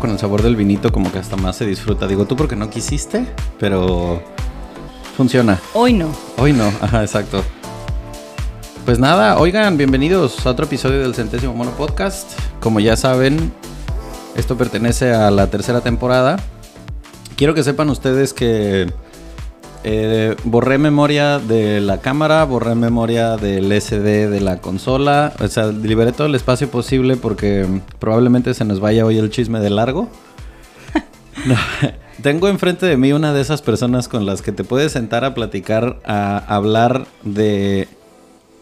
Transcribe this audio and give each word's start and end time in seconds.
Luego 0.00 0.08
con 0.08 0.10
el 0.10 0.18
sabor 0.18 0.42
del 0.42 0.56
vinito 0.56 0.90
como 0.90 1.12
que 1.12 1.18
hasta 1.18 1.36
más 1.36 1.56
se 1.56 1.66
disfruta. 1.66 2.06
Digo, 2.06 2.24
tú 2.24 2.34
porque 2.34 2.56
no 2.56 2.70
quisiste, 2.70 3.26
pero 3.58 4.22
funciona. 5.16 5.60
Hoy 5.74 5.92
no. 5.92 6.10
Hoy 6.38 6.52
no, 6.52 6.66
ajá, 6.80 7.02
exacto. 7.02 7.42
Pues 8.84 8.98
nada, 8.98 9.38
oigan, 9.38 9.76
bienvenidos 9.76 10.46
a 10.46 10.50
otro 10.50 10.64
episodio 10.64 11.00
del 11.00 11.14
Centésimo 11.14 11.54
Mono 11.54 11.72
Podcast. 11.72 12.32
Como 12.60 12.80
ya 12.80 12.96
saben, 12.96 13.52
esto 14.36 14.56
pertenece 14.56 15.12
a 15.12 15.30
la 15.30 15.48
tercera 15.48 15.82
temporada. 15.82 16.38
Quiero 17.36 17.52
que 17.54 17.62
sepan 17.62 17.90
ustedes 17.90 18.32
que 18.32 18.90
eh, 19.84 20.36
borré 20.44 20.78
memoria 20.78 21.38
de 21.38 21.80
la 21.80 22.00
cámara, 22.00 22.44
borré 22.44 22.74
memoria 22.74 23.36
del 23.36 23.72
SD 23.72 24.28
de 24.28 24.40
la 24.40 24.60
consola. 24.60 25.32
O 25.42 25.48
sea, 25.48 25.66
liberé 25.68 26.12
todo 26.12 26.26
el 26.26 26.34
espacio 26.34 26.70
posible 26.70 27.16
porque 27.16 27.66
probablemente 27.98 28.54
se 28.54 28.64
nos 28.64 28.80
vaya 28.80 29.04
hoy 29.06 29.18
el 29.18 29.30
chisme 29.30 29.60
de 29.60 29.70
largo. 29.70 30.08
No, 31.46 31.54
Tengo 32.22 32.48
enfrente 32.48 32.84
de 32.84 32.98
mí 32.98 33.12
una 33.12 33.32
de 33.32 33.40
esas 33.40 33.62
personas 33.62 34.08
con 34.08 34.26
las 34.26 34.42
que 34.42 34.52
te 34.52 34.62
puedes 34.62 34.92
sentar 34.92 35.24
a 35.24 35.32
platicar, 35.32 35.98
a 36.04 36.36
hablar 36.54 37.06
de 37.22 37.88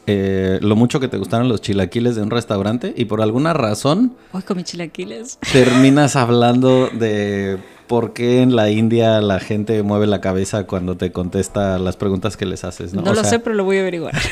eh, 0.06 0.58
lo 0.62 0.76
mucho 0.76 1.00
que 1.00 1.08
te 1.08 1.18
gustaron 1.18 1.48
los 1.48 1.60
chilaquiles 1.60 2.14
de 2.14 2.22
un 2.22 2.30
restaurante 2.30 2.94
y 2.96 3.06
por 3.06 3.20
alguna 3.20 3.52
razón 3.54 4.12
Hoy 4.32 4.42
comí 4.42 4.62
chilaquiles. 4.62 5.38
terminas 5.52 6.14
hablando 6.14 6.88
de 6.88 7.58
por 7.88 8.12
qué 8.12 8.42
en 8.42 8.54
la 8.54 8.70
India 8.70 9.20
la 9.20 9.40
gente 9.40 9.82
mueve 9.82 10.06
la 10.06 10.20
cabeza 10.20 10.64
cuando 10.66 10.96
te 10.96 11.10
contesta 11.10 11.78
las 11.78 11.96
preguntas 11.96 12.36
que 12.36 12.46
les 12.46 12.62
haces, 12.64 12.94
¿no? 12.94 13.02
No, 13.02 13.10
O 13.10 13.14
lo 13.14 13.20
sea, 13.22 13.30
sé, 13.30 13.38
pero 13.40 13.56
lo 13.56 13.64
voy 13.64 13.78
a 13.78 13.80
averiguar. 13.80 14.14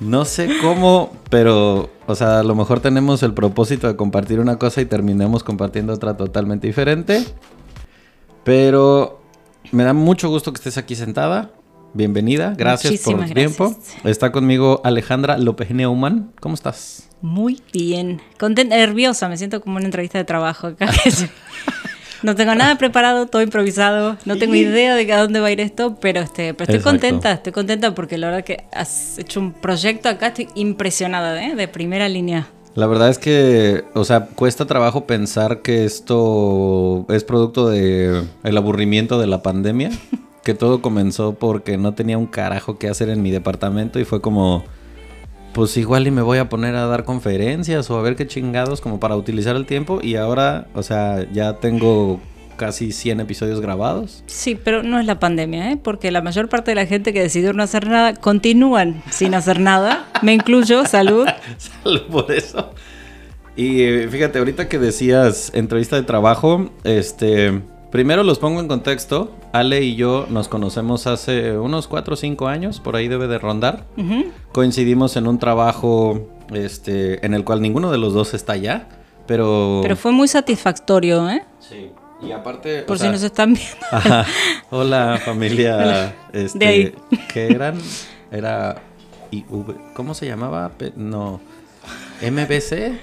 No 0.00 0.24
sé 0.24 0.48
cómo, 0.60 1.12
pero, 1.30 1.90
o 2.06 2.14
sea, 2.16 2.40
a 2.40 2.42
lo 2.42 2.56
mejor 2.56 2.80
tenemos 2.80 3.22
el 3.22 3.32
propósito 3.32 3.86
de 3.86 3.94
compartir 3.94 4.40
una 4.40 4.58
cosa 4.58 4.80
y 4.80 4.86
terminamos 4.86 5.44
compartiendo 5.44 5.92
otra 5.92 6.16
totalmente 6.16 6.66
diferente. 6.66 7.24
Pero 8.44 9.20
me 9.72 9.84
da 9.84 9.92
mucho 9.92 10.28
gusto 10.28 10.52
que 10.52 10.56
estés 10.58 10.78
aquí 10.78 10.96
sentada. 10.96 11.50
Bienvenida, 11.94 12.54
gracias 12.56 13.00
por 13.02 13.24
tu 13.24 13.32
tiempo. 13.34 13.70
gracias. 13.70 14.04
Está 14.04 14.32
conmigo 14.32 14.80
Alejandra 14.84 15.38
López 15.38 15.70
Neumann. 15.70 16.32
¿Cómo 16.40 16.54
estás? 16.54 17.08
Muy 17.20 17.60
bien. 17.72 18.20
Contenta, 18.38 18.76
nerviosa, 18.76 19.28
me 19.28 19.36
siento 19.36 19.60
como 19.60 19.76
una 19.76 19.86
entrevista 19.86 20.18
de 20.18 20.24
trabajo 20.24 20.68
acá. 20.68 20.88
No 22.22 22.34
tengo 22.34 22.54
nada 22.54 22.76
preparado, 22.76 23.26
todo 23.26 23.42
improvisado. 23.42 24.16
No 24.24 24.36
tengo 24.36 24.54
idea 24.54 24.94
de 24.94 25.12
a 25.12 25.20
dónde 25.20 25.40
va 25.40 25.48
a 25.48 25.50
ir 25.50 25.60
esto, 25.60 25.96
pero 26.00 26.20
este, 26.20 26.54
pero 26.54 26.64
estoy 26.64 26.76
Exacto. 26.76 26.90
contenta, 26.90 27.32
estoy 27.32 27.52
contenta 27.52 27.94
porque 27.94 28.18
la 28.18 28.28
verdad 28.28 28.44
que 28.44 28.64
has 28.72 29.18
hecho 29.18 29.40
un 29.40 29.52
proyecto 29.52 30.08
acá, 30.08 30.28
estoy 30.28 30.48
impresionada, 30.54 31.42
¿eh? 31.44 31.54
de 31.54 31.68
primera 31.68 32.08
línea. 32.08 32.48
La 32.74 32.86
verdad 32.86 33.08
es 33.08 33.18
que, 33.18 33.84
o 33.94 34.04
sea, 34.04 34.26
cuesta 34.26 34.66
trabajo 34.66 35.04
pensar 35.04 35.62
que 35.62 35.84
esto 35.84 37.06
es 37.08 37.24
producto 37.24 37.68
de 37.68 38.22
el 38.44 38.56
aburrimiento 38.56 39.18
de 39.18 39.26
la 39.26 39.42
pandemia, 39.42 39.90
que 40.44 40.54
todo 40.54 40.80
comenzó 40.80 41.34
porque 41.34 41.76
no 41.76 41.94
tenía 41.94 42.18
un 42.18 42.26
carajo 42.26 42.78
que 42.78 42.88
hacer 42.88 43.08
en 43.08 43.22
mi 43.22 43.30
departamento 43.30 43.98
y 43.98 44.04
fue 44.04 44.20
como 44.20 44.64
pues 45.52 45.76
igual 45.76 46.06
y 46.06 46.10
me 46.10 46.22
voy 46.22 46.38
a 46.38 46.48
poner 46.48 46.74
a 46.74 46.86
dar 46.86 47.04
conferencias 47.04 47.90
o 47.90 47.98
a 47.98 48.02
ver 48.02 48.16
qué 48.16 48.26
chingados 48.26 48.80
como 48.80 49.00
para 49.00 49.16
utilizar 49.16 49.56
el 49.56 49.66
tiempo 49.66 50.00
y 50.02 50.16
ahora, 50.16 50.66
o 50.74 50.82
sea, 50.82 51.26
ya 51.32 51.54
tengo 51.54 52.20
casi 52.58 52.92
100 52.92 53.20
episodios 53.20 53.60
grabados. 53.60 54.22
Sí, 54.26 54.58
pero 54.62 54.82
no 54.82 55.00
es 55.00 55.06
la 55.06 55.18
pandemia, 55.18 55.72
¿eh? 55.72 55.78
porque 55.82 56.10
la 56.10 56.20
mayor 56.20 56.50
parte 56.50 56.72
de 56.72 56.74
la 56.74 56.84
gente 56.84 57.14
que 57.14 57.22
decidió 57.22 57.54
no 57.54 57.62
hacer 57.62 57.88
nada 57.88 58.14
continúan 58.14 59.02
sin 59.10 59.34
hacer 59.34 59.60
nada. 59.60 60.06
Me 60.22 60.34
incluyo, 60.34 60.84
salud. 60.84 61.26
Salud 61.56 62.02
por 62.10 62.30
eso. 62.30 62.74
Y 63.56 63.82
eh, 63.82 64.08
fíjate, 64.08 64.38
ahorita 64.38 64.68
que 64.68 64.78
decías 64.78 65.50
entrevista 65.54 65.96
de 65.96 66.02
trabajo, 66.02 66.70
este, 66.84 67.62
primero 67.90 68.22
los 68.22 68.38
pongo 68.38 68.60
en 68.60 68.68
contexto. 68.68 69.34
Ale 69.52 69.82
y 69.82 69.96
yo 69.96 70.26
nos 70.28 70.48
conocemos 70.48 71.06
hace 71.06 71.56
unos 71.58 71.88
4 71.88 72.14
o 72.14 72.16
5 72.16 72.48
años, 72.48 72.80
por 72.80 72.96
ahí 72.96 73.08
debe 73.08 73.26
de 73.28 73.38
rondar. 73.38 73.84
Coincidimos 74.52 75.16
en 75.16 75.26
un 75.26 75.38
trabajo 75.38 76.28
este, 76.52 77.24
en 77.24 77.34
el 77.34 77.44
cual 77.44 77.62
ninguno 77.62 77.90
de 77.90 77.98
los 77.98 78.12
dos 78.14 78.34
está 78.34 78.56
ya, 78.56 78.88
pero... 79.26 79.80
Pero 79.82 79.96
fue 79.96 80.12
muy 80.12 80.28
satisfactorio, 80.28 81.28
¿eh? 81.30 81.44
Sí, 81.60 81.90
y 82.22 82.32
aparte... 82.32 82.82
Por 82.82 82.96
o 82.96 82.98
si 82.98 83.02
sea, 83.04 83.12
nos 83.12 83.22
están 83.22 83.54
viendo. 83.54 83.76
Ajá. 83.90 84.26
Hola 84.70 85.20
familia, 85.24 85.76
Hola. 85.76 86.14
este, 86.32 86.58
De 86.58 86.66
ahí. 86.66 86.94
¿qué 87.32 87.46
eran? 87.46 87.78
Era 88.30 88.82
IV, 89.30 89.74
¿cómo 89.94 90.12
se 90.14 90.26
llamaba? 90.26 90.72
No, 90.96 91.40
MBC. 92.22 92.98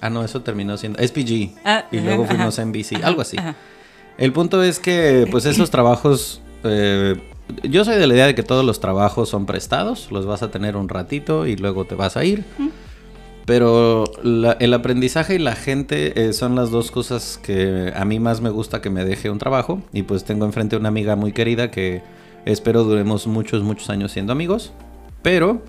Ah, 0.00 0.10
no, 0.10 0.22
eso 0.24 0.42
terminó 0.42 0.76
siendo 0.76 0.98
SPG. 1.02 1.52
Ah, 1.64 1.86
y 1.90 2.00
luego 2.00 2.26
fuimos 2.26 2.58
a 2.58 2.64
NBC, 2.66 2.96
Ajá, 2.96 3.06
algo 3.06 3.22
así. 3.22 3.38
ajá. 3.38 3.54
El 4.18 4.32
punto 4.32 4.62
es 4.62 4.78
que, 4.78 5.26
pues, 5.30 5.44
esos 5.46 5.70
trabajos. 5.70 6.40
eh, 6.64 7.16
yo 7.62 7.84
soy 7.84 7.96
de 7.96 8.06
la 8.06 8.14
idea 8.14 8.26
de 8.26 8.34
que 8.34 8.42
todos 8.42 8.64
los 8.64 8.80
trabajos 8.80 9.28
son 9.28 9.44
prestados, 9.44 10.10
los 10.10 10.24
vas 10.24 10.42
a 10.42 10.50
tener 10.50 10.76
un 10.76 10.88
ratito 10.88 11.46
y 11.46 11.56
luego 11.56 11.84
te 11.84 11.94
vas 11.94 12.16
a 12.16 12.24
ir. 12.24 12.44
Pero 13.44 14.04
la- 14.22 14.56
el 14.60 14.72
aprendizaje 14.72 15.34
y 15.34 15.38
la 15.38 15.54
gente 15.54 16.28
eh, 16.28 16.32
son 16.32 16.54
las 16.56 16.70
dos 16.70 16.90
cosas 16.90 17.38
que 17.42 17.92
a 17.94 18.04
mí 18.06 18.18
más 18.18 18.40
me 18.40 18.48
gusta 18.48 18.80
que 18.80 18.88
me 18.88 19.04
deje 19.04 19.28
un 19.28 19.38
trabajo. 19.38 19.82
Y 19.92 20.02
pues 20.04 20.24
tengo 20.24 20.46
enfrente 20.46 20.76
una 20.76 20.88
amiga 20.88 21.14
muy 21.16 21.32
querida 21.32 21.70
que 21.70 22.00
espero 22.46 22.84
duremos 22.84 23.26
muchos, 23.26 23.62
muchos 23.62 23.90
años 23.90 24.12
siendo 24.12 24.32
amigos. 24.32 24.72
Pero, 25.22 25.60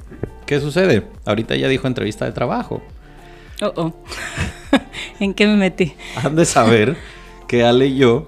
¿qué 0.45 0.61
sucede? 0.61 1.03
Ahorita 1.25 1.55
ya 1.57 1.67
dijo 1.67 1.87
entrevista 1.87 2.23
de 2.25 2.31
trabajo. 2.31 2.81
Oh, 3.61 3.73
oh. 3.75 3.93
¿En 5.19 5.33
qué 5.33 5.45
me 5.47 5.57
metí? 5.57 5.93
Han 6.23 6.35
de 6.37 6.45
saber 6.45 6.95
que 7.49 7.63
Ale 7.65 7.87
y 7.87 7.97
yo 7.97 8.27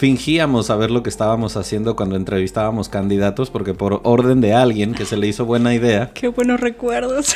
fingíamos 0.00 0.68
saber 0.68 0.90
lo 0.90 1.02
que 1.02 1.10
estábamos 1.10 1.58
haciendo 1.58 1.94
cuando 1.94 2.16
entrevistábamos 2.16 2.88
candidatos 2.88 3.50
porque 3.50 3.74
por 3.74 4.00
orden 4.04 4.40
de 4.40 4.54
alguien 4.54 4.94
que 4.94 5.04
se 5.04 5.18
le 5.18 5.26
hizo 5.26 5.44
buena 5.44 5.74
idea, 5.74 6.10
Qué 6.14 6.28
buenos 6.28 6.58
recuerdos. 6.58 7.34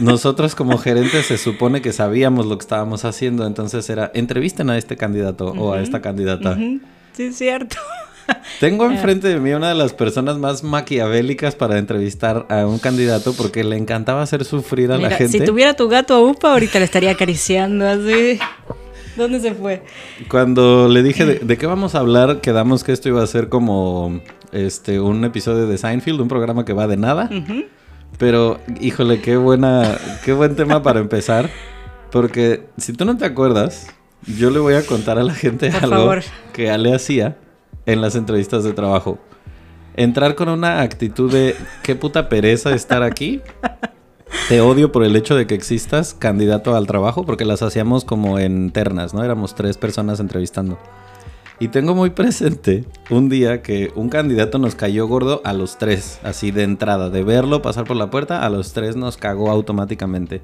nosotros 0.00 0.56
como 0.56 0.78
gerentes 0.78 1.26
se 1.26 1.38
supone 1.38 1.80
que 1.80 1.92
sabíamos 1.92 2.46
lo 2.46 2.58
que 2.58 2.62
estábamos 2.62 3.04
haciendo, 3.04 3.46
entonces 3.46 3.88
era 3.88 4.10
entrevisten 4.14 4.68
a 4.68 4.78
este 4.78 4.96
candidato 4.96 5.52
o 5.52 5.74
a 5.74 5.80
esta 5.80 6.02
candidata. 6.02 6.56
Sí, 6.56 7.22
es 7.22 7.38
cierto. 7.38 7.76
Tengo 8.58 8.86
enfrente 8.86 9.28
de 9.28 9.38
mí 9.38 9.52
una 9.52 9.68
de 9.68 9.76
las 9.76 9.92
personas 9.92 10.38
más 10.38 10.64
maquiavélicas 10.64 11.54
para 11.54 11.78
entrevistar 11.78 12.46
a 12.48 12.66
un 12.66 12.80
candidato 12.80 13.32
porque 13.32 13.62
le 13.62 13.76
encantaba 13.76 14.22
hacer 14.22 14.44
sufrir 14.44 14.90
a 14.90 14.98
la 14.98 15.10
gente. 15.10 15.38
si 15.38 15.44
tuviera 15.44 15.74
tu 15.74 15.88
gato 15.88 16.14
a 16.14 16.20
UPA, 16.20 16.52
ahorita 16.52 16.80
le 16.80 16.84
estaría 16.84 17.12
acariciando 17.12 17.86
así. 17.86 18.40
¿Dónde 19.16 19.40
se 19.40 19.54
fue? 19.54 19.82
Cuando 20.28 20.88
le 20.88 21.02
dije 21.02 21.26
de, 21.26 21.34
de 21.40 21.58
qué 21.58 21.66
vamos 21.66 21.94
a 21.94 21.98
hablar, 22.00 22.40
quedamos 22.40 22.82
que 22.84 22.92
esto 22.92 23.08
iba 23.08 23.22
a 23.22 23.26
ser 23.26 23.48
como 23.48 24.20
este 24.52 25.00
un 25.00 25.24
episodio 25.24 25.66
de 25.66 25.78
Seinfeld, 25.78 26.20
un 26.20 26.28
programa 26.28 26.64
que 26.64 26.72
va 26.72 26.86
de 26.86 26.96
nada. 26.96 27.28
Ujú. 27.30 27.64
Pero, 28.18 28.60
híjole, 28.80 29.20
qué 29.20 29.36
buena, 29.36 29.96
qué 30.24 30.32
buen 30.32 30.54
tema 30.56 30.82
para 30.82 31.00
empezar. 31.00 31.50
Porque 32.10 32.66
si 32.76 32.92
tú 32.92 33.04
no 33.04 33.16
te 33.16 33.24
acuerdas, 33.24 33.86
yo 34.26 34.50
le 34.50 34.58
voy 34.58 34.74
a 34.74 34.84
contar 34.86 35.18
a 35.18 35.24
la 35.24 35.34
gente 35.34 35.70
Por 35.70 35.84
algo 35.84 35.96
favor. 35.96 36.22
que 36.52 36.70
Ale 36.70 36.94
hacía 36.94 37.36
en 37.86 38.00
las 38.00 38.14
entrevistas 38.14 38.64
de 38.64 38.72
trabajo. 38.72 39.18
Entrar 39.96 40.34
con 40.34 40.48
una 40.48 40.80
actitud 40.82 41.30
de 41.32 41.56
qué 41.82 41.94
puta 41.96 42.28
pereza 42.28 42.74
estar 42.74 43.02
aquí. 43.02 43.40
Te 44.48 44.60
odio 44.60 44.92
por 44.92 45.04
el 45.04 45.16
hecho 45.16 45.34
de 45.34 45.46
que 45.46 45.54
existas 45.54 46.14
candidato 46.14 46.74
al 46.74 46.86
trabajo, 46.86 47.24
porque 47.24 47.44
las 47.44 47.62
hacíamos 47.62 48.04
como 48.04 48.38
en 48.38 48.70
ternas, 48.70 49.14
¿no? 49.14 49.24
Éramos 49.24 49.54
tres 49.54 49.76
personas 49.78 50.20
entrevistando. 50.20 50.78
Y 51.58 51.68
tengo 51.68 51.94
muy 51.94 52.10
presente 52.10 52.84
un 53.08 53.28
día 53.28 53.62
que 53.62 53.92
un 53.94 54.08
candidato 54.08 54.58
nos 54.58 54.74
cayó 54.74 55.06
gordo 55.06 55.40
a 55.44 55.52
los 55.52 55.78
tres, 55.78 56.18
así 56.24 56.50
de 56.50 56.64
entrada, 56.64 57.08
de 57.08 57.22
verlo 57.22 57.62
pasar 57.62 57.84
por 57.84 57.96
la 57.96 58.10
puerta, 58.10 58.44
a 58.44 58.50
los 58.50 58.72
tres 58.72 58.96
nos 58.96 59.16
cagó 59.16 59.50
automáticamente. 59.50 60.42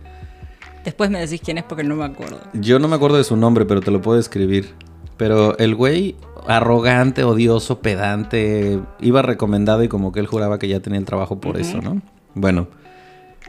Después 0.85 1.11
me 1.11 1.19
decís 1.19 1.41
quién 1.45 1.59
es 1.59 1.65
porque 1.65 1.83
no 1.83 1.97
me 1.97 2.05
acuerdo. 2.05 2.39
Yo 2.55 2.79
no 2.79 2.89
me 2.89 2.97
acuerdo 2.97 3.17
de 3.17 3.25
su 3.25 3.37
nombre, 3.37 3.65
pero 3.65 3.81
te 3.81 3.91
lo 3.91 4.01
puedo 4.01 4.19
escribir. 4.21 4.75
Pero 5.17 5.59
el 5.59 5.75
güey, 5.75 6.15
arrogante, 6.47 7.25
odioso, 7.25 7.81
pedante, 7.81 8.81
iba 9.01 9.21
recomendado 9.21 9.83
y 9.83 9.89
como 9.89 10.13
que 10.13 10.21
él 10.21 10.27
juraba 10.29 10.59
que 10.59 10.69
ya 10.69 10.79
tenía 10.81 11.01
el 11.01 11.05
trabajo 11.05 11.41
por 11.41 11.59
eso, 11.59 11.83
¿no? 11.83 12.01
Bueno, 12.35 12.69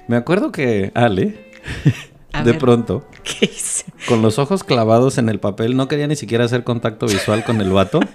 me 0.09 0.17
acuerdo 0.17 0.51
que 0.51 0.91
Ale, 0.95 1.51
A 2.33 2.43
de 2.43 2.51
ver. 2.51 2.59
pronto, 2.59 3.07
¿Qué 3.23 3.45
hice? 3.45 3.85
con 4.07 4.21
los 4.21 4.37
ojos 4.39 4.63
clavados 4.65 5.17
en 5.17 5.29
el 5.29 5.39
papel, 5.39 5.77
no 5.77 5.87
quería 5.87 6.07
ni 6.07 6.15
siquiera 6.17 6.43
hacer 6.45 6.63
contacto 6.65 7.05
visual 7.07 7.43
con 7.45 7.61
el 7.61 7.71
vato. 7.71 7.99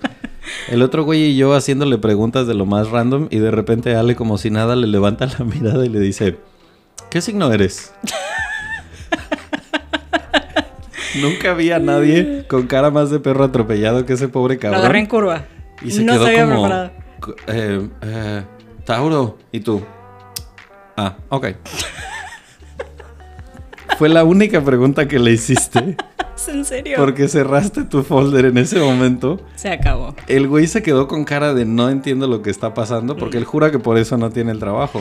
El 0.69 0.83
otro 0.83 1.05
güey 1.05 1.23
y 1.23 1.37
yo 1.37 1.55
haciéndole 1.55 1.97
preguntas 1.97 2.47
de 2.47 2.53
lo 2.53 2.67
más 2.67 2.91
random 2.91 3.29
y 3.31 3.39
de 3.39 3.51
repente 3.51 3.97
Ale 3.97 4.15
como 4.15 4.37
si 4.37 4.51
nada 4.51 4.77
le 4.77 4.87
levanta 4.87 5.27
la 5.27 5.45
mirada 5.47 5.87
y 5.87 5.89
le 5.89 5.99
dice, 6.01 6.37
¿qué 7.11 7.23
signo 7.23 7.51
eres? 7.51 7.95
Nunca 11.23 11.55
vi 11.55 11.71
a 11.71 11.79
nadie 11.79 12.45
con 12.49 12.67
cara 12.67 12.91
más 12.91 13.09
de 13.11 13.21
perro 13.21 13.45
atropellado 13.45 14.05
que 14.05 14.15
ese 14.15 14.29
pobre 14.29 14.59
Lo 14.63 14.69
agarré 14.77 14.99
en 14.99 15.07
cabrón. 15.07 15.23
curva. 15.29 15.45
Y 15.83 15.91
se 15.93 16.03
no 16.05 16.13
quedó 16.15 16.25
se 16.25 16.31
había 16.31 16.45
como, 16.45 16.63
preparado. 16.63 16.91
eh, 17.47 17.89
eh, 18.03 18.43
Tauro, 18.85 19.39
¿y 19.53 19.61
tú? 19.61 19.83
Ah, 20.97 21.17
ok. 21.29 21.47
Fue 23.99 24.09
la 24.09 24.25
única 24.25 24.63
pregunta 24.63 25.07
que 25.07 25.19
le 25.19 25.33
hiciste. 25.33 25.97
¿Es 26.37 26.49
en 26.49 26.65
serio? 26.65 26.97
Porque 26.99 27.29
cerraste 27.29 27.85
tu 27.85 28.03
folder 28.03 28.47
en 28.47 28.59
ese 28.59 28.81
momento. 28.81 29.41
Se 29.55 29.71
acabó. 29.71 30.17
El 30.27 30.49
güey 30.49 30.67
se 30.67 30.83
quedó 30.83 31.07
con 31.07 31.25
cara 31.25 31.55
de 31.55 31.65
no 31.65 31.89
entiendo 31.89 32.27
lo 32.27 32.43
que 32.43 32.51
está 32.51 32.75
pasando 32.75 33.17
porque 33.17 33.39
él 33.39 33.45
jura 33.45 33.71
que 33.71 33.79
por 33.79 33.99
eso 33.99 34.17
no 34.17 34.31
tiene 34.31 34.51
el 34.51 34.59
trabajo. 34.59 35.01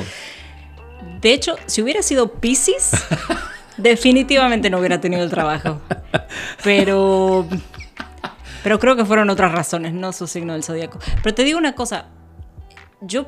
De 1.22 1.34
hecho, 1.34 1.56
si 1.66 1.82
hubiera 1.82 2.04
sido 2.04 2.34
Pisces, 2.34 2.92
definitivamente 3.78 4.70
no 4.70 4.80
hubiera 4.80 5.02
tenido 5.02 5.24
el 5.24 5.30
trabajo. 5.30 5.82
Pero. 6.64 7.48
Pero 8.64 8.80
creo 8.80 8.96
que 8.96 9.04
fueron 9.04 9.30
otras 9.30 9.52
razones, 9.52 9.94
no 9.94 10.14
su 10.14 10.28
signo 10.28 10.54
del 10.54 10.64
zodiaco. 10.64 11.00
Pero 11.22 11.34
te 11.34 11.44
digo 11.44 11.58
una 11.58 11.74
cosa. 11.74 12.06
Yo 13.06 13.26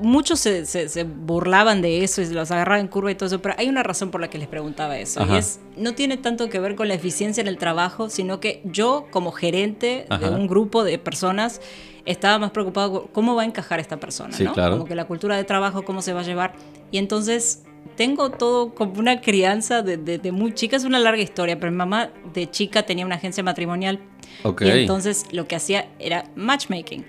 muchos 0.00 0.38
se, 0.40 0.64
se- 0.66 0.88
se 0.88 1.04
burlaban 1.04 1.82
de 1.82 2.04
eso 2.04 2.22
y 2.22 2.26
los 2.26 2.50
agarraban 2.50 2.80
en 2.82 2.88
curva 2.88 3.10
y 3.10 3.14
todo 3.14 3.26
eso, 3.26 3.40
pero 3.42 3.54
hay 3.58 3.68
una 3.68 3.82
razón 3.82 4.10
por 4.10 4.20
la 4.20 4.28
que 4.30 4.38
les 4.38 4.48
preguntaba 4.48 4.98
eso. 4.98 5.20
Ajá. 5.22 5.34
Y 5.34 5.38
es, 5.38 5.60
no 5.76 5.94
tiene 5.94 6.16
tanto 6.16 6.48
que 6.48 6.58
ver 6.60 6.74
con 6.76 6.88
la 6.88 6.94
eficiencia 6.94 7.40
en 7.40 7.48
el 7.48 7.58
trabajo, 7.58 8.10
sino 8.10 8.40
que 8.40 8.60
yo, 8.64 9.06
como 9.10 9.32
gerente 9.32 10.06
Ajá. 10.08 10.30
de 10.30 10.36
un 10.36 10.46
grupo 10.46 10.84
de 10.84 10.98
personas, 10.98 11.60
estaba 12.04 12.38
más 12.38 12.52
preocupado 12.52 12.92
con 12.92 13.06
cómo 13.12 13.34
va 13.34 13.42
a 13.42 13.44
encajar 13.44 13.80
esta 13.80 13.98
persona, 13.98 14.32
Sí, 14.36 14.44
¿no? 14.44 14.52
claro. 14.54 14.72
Como 14.76 14.84
que 14.86 14.94
la 14.94 15.06
cultura 15.06 15.36
de 15.36 15.44
trabajo, 15.44 15.84
cómo 15.84 16.00
se 16.00 16.12
va 16.12 16.20
a 16.20 16.24
llevar. 16.24 16.54
Y 16.90 16.98
entonces 16.98 17.64
tengo 17.96 18.30
todo 18.30 18.74
como 18.74 18.98
una 18.98 19.20
crianza 19.20 19.82
de, 19.82 19.96
de- 19.96 20.18
de 20.18 20.32
muy 20.32 20.54
chica, 20.54 20.76
es 20.76 20.84
una 20.84 20.98
larga 20.98 21.20
historia, 21.22 21.58
pero 21.58 21.70
mi 21.72 21.76
mamá 21.78 22.10
de 22.32 22.50
chica 22.50 22.84
tenía 22.84 23.04
una 23.04 23.16
agencia 23.16 23.42
matrimonial 23.42 24.00
Ok. 24.44 24.62
y 24.62 24.70
entonces 24.70 25.26
lo 25.32 25.46
que 25.48 25.56
hacía 25.56 25.88
era 25.98 26.24
matchmaking. 26.36 27.04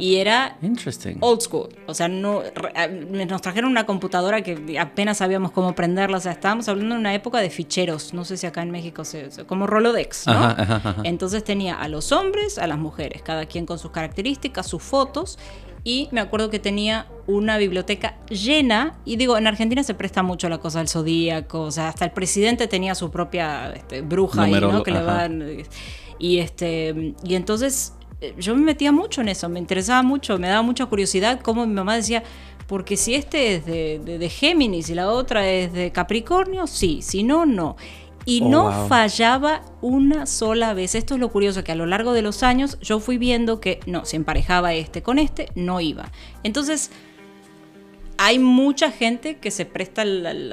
Y 0.00 0.16
era 0.16 0.56
Interesting. 0.62 1.16
old 1.20 1.40
school. 1.40 1.68
O 1.86 1.94
sea, 1.94 2.08
no, 2.08 2.42
nos 3.28 3.42
trajeron 3.42 3.70
una 3.70 3.86
computadora 3.86 4.42
que 4.42 4.78
apenas 4.78 5.18
sabíamos 5.18 5.52
cómo 5.52 5.74
prenderla. 5.74 6.16
O 6.18 6.20
sea, 6.20 6.32
estábamos 6.32 6.68
hablando 6.68 6.94
de 6.94 7.00
una 7.00 7.14
época 7.14 7.38
de 7.38 7.50
ficheros. 7.50 8.14
No 8.14 8.24
sé 8.24 8.36
si 8.36 8.46
acá 8.46 8.62
en 8.62 8.70
México 8.70 9.04
se, 9.04 9.28
como 9.46 9.66
Rolodex, 9.66 10.26
¿no? 10.26 10.32
Ajá, 10.32 10.56
ajá, 10.62 10.76
ajá. 10.76 11.02
Entonces 11.04 11.44
tenía 11.44 11.74
a 11.74 11.88
los 11.88 12.12
hombres, 12.12 12.58
a 12.58 12.66
las 12.66 12.78
mujeres, 12.78 13.22
cada 13.22 13.46
quien 13.46 13.66
con 13.66 13.78
sus 13.78 13.90
características, 13.90 14.66
sus 14.66 14.82
fotos. 14.82 15.38
Y 15.82 16.08
me 16.12 16.20
acuerdo 16.20 16.50
que 16.50 16.58
tenía 16.58 17.06
una 17.26 17.56
biblioteca 17.56 18.18
llena. 18.28 18.98
Y 19.04 19.16
digo, 19.16 19.38
en 19.38 19.46
Argentina 19.46 19.82
se 19.82 19.94
presta 19.94 20.22
mucho 20.22 20.48
la 20.48 20.58
cosa 20.58 20.78
del 20.78 20.88
zodíaco. 20.88 21.62
O 21.62 21.70
sea, 21.70 21.88
hasta 21.88 22.04
el 22.04 22.10
presidente 22.10 22.66
tenía 22.66 22.94
su 22.94 23.10
propia 23.10 23.72
este, 23.72 24.02
bruja 24.02 24.42
ahí, 24.42 24.52
¿no? 24.60 24.82
Que 24.82 24.90
le 24.90 25.02
van. 25.02 25.42
Y 26.18 26.38
este. 26.38 27.14
Y 27.24 27.34
entonces 27.34 27.94
yo 28.38 28.54
me 28.54 28.62
metía 28.62 28.92
mucho 28.92 29.20
en 29.20 29.28
eso, 29.28 29.48
me 29.48 29.58
interesaba 29.58 30.02
mucho, 30.02 30.38
me 30.38 30.48
daba 30.48 30.62
mucha 30.62 30.86
curiosidad 30.86 31.40
cómo 31.40 31.66
mi 31.66 31.72
mamá 31.74 31.96
decía, 31.96 32.22
porque 32.66 32.96
si 32.96 33.14
este 33.14 33.54
es 33.56 33.66
de, 33.66 33.98
de- 34.04 34.18
de 34.18 34.28
Géminis 34.28 34.90
y 34.90 34.94
la 34.94 35.10
otra 35.10 35.48
es 35.48 35.72
de 35.72 35.90
Capricornio, 35.92 36.66
sí, 36.66 37.00
si 37.02 37.22
no, 37.22 37.46
no. 37.46 37.76
Y 38.26 38.42
Oh, 38.42 38.48
no 38.50 38.62
wow. 38.70 38.86
fallaba 38.88 39.62
una 39.80 40.26
sola 40.26 40.74
vez. 40.74 40.94
Esto 40.94 41.14
es 41.14 41.20
lo 41.20 41.30
curioso, 41.32 41.64
que 41.64 41.72
a 41.72 41.74
lo 41.74 41.86
largo 41.86 42.12
de 42.12 42.20
los 42.22 42.42
años 42.42 42.78
yo 42.82 43.00
fui 43.00 43.16
viendo 43.16 43.60
que 43.60 43.80
no, 43.86 44.04
se 44.04 44.16
emparejaba 44.16 44.74
este 44.74 45.02
con 45.02 45.18
este, 45.18 45.48
no 45.54 45.80
iba. 45.80 46.12
Entonces, 46.42 46.90
hay 48.18 48.38
mucha 48.38 48.90
gente 48.90 49.38
que 49.38 49.50
se 49.50 49.64
presta, 49.64 50.04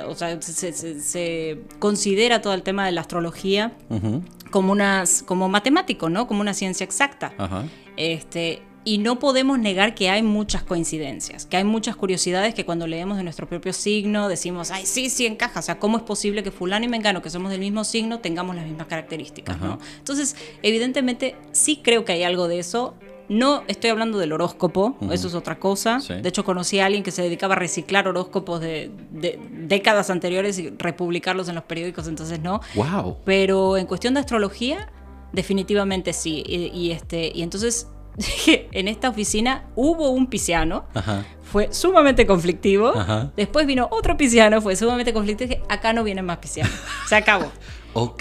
o 0.07 0.15
sea, 0.15 0.41
se, 0.41 0.71
se- 0.71 1.01
se 1.01 1.59
considera 1.79 2.41
todo 2.41 2.53
el 2.53 2.63
tema 2.63 2.85
de 2.85 2.93
la 2.93 3.01
astrología 3.01 3.73
como, 4.51 4.71
unas, 4.71 5.23
como 5.23 5.49
matemático, 5.49 6.09
¿no? 6.09 6.27
Como 6.27 6.41
una 6.41 6.53
ciencia 6.53 6.83
exacta. 6.83 7.33
Ajá. 7.37 7.65
Este, 7.95 8.61
y 8.87 8.99
no 8.99 9.19
podemos 9.19 9.59
negar 9.59 9.95
que 9.95 10.09
hay 10.09 10.23
muchas 10.23 10.63
coincidencias, 10.63 11.45
que 11.45 11.57
hay 11.57 11.65
muchas 11.65 11.97
curiosidades 11.97 12.53
que 12.53 12.63
cuando 12.63 12.87
leemos 12.87 13.17
de 13.17 13.23
nuestro 13.23 13.45
propio 13.45 13.73
signo 13.73 14.29
decimos, 14.29 14.71
ay, 14.71 14.85
sí, 14.85 15.09
sí 15.09 15.25
encaja. 15.25 15.59
O 15.59 15.61
sea, 15.61 15.77
¿cómo 15.77 15.97
es 15.97 16.03
posible 16.03 16.41
que 16.41 16.51
fulano 16.51 16.85
y 16.85 16.87
mengano, 16.87 17.21
que 17.21 17.29
somos 17.29 17.51
del 17.51 17.59
mismo 17.59 17.83
signo, 17.83 18.19
tengamos 18.19 18.55
las 18.55 18.65
mismas 18.65 18.87
características. 18.87 19.59
¿no? 19.59 19.77
Entonces, 19.97 20.37
evidentemente, 20.61 21.35
sí 21.51 21.81
creo 21.83 22.05
que 22.05 22.13
hay 22.13 22.23
algo 22.23 22.47
de 22.47 22.59
eso. 22.59 22.95
No 23.29 23.63
estoy 23.67 23.89
hablando 23.89 24.17
del 24.17 24.31
horóscopo, 24.31 24.95
eso 25.11 25.27
es 25.27 25.35
otra 25.35 25.59
cosa. 25.59 25.99
Sí. 25.99 26.13
De 26.13 26.29
hecho, 26.29 26.45
conocí 26.45 26.79
a 26.79 26.85
alguien 26.85 27.03
que 27.03 27.11
se 27.11 27.21
dedicaba 27.21 27.55
a 27.55 27.59
reciclar 27.59 28.07
horóscopos 28.07 28.61
de, 28.61 28.89
de 29.11 29.39
décadas 29.51 30.09
anteriores 30.09 30.57
y 30.59 30.69
republicarlos 30.77 31.49
en 31.49 31.55
los 31.55 31.65
periódicos, 31.65 32.07
entonces 32.07 32.39
no. 32.39 32.61
Wow. 32.75 33.17
Pero 33.25 33.75
en 33.77 33.85
cuestión 33.85 34.13
de 34.13 34.21
astrología, 34.21 34.89
definitivamente 35.33 36.13
sí. 36.13 36.43
Y, 36.47 36.67
y 36.67 36.91
este, 36.91 37.31
y 37.35 37.41
entonces, 37.41 37.87
en 38.47 38.87
esta 38.87 39.09
oficina 39.09 39.65
hubo 39.75 40.09
un 40.09 40.27
pisciano, 40.27 40.85
Ajá. 40.93 41.25
fue 41.43 41.73
sumamente 41.73 42.25
conflictivo. 42.25 42.89
Ajá. 42.95 43.31
Después 43.35 43.67
vino 43.67 43.87
otro 43.91 44.15
pisciano, 44.15 44.61
fue 44.61 44.75
sumamente 44.75 45.13
conflictivo. 45.13 45.51
Y 45.51 45.55
dije, 45.55 45.63
acá 45.69 45.91
no 45.93 46.03
vienen 46.03 46.25
más 46.25 46.37
piscianos. 46.37 46.73
Se 47.07 47.15
acabó. 47.15 47.51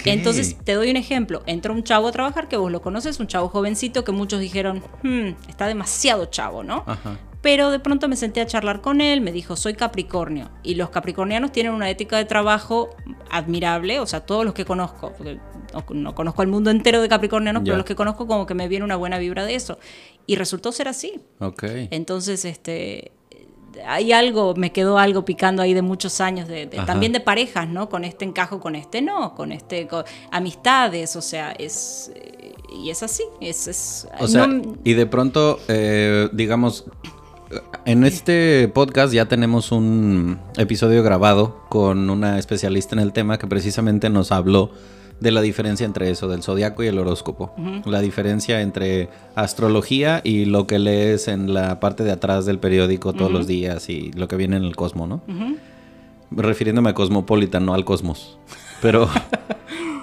Entonces, 0.05 0.57
te 0.63 0.73
doy 0.73 0.89
un 0.89 0.97
ejemplo. 0.97 1.43
Entró 1.45 1.73
un 1.73 1.83
chavo 1.83 2.07
a 2.07 2.11
trabajar 2.11 2.47
que 2.47 2.57
vos 2.57 2.71
lo 2.71 2.81
conoces, 2.81 3.19
un 3.19 3.27
chavo 3.27 3.49
jovencito 3.49 4.03
que 4.03 4.11
muchos 4.11 4.39
dijeron, 4.39 4.83
"Hmm, 5.03 5.35
está 5.49 5.67
demasiado 5.67 6.25
chavo, 6.25 6.63
¿no? 6.63 6.83
Ajá. 6.87 7.19
Pero 7.41 7.69
de 7.69 7.79
pronto 7.79 8.07
me 8.07 8.15
senté 8.15 8.41
a 8.41 8.47
charlar 8.47 8.81
con 8.81 8.99
él, 8.99 9.21
me 9.21 9.31
dijo, 9.31 9.55
soy 9.55 9.75
Capricornio. 9.75 10.49
Y 10.63 10.75
los 10.75 10.89
capricornianos 10.89 11.51
tienen 11.51 11.71
una 11.71 11.89
ética 11.89 12.17
de 12.17 12.25
trabajo 12.25 12.89
admirable, 13.29 13.99
o 13.99 14.07
sea, 14.07 14.21
todos 14.21 14.43
los 14.43 14.53
que 14.53 14.65
conozco, 14.65 15.13
porque 15.15 15.39
no, 15.73 15.85
no 15.93 16.15
conozco 16.15 16.41
al 16.41 16.47
mundo 16.47 16.71
entero 16.71 17.01
de 17.01 17.07
capricornianos, 17.07 17.61
pero 17.63 17.77
los 17.77 17.85
que 17.85 17.95
conozco 17.95 18.27
como 18.27 18.45
que 18.47 18.53
me 18.53 18.67
viene 18.67 18.83
una 18.83 18.95
buena 18.95 19.17
vibra 19.19 19.45
de 19.45 19.55
eso. 19.55 19.77
Y 20.25 20.35
resultó 20.35 20.71
ser 20.71 20.87
así. 20.87 21.21
Ok. 21.39 21.63
Entonces, 21.91 22.43
este, 22.43 23.11
hay 23.85 24.11
algo, 24.11 24.53
me 24.55 24.71
quedó 24.71 24.97
algo 24.97 25.25
picando 25.25 25.61
ahí 25.61 25.73
de 25.73 25.81
muchos 25.81 26.21
años, 26.21 26.47
de, 26.47 26.67
también 26.67 27.11
de 27.13 27.19
parejas, 27.19 27.67
¿no? 27.67 27.89
Con 27.89 28.03
este 28.05 28.25
encajo, 28.25 28.59
con 28.59 28.75
este 28.75 29.01
no, 29.01 29.35
con 29.35 29.51
este, 29.51 29.87
con 29.87 30.03
amistades, 30.31 31.15
o 31.15 31.21
sea, 31.21 31.51
es, 31.51 32.11
eh, 32.15 32.53
y 32.81 32.89
es 32.89 33.03
así, 33.03 33.23
es, 33.41 33.67
es 33.67 34.07
O 34.19 34.27
sea, 34.27 34.47
no- 34.47 34.75
y 34.83 34.93
de 34.93 35.05
pronto, 35.05 35.59
eh, 35.67 36.29
digamos, 36.33 36.85
en 37.85 38.03
este 38.03 38.69
podcast 38.73 39.13
ya 39.13 39.25
tenemos 39.27 39.71
un 39.71 40.39
episodio 40.57 41.01
grabado 41.03 41.61
con 41.69 42.09
una 42.09 42.39
especialista 42.39 42.93
en 42.95 42.99
el 42.99 43.13
tema 43.13 43.37
que 43.37 43.47
precisamente 43.47 44.09
nos 44.09 44.31
habló 44.31 44.71
de 45.19 45.31
la 45.31 45.41
diferencia 45.41 45.85
entre 45.85 46.09
eso, 46.11 46.27
del 46.27 46.43
zodiaco 46.43 46.83
y 46.83 46.87
el 46.87 46.99
horóscopo. 46.99 47.53
La 47.85 48.01
diferencia 48.01 48.61
entre 48.61 49.09
astrología 49.35 50.21
y 50.23 50.45
lo 50.45 50.67
que 50.67 50.79
lees 50.79 51.27
en 51.27 51.53
la 51.53 51.79
parte 51.79 52.03
de 52.03 52.11
atrás 52.11 52.45
del 52.45 52.59
periódico 52.59 53.13
todos 53.13 53.31
los 53.31 53.47
días 53.47 53.89
y 53.89 54.11
lo 54.13 54.27
que 54.27 54.35
viene 54.35 54.57
en 54.57 54.63
el 54.63 54.75
cosmo, 54.75 55.07
¿no? 55.07 55.21
refiriéndome 56.29 56.89
a 56.89 56.93
Cosmopolitan, 56.93 57.65
no 57.65 57.73
al 57.73 57.85
Cosmos. 57.85 58.37
Pero, 58.81 59.09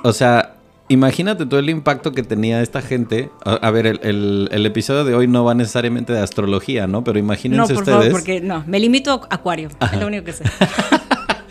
o 0.03 0.13
sea, 0.13 0.51
Imagínate 0.87 1.47
todo 1.47 1.59
el 1.61 1.71
impacto 1.71 2.13
que 2.13 2.23
tenía 2.23 2.61
esta 2.61 2.83
gente. 2.83 3.31
A, 3.43 3.55
a 3.55 3.71
ver, 3.71 3.87
el, 3.87 4.01
el- 4.03 4.49
el 4.53 4.67
episodio 4.67 5.05
de 5.05 5.15
hoy 5.15 5.27
no 5.27 5.43
va 5.43 5.55
necesariamente 5.55 6.13
de 6.13 6.19
astrología, 6.21 6.87
¿no? 6.87 7.03
Pero 7.03 7.15
No, 7.15 7.21
imagínense 7.21 7.73
por 7.73 7.83
ustedes. 7.85 7.99
favor, 8.01 8.11
porque 8.13 8.43
no. 8.43 8.63
Me 8.67 8.79
limito 8.79 9.11
a 9.31 9.35
Acuario. 9.35 9.71
Es 9.81 9.99
lo 9.99 10.07
único 10.09 10.25
que 10.25 10.35
sé. 10.35 10.45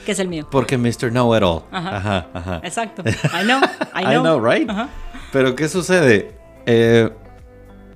que 0.04 0.12
es 0.14 0.20
el 0.20 0.28
mío. 0.28 0.48
Porque 0.50 0.78
Mr. 0.78 1.10
Know 1.10 1.36
It 1.36 1.44
All. 1.44 1.64
Ajá. 1.72 1.98
Ajá, 1.98 2.28
ajá. 2.34 2.62
Exacto. 2.64 3.04
I 3.06 3.44
know. 3.44 3.60
I 3.96 4.02
I 4.02 4.04
know. 4.06 4.24
know, 4.24 4.40
right? 4.40 4.70
Ajá. 4.70 4.90
Pero 5.32 5.56
¿qué 5.56 5.68
sucede? 5.68 6.36
Eh, 6.66 7.10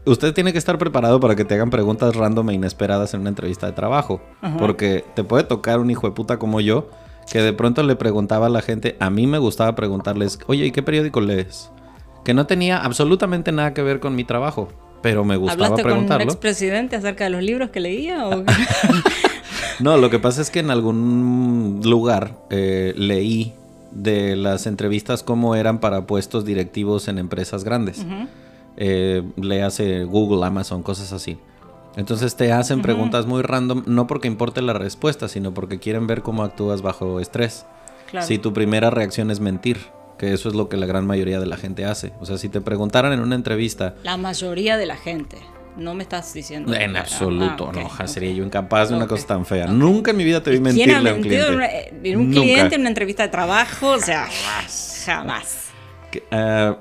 usted 0.06 0.34
tiene 0.34 0.52
que 0.52 0.58
estar 0.58 0.78
preparado 0.78 1.20
para 1.20 1.36
que 1.36 1.46
te 1.46 1.54
hagan 1.56 1.70
preguntas 1.70 2.16
random 2.16 2.50
e 2.50 2.54
inesperadas 2.56 3.14
en 3.14 3.22
una 3.22 3.30
entrevista 3.30 3.68
de 3.68 3.74
trabajo. 3.74 4.22
Ajá. 4.42 4.58
Porque 4.58 5.06
te 5.16 5.24
puede 5.24 5.44
tocar 5.44 5.80
un 5.80 5.92
hijo 5.92 6.08
de 6.08 6.14
puta 6.14 6.38
como 6.40 6.62
yo 6.62 6.90
que 7.32 7.42
de 7.42 7.54
pronto 7.54 7.84
le 7.84 7.96
preguntaba 7.96 8.48
a 8.48 8.50
la 8.50 8.62
gente, 8.62 8.96
a 9.00 9.10
mí 9.10 9.28
me 9.28 9.38
gustaba 9.38 9.76
preguntarles, 9.76 10.40
oye, 10.48 10.66
¿y 10.66 10.72
qué 10.72 10.82
periódico 10.82 11.22
lees? 11.22 11.72
Que 12.24 12.34
no 12.34 12.48
tenía 12.48 12.80
absolutamente 12.80 13.52
nada 13.52 13.74
que 13.74 13.82
ver 13.84 14.00
con 14.00 14.16
mi 14.16 14.24
trabajo, 14.24 14.70
pero 15.02 15.24
me 15.24 15.36
gustaba 15.36 15.66
¿Hablaste 15.66 15.84
con 15.84 15.92
un 15.92 15.98
preguntarlo. 15.98 16.32
expresidente 16.32 16.96
acerca 16.96 17.26
de 17.26 17.30
los 17.32 17.44
libros 17.44 17.70
que 17.70 17.80
leía? 17.80 18.28
O... 18.28 18.44
No, 19.80 19.98
lo 19.98 20.10
que 20.10 20.20
pasa 20.20 20.42
es 20.42 20.50
que 20.50 20.60
en 20.60 20.72
algún 20.72 21.82
lugar 21.84 22.36
eh, 22.50 22.94
leí 22.96 23.54
de 23.92 24.36
las 24.36 24.68
entrevistas 24.68 25.24
cómo 25.24 25.56
eran 25.56 25.80
para 25.80 26.06
puestos 26.06 26.46
directivos 26.46 27.08
en 27.08 27.18
empresas 27.18 27.64
grandes. 27.64 28.06
Eh, 28.78 29.24
le 29.38 29.64
hace 29.64 30.04
Google, 30.04 30.46
Amazon, 30.46 30.84
cosas 30.84 31.14
así. 31.14 31.38
Entonces 31.96 32.36
te 32.36 32.52
hacen 32.52 32.84
preguntas 32.84 33.26
muy 33.26 33.42
random, 33.42 33.84
no 33.88 34.06
porque 34.06 34.28
importe 34.28 34.62
la 34.62 34.74
respuesta, 34.74 35.28
sino 35.28 35.54
porque 35.54 35.80
quieren 35.80 36.06
ver 36.06 36.22
cómo 36.22 36.44
actúas 36.44 36.84
bajo 36.84 37.20
estrés. 37.20 37.66
Claro. 38.12 38.26
Si 38.26 38.38
tu 38.38 38.54
primera 38.54 38.92
reacción 38.92 39.32
es 39.32 39.40
mentir, 39.40 39.78
que 40.18 40.34
eso 40.34 40.48
es 40.50 40.56
lo 40.56 40.70
que 40.70 40.78
la 40.78 40.86
gran 40.86 41.08
mayoría 41.08 41.40
de 41.40 41.48
la 41.48 41.58
gente 41.58 41.86
hace. 41.86 42.14
O 42.20 42.26
sea, 42.26 42.38
si 42.38 42.50
te 42.50 42.62
preguntaran 42.62 43.14
en 43.14 43.20
una 43.20 43.36
entrevista, 43.36 43.96
La 44.04 44.18
mayoría 44.18 44.78
de 44.78 44.86
la 44.86 44.96
gente. 44.96 45.38
No 45.78 45.94
me 45.94 46.04
estás 46.04 46.34
diciendo. 46.34 46.74
en 46.74 46.96
Ah, 46.98 47.02
absoluto, 47.02 47.66
ok, 47.66 47.76
no, 47.76 47.90
ja, 47.90 48.04
ok. 48.04 48.10
sería 48.10 48.32
yo 48.32 48.44
incapaz 48.44 48.90
de 48.90 48.96
una 48.96 49.08
cosa 49.08 49.28
tan 49.28 49.46
fea. 49.46 49.68
Nunca 49.68 50.12
en 50.12 50.18
mi 50.18 50.24
vida 50.24 50.42
te 50.42 50.50
vi 50.52 50.60
mentirle 50.60 50.94
¿Quién 50.96 51.08
ha 51.08 51.12
a 51.12 51.14
un 51.14 51.22
cliente. 51.22 51.48
en, 51.48 51.56
una- 51.56 51.70
en 51.70 52.18
un 52.20 52.26
Nunca. 52.30 52.42
cliente 52.42 52.76
en 52.76 52.82
una 52.82 52.90
entrevista 52.90 53.24
de 53.24 53.30
trabajo? 53.30 53.88
O 53.92 54.00
sea, 54.00 54.28
jamás. 55.06 55.68
Que, 56.12 56.24
eh, 56.32 56.76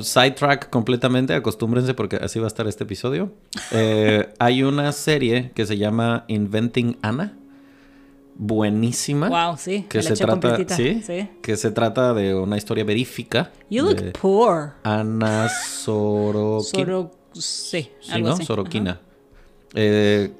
sidetrack 0.00 0.70
completamente, 0.70 1.34
acostúmbrense 1.34 1.94
porque 1.94 2.16
así 2.16 2.38
va 2.38 2.46
a 2.46 2.48
estar 2.48 2.66
este 2.66 2.84
episodio. 2.84 3.32
Eh, 3.72 4.28
hay 4.38 4.62
una 4.62 4.92
serie 4.92 5.50
que 5.54 5.66
se 5.66 5.76
llama 5.76 6.24
Inventing 6.28 6.96
Anna. 7.02 7.36
Buenísima. 8.36 9.28
Wow, 9.28 9.56
sí. 9.56 9.86
Que 9.88 10.02
se 10.02 10.14
trata, 10.16 10.32
completita, 10.32 10.74
¿sí? 10.76 11.00
sí. 11.06 11.28
Que 11.40 11.56
se 11.56 11.70
trata 11.70 12.12
de 12.14 12.34
una 12.34 12.56
historia 12.56 12.82
verífica. 12.82 13.52
You 13.70 13.84
look 13.84 14.12
poor. 14.20 14.72
Ana 14.82 15.48
Sorokin. 15.48 16.64
Soro, 16.84 17.10
sí, 17.34 17.90
algo 18.10 18.28
¿no? 18.28 18.34
así. 18.34 18.44
Sorokina. 18.44 19.00
Eh, 19.74 20.30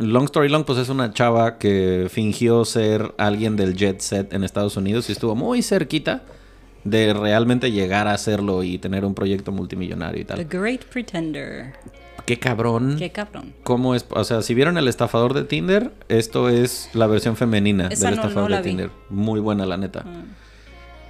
long 0.00 0.24
story 0.24 0.48
long, 0.48 0.64
pues 0.64 0.78
es 0.78 0.88
una 0.88 1.12
chava 1.12 1.58
que 1.58 2.08
fingió 2.10 2.64
ser 2.64 3.14
alguien 3.18 3.56
del 3.56 3.76
jet 3.76 4.00
set 4.00 4.32
en 4.32 4.42
Estados 4.44 4.76
Unidos 4.76 5.08
y 5.08 5.12
estuvo 5.12 5.34
muy 5.36 5.62
cerquita 5.62 6.22
de 6.84 7.14
realmente 7.14 7.70
llegar 7.70 8.08
a 8.08 8.14
hacerlo 8.14 8.64
y 8.64 8.78
tener 8.78 9.04
un 9.04 9.14
proyecto 9.14 9.52
multimillonario 9.52 10.20
y 10.20 10.24
Ajá. 10.24 10.34
The 10.36 10.44
tal. 10.44 10.60
Great 10.60 10.84
Pretender. 10.84 11.74
Qué 12.26 12.38
cabrón. 12.38 12.96
Qué 12.98 13.10
cabrón. 13.10 13.52
¿Cómo 13.62 13.94
es? 13.94 14.04
O 14.10 14.24
sea, 14.24 14.42
si 14.42 14.54
vieron 14.54 14.78
el 14.78 14.88
estafador 14.88 15.32
de 15.34 15.44
Tinder, 15.44 15.92
esto 16.08 16.48
es 16.48 16.88
la 16.92 17.06
versión 17.06 17.36
femenina 17.36 17.88
Esa 17.88 18.06
del 18.08 18.16
no- 18.16 18.22
estafador 18.22 18.50
no 18.50 18.56
de 18.56 18.62
vi. 18.62 18.68
Tinder. 18.70 18.90
Muy 19.10 19.38
buena, 19.40 19.64
la 19.66 19.76
neta. 19.76 20.00
Mm. 20.02 20.24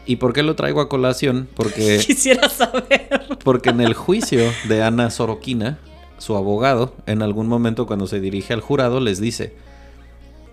¿Y 0.06 0.16
por 0.16 0.32
qué 0.32 0.42
lo 0.42 0.56
traigo 0.56 0.80
a 0.80 0.88
colación? 0.88 1.48
Porque 1.54 2.02
Quisiera 2.06 2.48
saber. 2.48 3.08
Porque 3.44 3.70
en 3.70 3.80
el 3.80 3.94
juicio 3.94 4.40
de 4.68 4.82
Ana 4.82 5.10
Sorokina, 5.10 5.78
su 6.18 6.36
abogado, 6.36 6.94
en 7.06 7.22
algún 7.22 7.48
momento 7.48 7.86
cuando 7.86 8.06
se 8.06 8.20
dirige 8.20 8.52
al 8.52 8.60
jurado 8.60 9.00
les 9.00 9.20
dice, 9.20 9.54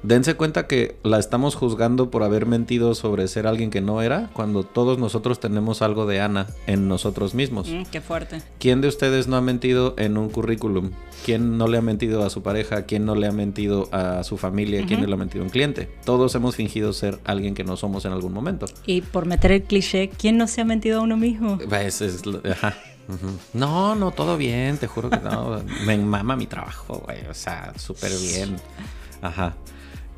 dense 0.04 0.36
cuenta 0.36 0.68
que 0.68 0.98
la 1.04 1.20
estamos 1.20 1.56
juzgando 1.56 2.10
por 2.10 2.24
haber 2.24 2.46
mentido 2.46 2.96
sobre 2.96 3.28
ser 3.28 3.48
alguien 3.48 3.70
que 3.70 3.82
no 3.82 4.02
era, 4.02 4.30
cuando 4.34 4.64
todos 4.64 4.98
nosotros 4.98 5.40
tenemos 5.40 5.82
algo 5.82 6.06
de 6.06 6.22
Ana 6.22 6.48
en 6.68 6.88
nosotros 6.88 7.34
mismos. 7.34 7.70
Mm, 7.70 7.84
qué 7.92 8.02
fuerte. 8.02 8.42
¿Quién 8.60 8.82
de 8.82 8.88
ustedes 8.88 9.28
no 9.28 9.36
ha 9.36 9.42
mentido 9.42 9.94
en 9.98 10.18
un 10.18 10.30
currículum? 10.30 10.92
¿Quién 11.26 11.58
no 11.58 11.68
le 11.68 11.78
ha 11.78 11.82
mentido 11.82 12.24
a 12.24 12.30
su 12.30 12.44
pareja? 12.44 12.84
¿Quién 12.84 13.06
no 13.06 13.16
le 13.16 13.28
ha 13.28 13.32
mentido 13.32 13.90
a 13.92 14.24
su 14.24 14.38
familia? 14.38 14.86
¿Quién 14.86 15.06
le 15.06 15.14
ha 15.14 15.18
mentido 15.18 15.44
a 15.44 15.46
un 15.46 15.52
cliente? 15.52 15.90
Todos 16.06 16.34
hemos 16.36 16.56
fingido 16.56 16.94
ser 16.94 17.20
alguien 17.26 17.56
que 17.56 17.64
no 17.64 17.78
somos 17.78 18.06
en 18.06 18.14
algún 18.14 18.34
momento. 18.34 18.68
Y 18.86 19.02
por 19.02 19.26
meter 19.26 19.52
el 19.52 19.64
cliché, 19.64 20.10
¿quién 20.10 20.38
no 20.38 20.48
se 20.48 20.62
ha 20.62 20.66
mentido 20.66 21.00
a 21.00 21.04
uno 21.04 21.18
mismo? 21.18 21.60
Ese 21.72 22.06
es 22.06 22.22
ajá. 22.50 22.76
No, 23.54 23.96
no, 23.96 24.12
todo 24.12 24.38
bien, 24.38 24.78
te 24.78 24.88
juro 24.88 25.10
que 25.10 25.18
no. 25.18 25.62
Me 25.86 25.98
mama 25.98 26.36
mi 26.36 26.46
trabajo, 26.46 27.02
güey. 27.06 27.26
O 27.28 27.34
sea, 27.34 27.74
súper 27.76 28.12
bien. 28.12 28.58
Ajá. 29.22 29.56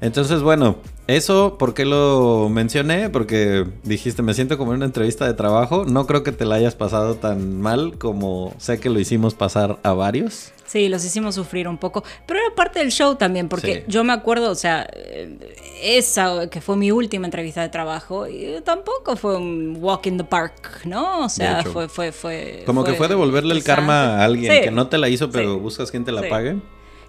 Entonces, 0.02 0.42
bueno, 0.42 0.78
eso, 1.08 1.58
¿por 1.60 1.74
qué 1.76 1.86
lo 1.86 2.50
mencioné? 2.50 3.10
Porque 3.12 3.66
dijiste, 3.84 4.24
me 4.24 4.34
siento 4.34 4.58
como 4.58 4.72
en 4.72 4.78
una 4.78 4.86
entrevista 4.86 5.28
de 5.28 5.36
trabajo. 5.36 5.86
No 5.86 6.08
creo 6.08 6.24
que 6.24 6.32
te 6.32 6.44
la 6.46 6.56
hayas 6.56 6.74
pasado 6.76 7.16
tan 7.16 7.62
mal 7.62 7.98
como 8.00 8.54
sé 8.58 8.80
que 8.80 8.90
lo 8.90 9.00
hicimos 9.00 9.36
pasar 9.36 9.78
a 9.84 9.94
varios. 9.94 10.52
Sí, 10.66 10.88
los 10.90 11.04
hicimos 11.06 11.36
sufrir 11.36 11.68
un 11.68 11.78
poco, 11.78 12.02
pero 12.26 12.40
era 12.40 12.56
parte 12.56 12.80
del 12.80 12.92
show 12.92 13.16
también, 13.16 13.50
porque 13.50 13.84
Sí. 13.86 13.92
yo 13.92 14.06
me 14.06 14.14
acuerdo, 14.14 14.50
o 14.50 14.56
sea, 14.56 14.88
eh, 14.94 15.38
esa 15.84 16.50
que 16.50 16.62
fue 16.62 16.78
mi 16.78 16.92
última 16.92 17.28
entrevista 17.28 17.62
de 17.62 17.68
trabajo, 17.68 18.26
y 18.26 18.56
tampoco 18.64 19.18
fue 19.18 19.36
un 19.36 19.78
walk 19.82 20.06
in 20.08 20.18
the 20.18 20.24
park, 20.24 20.86
¿no? 20.86 21.26
O 21.26 21.30
sea, 21.30 21.62
fue, 21.64 21.90
fue, 21.90 22.14
fue... 22.14 22.64
Como 22.66 22.86
que 22.86 22.94
fue 22.94 23.10
devolverle 23.10 23.54
el 23.54 23.66
karma 23.66 24.16
a 24.22 24.24
alguien 24.24 24.52
Sí. 24.54 24.62
que 24.62 24.72
no 24.72 24.88
te 24.88 24.98
la 24.98 25.10
hizo, 25.10 25.30
pero 25.30 25.56
Sí. 25.56 25.60
buscas 25.60 25.92
quien 25.92 26.06
te 26.06 26.14
la 26.14 26.28
pague. 26.30 26.56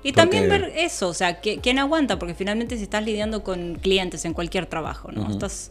Y 0.02 0.12
también 0.12 0.48
Porque- 0.48 0.66
ver 0.66 0.72
eso, 0.76 1.08
o 1.08 1.14
sea, 1.14 1.40
¿quién 1.40 1.78
aguanta? 1.78 2.18
Porque 2.18 2.34
finalmente 2.34 2.76
si 2.76 2.82
estás 2.82 3.04
lidiando 3.04 3.42
con 3.44 3.76
clientes 3.76 4.24
en 4.24 4.34
cualquier 4.34 4.66
trabajo, 4.66 5.12
¿no? 5.12 5.30
Estás, 5.30 5.70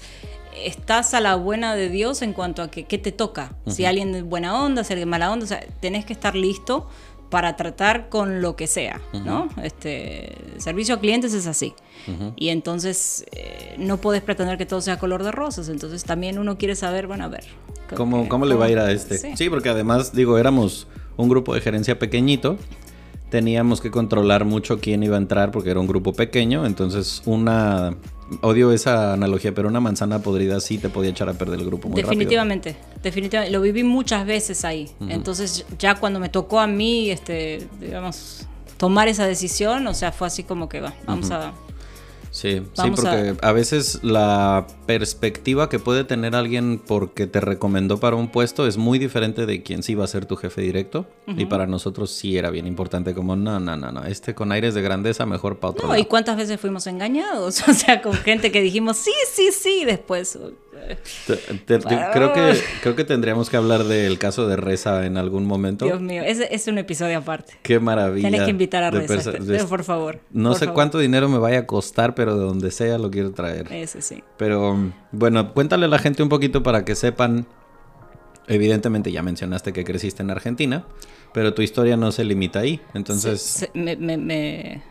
estás 0.65 1.13
a 1.13 1.19
la 1.21 1.35
buena 1.35 1.75
de 1.75 1.89
Dios 1.89 2.21
en 2.21 2.33
cuanto 2.33 2.61
a 2.61 2.71
que 2.71 2.85
qué 2.85 2.97
te 2.97 3.11
toca. 3.11 3.53
Si 3.67 3.85
alguien 3.85 4.15
es 4.15 4.23
buena 4.23 4.63
onda, 4.63 4.83
si 4.83 4.93
alguien 4.93 5.09
mala 5.09 5.31
onda, 5.31 5.45
o 5.45 5.47
sea, 5.47 5.61
tenés 5.79 6.05
que 6.05 6.13
estar 6.13 6.35
listo 6.35 6.87
para 7.29 7.55
tratar 7.55 8.09
con 8.09 8.41
lo 8.41 8.57
que 8.57 8.67
sea, 8.67 8.99
¿no? 9.13 9.47
Este 9.63 10.35
servicio 10.57 10.95
a 10.95 10.99
clientes 10.99 11.33
es 11.33 11.47
así. 11.47 11.73
Y 12.35 12.49
entonces 12.49 13.25
eh, 13.31 13.75
no 13.77 13.97
puedes 13.97 14.21
pretender 14.21 14.57
que 14.57 14.65
todo 14.65 14.81
sea 14.81 14.97
color 14.99 15.23
de 15.23 15.31
rosas. 15.31 15.69
Entonces 15.69 16.03
también 16.03 16.39
uno 16.39 16.57
quiere 16.57 16.75
saber, 16.75 17.07
bueno, 17.07 17.25
a 17.25 17.27
ver. 17.29 17.45
¿Cómo, 17.95 18.27
cómo 18.29 18.45
le 18.45 18.55
va 18.55 18.65
a 18.65 18.69
ir 18.69 18.79
a 18.79 18.91
este? 18.91 19.17
Sí. 19.17 19.29
Sí. 19.35 19.49
porque 19.49 19.69
además, 19.69 20.13
digo, 20.13 20.37
éramos 20.37 20.87
un 21.17 21.29
grupo 21.29 21.53
de 21.53 21.61
gerencia 21.61 21.99
pequeñito. 21.99 22.57
Teníamos 23.31 23.81
que 23.81 23.89
controlar 23.89 24.45
mucho 24.45 24.79
quién 24.79 25.01
iba 25.03 25.15
a 25.15 25.19
entrar 25.19 25.51
porque 25.51 25.71
era 25.71 25.79
un 25.79 25.87
grupo 25.87 26.13
pequeño. 26.13 26.65
Entonces, 26.65 27.23
una. 27.25 27.95
Odio 28.41 28.71
esa 28.71 29.13
analogía, 29.13 29.53
pero 29.53 29.67
una 29.67 29.79
manzana 29.81 30.19
podrida 30.19 30.61
sí 30.61 30.77
te 30.77 30.87
podía 30.87 31.09
echar 31.09 31.27
a 31.27 31.33
perder 31.33 31.59
el 31.59 31.65
grupo 31.65 31.89
muy 31.89 32.01
definitivamente, 32.01 32.77
definitivamente. 33.03 33.51
Lo 33.51 33.61
viví 33.61 33.83
muchas 33.83 34.25
veces 34.25 34.63
ahí. 34.63 34.89
Entonces, 35.09 35.65
ya 35.79 35.95
cuando 35.95 36.19
me 36.19 36.29
tocó 36.29 36.59
a 36.59 36.67
mí, 36.67 37.09
este, 37.09 37.67
digamos, 37.79 38.47
tomar 38.77 39.07
esa 39.07 39.25
decisión, 39.25 39.85
o 39.87 39.93
sea, 39.93 40.11
fue 40.11 40.27
así 40.27 40.43
como 40.43 40.69
que 40.69 40.79
va, 40.79 40.93
vamos 41.05 41.31
a. 41.31 41.53
Sí, 42.31 42.61
Vamos 42.77 42.99
sí, 42.99 43.05
porque 43.05 43.35
a... 43.41 43.51
veces 43.51 43.99
la 44.03 44.65
perspectiva 44.87 45.67
que 45.67 45.79
puede 45.79 46.05
tener 46.05 46.33
alguien 46.33 46.79
porque 46.85 47.27
te 47.27 47.41
recomendó 47.41 47.99
para 47.99 48.15
un 48.15 48.29
puesto 48.29 48.65
es 48.67 48.77
muy 48.77 48.99
diferente 48.99 49.45
de 49.45 49.63
quien 49.63 49.83
sí 49.83 49.95
va 49.95 50.05
a 50.05 50.07
ser 50.07 50.25
tu 50.25 50.37
jefe 50.37 50.61
directo. 50.61 51.07
Y 51.27 51.45
para 51.45 51.67
nosotros 51.67 52.09
sí 52.11 52.37
era 52.37 52.49
bien 52.49 52.67
importante, 52.67 53.13
como 53.13 53.35
no, 53.35 53.59
no, 53.59 53.75
no, 53.75 53.91
no, 53.91 54.03
este 54.05 54.33
con 54.33 54.51
aires 54.51 54.73
de 54.73 54.81
grandeza 54.81 55.25
mejor 55.25 55.59
para 55.59 55.71
otro 55.71 55.83
No, 55.87 55.93
lado. 55.93 56.01
y 56.01 56.05
cuántas 56.05 56.37
veces 56.37 56.59
fuimos 56.59 56.87
engañados, 56.87 57.61
o 57.67 57.73
sea, 57.73 58.01
con 58.01 58.13
gente 58.13 58.51
que 58.51 58.61
dijimos 58.61 58.97
sí, 58.97 59.11
sí, 59.31 59.49
sí, 59.51 59.79
y 59.81 59.85
después. 59.85 60.37
Te- 61.27 61.35
te- 61.35 61.79
te- 61.79 61.97
creo, 62.13 62.33
que, 62.33 62.59
creo 62.81 62.95
que 62.95 63.03
tendríamos 63.03 63.49
que 63.49 63.57
hablar 63.57 63.83
del 63.83 64.17
caso 64.17 64.47
de 64.47 64.55
Reza 64.55 65.05
en 65.05 65.17
algún 65.17 65.45
momento. 65.45 65.85
Dios 65.85 66.01
mío, 66.01 66.23
ese 66.25 66.47
es 66.53 66.67
un 66.67 66.77
episodio 66.77 67.17
aparte. 67.17 67.53
Qué 67.61 67.79
maravilla. 67.79 68.27
Tenés 68.29 68.43
que 68.45 68.51
invitar 68.51 68.83
a 68.83 68.91
Reza, 68.91 69.31
de- 69.31 69.63
por 69.65 69.83
favor. 69.83 70.19
No 70.31 70.49
por 70.51 70.59
sé 70.59 70.65
favor. 70.65 70.75
cuánto 70.75 70.99
dinero 70.99 71.29
me 71.29 71.37
vaya 71.37 71.59
a 71.59 71.65
costar, 71.67 72.15
pero 72.15 72.35
de 72.37 72.43
donde 72.45 72.71
sea 72.71 72.97
lo 72.97 73.11
quiero 73.11 73.31
traer. 73.31 73.71
Ese 73.71 74.01
sí. 74.01 74.23
Pero 74.37 74.91
bueno, 75.11 75.53
cuéntale 75.53 75.85
a 75.85 75.89
la 75.89 75.99
gente 75.99 76.23
un 76.23 76.29
poquito 76.29 76.63
para 76.63 76.83
que 76.85 76.95
sepan. 76.95 77.45
Evidentemente 78.47 79.11
ya 79.11 79.21
mencionaste 79.21 79.71
que 79.71 79.83
creciste 79.85 80.23
en 80.23 80.31
Argentina, 80.31 80.83
pero 81.33 81.53
tu 81.53 81.61
historia 81.61 81.95
no 81.95 82.11
se 82.11 82.23
limita 82.25 82.59
ahí. 82.59 82.81
Entonces 82.93 83.69
me- 83.73 84.81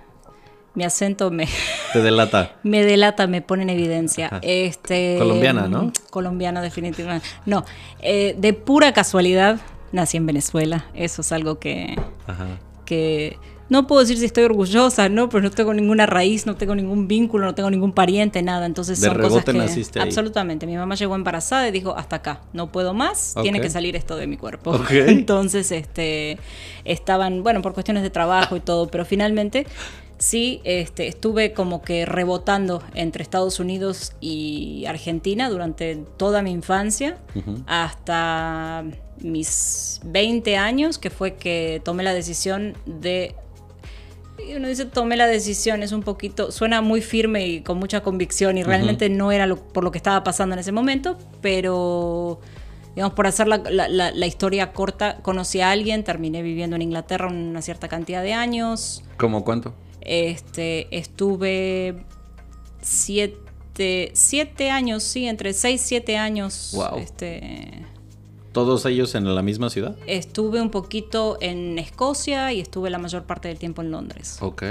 mi 0.74 0.84
acento 0.84 1.30
me, 1.30 1.48
te 1.92 2.00
delata. 2.02 2.56
me 2.62 2.84
delata, 2.84 3.26
me 3.26 3.42
pone 3.42 3.62
en 3.62 3.70
evidencia. 3.70 4.26
Ajá. 4.26 4.40
Este, 4.42 5.16
Colombiana, 5.18 5.68
¿no? 5.68 5.92
Colombiana, 6.10 6.62
definitivamente. 6.62 7.26
No, 7.46 7.64
eh, 8.00 8.34
de 8.38 8.52
pura 8.52 8.92
casualidad 8.92 9.60
nací 9.92 10.16
en 10.16 10.26
Venezuela. 10.26 10.86
Eso 10.94 11.22
es 11.22 11.32
algo 11.32 11.58
que, 11.58 11.96
Ajá. 12.26 12.46
que 12.84 13.36
no 13.70 13.86
puedo 13.86 14.00
decir 14.00 14.18
si 14.18 14.24
estoy 14.24 14.42
orgullosa, 14.44 15.08
no, 15.08 15.28
pero 15.28 15.42
no 15.44 15.50
tengo 15.50 15.72
ninguna 15.72 16.04
raíz, 16.04 16.44
no 16.44 16.56
tengo 16.56 16.74
ningún 16.74 17.06
vínculo, 17.06 17.46
no 17.46 17.54
tengo 17.54 17.70
ningún 17.70 17.92
pariente, 17.92 18.42
nada. 18.42 18.66
Entonces 18.66 19.00
De 19.00 19.06
son 19.06 19.20
cosas 19.20 19.44
que 19.44 19.52
naciste 19.52 20.00
ahí. 20.00 20.06
absolutamente. 20.08 20.66
Mi 20.66 20.76
mamá 20.76 20.96
llegó 20.96 21.14
embarazada 21.14 21.68
y 21.68 21.70
dijo 21.70 21.96
hasta 21.96 22.16
acá, 22.16 22.40
no 22.52 22.72
puedo 22.72 22.94
más, 22.94 23.34
tiene 23.42 23.60
que 23.60 23.70
salir 23.70 23.94
esto 23.94 24.16
de 24.16 24.26
mi 24.26 24.36
cuerpo. 24.36 24.78
Entonces, 24.90 25.70
este, 25.70 26.38
estaban, 26.84 27.44
bueno, 27.44 27.62
por 27.62 27.72
cuestiones 27.72 28.02
de 28.02 28.10
trabajo 28.10 28.56
y 28.56 28.60
todo, 28.60 28.88
pero 28.88 29.04
finalmente 29.04 29.66
sí, 30.20 30.60
este, 30.64 31.08
estuve 31.08 31.52
como 31.52 31.80
que 31.82 32.04
rebotando 32.06 32.82
entre 32.94 33.22
Estados 33.24 33.58
Unidos 33.58 34.12
y 34.20 34.84
Argentina 34.86 35.48
durante 35.50 35.96
toda 36.16 36.42
mi 36.42 36.50
infancia, 36.52 37.16
hasta 37.66 38.84
mis 39.20 40.00
20 40.04 40.56
años, 40.56 40.98
que 40.98 41.10
fue 41.10 41.34
que 41.36 41.80
tomé 41.84 42.02
la 42.02 42.12
decisión 42.14 42.74
de 42.86 43.34
uno 44.56 44.68
dice 44.68 44.86
tomé 44.86 45.16
la 45.16 45.26
decisión, 45.26 45.82
es 45.82 45.92
un 45.92 46.02
poquito, 46.02 46.50
suena 46.50 46.80
muy 46.80 47.02
firme 47.02 47.46
y 47.46 47.60
con 47.60 47.78
mucha 47.78 48.02
convicción 48.02 48.56
y 48.56 48.62
realmente 48.62 49.08
no 49.10 49.32
era 49.32 49.46
lo- 49.46 49.56
por 49.62 49.84
lo 49.84 49.90
que 49.90 49.98
estaba 49.98 50.24
pasando 50.24 50.54
en 50.54 50.58
ese 50.60 50.72
momento, 50.72 51.18
pero 51.42 52.40
digamos, 52.94 53.14
por 53.14 53.26
hacer 53.26 53.46
la, 53.48 53.58
la- 53.58 53.88
la- 53.88 54.10
la 54.10 54.26
historia 54.26 54.72
corta, 54.72 55.18
conocí 55.22 55.60
a 55.60 55.70
alguien, 55.70 56.04
terminé 56.04 56.40
viviendo 56.42 56.74
en 56.76 56.82
Inglaterra 56.82 57.28
una 57.28 57.60
cierta 57.62 57.88
cantidad 57.88 58.22
de 58.22 58.32
años, 58.32 59.02
¿Cómo 59.18 59.44
cuánto? 59.44 59.74
Este, 60.02 60.94
estuve 60.96 62.04
siete, 62.80 64.10
siete 64.14 64.70
años, 64.70 65.02
sí, 65.02 65.26
entre 65.26 65.52
seis, 65.52 65.80
siete 65.80 66.16
años, 66.16 66.72
Wow. 66.74 66.98
este, 66.98 67.84
¿Todos 68.52 68.84
ellos 68.86 69.14
en 69.14 69.32
la 69.32 69.42
misma 69.42 69.70
ciudad? 69.70 69.96
estuve 70.06 70.60
un 70.60 70.70
poquito 70.70 71.38
en 71.40 71.78
Escocia 71.78 72.52
y 72.52 72.60
estuve 72.60 72.90
la 72.90 72.98
mayor 72.98 73.22
parte 73.24 73.48
del 73.48 73.58
tiempo 73.58 73.80
en 73.82 73.90
Londres. 73.92 74.38
Ok. 74.40 74.62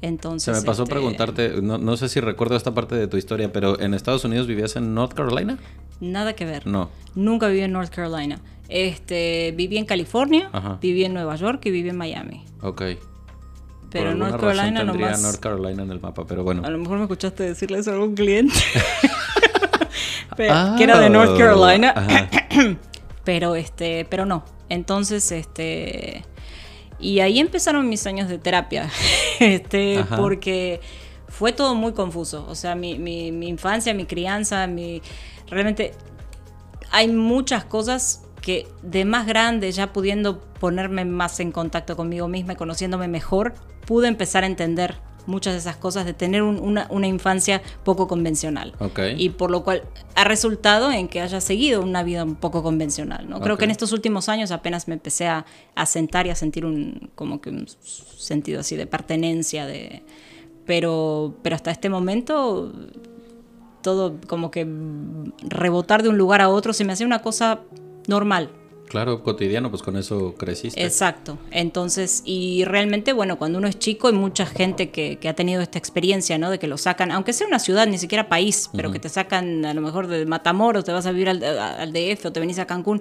Entonces, 0.00 0.56
Se 0.56 0.60
me 0.62 0.66
pasó 0.66 0.82
este, 0.82 0.94
preguntarte, 0.96 1.62
no, 1.62 1.78
no 1.78 1.96
sé 1.96 2.08
si 2.08 2.18
recuerdo 2.18 2.56
esta 2.56 2.74
parte 2.74 2.96
de 2.96 3.06
tu 3.06 3.16
historia, 3.16 3.52
pero 3.52 3.78
¿en 3.80 3.94
Estados 3.94 4.24
Unidos 4.24 4.48
vivías 4.48 4.74
en 4.74 4.94
North 4.94 5.12
Carolina? 5.14 5.58
Nada 6.00 6.32
que 6.34 6.44
ver. 6.44 6.66
No. 6.66 6.90
Nunca 7.14 7.46
viví 7.46 7.60
en 7.60 7.70
North 7.70 7.90
Carolina. 7.94 8.40
Este, 8.68 9.52
viví 9.56 9.76
en 9.76 9.84
California, 9.84 10.48
Ajá. 10.52 10.78
viví 10.82 11.04
en 11.04 11.14
Nueva 11.14 11.36
York 11.36 11.64
y 11.66 11.70
viví 11.70 11.90
en 11.90 11.96
Miami. 11.96 12.42
Ok. 12.62 12.82
Pero 13.92 14.14
North 14.14 14.40
Carolina 14.40 14.80
tendría 14.84 15.06
nomás. 15.06 15.22
North 15.22 15.40
Carolina 15.40 15.82
en 15.82 15.90
el 15.90 16.00
mapa, 16.00 16.24
pero 16.26 16.42
bueno. 16.44 16.62
A 16.64 16.70
lo 16.70 16.78
mejor 16.78 16.96
me 16.98 17.04
escuchaste 17.04 17.42
decirle 17.44 17.78
eso 17.78 17.90
a 17.90 17.94
algún 17.94 18.14
cliente. 18.14 18.54
Pero- 20.36 20.76
que 20.78 20.84
era 20.84 20.98
de 20.98 21.06
Ah, 21.06 21.10
North 21.10 21.36
Carolina. 21.38 21.94
Pero 23.24 23.54
este, 23.54 24.04
pero 24.10 24.26
no. 24.26 24.44
Entonces, 24.68 25.30
este. 25.30 26.24
Y 26.98 27.20
ahí 27.20 27.38
empezaron 27.38 27.88
mis 27.88 28.04
años 28.06 28.28
de 28.28 28.38
terapia. 28.38 28.90
Este, 29.40 29.98
Ajá. 29.98 30.16
porque 30.16 30.80
fue 31.28 31.52
todo 31.52 31.74
muy 31.74 31.92
confuso. 31.92 32.44
O 32.48 32.54
sea, 32.54 32.74
mi, 32.74 32.98
mi, 32.98 33.30
mi 33.32 33.48
infancia, 33.48 33.92
mi 33.94 34.06
crianza, 34.06 34.66
mi. 34.66 35.02
Realmente 35.48 35.92
hay 36.90 37.08
muchas 37.08 37.64
cosas 37.64 38.22
que 38.42 38.66
de 38.82 39.04
más 39.06 39.26
grande, 39.26 39.72
ya 39.72 39.92
pudiendo 39.94 40.40
ponerme 40.60 41.04
más 41.06 41.40
en 41.40 41.50
contacto 41.52 41.96
conmigo 41.96 42.28
misma 42.28 42.52
y 42.52 42.56
conociéndome 42.56 43.08
mejor, 43.08 43.54
pude 43.86 44.08
empezar 44.08 44.44
a 44.44 44.46
entender 44.46 44.96
muchas 45.24 45.52
de 45.54 45.60
esas 45.60 45.76
cosas, 45.76 46.04
de 46.04 46.12
tener 46.14 46.42
un- 46.42 46.58
una, 46.58 46.88
una 46.90 47.06
infancia 47.06 47.62
poco 47.84 48.08
convencional. 48.08 48.74
Y 49.16 49.30
por 49.30 49.52
lo 49.52 49.62
cual 49.62 49.84
ha 50.16 50.24
resultado 50.24 50.90
en 50.90 51.06
que 51.06 51.20
haya 51.20 51.40
seguido 51.40 51.80
una 51.80 52.02
vida 52.02 52.24
un 52.24 52.34
poco 52.34 52.64
convencional. 52.64 53.30
¿no? 53.30 53.40
Creo 53.40 53.56
que 53.56 53.64
en 53.66 53.70
estos 53.70 53.92
últimos 53.92 54.28
años 54.28 54.50
apenas 54.50 54.88
me 54.88 54.94
empecé 54.94 55.28
a, 55.28 55.46
a 55.76 55.86
sentar 55.86 56.26
y 56.26 56.30
a 56.30 56.34
sentir 56.34 56.66
un, 56.66 57.10
como 57.14 57.40
que 57.40 57.50
un 57.50 57.66
sentido 57.68 58.58
así 58.60 58.74
de 58.76 58.86
pertenencia, 58.88 59.64
de... 59.66 60.02
Pero, 60.66 61.34
pero 61.42 61.54
hasta 61.56 61.70
este 61.70 61.88
momento 61.88 62.72
todo 63.82 64.16
como 64.28 64.50
que 64.52 64.66
rebotar 65.42 66.02
de 66.04 66.08
un 66.08 66.16
lugar 66.18 66.40
a 66.40 66.48
otro 66.48 66.72
se 66.72 66.84
me 66.84 66.92
hacía 66.92 67.04
una 67.06 67.20
cosa 67.20 67.60
normal. 68.06 68.50
Claro, 68.88 69.22
cotidiano, 69.22 69.70
pues 69.70 69.82
con 69.82 69.96
eso 69.96 70.34
creciste. 70.36 70.84
Exacto. 70.84 71.38
Entonces, 71.50 72.22
y 72.26 72.64
realmente, 72.66 73.14
bueno, 73.14 73.38
cuando 73.38 73.58
uno 73.58 73.66
es 73.66 73.78
chico 73.78 74.08
hay 74.08 74.12
mucha 74.12 74.44
gente 74.44 74.90
que, 74.90 75.16
que 75.16 75.30
ha 75.30 75.34
tenido 75.34 75.62
esta 75.62 75.78
experiencia, 75.78 76.36
¿no? 76.36 76.50
De 76.50 76.58
que 76.58 76.66
lo 76.66 76.76
sacan, 76.76 77.10
aunque 77.10 77.32
sea 77.32 77.46
una 77.46 77.58
ciudad, 77.58 77.86
ni 77.86 77.96
siquiera 77.96 78.28
país, 78.28 78.68
pero 78.74 78.92
que 78.92 78.98
te 78.98 79.08
sacan 79.08 79.64
a 79.64 79.72
lo 79.72 79.80
mejor 79.80 80.08
de 80.08 80.26
Matamoros, 80.26 80.84
te 80.84 80.92
vas 80.92 81.06
a 81.06 81.12
vivir 81.12 81.30
al, 81.30 81.42
al 81.42 81.90
DF 81.90 82.26
o 82.26 82.32
te 82.32 82.40
venís 82.40 82.58
a 82.58 82.66
Cancún. 82.66 83.00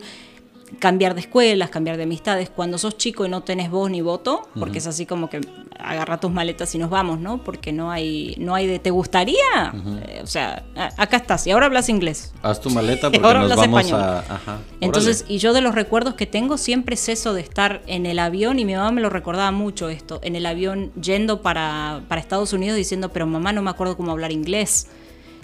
Cambiar 0.80 1.14
de 1.16 1.22
escuelas, 1.22 1.70
cambiar 1.70 1.98
de 1.98 2.04
amistades. 2.04 2.50
Cuando 2.50 2.78
sos 2.78 2.98
chico 2.98 3.26
y 3.26 3.30
no 3.30 3.42
tenés 3.42 3.70
voz 3.70 3.90
ni 3.90 4.02
voto, 4.02 4.48
porque 4.58 4.80
es 4.80 4.88
así 4.88 5.06
como 5.06 5.30
que 5.30 5.42
agarra 5.78 6.20
tus 6.20 6.32
maletas 6.32 6.74
y 6.76 6.78
nos 6.78 6.90
vamos, 6.90 7.20
¿no? 7.20 7.44
Porque 7.44 7.72
no 7.72 7.92
hay, 7.92 8.36
no 8.38 8.56
hay 8.56 8.68
de 8.68 8.80
te 8.80 8.90
gustaría. 8.92 9.36
Eh, 10.08 10.22
o 10.24 10.28
sea, 10.28 10.64
acá 10.98 11.18
estás 11.18 11.46
y 11.48 11.52
ahora 11.52 11.66
hablas 11.66 11.90
inglés. 11.90 12.34
Haz 12.42 12.62
tu 12.62 12.70
maleta 12.70 13.10
porque 13.12 13.26
Ahora 13.26 13.42
nos 13.42 13.52
hablas 13.52 13.68
vamos 13.68 13.82
español. 13.86 14.02
a... 14.02 14.20
Ajá. 14.20 14.60
Entonces, 14.80 15.22
órale. 15.22 15.34
y 15.36 15.38
yo 15.40 15.54
de 15.54 15.62
los 15.62 15.76
recuerdos 15.76 16.14
que 16.14 16.26
tengo 16.26 16.58
siempre 16.58 16.96
es 16.96 17.10
eso 17.10 17.34
de 17.34 17.42
estar 17.42 17.82
en 17.88 18.06
el 18.06 18.20
avión, 18.20 18.60
y 18.60 18.66
mi 18.66 18.76
mamá 18.76 18.92
me 18.92 19.02
lo 19.02 19.10
recordaba 19.10 19.52
mucho 19.52 19.90
esto, 19.90 20.20
en 20.24 20.36
el 20.36 20.46
avión 20.46 20.92
yendo 21.02 21.42
para, 21.42 22.02
para 22.08 22.22
Estados 22.22 22.54
Unidos 22.54 22.78
diciendo, 22.78 23.10
pero 23.10 23.26
mamá 23.28 23.52
no 23.52 23.62
me 23.62 23.70
acuerdo 23.70 23.98
cómo 23.98 24.12
hablar 24.12 24.32
inglés. 24.32 24.88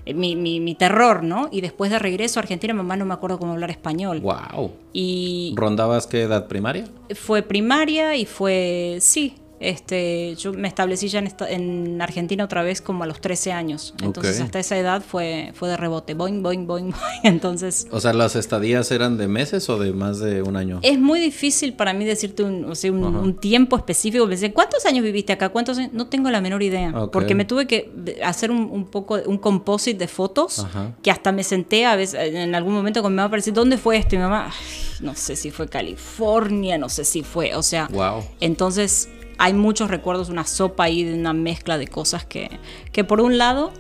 Eh, 0.08 0.14
Mi, 0.14 0.36
mi, 0.38 0.60
mi 0.62 0.74
terror, 0.74 1.22
¿no? 1.24 1.50
Y 1.52 1.60
después 1.62 1.92
de 1.92 2.00
regreso 2.00 2.40
a 2.40 2.44
Argentina, 2.44 2.74
mamá 2.74 2.96
no 2.96 3.04
me 3.06 3.14
acuerdo 3.14 3.38
cómo 3.40 3.52
hablar 3.52 3.70
español. 3.72 4.22
Wow. 4.22 4.72
Y 4.94 5.54
¿Rondabas 5.58 6.08
qué 6.08 6.22
edad 6.22 6.48
primaria? 6.48 6.86
fue 7.16 7.42
primaria 7.42 8.16
y 8.16 8.26
fue, 8.26 8.98
sí, 9.02 9.34
este, 9.60 10.36
yo 10.36 10.54
me 10.54 10.68
establecí 10.68 11.08
ya 11.08 11.20
en, 11.20 11.28
esta- 11.28 11.50
en 11.50 12.02
Argentina 12.02 12.44
otra 12.44 12.64
vez 12.64 12.82
como 12.82 13.04
a 13.04 13.08
los 13.08 13.20
13 13.22 13.52
años. 13.52 13.94
Entonces 14.02 14.38
Ok. 14.40 14.46
hasta 14.46 14.60
esa 14.60 14.78
edad 14.78 15.02
fue, 15.02 15.52
fue 15.56 15.70
de 15.70 15.78
rebote, 15.78 16.14
boing, 16.14 16.44
boing, 16.44 16.68
boing, 16.68 16.92
boing. 16.92 17.20
Entonces... 17.24 17.88
O 17.92 18.00
sea, 18.00 18.14
¿las 18.14 18.36
estadías 18.36 18.92
eran 18.92 19.18
de 19.18 19.28
meses 19.28 19.68
o 19.70 19.78
de 19.80 19.94
más 19.94 20.20
de 20.20 20.42
un 20.44 20.56
año? 20.56 20.80
Es 20.84 21.00
muy 21.00 21.20
difícil 21.20 21.74
para 21.74 21.94
mí 21.94 22.06
decirte 22.06 22.44
un, 22.44 22.66
o 22.66 22.76
sea, 22.76 22.92
un, 22.92 23.04
un 23.04 23.36
tiempo 23.40 23.76
específico. 23.78 24.26
Me 24.26 24.36
dicen, 24.36 24.52
¿cuántos 24.52 24.86
años 24.86 25.04
viviste 25.04 25.34
acá? 25.34 25.50
¿Cuántos 25.50 25.78
años? 25.78 25.92
No 25.94 26.08
tengo 26.08 26.30
la 26.30 26.42
menor 26.42 26.62
idea. 26.64 26.92
Ok. 26.96 27.12
Porque 27.12 27.34
me 27.36 27.46
tuve 27.46 27.68
que 27.68 27.92
hacer 28.24 28.52
un, 28.52 28.70
un 28.72 28.86
poco, 28.86 29.18
un 29.26 29.38
composite 29.38 29.98
de 29.98 30.08
fotos 30.08 30.60
Ajá. 30.60 30.96
que 31.02 31.12
hasta 31.12 31.32
me 31.32 31.44
senté 31.44 31.86
a 31.86 31.96
veces, 31.96 32.20
en 32.34 32.54
algún 32.56 32.74
momento 32.74 33.02
con 33.02 33.12
mi 33.12 33.16
mamá 33.18 33.30
para 33.30 33.38
decir, 33.40 33.54
¿dónde 33.54 33.78
fue 33.78 33.98
esto? 33.98 34.16
Y 34.16 34.18
mi 34.20 34.24
mamá, 34.26 34.48
"Ay, 34.52 34.54
no 35.02 35.16
sé 35.16 35.36
si 35.36 35.52
fue 35.52 35.68
California, 35.68 36.78
no 36.78 36.90
sé 36.90 37.04
si 37.06 37.24
fue, 37.24 37.56
o 37.56 37.64
sea, 37.64 37.88
Wow. 37.92 38.24
entonces 38.40 39.10
hay 39.38 39.54
muchos 39.54 39.90
recuerdos, 39.90 40.30
una 40.30 40.46
sopa 40.46 40.86
ahí 40.86 41.04
de 41.04 41.14
una 41.14 41.34
mezcla 41.34 41.78
de 41.78 41.88
cosas 41.88 42.26
que, 42.26 42.60
que 42.92 43.04
por 43.04 43.22
un 43.22 43.38
lado 43.38 43.72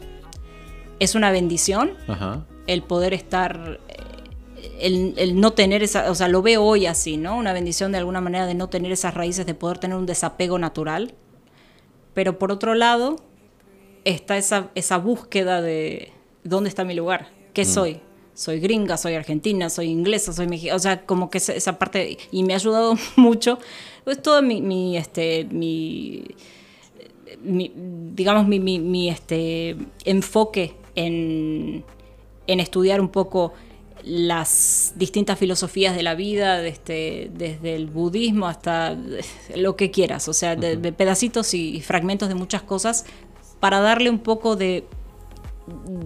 es 0.99 1.15
una 1.15 1.31
bendición, 1.31 1.93
Ajá. 2.07 2.45
el 2.67 2.83
poder 2.83 3.13
estar, 3.13 3.79
el, 4.79 5.13
el 5.17 5.39
no 5.39 5.53
tener 5.53 5.83
esa, 5.83 6.09
o 6.11 6.15
sea, 6.15 6.27
lo 6.27 6.41
veo 6.41 6.63
hoy 6.63 6.85
así, 6.85 7.17
¿no? 7.17 7.37
Una 7.37 7.53
bendición 7.53 7.91
de 7.91 7.99
alguna 7.99 8.21
manera 8.21 8.45
de 8.45 8.55
no 8.55 8.69
tener 8.69 8.91
esas 8.91 9.13
raíces, 9.13 9.45
de 9.45 9.53
poder 9.53 9.77
tener 9.77 9.97
un 9.97 10.05
desapego 10.05 10.59
natural. 10.59 11.13
Pero 12.13 12.39
por 12.39 12.51
otro 12.51 12.73
lado, 12.73 13.17
está 14.05 14.37
esa, 14.37 14.69
esa 14.73 14.97
búsqueda 14.97 15.61
de 15.61 16.11
dónde 16.43 16.69
está 16.69 16.83
mi 16.83 16.95
lugar, 16.95 17.29
qué 17.53 17.65
soy. 17.65 18.01
Soy 18.37 18.59
gringa, 18.59 18.97
soy 18.97 19.15
argentina, 19.15 19.67
soy 19.67 19.87
inglesa, 19.87 20.31
soy 20.31 20.45
mexicana, 20.47 20.75
o 20.75 20.79
sea, 20.79 21.05
como 21.07 21.31
que 21.31 21.39
esa, 21.39 21.79
parte, 21.79 22.19
y 22.31 22.43
me 22.43 22.53
ha 22.53 22.57
ayudado 22.57 22.93
mucho, 23.15 23.57
pues 24.03 24.21
todo 24.21 24.43
mi, 24.43 24.61
mi, 24.61 24.95
este, 24.95 25.45
mi, 25.49 26.23
mi- 27.41 27.71
digamos, 28.13 28.47
mi, 28.47 28.59
mi- 28.59 28.77
mi, 28.79 29.09
este, 29.09 29.75
enfoque 30.05 30.75
en, 30.93 31.83
en 32.45 32.59
estudiar 32.59 33.01
un 33.01 33.09
poco 33.09 33.53
las 34.03 34.93
distintas 34.97 35.39
filosofías 35.39 35.95
de 35.95 36.03
la 36.03 36.13
vida, 36.13 36.63
este, 36.65 37.31
desde 37.33 37.75
el 37.75 37.87
budismo 37.87 38.45
hasta 38.47 38.95
lo 39.55 39.75
que 39.75 39.89
quieras, 39.89 40.27
o 40.27 40.33
sea, 40.33 40.55
de, 40.55 40.77
de 40.77 40.93
pedacitos 40.93 41.55
y 41.55 41.81
fragmentos 41.81 42.29
de 42.29 42.35
muchas 42.35 42.61
cosas, 42.61 43.05
para 43.59 43.79
darle 43.79 44.11
un 44.11 44.19
poco 44.19 44.55
de, 44.55 44.83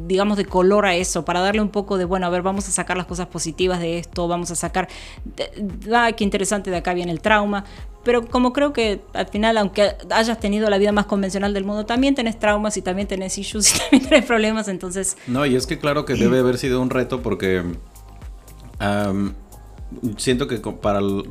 digamos, 0.08 0.38
de 0.38 0.46
color 0.46 0.86
a 0.86 0.96
eso, 0.96 1.24
para 1.24 1.40
darle 1.42 1.62
un 1.62 1.70
poco 1.70 1.98
de, 1.98 2.06
bueno, 2.06 2.26
a 2.26 2.30
ver, 2.30 2.42
vamos 2.42 2.68
a 2.68 2.72
sacar 2.72 2.98
las 2.98 3.06
cosas 3.06 3.28
positivas 3.28 3.80
de 3.80 4.00
esto, 4.00 4.28
vamos 4.28 4.52
a 4.52 4.56
sacar, 4.56 4.88
ah, 5.94 6.12
qué 6.14 6.24
interesante, 6.24 6.72
de 6.72 6.78
acá 6.78 6.94
viene 6.94 7.12
el 7.12 7.22
trauma, 7.22 7.64
pero 8.04 8.26
como 8.26 8.54
creo 8.54 8.74
que 8.74 9.02
al 9.14 9.28
final, 9.28 9.58
aunque 9.58 9.96
hayas 10.10 10.40
tenido 10.40 10.70
la 10.70 10.78
vida 10.78 10.92
más 10.92 11.06
convencional 11.06 11.54
del 11.54 11.66
mundo, 11.66 11.86
también 11.86 12.16
tenés 12.16 12.40
traumas 12.40 12.76
y 12.78 12.82
también 12.82 13.08
tenés 13.08 13.38
issues 13.38 13.76
y 13.76 13.80
también 13.90 14.10
tenés 14.10 14.26
problemas, 14.26 14.68
entonces, 14.68 15.18
No, 15.28 15.46
y 15.46 15.56
es 15.56 15.68
que 15.68 15.78
claro 15.78 16.06
que 16.06 16.16
debe 16.16 16.40
haber 16.40 16.58
sido 16.58 16.82
un 16.82 16.90
reto 16.90 17.22
porque 17.22 17.64
siento 20.18 20.48
que 20.48 20.58
para 20.58 21.00
el, 21.00 21.30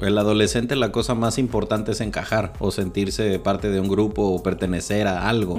el 0.00 0.16
adolescente 0.16 0.76
la 0.76 0.92
cosa 0.92 1.14
más 1.14 1.38
importante 1.38 1.92
es 1.92 2.00
encajar 2.00 2.54
o 2.60 2.70
sentirse 2.70 3.38
parte 3.38 3.68
de 3.70 3.80
un 3.80 3.88
grupo 3.88 4.22
o 4.22 4.42
pertenecer 4.42 5.06
a 5.06 5.28
algo. 5.28 5.58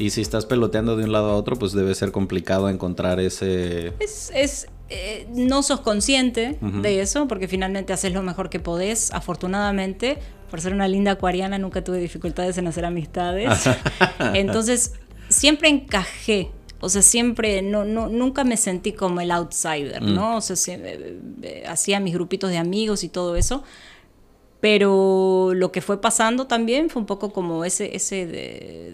Y 0.00 0.10
si 0.10 0.22
estás 0.22 0.46
peloteando 0.46 0.96
de 0.96 1.04
un 1.04 1.12
lado 1.12 1.30
a 1.30 1.36
otro, 1.36 1.56
pues 1.56 1.72
debe 1.72 1.94
ser 1.94 2.10
complicado 2.10 2.70
encontrar 2.70 3.20
ese... 3.20 3.92
es, 4.00 4.32
es, 4.34 4.66
eh, 4.88 5.28
no 5.34 5.62
sos 5.62 5.80
consciente 5.80 6.58
de 6.60 7.00
eso, 7.00 7.28
porque 7.28 7.48
finalmente 7.48 7.92
haces 7.92 8.14
lo 8.14 8.22
mejor 8.22 8.48
que 8.48 8.60
podés. 8.60 9.12
Afortunadamente, 9.12 10.16
por 10.50 10.62
ser 10.62 10.72
una 10.72 10.88
linda 10.88 11.12
acuariana, 11.12 11.58
nunca 11.58 11.84
tuve 11.84 11.98
dificultades 11.98 12.56
en 12.56 12.66
hacer 12.66 12.86
amistades. 12.86 13.68
Entonces, 14.34 14.94
siempre 15.28 15.68
encajé. 15.68 16.50
O 16.80 16.88
sea, 16.88 17.02
siempre, 17.02 17.60
no, 17.60 17.84
no, 17.84 18.08
nunca 18.08 18.42
me 18.42 18.56
sentí 18.56 18.92
como 18.92 19.20
el 19.20 19.30
outsider, 19.30 20.00
¿no? 20.00 20.38
O 20.38 20.40
sea, 20.40 20.56
eh, 20.76 21.18
eh, 21.42 21.64
hacía 21.68 22.00
mis 22.00 22.14
grupitos 22.14 22.48
de 22.48 22.56
amigos 22.56 23.04
y 23.04 23.10
todo 23.10 23.36
eso. 23.36 23.62
Pero 24.60 25.52
lo 25.54 25.72
que 25.72 25.80
fue 25.80 26.00
pasando 26.02 26.46
también 26.46 26.90
fue 26.90 27.00
un 27.00 27.06
poco 27.06 27.32
como 27.32 27.64
ese, 27.64 27.96
ese 27.96 28.26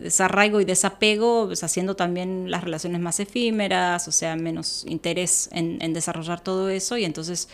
desarraigo 0.01 0.61
y 0.61 0.65
desapego, 0.65 1.47
pues, 1.47 1.65
haciendo 1.65 1.97
también 1.97 2.51
las 2.53 2.63
relaciones 2.63 3.01
más 3.01 3.19
efímeras, 3.19 4.07
o 4.07 4.13
sea, 4.13 4.37
menos 4.37 4.85
interés 4.87 5.49
en, 5.53 5.93
desarrollar 5.93 6.41
todo 6.41 6.69
eso. 6.69 6.97
Y 6.97 7.05
entonces 7.05 7.49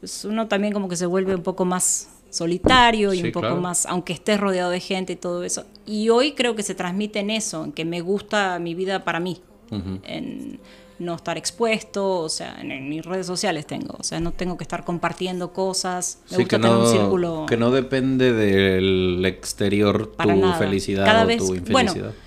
pues 0.00 0.24
uno 0.24 0.48
también 0.48 0.72
como 0.72 0.88
que 0.88 0.96
se 0.96 1.06
vuelve 1.06 1.34
un 1.34 1.42
poco 1.42 1.64
más 1.64 2.08
solitario 2.30 3.12
y 3.14 3.22
un 3.22 3.32
poco 3.32 3.56
más, 3.56 3.86
aunque 3.86 4.12
estés 4.14 4.40
rodeado 4.40 4.70
de 4.70 4.80
gente 4.80 5.12
y 5.12 5.16
todo 5.16 5.44
eso. 5.44 5.64
Y 5.86 6.08
hoy 6.08 6.32
creo 6.32 6.56
que 6.56 6.62
se 6.62 6.74
transmite 6.74 7.20
en 7.20 7.30
eso, 7.30 7.64
en 7.64 7.72
que 7.72 7.84
me 7.84 8.00
gusta 8.00 8.58
mi 8.58 8.74
vida 8.74 9.04
para 9.04 9.20
mí. 9.20 9.40
en, 9.70 10.60
no 10.98 11.14
estar 11.14 11.36
expuesto, 11.36 12.20
o 12.20 12.28
sea, 12.28 12.56
en, 12.60 12.88
mis 12.88 13.04
redes 13.04 13.26
sociales 13.26 13.66
tengo, 13.66 13.96
o 13.98 14.02
sea, 14.02 14.20
no 14.20 14.32
tengo 14.32 14.56
que 14.56 14.64
estar 14.64 14.84
compartiendo 14.84 15.52
cosas, 15.52 16.18
me 16.30 16.38
gusta 16.38 16.58
tener 16.58 16.76
un 16.76 16.86
círculo... 16.86 17.46
Que 17.48 17.56
no 17.56 17.70
depende 17.70 18.32
del 18.32 19.24
exterior 19.24 20.12
tu 20.16 20.52
felicidad 20.58 21.04
Cada 21.04 21.24
o 21.24 21.26
vez, 21.26 21.38
tu 21.38 21.54
infelicidad. 21.54 22.04
Bueno, 22.04 22.24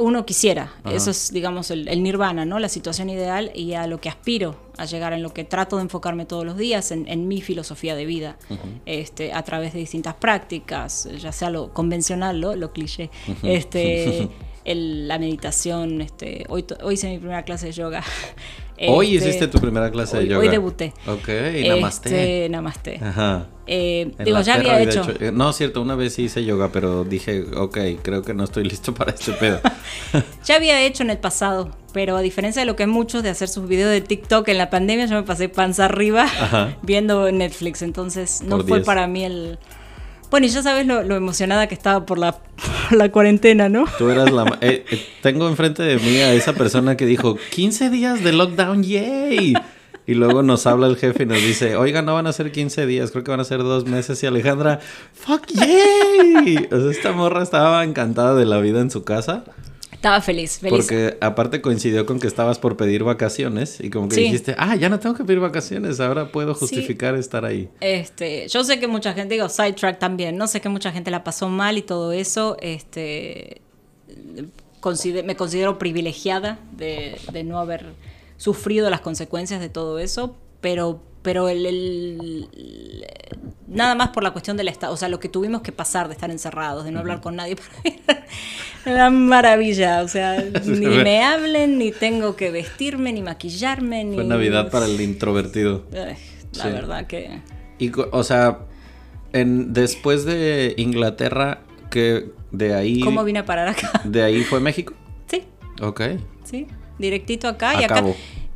uno 0.00 0.26
quisiera, 0.26 0.72
eso 0.90 1.10
es, 1.10 1.32
digamos, 1.32 1.70
el, 1.70 2.02
nirvana, 2.02 2.44
¿no? 2.44 2.58
La 2.58 2.68
situación 2.68 3.10
ideal 3.10 3.50
y 3.54 3.74
a 3.74 3.86
lo 3.86 4.00
que 4.00 4.08
aspiro 4.08 4.56
a 4.76 4.84
llegar, 4.84 5.12
en 5.12 5.22
lo 5.22 5.32
que 5.32 5.44
trato 5.44 5.76
de 5.76 5.82
enfocarme 5.82 6.26
todos 6.26 6.44
los 6.44 6.56
días, 6.56 6.90
en, 6.90 7.28
mi 7.28 7.40
filosofía 7.40 7.94
de 7.94 8.06
vida, 8.06 8.36
este, 8.86 9.32
a 9.32 9.42
través 9.42 9.72
de 9.72 9.80
distintas 9.80 10.14
prácticas, 10.14 11.08
ya 11.18 11.32
sea 11.32 11.50
lo 11.50 11.72
convencional, 11.72 12.40
lo, 12.40 12.56
lo 12.56 12.72
cliché, 12.72 13.10
este... 13.42 14.28
la 14.74 15.18
meditación. 15.18 16.00
Este, 16.00 16.44
hoy, 16.48 16.64
hoy 16.82 16.94
hice 16.94 17.08
mi 17.08 17.18
primera 17.18 17.44
clase 17.44 17.66
de 17.66 17.72
yoga. 17.72 18.02
Hoy 18.86 19.16
este, 19.16 19.30
hiciste 19.30 19.48
tu 19.48 19.58
primera 19.58 19.90
clase 19.90 20.18
de 20.18 20.28
yoga. 20.28 20.38
Hoy 20.38 20.48
debuté. 20.48 20.92
Ok, 21.06 21.28
namaste. 21.66 22.08
Este, 22.08 22.48
namaste. 22.48 23.00
Ajá. 23.02 23.46
Eh, 23.66 24.12
digo, 24.24 24.40
ya 24.40 24.54
había 24.54 24.80
hecho. 24.80 25.04
No 25.04 25.12
eh, 25.20 25.32
No, 25.32 25.52
cierto, 25.52 25.82
una 25.82 25.94
vez 25.94 26.18
hice 26.18 26.44
yoga, 26.44 26.70
pero 26.72 27.04
dije, 27.04 27.44
ok, 27.56 27.78
creo 28.02 28.22
que 28.22 28.34
no 28.34 28.44
estoy 28.44 28.64
listo 28.68 28.94
para 28.94 29.12
este 29.12 29.32
pedo. 29.32 29.60
ya 30.44 30.56
había 30.56 30.80
hecho 30.82 31.02
en 31.02 31.10
el 31.10 31.18
pasado, 31.18 31.70
pero 31.92 32.16
a 32.16 32.22
diferencia 32.22 32.62
de 32.62 32.66
lo 32.66 32.76
que 32.76 32.86
muchos 32.86 33.22
de 33.22 33.30
hacer 33.30 33.48
sus 33.48 33.68
videos 33.68 33.90
de 33.90 34.00
TikTok 34.00 34.48
en 34.48 34.58
la 34.58 34.70
pandemia, 34.70 35.06
yo 35.06 35.16
me 35.16 35.24
pasé 35.24 35.48
panza 35.48 35.86
arriba 35.86 36.28
viendo 36.82 37.30
Netflix. 37.32 37.82
Entonces, 37.82 38.42
no 38.42 38.62
fue 38.62 38.82
para 38.82 39.06
mí 39.06 39.24
el 39.24 39.58
bueno, 40.30 40.46
y 40.46 40.50
ya 40.50 40.62
sabes 40.62 40.86
lo, 40.86 41.00
emocionada 41.00 41.66
que 41.66 41.74
estaba 41.74 42.04
por 42.04 42.18
la, 42.18 42.38
la, 42.90 43.10
cuarentena, 43.10 43.68
¿no? 43.68 43.84
Tú 43.98 44.10
eras 44.10 44.30
la... 44.30 44.58
Eh, 44.60 44.84
eh, 44.90 45.06
tengo 45.22 45.48
enfrente 45.48 45.82
de 45.82 45.96
mí 45.98 46.18
a 46.18 46.32
esa 46.34 46.52
persona 46.52 46.96
que 46.96 47.06
dijo, 47.06 47.36
15 47.50 47.90
días 47.90 48.22
de 48.22 48.32
lockdown, 48.32 48.82
yay. 48.82 49.54
Y 50.06 50.14
luego 50.14 50.42
nos 50.42 50.66
habla 50.66 50.86
el 50.86 50.96
jefe 50.96 51.24
y 51.24 51.26
nos 51.26 51.36
dice, 51.36 51.76
oiga, 51.76 52.00
no 52.00 52.14
van 52.14 52.26
a 52.26 52.32
ser 52.32 52.50
15 52.50 52.86
días, 52.86 53.10
creo 53.10 53.24
que 53.24 53.30
van 53.30 53.40
a 53.40 53.44
ser 53.44 53.58
dos 53.58 53.84
meses. 53.84 54.22
Y 54.22 54.26
Alejandra, 54.26 54.80
fuck, 55.12 55.46
yay. 55.48 56.66
O 56.72 56.80
sea, 56.80 56.90
esta 56.90 57.12
morra 57.12 57.42
estaba 57.42 57.84
encantada 57.84 58.34
de 58.34 58.46
la 58.46 58.58
vida 58.60 58.80
en 58.80 58.90
su 58.90 59.04
casa. 59.04 59.44
Estaba 59.98 60.20
feliz, 60.20 60.60
feliz. 60.60 60.76
Porque 60.76 61.18
aparte 61.20 61.60
coincidió 61.60 62.06
con 62.06 62.20
que 62.20 62.28
estabas 62.28 62.60
por 62.60 62.76
pedir 62.76 63.02
vacaciones 63.02 63.80
y 63.80 63.90
como 63.90 64.08
que 64.08 64.14
dijiste, 64.14 64.54
ah, 64.56 64.76
ya 64.76 64.88
no 64.88 65.00
tengo 65.00 65.16
que 65.16 65.24
pedir 65.24 65.40
vacaciones, 65.40 65.98
ahora 65.98 66.30
puedo 66.30 66.54
justificar 66.54 67.16
estar 67.16 67.44
ahí. 67.44 67.68
Este, 67.80 68.46
yo 68.46 68.62
sé 68.62 68.78
que 68.78 68.86
mucha 68.86 69.12
gente, 69.12 69.34
digo, 69.34 69.48
sidetrack 69.48 69.98
también, 69.98 70.36
no 70.36 70.46
sé 70.46 70.60
que 70.60 70.68
mucha 70.68 70.92
gente 70.92 71.10
la 71.10 71.24
pasó 71.24 71.48
mal 71.48 71.78
y 71.78 71.82
todo 71.82 72.12
eso, 72.12 72.56
este, 72.60 73.60
me 75.24 75.34
considero 75.36 75.78
privilegiada 75.78 76.60
de, 76.70 77.18
de 77.32 77.42
no 77.42 77.58
haber 77.58 77.86
sufrido 78.36 78.90
las 78.90 79.00
consecuencias 79.00 79.60
de 79.60 79.68
todo 79.68 79.98
eso, 79.98 80.36
pero 80.60 81.02
pero 81.22 81.48
el, 81.48 82.48
nada 83.66 83.94
más 83.94 84.10
por 84.10 84.22
la 84.22 84.30
cuestión 84.30 84.56
del 84.56 84.68
estado, 84.68 84.92
o 84.92 84.96
sea, 84.96 85.08
lo 85.08 85.20
que 85.20 85.28
tuvimos 85.28 85.62
que 85.62 85.72
pasar 85.72 86.08
de 86.08 86.14
estar 86.14 86.30
encerrados, 86.30 86.84
de 86.84 86.90
no 86.90 87.00
hablar 87.00 87.20
con 87.20 87.36
nadie, 87.36 87.56
una 88.86 89.10
maravilla, 89.10 90.02
o 90.02 90.08
sea, 90.08 90.42
ni 90.64 90.86
me 90.86 91.22
hablen, 91.22 91.78
ni 91.78 91.92
tengo 91.92 92.36
que 92.36 92.50
vestirme, 92.50 93.12
ni 93.12 93.22
maquillarme, 93.22 94.04
ni... 94.04 94.14
Fue 94.14 94.24
Navidad 94.24 94.70
para 94.70 94.86
el 94.86 95.00
introvertido. 95.00 95.84
la 95.90 96.66
verdad 96.66 97.06
que... 97.06 97.40
Y, 97.78 97.92
o 97.94 98.24
sea, 98.24 98.60
en, 99.32 99.72
después 99.72 100.24
de 100.24 100.74
Inglaterra, 100.76 101.60
que 101.90 102.30
de 102.50 102.74
ahí... 102.74 103.00
¿Cómo 103.00 103.24
vine 103.24 103.40
a 103.40 103.44
parar 103.44 103.68
acá? 103.68 104.02
¿De 104.04 104.22
ahí 104.22 104.42
fue 104.42 104.60
México? 104.60 104.94
Sí. 105.26 105.44
Ok. 105.80 106.02
Sí, 106.44 106.66
directito 106.98 107.48
acá 107.48 107.80
y 107.80 107.84
acá... 107.84 108.02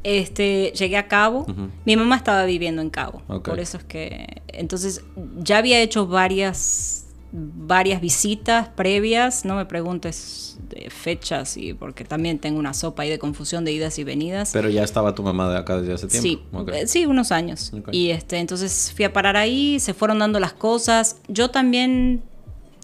Este, 0.05 0.73
llegué 0.77 0.97
a 0.97 1.09
Cabo. 1.09 1.47
Mi 1.85 1.97
mamá 1.97 2.17
estaba 2.17 2.45
viviendo 2.45 2.83
en 2.83 2.91
Cabo. 2.91 3.23
Por 3.43 3.61
eso 3.61 3.79
es 3.79 3.85
que. 3.85 4.43
Entonces, 4.49 5.03
ya 5.39 5.59
había 5.59 5.81
hecho 5.81 6.07
varias 6.07 7.03
varias 7.33 8.03
visitas 8.03 8.69
previas, 8.69 9.47
no 9.47 9.57
me 9.57 9.65
preguntes 9.65 10.59
de 10.69 10.91
fechas 10.91 11.57
y 11.57 11.73
porque 11.73 12.05
también 12.05 12.39
tengo 12.39 12.59
una 12.59 12.75
sopa 12.75 13.05
ahí 13.05 13.11
de 13.11 13.19
confusión 13.19 13.65
de 13.65 13.73
idas 13.73 13.99
y 13.99 14.05
venidas. 14.05 14.51
Pero 14.53 14.69
ya 14.69 14.83
estaba 14.83 15.15
tu 15.15 15.23
mamá 15.23 15.51
de 15.51 15.59
acá 15.59 15.81
desde 15.81 15.95
hace 15.95 16.09
tiempo. 16.09 16.65
Sí, 16.73 16.87
sí, 16.87 17.07
unos 17.07 17.33
años. 17.33 17.73
Y 17.91 18.11
este, 18.11 18.37
entonces 18.39 18.93
fui 18.95 19.07
a 19.07 19.13
parar 19.13 19.37
ahí, 19.37 19.81
se 19.81 19.95
fueron 19.95 20.19
dando 20.19 20.41
las 20.41 20.53
cosas. 20.53 21.17
Yo 21.29 21.51
también 21.51 22.23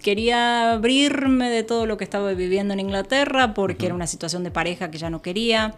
quería 0.03 0.73
abrirme 0.73 1.51
de 1.51 1.63
todo 1.63 1.85
lo 1.85 1.99
que 1.99 2.05
estaba 2.05 2.33
viviendo 2.33 2.73
en 2.73 2.81
Inglaterra 2.81 3.53
porque 3.53 3.87
era 3.87 3.95
una 3.95 4.07
situación 4.07 4.45
de 4.45 4.51
pareja 4.51 4.91
que 4.91 4.97
ya 4.97 5.11
no 5.11 5.21
quería. 5.21 5.75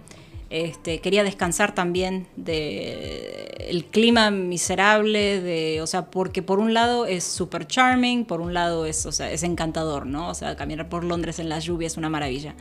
Este, 0.51 1.01
quería 1.01 1.23
descansar 1.23 1.77
también 1.77 2.27
de 2.35 3.69
el 3.69 3.85
clima 3.85 4.33
miserable, 4.33 5.41
de, 5.41 5.81
o 5.81 5.87
sea, 5.87 6.11
porque 6.11 6.43
por 6.43 6.59
un 6.59 6.75
lado 6.75 7.07
es 7.07 7.23
súper 7.23 7.69
charming, 7.69 8.25
por 8.25 8.41
un 8.41 8.53
lado 8.53 8.85
es, 8.85 9.07
o 9.07 9.13
sea, 9.13 9.31
es 9.31 9.45
encantador, 9.45 10.07
¿no? 10.07 10.29
O 10.29 10.35
sea, 10.35 10.57
caminar 10.57 10.89
por 10.89 11.05
Londres 11.05 11.39
en 11.39 11.49
la 11.49 11.61
lluvia 11.61 11.87
es 11.87 11.97
una 11.97 12.09
maravilla. 12.09 12.57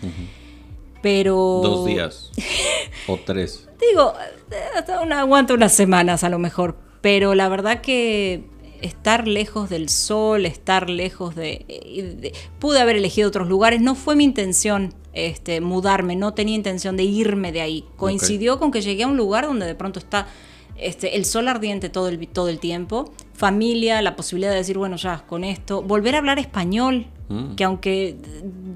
Pero... 1.01 1.61
Dos 1.63 1.87
días. 1.87 2.31
o 3.07 3.17
tres. 3.25 3.67
Digo, 3.79 4.13
hasta 4.75 5.01
una, 5.01 5.21
aguanta 5.21 5.55
unas 5.55 5.73
semanas 5.73 6.23
a 6.23 6.29
lo 6.29 6.37
mejor, 6.37 6.77
pero 7.01 7.33
la 7.33 7.49
verdad 7.49 7.81
que 7.81 8.43
estar 8.81 9.27
lejos 9.27 9.69
del 9.69 9.89
sol, 9.89 10.45
estar 10.45 10.89
lejos 10.89 11.35
de, 11.35 12.33
Pude 12.59 12.79
haber 12.79 12.97
elegido 12.97 13.27
otros 13.27 13.47
lugares, 13.47 13.81
no 13.81 13.95
fue 13.95 14.15
mi 14.15 14.25
intención 14.25 14.93
este, 15.13 15.61
mudarme, 15.61 16.15
no 16.15 16.33
tenía 16.33 16.55
intención 16.55 16.97
de 16.97 17.03
irme 17.03 17.51
de 17.51 17.61
ahí. 17.61 17.85
Coincidió 17.97 18.59
con 18.59 18.71
que 18.71 18.81
llegué 18.81 19.03
a 19.03 19.07
un 19.07 19.17
lugar 19.17 19.45
donde 19.45 19.65
de 19.65 19.75
pronto 19.75 19.99
está 19.99 20.27
este, 20.75 21.17
el 21.17 21.25
sol 21.25 21.47
ardiente 21.47 21.89
todo 21.89 22.07
el, 22.07 22.27
todo 22.27 22.49
el 22.49 22.59
tiempo, 22.59 23.11
familia, 23.33 24.01
la 24.01 24.15
posibilidad 24.15 24.51
de 24.51 24.57
decir, 24.57 24.77
bueno, 24.77 24.95
ya, 24.95 25.25
con 25.27 25.43
esto, 25.43 25.81
volver 25.81 26.15
a 26.15 26.19
hablar 26.19 26.39
español, 26.39 27.07
mm. 27.27 27.55
que 27.55 27.63
aunque 27.63 28.15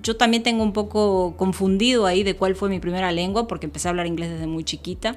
yo 0.02 0.18
también 0.18 0.44
tengo 0.44 0.64
un 0.64 0.74
poco 0.74 1.36
confundido 1.38 2.06
ahí 2.06 2.24
de 2.24 2.36
cuál 2.36 2.56
fue 2.56 2.70
mi 2.70 2.80
primera 2.80 3.12
lengua, 3.12 3.48
porque 3.48 3.66
empecé 3.68 3.88
a 3.88 3.92
hablar 3.92 4.08
inglés 4.08 4.32
desde 4.32 4.48
muy 4.48 4.64
chiquita. 4.64 5.16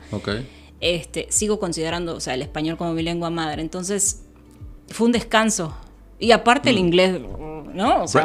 Este, 0.80 1.26
sigo 1.30 1.58
considerando, 1.58 2.14
o 2.14 2.20
sea, 2.20 2.34
el 2.34 2.42
español 2.42 2.76
como 2.76 2.92
mi 2.92 3.02
lengua 3.02 3.30
madre. 3.30 3.62
Entonces, 3.62 4.22
fue 4.88 5.06
un 5.06 5.12
descanso. 5.12 5.74
Y 6.18 6.32
aparte 6.32 6.70
el 6.70 6.76
mm. 6.76 6.78
inglés, 6.78 7.20
¿no? 7.74 8.02
O 8.04 8.08
sea, 8.08 8.24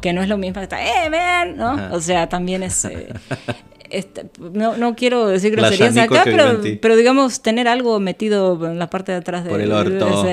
que 0.00 0.12
no 0.12 0.22
es 0.22 0.28
lo 0.28 0.38
mismo 0.38 0.54
que 0.54 0.64
está, 0.64 0.82
¡eh, 0.82 1.10
man! 1.10 1.56
¿no? 1.56 1.94
O 1.94 2.00
sea, 2.00 2.28
también 2.28 2.62
es... 2.62 2.84
Eh, 2.86 3.12
este, 3.90 4.26
no, 4.38 4.76
no, 4.76 4.96
quiero 4.96 5.26
decir 5.26 5.52
groserías 5.54 5.96
acá, 5.96 6.22
pero, 6.24 6.60
pero, 6.80 6.96
digamos, 6.96 7.42
tener 7.42 7.68
algo 7.68 8.00
metido 8.00 8.66
en 8.66 8.78
la 8.78 8.88
parte 8.88 9.12
de 9.12 9.18
atrás 9.18 9.44
de... 9.44 9.50
Por 9.50 9.60
el 9.60 9.72
orto. 9.72 10.24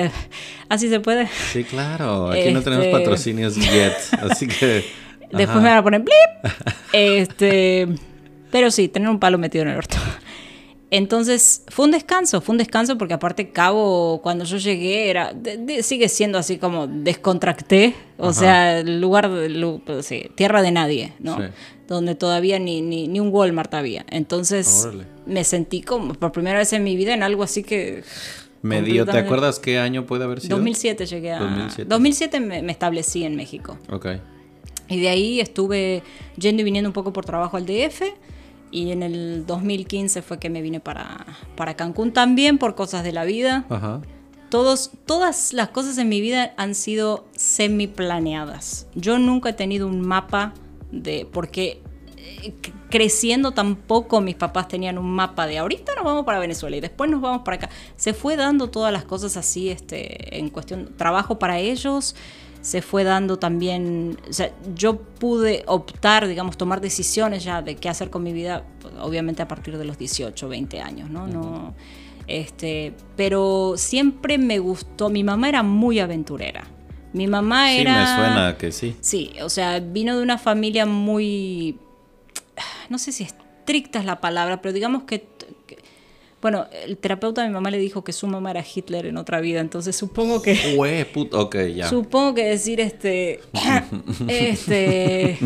así 0.68 0.88
se 0.88 1.00
puede. 1.00 1.28
Sí, 1.52 1.64
claro. 1.64 2.30
Aquí 2.30 2.52
no 2.52 2.62
tenemos 2.62 2.86
este, 2.86 2.98
patrocinios 2.98 3.56
yet, 3.56 3.94
así 4.30 4.48
que... 4.48 4.84
Después 5.32 5.62
me 5.62 5.70
van 5.70 5.78
a 5.78 5.82
poner 5.82 6.00
blip. 6.00 6.52
Este, 6.92 7.88
pero 8.50 8.70
sí, 8.70 8.88
tener 8.88 9.08
un 9.08 9.18
palo 9.18 9.38
metido 9.38 9.62
en 9.62 9.70
el 9.70 9.78
orto. 9.78 9.96
Entonces 10.94 11.62
fue 11.68 11.86
un 11.86 11.90
descanso, 11.90 12.42
fue 12.42 12.52
un 12.52 12.58
descanso 12.58 12.98
porque 12.98 13.14
aparte 13.14 13.48
Cabo, 13.48 14.20
cuando 14.22 14.44
yo 14.44 14.58
llegué, 14.58 15.08
era 15.08 15.34
sigue 15.80 16.06
siendo 16.10 16.36
así 16.36 16.58
como 16.58 16.86
descontracté, 16.86 17.94
o 18.18 18.34
sea, 18.34 18.80
el 18.80 19.00
lugar, 19.00 19.30
sí, 20.02 20.28
tierra 20.34 20.60
de 20.60 20.70
nadie, 20.70 21.14
¿no? 21.18 21.38
Donde 21.88 22.14
todavía 22.14 22.58
ni, 22.58 22.82
ni, 22.82 23.20
un 23.20 23.30
Walmart 23.32 23.72
había. 23.72 24.04
Entonces 24.10 24.86
me 25.24 25.44
sentí 25.44 25.80
como 25.80 26.12
por 26.12 26.30
primera 26.30 26.58
vez 26.58 26.74
en 26.74 26.84
mi 26.84 26.94
vida 26.94 27.14
en 27.14 27.22
algo 27.22 27.42
así 27.42 27.62
que... 27.62 28.04
Medio, 28.60 29.06
¿te 29.06 29.16
acuerdas 29.16 29.58
qué 29.58 29.78
año 29.78 30.04
puede 30.04 30.24
haber 30.24 30.42
sido? 30.42 30.56
2007 30.56 31.06
llegué 31.06 31.32
a... 31.32 31.38
2007, 31.38 31.84
2007 31.88 32.40
me, 32.40 32.60
me 32.60 32.70
establecí 32.70 33.24
en 33.24 33.34
México. 33.34 33.78
Ok. 33.90 34.08
Y 34.90 35.00
de 35.00 35.08
ahí 35.08 35.40
estuve 35.40 36.02
yendo 36.36 36.60
y 36.60 36.64
viniendo 36.64 36.90
un 36.90 36.92
poco 36.92 37.14
por 37.14 37.24
trabajo 37.24 37.56
al 37.56 37.64
DF 37.64 38.02
Y 38.72 38.90
en 38.90 39.02
el 39.02 39.44
2015 39.46 40.22
fue 40.22 40.38
que 40.38 40.50
me 40.50 40.62
vine 40.62 40.80
para, 40.80 41.26
para 41.56 41.76
Cancún 41.76 42.12
también 42.12 42.58
por 42.58 42.74
cosas 42.74 43.04
de 43.04 43.12
la 43.12 43.24
vida. 43.24 43.66
Ajá. 43.68 44.00
Todos, 44.48 44.90
todas 45.06 45.52
las 45.52 45.68
cosas 45.68 45.96
en 45.98 46.08
mi 46.08 46.20
vida 46.20 46.52
han 46.56 46.74
sido 46.74 47.26
semi 47.36 47.86
planeadas. 47.86 48.86
Yo 48.94 49.18
nunca 49.18 49.50
he 49.50 49.52
tenido 49.52 49.86
un 49.86 50.00
mapa 50.00 50.54
de. 50.90 51.28
porque 51.30 51.82
eh, 52.16 52.54
creciendo 52.90 53.52
tampoco 53.52 54.20
mis 54.20 54.34
papás 54.34 54.68
tenían 54.68 54.98
un 54.98 55.10
mapa 55.10 55.46
de 55.46 55.56
ahorita 55.56 55.94
nos 55.94 56.04
vamos 56.04 56.26
para 56.26 56.38
Venezuela 56.38 56.76
y 56.76 56.80
después 56.80 57.10
nos 57.10 57.20
vamos 57.20 57.42
para 57.42 57.56
acá. 57.56 57.70
Se 57.96 58.12
fue 58.12 58.36
dando 58.36 58.68
todas 58.68 58.92
las 58.92 59.04
cosas 59.04 59.36
así, 59.36 59.70
este, 59.70 60.38
en 60.38 60.50
cuestión 60.50 60.94
trabajo 60.96 61.38
para 61.38 61.58
ellos. 61.58 62.14
Se 62.62 62.80
fue 62.80 63.04
dando 63.04 63.38
también, 63.38 64.16
o 64.30 64.32
sea, 64.32 64.52
yo 64.74 64.96
pude 64.98 65.64
optar, 65.66 66.26
digamos, 66.28 66.56
tomar 66.56 66.80
decisiones 66.80 67.42
ya 67.44 67.60
de 67.60 67.74
qué 67.76 67.88
hacer 67.88 68.08
con 68.08 68.22
mi 68.22 68.32
vida, 68.32 68.64
obviamente 69.00 69.42
a 69.42 69.48
partir 69.48 69.76
de 69.76 69.84
los 69.84 69.98
18, 69.98 70.48
20 70.48 70.80
años, 70.80 71.10
¿no? 71.10 71.26
No, 71.26 71.74
este, 72.28 72.94
pero 73.16 73.74
siempre 73.76 74.38
me 74.38 74.60
gustó, 74.60 75.10
mi 75.10 75.24
mamá 75.24 75.48
era 75.48 75.62
muy 75.64 75.98
aventurera. 75.98 76.64
Mi 77.12 77.26
mamá 77.26 77.68
Sí, 77.70 77.80
era... 77.80 77.94
me 78.00 78.06
suena 78.06 78.56
que 78.56 78.72
sí. 78.72 78.96
Sí, 79.00 79.32
o 79.42 79.50
sea, 79.50 79.80
vino 79.80 80.16
de 80.16 80.22
una 80.22 80.38
familia 80.38 80.86
muy, 80.86 81.78
no 82.88 82.98
sé 82.98 83.10
si 83.12 83.24
estricta 83.24 83.98
es 83.98 84.04
la 84.04 84.20
palabra, 84.20 84.62
pero 84.62 84.72
digamos 84.72 85.02
que- 85.02 85.28
bueno, 86.42 86.66
el 86.84 86.98
terapeuta 86.98 87.40
de 87.42 87.48
mi 87.48 87.54
mamá 87.54 87.70
le 87.70 87.78
dijo 87.78 88.04
que 88.04 88.12
su 88.12 88.26
mamá 88.26 88.50
era 88.50 88.62
Hitler 88.62 89.06
en 89.06 89.16
otra 89.16 89.40
vida, 89.40 89.60
entonces 89.60 89.96
supongo 89.96 90.42
que, 90.42 90.74
Güey, 90.76 91.04
put- 91.10 91.32
Ok, 91.34 91.56
ya. 91.74 91.88
supongo 91.88 92.34
que 92.34 92.44
decir 92.44 92.80
este, 92.80 93.40
este, 94.28 95.38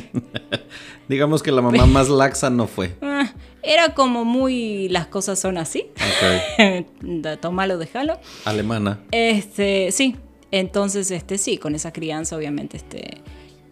Digamos 1.09 1.42
que 1.42 1.52
la 1.52 1.62
mamá 1.62 1.87
más 1.87 2.09
laxa 2.09 2.50
no 2.50 2.66
fue. 2.66 2.94
ah, 3.02 3.32
era 3.62 3.94
como 3.94 4.24
muy, 4.24 4.88
las 4.88 5.06
cosas 5.06 5.38
son 5.38 5.59
así, 5.59 5.87
Ok. 5.94 6.87
Da- 7.02 7.37
tomalo, 7.37 7.78
déjalo. 7.78 8.18
Alemana. 8.44 9.00
Este, 9.12 9.92
sí. 9.92 10.16
Entonces, 10.50 11.11
este, 11.11 11.38
sí, 11.38 11.59
con 11.59 11.74
esa 11.74 11.92
crianza, 11.92 12.37
obviamente, 12.37 12.76
este. 12.76 13.18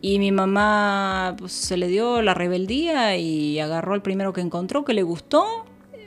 Y 0.00 0.18
mi 0.18 0.32
mamá 0.32 1.34
pues, 1.38 1.52
se 1.52 1.76
le 1.78 1.86
dio 1.88 2.20
la 2.20 2.34
rebeldía 2.34 3.16
y 3.16 3.58
agarró 3.60 3.94
al 3.94 4.02
primero 4.02 4.32
que 4.34 4.42
encontró 4.42 4.84
que 4.84 4.92
le 4.92 5.02
gustó, 5.02 5.64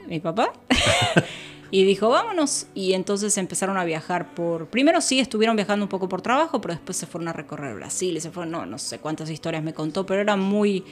mi 0.08 0.20
papá. 0.20 0.52
y 1.70 1.84
dijo, 1.84 2.08
vámonos. 2.08 2.66
Y 2.74 2.94
entonces 2.94 3.36
empezaron 3.38 3.76
a 3.76 3.84
viajar 3.84 4.34
por. 4.34 4.66
Primero 4.68 5.00
sí 5.00 5.20
estuvieron 5.20 5.56
viajando 5.56 5.84
un 5.84 5.88
poco 5.88 6.08
por 6.08 6.22
trabajo, 6.22 6.60
pero 6.60 6.74
después 6.74 6.96
se 6.96 7.06
fueron 7.06 7.28
a 7.28 7.32
recorrer 7.32 7.74
Brasil 7.74 8.16
y 8.16 8.20
se 8.20 8.30
fueron, 8.30 8.50
no, 8.50 8.66
no 8.66 8.78
sé 8.78 8.98
cuántas 8.98 9.30
historias 9.30 9.62
me 9.62 9.74
contó, 9.74 10.06
pero 10.06 10.20
era 10.20 10.36
muy. 10.36 10.84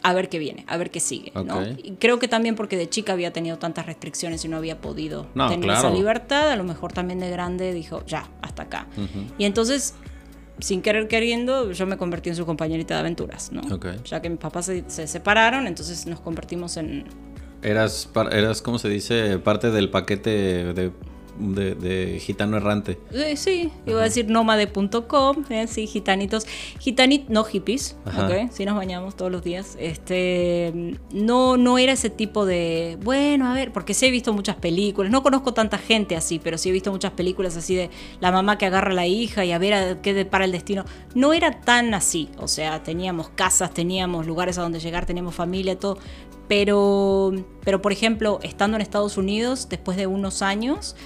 A 0.00 0.14
ver 0.14 0.28
qué 0.28 0.38
viene, 0.38 0.64
a 0.68 0.76
ver 0.76 0.92
qué 0.92 1.00
sigue. 1.00 1.32
¿no? 1.34 1.58
Ok. 1.58 1.66
Y 1.82 1.90
creo 1.96 2.20
que 2.20 2.28
también 2.28 2.54
porque 2.54 2.76
de 2.76 2.88
chica 2.88 3.14
había 3.14 3.32
tenido 3.32 3.58
tantas 3.58 3.84
restricciones 3.86 4.44
y 4.44 4.48
no 4.48 4.56
había 4.56 4.80
podido 4.80 5.26
No, 5.34 5.48
tener 5.48 5.64
claro. 5.64 5.88
esa 5.88 5.90
libertad, 5.90 6.52
a 6.52 6.56
lo 6.56 6.62
mejor 6.62 6.92
también 6.92 7.18
de 7.18 7.28
grande 7.30 7.74
dijo, 7.74 8.04
ya, 8.06 8.28
hasta 8.40 8.62
acá. 8.62 8.86
Y 9.38 9.44
entonces, 9.44 9.94
sin 10.60 10.82
querer 10.82 11.08
queriendo, 11.08 11.72
yo 11.72 11.84
me 11.86 11.96
convertí 11.96 12.28
en 12.28 12.36
su 12.36 12.46
compañerita 12.46 12.94
de 12.94 13.00
aventuras, 13.00 13.50
¿no? 13.50 13.60
Ok. 13.74 13.86
Ya 14.04 14.22
que 14.22 14.30
mis 14.30 14.38
papás 14.38 14.66
se, 14.66 14.84
se 14.88 15.08
separaron, 15.08 15.66
entonces 15.66 16.06
nos 16.06 16.20
convertimos 16.20 16.76
en... 16.76 17.04
Eras, 17.62 18.08
eras, 18.30 18.62
¿cómo 18.62 18.78
se 18.78 18.88
dice? 18.88 19.38
Parte 19.38 19.70
del 19.70 19.90
paquete 19.90 20.30
de, 20.30 20.92
de, 21.38 21.74
de 21.74 22.18
gitano 22.20 22.56
errante. 22.56 22.98
eh, 23.12 23.36
sí, 23.36 23.70
iba 23.86 24.00
a 24.00 24.04
decir 24.04 24.28
nómade.com, 24.28 25.44
eh, 25.50 25.66
sí, 25.66 25.86
gitanitos. 25.86 26.46
Gitanit, 26.80 27.28
no 27.28 27.44
hippies, 27.44 27.96
Ajá. 28.04 28.26
¿ok? 28.26 28.50
Sí 28.52 28.64
nos 28.64 28.76
bañamos 28.76 29.16
todos 29.16 29.30
los 29.30 29.42
días. 29.42 29.76
Este, 29.78 30.96
no, 31.12 31.56
no 31.56 31.78
era 31.78 31.92
ese 31.92 32.10
tipo 32.10 32.44
de, 32.46 32.98
bueno, 33.02 33.46
a 33.48 33.54
ver, 33.54 33.72
porque 33.72 33.94
sí 33.94 34.06
he 34.06 34.10
visto 34.10 34.32
muchas 34.32 34.56
películas, 34.56 35.10
no 35.12 35.22
conozco 35.22 35.52
tanta 35.54 35.78
gente 35.78 36.16
así, 36.16 36.38
pero 36.42 36.58
sí 36.58 36.68
he 36.68 36.72
visto 36.72 36.90
muchas 36.92 37.12
películas 37.12 37.56
así 37.56 37.74
de 37.74 37.90
la 38.20 38.32
mamá 38.32 38.58
que 38.58 38.66
agarra 38.66 38.90
a 38.90 38.94
la 38.94 39.06
hija 39.06 39.44
y 39.44 39.52
a 39.52 39.58
ver 39.58 39.74
a 39.74 40.02
qué 40.02 40.14
depara 40.14 40.44
el 40.44 40.52
destino. 40.52 40.84
No 41.14 41.32
era 41.32 41.60
tan 41.60 41.94
así, 41.94 42.28
o 42.38 42.48
sea, 42.48 42.82
teníamos 42.82 43.28
casas, 43.30 43.72
teníamos 43.72 44.26
lugares 44.26 44.58
a 44.58 44.62
donde 44.62 44.80
llegar, 44.80 45.06
teníamos 45.06 45.34
familia, 45.34 45.78
todo. 45.78 45.98
Pero, 46.48 47.32
pero 47.62 47.82
por 47.82 47.92
ejemplo, 47.92 48.40
estando 48.42 48.76
en 48.76 48.80
Estados 48.80 49.16
Unidos, 49.16 49.68
después 49.68 49.96
de 49.96 50.06
unos 50.06 50.42
años, 50.42 50.96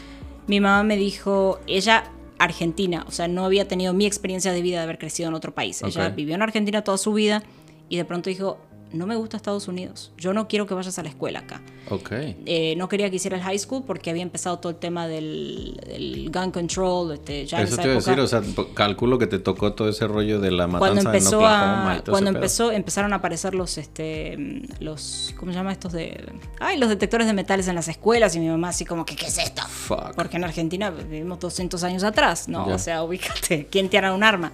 mi 0.46 0.61
mamá 0.61 0.83
me 0.85 0.96
dijo, 0.96 1.61
ella 1.66 2.05
argentina, 2.38 3.05
o 3.07 3.11
sea, 3.11 3.28
no 3.28 3.44
había 3.44 3.68
tenido 3.68 3.92
mi 3.92 4.07
experiencia 4.07 4.52
de 4.52 4.62
vida 4.62 4.78
de 4.78 4.85
haber 4.85 4.98
crecido 4.98 5.28
en 5.28 5.35
otro 5.35 5.55
país. 5.55 5.83
Ella 5.83 6.09
vivió 6.11 6.35
en 6.35 6.42
Argentina 6.42 6.83
toda 6.83 6.98
su 6.98 7.12
vida 7.12 7.42
y 7.88 7.96
de 7.96 8.05
pronto 8.05 8.31
dijo, 8.31 8.59
no 8.92 9.07
me 9.07 9.16
gusta 9.16 9.37
Estados 9.37 9.68
Unidos, 9.68 10.12
yo 10.16 10.33
no 10.33 10.48
quiero 10.48 10.66
que 10.66 10.74
vayas 10.74 10.98
a 10.98 11.02
la 11.02 11.09
escuela 11.09 11.40
acá. 11.40 11.61
Ok. 11.90 12.11
Eh, 12.12 12.74
no 12.76 12.88
quería 12.88 13.11
que 13.11 13.16
hiciera 13.16 13.37
el 13.37 13.42
high 13.42 13.59
school 13.59 13.83
porque 13.87 14.11
había 14.11 14.22
empezado 14.22 14.59
todo 14.59 14.70
el 14.70 14.78
tema 14.78 15.09
del, 15.09 15.81
del 15.87 16.31
gun 16.33 16.50
control. 16.50 17.12
Este, 17.14 17.46
ya 17.46 17.59
en 17.59 17.64
Eso 17.64 17.74
esa 17.74 17.83
te 17.83 17.88
iba 17.88 17.94
a 17.94 17.96
decir, 17.98 18.20
o 18.20 18.26
sea, 18.26 18.42
calculo 18.74 19.18
que 19.18 19.26
te 19.26 19.38
tocó 19.38 19.72
todo 19.74 19.88
ese 19.88 20.07
rollo 20.07 20.40
de 20.40 20.50
la 20.50 20.66
matanza 20.66 20.78
cuando 20.94 21.11
empezó 21.11 21.40
en 21.40 21.44
Oklahoma 21.46 21.92
a 21.92 21.96
y 21.96 22.00
todo 22.00 22.12
cuando 22.12 22.31
pedo. 22.31 22.38
empezó 22.38 22.72
empezaron 22.72 23.12
a 23.12 23.16
aparecer 23.16 23.55
los 23.55 23.78
este 23.78 24.62
los 24.81 25.35
cómo 25.38 25.52
se 25.52 25.59
llama 25.59 25.72
estos 25.72 25.92
de 25.92 26.24
ay 26.61 26.78
los 26.78 26.88
detectores 26.88 27.26
de 27.26 27.33
metales 27.33 27.68
en 27.68 27.74
las 27.74 27.88
escuelas 27.88 28.35
y 28.37 28.40
mi 28.40 28.48
mamá 28.48 28.68
así 28.68 28.85
como 28.85 29.05
que 29.05 29.16
qué 29.16 29.26
es 29.26 29.38
esto 29.38 29.62
Fuck. 29.66 30.14
porque 30.14 30.37
en 30.37 30.44
Argentina 30.44 30.90
vivimos 30.90 31.40
200 31.40 31.83
años 31.85 32.05
atrás 32.05 32.48
no 32.48 32.66
o 32.66 32.78
sea 32.78 33.02
ubícate 33.02 33.66
quién 33.70 33.88
te 33.88 33.98
hará 33.98 34.12
un 34.12 34.22
arma 34.22 34.52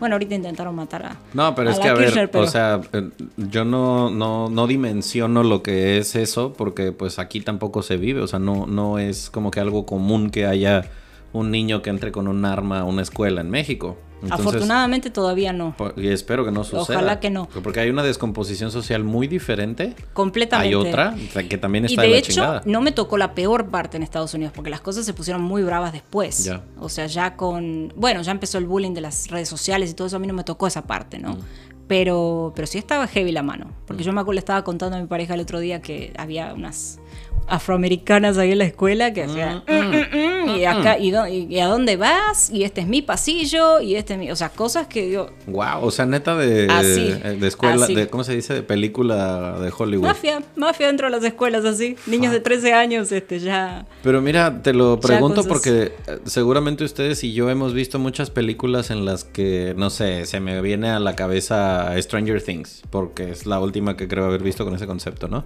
bueno 0.00 0.14
ahorita 0.16 0.34
intentaron 0.34 0.74
matar 0.74 1.06
a 1.06 1.16
No, 1.34 1.54
pero 1.54 1.68
a 1.70 1.72
es 1.72 1.78
que 1.78 1.88
a 1.88 1.92
ver, 1.94 2.04
Kirchner, 2.06 2.30
pero- 2.30 2.44
o 2.44 2.46
sea, 2.48 2.80
eh, 2.92 3.10
yo 3.36 3.64
no, 3.64 4.10
no, 4.10 4.48
no 4.48 4.66
dimensiono 4.66 5.42
lo 5.44 5.62
que 5.62 5.98
es 5.98 6.16
eso 6.16 6.52
porque 6.54 6.90
pues 6.92 7.18
aquí 7.18 7.40
tampoco 7.40 7.82
se 7.82 7.96
vive, 7.96 8.20
o 8.20 8.26
sea, 8.26 8.38
no, 8.38 8.66
no 8.66 8.98
es 8.98 9.30
como 9.30 9.50
que 9.50 9.60
algo 9.60 9.86
común 9.86 10.30
que 10.30 10.46
haya 10.46 10.90
un 11.32 11.50
niño 11.52 11.82
que 11.82 11.90
entre 11.90 12.10
con 12.10 12.26
un 12.26 12.44
arma 12.44 12.80
a 12.80 12.84
una 12.84 13.02
escuela 13.02 13.40
en 13.40 13.50
México. 13.50 13.96
Entonces, 14.22 14.46
afortunadamente 14.46 15.10
todavía 15.10 15.52
no 15.52 15.74
y 15.96 16.08
espero 16.08 16.44
que 16.44 16.50
no 16.50 16.62
suceda. 16.64 16.98
Ojalá 16.98 17.20
que 17.20 17.30
no. 17.30 17.48
Porque 17.62 17.80
hay 17.80 17.90
una 17.90 18.02
descomposición 18.02 18.70
social 18.70 19.02
muy 19.04 19.26
diferente. 19.28 19.94
completamente 20.12 20.68
Hay 20.68 20.74
otra 20.74 21.14
que 21.48 21.58
también 21.58 21.84
y 21.84 21.86
está 21.88 22.02
de 22.02 22.08
de 22.08 22.12
la 22.14 22.18
hecho, 22.18 22.32
chingada. 22.32 22.62
no 22.64 22.80
me 22.80 22.92
tocó 22.92 23.16
la 23.16 23.34
peor 23.34 23.68
parte 23.68 23.96
en 23.96 24.02
Estados 24.02 24.34
Unidos, 24.34 24.52
porque 24.54 24.70
las 24.70 24.80
cosas 24.80 25.06
se 25.06 25.14
pusieron 25.14 25.42
muy 25.42 25.62
bravas 25.62 25.92
después. 25.92 26.44
Ya. 26.44 26.62
O 26.78 26.88
sea, 26.88 27.06
ya 27.06 27.36
con. 27.36 27.92
Bueno, 27.96 28.22
ya 28.22 28.32
empezó 28.32 28.58
el 28.58 28.66
bullying 28.66 28.92
de 28.92 29.00
las 29.00 29.28
redes 29.28 29.48
sociales 29.48 29.90
y 29.90 29.94
todo 29.94 30.06
eso, 30.06 30.16
a 30.16 30.20
mí 30.20 30.26
no 30.26 30.34
me 30.34 30.44
tocó 30.44 30.66
esa 30.66 30.86
parte, 30.86 31.18
¿no? 31.18 31.34
Mm. 31.34 31.40
Pero, 31.88 32.52
pero 32.54 32.66
sí 32.68 32.78
estaba 32.78 33.08
heavy 33.08 33.32
la 33.32 33.42
mano. 33.42 33.72
Porque 33.86 34.04
yo 34.04 34.12
me 34.12 34.20
acuerdo, 34.20 34.34
le 34.34 34.40
estaba 34.40 34.62
contando 34.62 34.96
a 34.96 35.00
mi 35.00 35.06
pareja 35.06 35.34
el 35.34 35.40
otro 35.40 35.58
día 35.58 35.82
que 35.82 36.12
había 36.16 36.54
unas 36.54 37.00
afroamericanas 37.46 38.38
ahí 38.38 38.52
en 38.52 38.58
la 38.58 38.64
escuela 38.64 39.12
que 39.12 39.24
hacían. 39.24 39.62
"Mm, 39.68 39.72
mm, 39.72 40.50
mm", 40.52 40.56
y 40.56 40.64
acá, 40.64 40.98
y, 40.98 41.10
dó- 41.10 41.26
y- 41.28 41.46
y 41.52 41.58
a 41.60 41.66
dónde 41.66 41.96
vas? 41.96 42.50
Y 42.50 42.64
este 42.64 42.80
es 42.80 42.86
mi 42.86 43.02
pasillo, 43.02 43.80
y 43.80 43.96
este 43.96 44.14
es 44.14 44.18
mi. 44.18 44.30
O 44.30 44.36
sea, 44.36 44.48
cosas 44.50 44.86
que 44.86 45.10
yo. 45.10 45.30
Wow, 45.46 45.82
o 45.82 45.90
sea, 45.90 46.06
neta 46.06 46.36
de, 46.36 46.66
Así, 46.70 47.12
de 47.12 47.46
escuela, 47.48 47.84
así. 47.84 47.94
de, 47.94 48.06
¿cómo 48.08 48.24
se 48.24 48.34
dice? 48.34 48.54
De 48.54 48.62
película 48.62 49.58
de 49.60 49.72
Hollywood. 49.76 50.06
Mafia, 50.06 50.42
mafia 50.56 50.86
dentro 50.86 51.08
de 51.08 51.16
las 51.16 51.24
escuelas 51.24 51.64
así. 51.64 51.96
Niños 52.06 52.32
de 52.32 52.40
13 52.40 52.72
años, 52.72 53.10
este, 53.12 53.38
ya. 53.40 53.86
Pero 54.02 54.20
mira, 54.20 54.62
te 54.62 54.72
lo 54.72 54.98
pregunto 55.00 55.36
cosas- 55.36 55.48
porque 55.52 55.92
eh, 56.06 56.18
seguramente 56.24 56.84
ustedes 56.84 57.22
y 57.24 57.32
yo 57.32 57.50
hemos 57.50 57.74
visto 57.74 57.98
muchas 57.98 58.30
películas 58.30 58.90
en 58.90 59.04
las 59.04 59.24
que, 59.24 59.74
no 59.76 59.90
sé, 59.90 60.26
se 60.26 60.40
me 60.40 60.60
viene 60.62 60.88
a 60.90 61.00
la 61.00 61.16
cabeza 61.16 61.94
Stranger 62.00 62.42
Things, 62.42 62.82
porque 62.90 63.30
es 63.30 63.46
la 63.46 63.60
última 63.60 63.96
que 63.96 64.08
creo 64.08 64.24
haber 64.26 64.42
visto 64.42 64.64
con 64.64 64.74
ese 64.74 64.86
concepto, 64.86 65.28
¿no? 65.28 65.44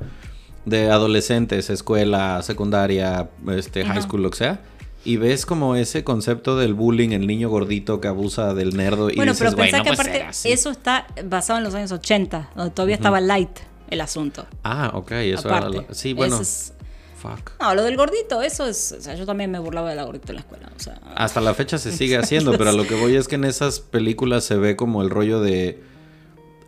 De 0.64 0.90
adolescentes, 0.90 1.68
escuela, 1.70 2.40
secundaria, 2.42 3.29
este, 3.50 3.85
high 3.85 4.00
school, 4.03 4.22
lo 4.22 4.31
que 4.31 4.38
sea. 4.38 4.61
Y 5.05 5.18
ves 5.18 5.44
como 5.44 5.77
ese 5.77 6.03
concepto 6.05 6.57
del 6.57 6.72
bullying, 6.72 7.11
el 7.11 7.27
niño 7.27 7.50
gordito 7.50 8.00
que 8.00 8.09
abusa 8.09 8.55
del 8.55 8.74
nerdo 8.74 9.11
y 9.11 9.16
Bueno, 9.16 9.33
dices, 9.33 9.46
pero 9.50 9.57
"Güey, 9.57 9.70
pensá 9.70 9.79
no 9.79 9.85
que 9.85 9.90
aparte 9.90 10.22
así". 10.22 10.50
eso 10.50 10.70
está 10.70 11.07
basado 11.27 11.59
en 11.59 11.64
los 11.64 11.74
años 11.74 11.92
80, 11.92 12.50
donde 12.57 12.70
todavía 12.74 12.94
estaba 12.96 13.20
light 13.20 13.50
el 13.90 14.00
asunto. 14.00 14.46
Ah, 14.62 14.90
ok, 14.94 15.11
eso 15.12 15.48
era 15.48 15.59
aparte. 15.59 15.85
la- 15.88 15.94
Sí, 15.94 16.14
bueno. 16.14 16.40
Es- 16.40 16.72
Fuck. 17.20 17.53
No, 17.61 17.74
lo 17.74 17.85
del 17.85 17.96
gordito, 17.96 18.42
eso 18.42 18.66
es... 18.66 18.92
O 18.98 19.00
sea, 19.00 19.14
yo 19.14 19.24
también 19.24 19.50
me 19.50 19.59
burlaba 19.59 19.88
de 19.88 19.96
la 19.96 20.05
gordita 20.05 20.29
en 20.33 20.35
la 20.37 20.40
escuela. 20.40 20.70
O 20.77 20.79
sea, 20.81 21.00
Hasta 21.16 21.40
la 21.40 21.55
fecha 21.55 21.79
se 21.79 21.90
sigue 21.90 22.16
haciendo, 22.18 22.53
pero 22.59 22.68
a 22.70 22.72
lo 22.74 22.87
que 22.87 22.94
voy 22.96 23.16
es 23.16 23.29
que 23.29 23.37
en 23.37 23.44
esas 23.44 23.81
películas 23.81 24.44
se 24.44 24.57
ve 24.57 24.77
como 24.77 25.00
el 25.03 25.09
rollo 25.09 25.40
de 25.40 25.83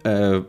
eh, 0.05 0.43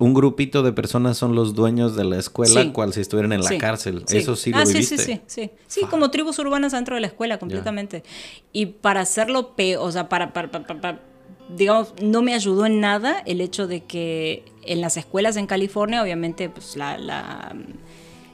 un 0.00 0.14
grupito 0.14 0.62
de 0.64 0.72
personas 0.72 1.16
son 1.16 1.34
los 1.36 1.54
dueños 1.54 1.94
de 1.94 2.04
la 2.04 2.18
escuela, 2.18 2.62
Sí. 2.62 2.72
cual 2.72 2.92
si 2.92 3.00
estuvieran 3.02 3.32
en 3.32 3.42
la 3.42 3.48
Sí, 3.48 3.58
cárcel. 3.58 4.02
sí. 4.06 4.16
Eso 4.18 4.34
sí 4.34 4.50
ah, 4.52 4.60
lo 4.60 4.66
sí, 4.66 4.72
viviste. 4.72 4.96
sí, 4.98 5.04
sí, 5.04 5.20
sí. 5.26 5.50
Sí, 5.68 5.80
como 5.88 6.10
tribus 6.10 6.38
urbanas 6.40 6.72
dentro 6.72 6.94
de 6.96 7.02
la 7.02 7.06
escuela, 7.06 7.38
completamente. 7.38 8.02
Y 8.52 8.66
para 8.66 9.00
hacerlo 9.02 9.54
peor, 9.54 9.86
o 9.86 9.92
sea, 9.92 10.08
para, 10.08 10.32
para- 10.32 10.50
para- 10.50 10.66
para- 10.66 10.80
para- 10.80 11.00
digamos, 11.56 11.94
no 12.02 12.22
me 12.22 12.34
ayudó 12.34 12.64
en 12.66 12.80
nada 12.80 13.22
el 13.26 13.40
hecho 13.40 13.66
de 13.66 13.84
que 13.84 14.44
en 14.64 14.80
las 14.80 14.96
escuelas 14.96 15.36
en 15.36 15.46
California, 15.46 16.02
obviamente, 16.02 16.48
pues 16.48 16.76
la, 16.76 16.96
la 16.98 17.54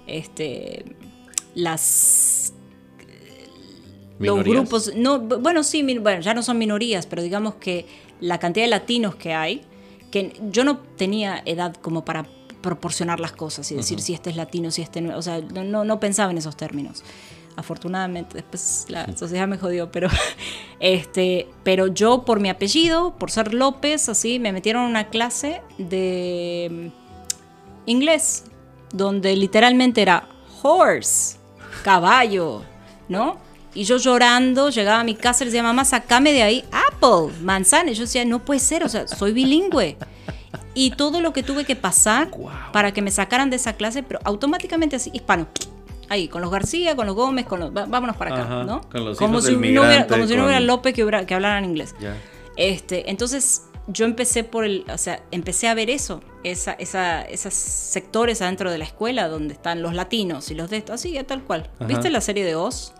este, 0.06 0.84
las 1.54 2.52
los 4.18 4.42
grupos, 4.44 4.92
no, 4.96 5.18
bueno, 5.20 5.62
sí, 5.62 5.82
bueno, 5.98 6.20
ya 6.20 6.32
no 6.32 6.42
son 6.42 6.58
minorías, 6.58 7.06
pero 7.06 7.22
digamos 7.22 7.56
que 7.56 7.86
la 8.20 8.38
cantidad 8.38 8.64
de 8.64 8.70
latinos 8.70 9.14
que 9.16 9.34
hay, 9.34 9.62
que 10.10 10.40
yo 10.50 10.64
no 10.64 10.78
tenía 10.78 11.42
edad 11.44 11.74
como 11.74 12.04
para 12.04 12.26
proporcionar 12.60 13.20
las 13.20 13.32
cosas 13.32 13.70
y 13.70 13.74
decir 13.74 14.00
si 14.00 14.14
este 14.14 14.30
es 14.30 14.36
latino, 14.36 14.70
si 14.70 14.82
este 14.82 15.00
no. 15.00 15.16
O 15.16 15.22
sea, 15.22 15.40
no, 15.40 15.84
no 15.84 16.00
pensaba 16.00 16.30
en 16.30 16.38
esos 16.38 16.56
términos 16.56 17.02
afortunadamente 17.56 18.34
después 18.34 18.84
la 18.88 19.16
sociedad 19.16 19.48
me 19.48 19.58
jodió, 19.58 19.90
pero 19.90 20.08
este, 20.80 21.48
pero 21.64 21.88
yo 21.88 22.24
por 22.24 22.38
mi 22.38 22.50
apellido, 22.50 23.14
por 23.16 23.30
ser 23.30 23.54
López, 23.54 24.08
así 24.08 24.38
me 24.38 24.52
metieron 24.52 24.84
en 24.84 24.90
una 24.90 25.08
clase 25.08 25.62
de 25.78 26.90
mm, 27.86 27.90
inglés 27.90 28.44
donde 28.92 29.34
literalmente 29.36 30.02
era 30.02 30.28
horse, 30.62 31.38
caballo, 31.82 32.62
¿no? 33.08 33.38
Y 33.76 33.84
yo 33.84 33.98
llorando, 33.98 34.70
llegaba 34.70 35.00
a 35.00 35.04
mi 35.04 35.14
casa 35.14 35.44
y 35.44 35.46
le 35.46 35.50
decía, 35.52 35.62
mamá, 35.62 35.84
sacame 35.84 36.32
de 36.32 36.42
ahí 36.42 36.64
apple, 36.72 37.34
manzana. 37.42 37.90
Y 37.90 37.94
yo 37.94 38.02
decía, 38.02 38.24
no 38.24 38.44
puede 38.44 38.60
ser, 38.60 38.82
o 38.84 38.88
sea, 38.88 39.06
soy 39.06 39.32
bilingüe. 39.32 39.96
Y 40.74 40.90
todo 40.90 41.20
lo 41.20 41.32
que 41.32 41.42
tuve 41.42 41.64
que 41.64 41.76
pasar 41.76 42.30
para 42.72 42.92
que 42.92 43.02
me 43.02 43.10
sacaran 43.10 43.50
de 43.50 43.56
esa 43.56 43.74
clase, 43.74 44.02
pero 44.02 44.18
automáticamente 44.24 44.96
así, 44.96 45.10
hispano 45.12 45.46
ahí, 46.08 46.28
con 46.28 46.40
los 46.42 46.50
García, 46.50 46.94
con 46.96 47.06
los 47.06 47.14
Gómez, 47.16 47.46
con 47.46 47.60
los, 47.60 47.72
vámonos 47.72 48.16
para 48.16 48.34
acá, 48.34 48.64
¿no? 48.64 48.80
Con 48.82 49.04
los 49.04 49.18
como, 49.18 49.40
si 49.40 49.56
no 49.56 49.82
hubiera, 49.82 50.06
como 50.06 50.26
si 50.26 50.36
no 50.36 50.44
hubiera 50.44 50.60
López 50.60 50.94
que, 50.94 51.02
hubiera- 51.02 51.26
que 51.26 51.34
hablaran 51.34 51.64
inglés. 51.64 51.94
Ya. 52.00 52.14
Este, 52.56 53.10
entonces 53.10 53.62
yo 53.88 54.04
empecé 54.04 54.44
por 54.44 54.64
el, 54.64 54.84
o 54.92 54.98
sea, 54.98 55.22
empecé 55.30 55.68
a 55.68 55.74
ver 55.74 55.90
eso, 55.90 56.20
esa, 56.44 56.72
esa, 56.74 57.22
esos 57.22 57.54
sectores 57.54 58.40
adentro 58.42 58.70
de 58.70 58.78
la 58.78 58.84
escuela 58.84 59.28
donde 59.28 59.54
están 59.54 59.82
los 59.82 59.94
latinos 59.94 60.50
y 60.50 60.54
los 60.54 60.70
de 60.70 60.76
esto, 60.78 60.92
así, 60.92 61.18
tal 61.26 61.42
cual. 61.42 61.70
Ajá. 61.76 61.86
¿Viste 61.86 62.10
la 62.10 62.20
serie 62.20 62.44
de 62.44 62.54
Oz? 62.54 62.92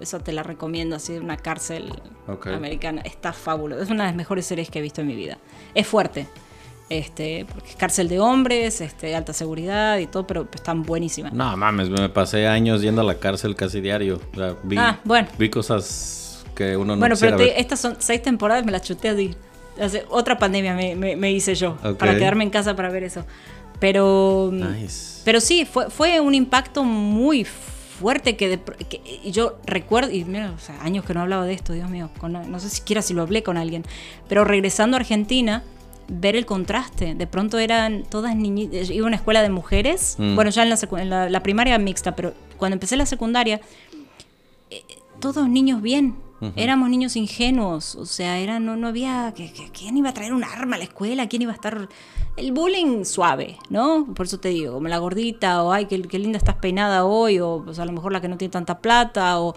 Esa 0.00 0.18
te 0.20 0.32
la 0.32 0.42
recomiendo, 0.42 0.96
así, 0.96 1.14
una 1.16 1.36
cárcel 1.36 1.92
Ok. 2.28 2.48
americana. 2.48 3.02
Está 3.02 3.32
fabuloso. 3.32 3.82
Es 3.82 3.90
una 3.90 4.04
de 4.04 4.10
las 4.10 4.16
mejores 4.16 4.46
series 4.46 4.70
que 4.70 4.78
he 4.78 4.82
visto 4.82 5.00
en 5.00 5.06
mi 5.06 5.16
vida. 5.16 5.38
Es 5.74 5.86
fuerte. 5.86 6.26
Este, 6.88 7.44
porque 7.52 7.70
es 7.70 7.76
cárcel 7.76 8.08
de 8.08 8.20
hombres, 8.20 8.80
este, 8.80 9.16
alta 9.16 9.32
seguridad 9.32 9.98
y 9.98 10.06
todo, 10.06 10.24
pero 10.26 10.46
están 10.54 10.84
buenísimas. 10.84 11.32
No 11.32 11.56
mames, 11.56 11.90
me 11.90 12.08
pasé 12.08 12.46
años 12.46 12.80
yendo 12.80 13.00
a 13.00 13.04
la 13.04 13.16
cárcel 13.16 13.56
casi 13.56 13.80
diario. 13.80 14.20
O 14.32 14.36
sea, 14.36 14.54
vi, 14.62 14.76
Ah, 14.78 15.00
bueno. 15.04 15.26
vi 15.36 15.50
cosas 15.50 16.44
que 16.54 16.76
uno 16.76 16.94
no 16.94 17.00
Bueno, 17.00 17.16
pero 17.18 17.36
te- 17.36 17.44
ver. 17.46 17.54
estas 17.56 17.80
son 17.80 17.96
seis 17.98 18.22
temporadas, 18.22 18.64
me 18.64 18.70
las 18.70 18.82
chuté 18.82 19.08
así. 19.08 19.34
Hace 19.80 20.04
otra 20.08 20.38
pandemia 20.38 20.74
me, 20.74 20.94
me- 20.94 21.16
me 21.16 21.32
hice 21.32 21.54
yo 21.56 21.76
Ok. 21.84 21.96
para 21.98 22.14
quedarme 22.14 22.44
en 22.44 22.50
casa 22.50 22.76
para 22.76 22.88
ver 22.88 23.02
eso. 23.02 23.26
Pero, 23.80 24.50
Nice. 24.52 25.20
pero 25.24 25.40
sí, 25.40 25.64
fue, 25.66 25.90
fue 25.90 26.20
un 26.20 26.34
impacto 26.34 26.82
muy 26.84 27.44
fuerte 27.44 27.75
que, 28.36 28.48
de 28.48 28.58
que- 28.88 29.00
y 29.24 29.30
yo 29.32 29.58
recuerdo, 29.66 30.10
y 30.12 30.24
mira, 30.24 30.52
o 30.52 30.58
sea, 30.58 30.80
años 30.82 31.04
que 31.04 31.14
no 31.14 31.20
hablaba 31.22 31.44
de 31.44 31.52
esto, 31.54 31.72
Dios 31.72 31.88
mío, 31.90 32.10
con- 32.18 32.32
no 32.32 32.60
sé 32.60 32.68
siquiera 32.70 33.02
si 33.02 33.14
lo 33.14 33.22
hablé 33.22 33.42
con 33.42 33.56
alguien, 33.56 33.84
pero 34.28 34.44
regresando 34.44 34.96
a 34.96 35.00
Argentina, 35.00 35.62
ver 36.08 36.36
el 36.36 36.46
contraste. 36.46 37.14
De 37.14 37.26
pronto 37.26 37.58
eran 37.58 38.04
todas 38.04 38.36
niñitas, 38.36 38.90
iba 38.90 39.04
a 39.04 39.08
una 39.08 39.16
escuela 39.16 39.42
de 39.42 39.48
mujeres, 39.50 40.14
Mm. 40.18 40.34
bueno, 40.36 40.50
ya 40.50 40.62
en 40.62 40.68
la, 40.70 40.78
en 41.02 41.10
la, 41.10 41.28
la 41.30 41.42
primaria 41.42 41.78
mixta, 41.78 42.14
pero 42.14 42.32
cuando 42.58 42.74
empecé 42.74 42.96
la 42.96 43.06
secundaria, 43.06 43.60
eh, 44.70 44.82
todos 45.20 45.48
niños 45.48 45.82
bien. 45.82 46.14
Éramos 46.54 46.90
niños 46.90 47.16
ingenuos, 47.16 47.94
o 47.96 48.04
sea, 48.04 48.38
era, 48.38 48.58
no, 48.60 48.76
no 48.76 48.88
había. 48.88 49.32
que- 49.34 49.52
que- 49.52 49.70
¿Quién 49.70 49.96
iba 49.96 50.10
a 50.10 50.14
traer 50.14 50.34
un 50.34 50.44
arma 50.44 50.76
a 50.76 50.78
la 50.78 50.84
escuela? 50.84 51.26
¿Quién 51.28 51.42
iba 51.42 51.52
a 51.52 51.54
estar.? 51.54 51.88
El 52.36 52.52
bullying 52.52 53.04
suave, 53.06 53.56
¿no? 53.70 54.04
Por 54.14 54.26
eso 54.26 54.38
te 54.38 54.50
digo, 54.50 54.74
como 54.74 54.88
la 54.88 54.98
gordita, 54.98 55.62
o 55.62 55.72
ay, 55.72 55.86
qué, 55.86 56.02
qué 56.02 56.18
linda 56.18 56.36
estás 56.36 56.56
peinada 56.56 57.06
hoy, 57.06 57.40
o 57.40 57.62
pues, 57.64 57.78
a 57.78 57.86
lo 57.86 57.92
mejor 57.92 58.12
la 58.12 58.20
que 58.20 58.28
no 58.28 58.36
tiene 58.36 58.52
tanta 58.52 58.78
plata, 58.80 59.40
o. 59.40 59.54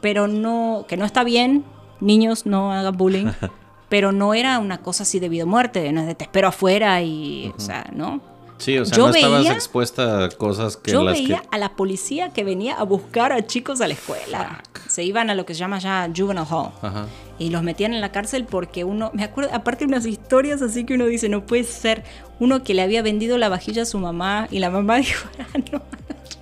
Pero 0.00 0.26
no. 0.26 0.84
que 0.88 0.96
no 0.96 1.04
está 1.04 1.22
bien, 1.22 1.64
niños 2.00 2.44
no 2.44 2.72
hagan 2.72 2.96
bullying, 2.96 3.26
pero 3.88 4.10
no 4.10 4.34
era 4.34 4.58
una 4.58 4.78
cosa 4.78 5.04
así 5.04 5.20
de 5.20 5.28
vida 5.28 5.44
o 5.44 5.46
muerte, 5.46 5.92
no 5.92 6.00
es 6.00 6.06
de 6.08 6.16
te 6.16 6.24
espero 6.24 6.48
afuera 6.48 7.00
y. 7.02 7.52
O 7.56 7.60
sea, 7.60 7.88
¿no? 7.94 8.20
Sí, 8.58 8.78
o 8.78 8.84
sea, 8.84 8.96
Yo 8.96 9.08
no 9.08 9.14
estabas 9.14 9.46
expuesta 9.46 10.24
a 10.24 10.28
cosas 10.30 10.76
que 10.76 10.92
Yo 10.92 11.02
las 11.02 11.14
veía 11.14 11.40
que... 11.40 11.48
a 11.50 11.58
la 11.58 11.76
policía 11.76 12.30
que 12.30 12.44
venía 12.44 12.74
a 12.74 12.84
buscar 12.84 13.32
a 13.32 13.46
chicos 13.46 13.80
a 13.80 13.88
la 13.88 13.94
escuela. 13.94 14.62
Se 14.88 15.04
iban 15.04 15.30
a 15.30 15.34
lo 15.34 15.44
que 15.44 15.54
se 15.54 15.60
llama 15.60 15.78
ya 15.78 16.10
juvenile 16.14 16.46
hall. 16.48 16.70
Ajá. 16.82 17.06
Y 17.38 17.50
los 17.50 17.62
metían 17.62 17.92
en 17.92 18.00
la 18.00 18.12
cárcel 18.12 18.46
porque 18.46 18.84
uno, 18.84 19.10
me 19.12 19.24
acuerdo, 19.24 19.50
aparte 19.52 19.84
unas 19.84 20.06
historias 20.06 20.62
así 20.62 20.84
que 20.84 20.94
uno 20.94 21.06
dice, 21.06 21.28
no 21.28 21.44
puede 21.44 21.64
ser 21.64 22.02
uno 22.40 22.62
que 22.62 22.72
le 22.72 22.82
había 22.82 23.02
vendido 23.02 23.36
la 23.36 23.48
vajilla 23.48 23.82
a 23.82 23.86
su 23.86 23.98
mamá 23.98 24.48
y 24.50 24.58
la 24.58 24.70
mamá 24.70 24.96
dijo, 24.98 25.28
ah, 25.38 25.58
no, 25.70 25.82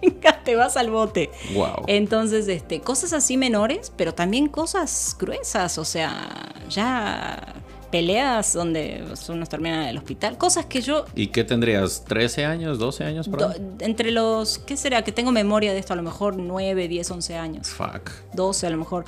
chinga, 0.01 0.41
te 0.45 0.55
vas 0.55 0.77
al 0.77 0.91
bote. 0.91 1.31
Wow. 1.55 1.85
Entonces, 1.89 2.47
este, 2.47 2.81
cosas 2.81 3.13
así 3.13 3.37
menores, 3.37 3.93
pero 3.97 4.15
también 4.15 4.47
cosas 4.47 5.17
gruesas, 5.19 5.79
o 5.79 5.85
sea, 5.85 6.55
ya 6.69 7.55
peleas 7.95 8.55
donde 8.55 9.05
unos 9.29 9.49
terminan 9.49 9.83
en 9.85 9.89
el 9.91 9.99
hospital, 9.99 10.37
cosas 10.37 10.67
que 10.67 10.81
yo 10.81 11.05
¿Y 11.15 11.29
qué 11.29 11.45
tendrías? 11.45 12.05
¿13 12.05 12.45
años? 12.45 12.81
¿12 12.81 13.05
años? 13.05 13.31
Do- 13.31 13.55
entre 13.79 14.11
los, 14.11 14.59
¿qué 14.59 14.77
será? 14.77 15.03
Que 15.03 15.13
tengo 15.13 15.31
memoria 15.31 15.73
de 15.73 15.79
esto, 15.79 15.93
a 15.93 15.97
lo 15.97 16.03
mejor 16.03 16.35
9, 16.37 16.89
10, 16.89 17.09
11 17.13 17.37
años, 17.37 17.69
Fuck. 17.69 18.11
12 18.33 18.67
a 18.67 18.71
lo 18.71 18.79
mejor. 18.79 19.05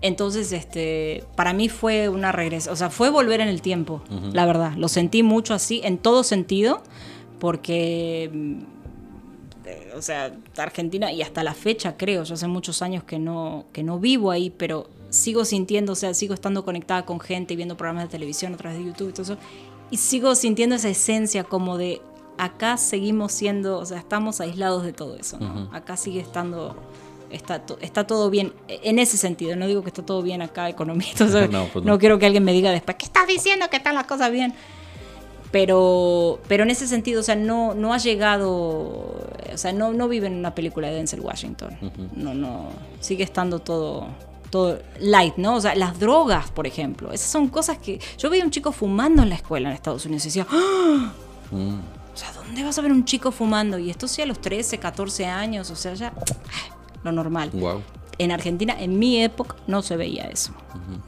Entonces, 0.00 0.50
este, 0.52 1.24
para 1.36 1.52
mí 1.52 1.68
fue 1.68 2.08
una 2.08 2.32
regresión, 2.32 2.72
o 2.72 2.76
sea, 2.76 2.88
fue 2.88 3.10
volver 3.10 3.42
en 3.42 3.48
el 3.48 3.60
tiempo, 3.60 4.02
la 4.32 4.46
verdad. 4.46 4.72
Lo 4.78 4.88
sentí 4.88 5.22
mucho 5.22 5.52
así, 5.52 5.82
en 5.84 5.98
todo 5.98 6.24
sentido, 6.24 6.82
porque, 7.38 8.30
eh, 9.66 9.92
o 9.94 10.00
sea, 10.00 10.32
Argentina, 10.56 11.12
y 11.12 11.20
hasta 11.20 11.44
la 11.44 11.52
fecha 11.52 11.98
creo, 11.98 12.22
yo 12.24 12.32
hace 12.32 12.46
muchos 12.46 12.80
años 12.80 13.04
que 13.04 13.18
no, 13.18 13.66
que 13.74 13.82
no 13.82 13.98
vivo 13.98 14.30
ahí, 14.30 14.48
pero 14.48 14.88
sigo 15.12 15.44
sintiendo, 15.44 15.92
o 15.92 15.96
sea, 15.96 16.14
sigo 16.14 16.34
estando 16.34 16.64
conectada 16.64 17.04
con 17.04 17.20
gente, 17.20 17.54
viendo 17.54 17.76
programas 17.76 18.04
de 18.04 18.08
televisión 18.10 18.54
a 18.54 18.56
través 18.56 18.78
de 18.78 18.84
YouTube 18.86 19.10
y 19.10 19.12
todo 19.12 19.22
eso, 19.22 19.36
y 19.90 19.98
sigo 19.98 20.34
sintiendo 20.34 20.74
esa 20.74 20.88
esencia 20.88 21.44
como 21.44 21.76
de 21.78 22.00
acá 22.38 22.78
seguimos 22.78 23.30
siendo, 23.32 23.78
o 23.78 23.84
sea, 23.86 23.98
estamos 23.98 24.40
aislados 24.40 24.84
de 24.84 24.92
todo 24.94 25.16
eso, 25.16 25.38
¿no? 25.38 25.68
Acá 25.72 25.96
sigue 25.98 26.18
estando, 26.20 26.74
está, 27.30 27.60
to- 27.66 27.78
está 27.82 28.06
todo 28.06 28.30
bien, 28.30 28.54
e, 28.68 28.80
en 28.84 28.98
ese 28.98 29.18
sentido, 29.18 29.54
no 29.54 29.66
digo 29.66 29.82
que 29.82 29.88
está 29.90 30.02
todo 30.02 30.22
bien 30.22 30.40
acá, 30.40 30.70
y 30.70 30.72
No, 31.52 31.66
pues 31.72 31.84
no. 31.84 31.92
no 31.92 31.98
quiero 31.98 32.18
que 32.18 32.24
alguien 32.26 32.42
me 32.42 32.52
diga 32.54 32.70
después, 32.70 32.96
¿qué 32.96 33.04
estás 33.04 33.26
diciendo 33.28 33.66
que 33.70 33.76
están 33.76 33.94
las 33.94 34.06
cosas 34.06 34.32
bien? 34.32 34.54
Pero, 35.50 36.40
pero 36.48 36.62
en 36.62 36.70
ese 36.70 36.86
sentido, 36.88 37.20
o 37.20 37.22
sea, 37.22 37.36
no, 37.36 37.74
no 37.74 37.92
ha 37.92 37.98
llegado, 37.98 38.50
o 38.50 39.56
sea, 39.56 39.74
no, 39.74 39.92
no 39.92 40.08
vive 40.08 40.26
en 40.28 40.34
una 40.36 40.54
película 40.54 40.88
de 40.88 40.94
Denzel 40.94 41.20
Washington. 41.20 41.76
No, 42.16 42.32
no, 42.32 42.70
sigue 43.00 43.22
estando 43.22 43.58
todo, 43.58 44.06
todo 44.52 44.78
light, 45.00 45.36
¿no? 45.38 45.56
O 45.56 45.60
sea, 45.62 45.74
las 45.74 45.98
drogas, 45.98 46.50
por 46.50 46.66
ejemplo, 46.66 47.10
esas 47.10 47.30
son 47.30 47.48
cosas 47.48 47.78
que... 47.78 47.98
Yo 48.18 48.28
veía 48.28 48.44
un 48.44 48.50
chico 48.50 48.70
fumando 48.70 49.22
en 49.22 49.30
la 49.30 49.34
escuela 49.34 49.70
en 49.70 49.74
Estados 49.74 50.04
Unidos 50.04 50.26
y 50.26 50.28
decía, 50.28 50.46
¡Ah! 50.50 51.12
o 51.50 52.16
sea, 52.16 52.32
¿dónde 52.34 52.62
vas 52.62 52.78
a 52.78 52.82
ver 52.82 52.92
un 52.92 53.06
chico 53.06 53.32
fumando? 53.32 53.78
Y 53.78 53.88
esto 53.88 54.06
sí 54.06 54.20
a 54.20 54.26
los 54.26 54.42
13, 54.42 54.76
14 54.76 55.24
años, 55.24 55.70
o 55.70 55.74
sea, 55.74 55.94
ya 55.94 56.12
lo 57.02 57.12
normal. 57.12 57.48
Wow. 57.54 57.80
En 58.18 58.30
Argentina, 58.30 58.76
en 58.78 58.98
mi 58.98 59.22
época, 59.22 59.56
no 59.66 59.80
se 59.80 59.96
veía 59.96 60.24
eso. 60.24 60.52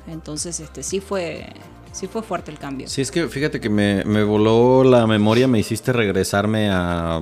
Entonces, 0.07 0.59
este 0.59 0.83
sí 0.83 1.01
fue, 1.01 1.47
sí 1.93 2.07
fue 2.07 2.23
fuerte 2.23 2.51
el 2.51 2.59
cambio. 2.59 2.89
Sí, 2.89 3.03
es 3.03 3.11
que 3.11 3.29
fíjate 3.29 3.61
que 3.61 3.69
me, 3.69 4.07
me 4.07 4.25
voló 4.25 4.85
la 4.85 5.07
memoria, 5.07 5.47
me 5.47 5.59
hiciste 5.59 5.93
regresarme 5.93 6.71
a 6.73 7.21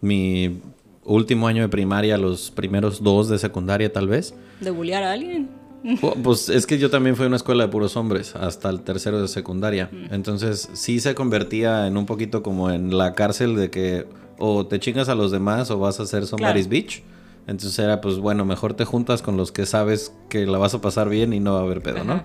mi 0.00 0.60
último 1.04 1.46
año 1.46 1.62
de 1.62 1.68
primaria, 1.68 2.18
los 2.18 2.50
primeros 2.50 3.04
dos 3.04 3.28
de 3.28 3.38
secundaria 3.38 3.92
tal 3.92 4.08
vez. 4.08 4.34
¿De 4.60 4.72
bullear 4.72 5.04
a 5.04 5.12
alguien? 5.12 5.59
Pu- 5.82 6.14
Pues 6.22 6.48
es 6.48 6.66
que 6.66 6.78
yo 6.78 6.90
también 6.90 7.16
fui 7.16 7.24
a 7.24 7.28
una 7.28 7.36
escuela 7.36 7.64
de 7.64 7.70
puros 7.70 7.96
hombres 7.96 8.34
hasta 8.36 8.68
el 8.68 8.80
tercero 8.82 9.20
de 9.20 9.28
secundaria. 9.28 9.88
Entonces 10.10 10.68
sí 10.74 11.00
se 11.00 11.14
convertía 11.14 11.86
en 11.86 11.96
un 11.96 12.06
poquito 12.06 12.42
como 12.42 12.70
en 12.70 12.96
la 12.98 13.14
cárcel 13.14 13.56
de 13.56 13.70
que 13.70 14.06
o 14.38 14.66
te 14.66 14.78
chingas 14.80 15.08
a 15.08 15.14
los 15.14 15.30
demás 15.30 15.70
o 15.70 15.78
vas 15.78 16.00
a 16.00 16.04
hacer 16.04 16.26
somebody's 16.26 16.66
Claro. 16.66 16.70
bitch. 16.70 17.02
Entonces 17.46 17.78
era 17.78 18.00
pues 18.00 18.18
bueno, 18.18 18.44
mejor 18.44 18.74
te 18.74 18.84
juntas 18.84 19.22
con 19.22 19.36
los 19.36 19.52
que 19.52 19.64
sabes 19.66 20.12
que 20.28 20.46
la 20.46 20.58
vas 20.58 20.74
a 20.74 20.80
pasar 20.80 21.08
bien 21.08 21.32
y 21.32 21.40
no 21.40 21.54
va 21.54 21.60
a 21.60 21.62
haber 21.62 21.82
pedo, 21.82 22.04
¿no? 22.04 22.12
Ajá. 22.14 22.24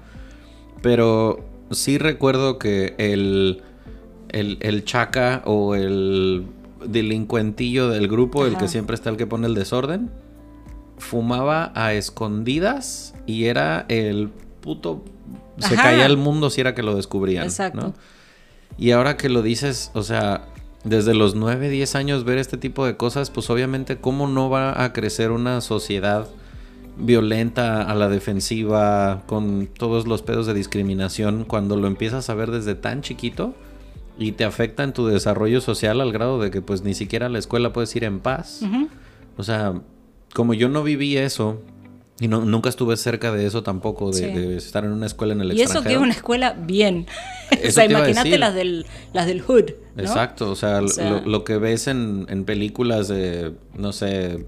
Pero 0.82 1.39
sí 1.72 1.98
recuerdo 1.98 2.60
que 2.60 2.94
el, 2.98 3.62
el, 4.30 4.58
el 4.62 4.84
chaca 4.86 5.41
o 5.46 5.76
el 5.76 6.46
delincuentillo 6.86 7.89
del 7.89 8.08
grupo, 8.08 8.46
el 8.46 8.58
que 8.58 8.68
siempre 8.68 8.94
está 8.96 9.10
el 9.10 9.18
que 9.18 9.26
pone 9.28 9.48
el 9.48 9.56
desorden, 9.56 10.12
fumaba 10.97 11.71
a 11.75 11.93
escondidas 11.93 13.13
y 13.25 13.45
era 13.45 13.85
el 13.89 14.29
puto... 14.62 15.04
Se 15.58 15.75
Ajá. 15.75 15.83
caía 15.83 16.06
el 16.06 16.17
mundo 16.17 16.50
si 16.50 16.60
era 16.60 16.75
que 16.75 16.83
lo 16.83 16.96
descubrían. 16.96 17.46
Exacto. 17.46 17.79
¿no? 17.79 17.93
Y 18.77 18.91
ahora 18.91 19.15
que 19.15 19.29
lo 19.29 19.41
dices, 19.41 19.89
o 19.93 20.04
sea, 20.04 20.46
desde 20.83 21.13
los 21.13 21.35
9, 21.35 21.69
10 21.69 21.96
años 21.96 22.25
ver 22.25 22.37
este 22.37 22.58
tipo 22.58 22.85
de 22.85 22.98
cosas, 22.98 23.29
pues 23.29 23.50
obviamente 23.50 23.98
cómo 23.98 24.27
no 24.27 24.50
va 24.50 24.83
a 24.83 24.91
crecer 24.91 25.31
una 25.31 25.62
sociedad 25.62 26.27
violenta 26.98 27.81
a 27.81 27.96
la 27.96 28.10
defensiva 28.10 29.23
con 29.25 29.67
todos 29.67 30.08
los 30.08 30.21
pedos 30.21 30.46
de 30.46 30.54
discriminación 30.54 31.43
cuando 31.43 31.75
lo 31.75 31.87
empiezas 31.87 32.29
a 32.29 32.35
ver 32.35 32.52
desde 32.52 32.75
tan 32.75 33.02
chiquito 33.02 33.54
y 34.17 34.33
te 34.33 34.46
afecta 34.46 34.83
en 34.83 34.93
tu 34.93 35.08
desarrollo 35.08 35.60
social 35.60 36.00
al 36.00 36.13
grado 36.13 36.39
de 36.39 36.52
que 36.52 36.62
pues 36.62 36.83
ni 36.83 36.93
siquiera 36.93 37.25
a 37.25 37.29
la 37.29 37.39
escuela 37.39 37.73
puedes 37.73 37.93
ir 37.96 38.04
en 38.06 38.19
paz. 38.19 38.62
O 39.37 39.43
sea, 39.43 39.73
como 40.36 40.54
yo 40.54 40.69
no 40.69 40.83
viví 40.83 41.17
eso 41.17 41.60
Y 42.19 42.27
no, 42.29 42.46
nunca 42.46 42.69
estuve 42.69 42.96
cerca 42.96 43.31
de 43.33 43.46
eso 43.46 43.62
tampoco, 43.62 44.10
de, 44.12 44.13
Sí. 44.17 44.25
de 44.27 44.56
estar 44.56 44.86
en 44.86 44.92
una 44.92 45.06
escuela 45.06 45.33
en 45.33 45.42
el 45.42 45.48
Y 45.48 45.56
eso 45.56 45.58
que 45.58 45.63
es 45.63 45.69
extranjero. 45.75 46.02
una 46.02 46.13
escuela 46.13 46.54
bien. 46.54 47.08
o 47.67 47.71
sea, 47.71 47.83
imagínate 47.86 48.38
las 48.38 48.56
del, 48.56 48.86
las 49.12 49.25
del 49.27 49.42
hood. 49.42 49.71
¿no? 49.98 50.02
Exacto, 50.04 50.50
o 50.50 50.56
sea, 50.56 50.81
O 50.81 50.88
sea- 50.88 51.10
lo, 51.10 51.21
lo 51.25 51.44
que 51.44 51.58
ves 51.58 51.88
en, 51.88 52.25
en 52.29 52.46
películas 52.46 53.10
de, 53.10 53.52
no 53.77 53.92
sé, 53.92 54.46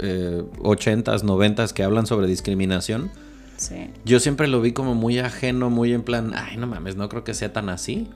eh, 0.00 0.42
80s, 0.62 1.22
90s 1.24 1.72
que 1.72 1.82
hablan 1.82 2.06
sobre 2.06 2.26
discriminación, 2.26 3.10
Sí. 3.56 3.90
yo 4.04 4.20
siempre 4.20 4.46
lo 4.46 4.60
vi 4.60 4.72
como 4.72 4.94
muy 4.94 5.18
ajeno, 5.18 5.70
muy 5.70 5.94
en 5.94 6.02
plan, 6.02 6.32
ay, 6.36 6.58
no 6.58 6.66
mames, 6.66 6.96
no 6.96 7.08
creo 7.08 7.24
que 7.24 7.32
sea 7.32 7.52
tan 7.54 7.70
así. 7.70 8.06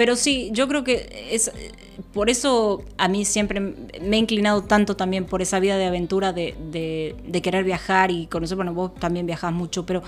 Pero 0.00 0.16
sí, 0.16 0.48
yo 0.54 0.66
creo 0.66 0.82
que 0.82 1.28
es 1.30 1.52
por 2.14 2.30
eso 2.30 2.82
a 2.96 3.06
mí 3.06 3.26
siempre 3.26 3.60
me 3.60 4.16
he 4.16 4.18
inclinado 4.18 4.62
tanto 4.62 4.96
también 4.96 5.26
por 5.26 5.42
esa 5.42 5.60
vida 5.60 5.76
de 5.76 5.84
aventura, 5.84 6.32
de, 6.32 6.54
de- 6.72 7.14
de 7.26 7.42
querer 7.42 7.64
viajar 7.64 8.10
y 8.10 8.26
conocer, 8.26 8.56
bueno, 8.56 8.72
vos 8.72 8.94
también 8.94 9.26
viajás 9.26 9.52
mucho, 9.52 9.84
pero 9.84 10.02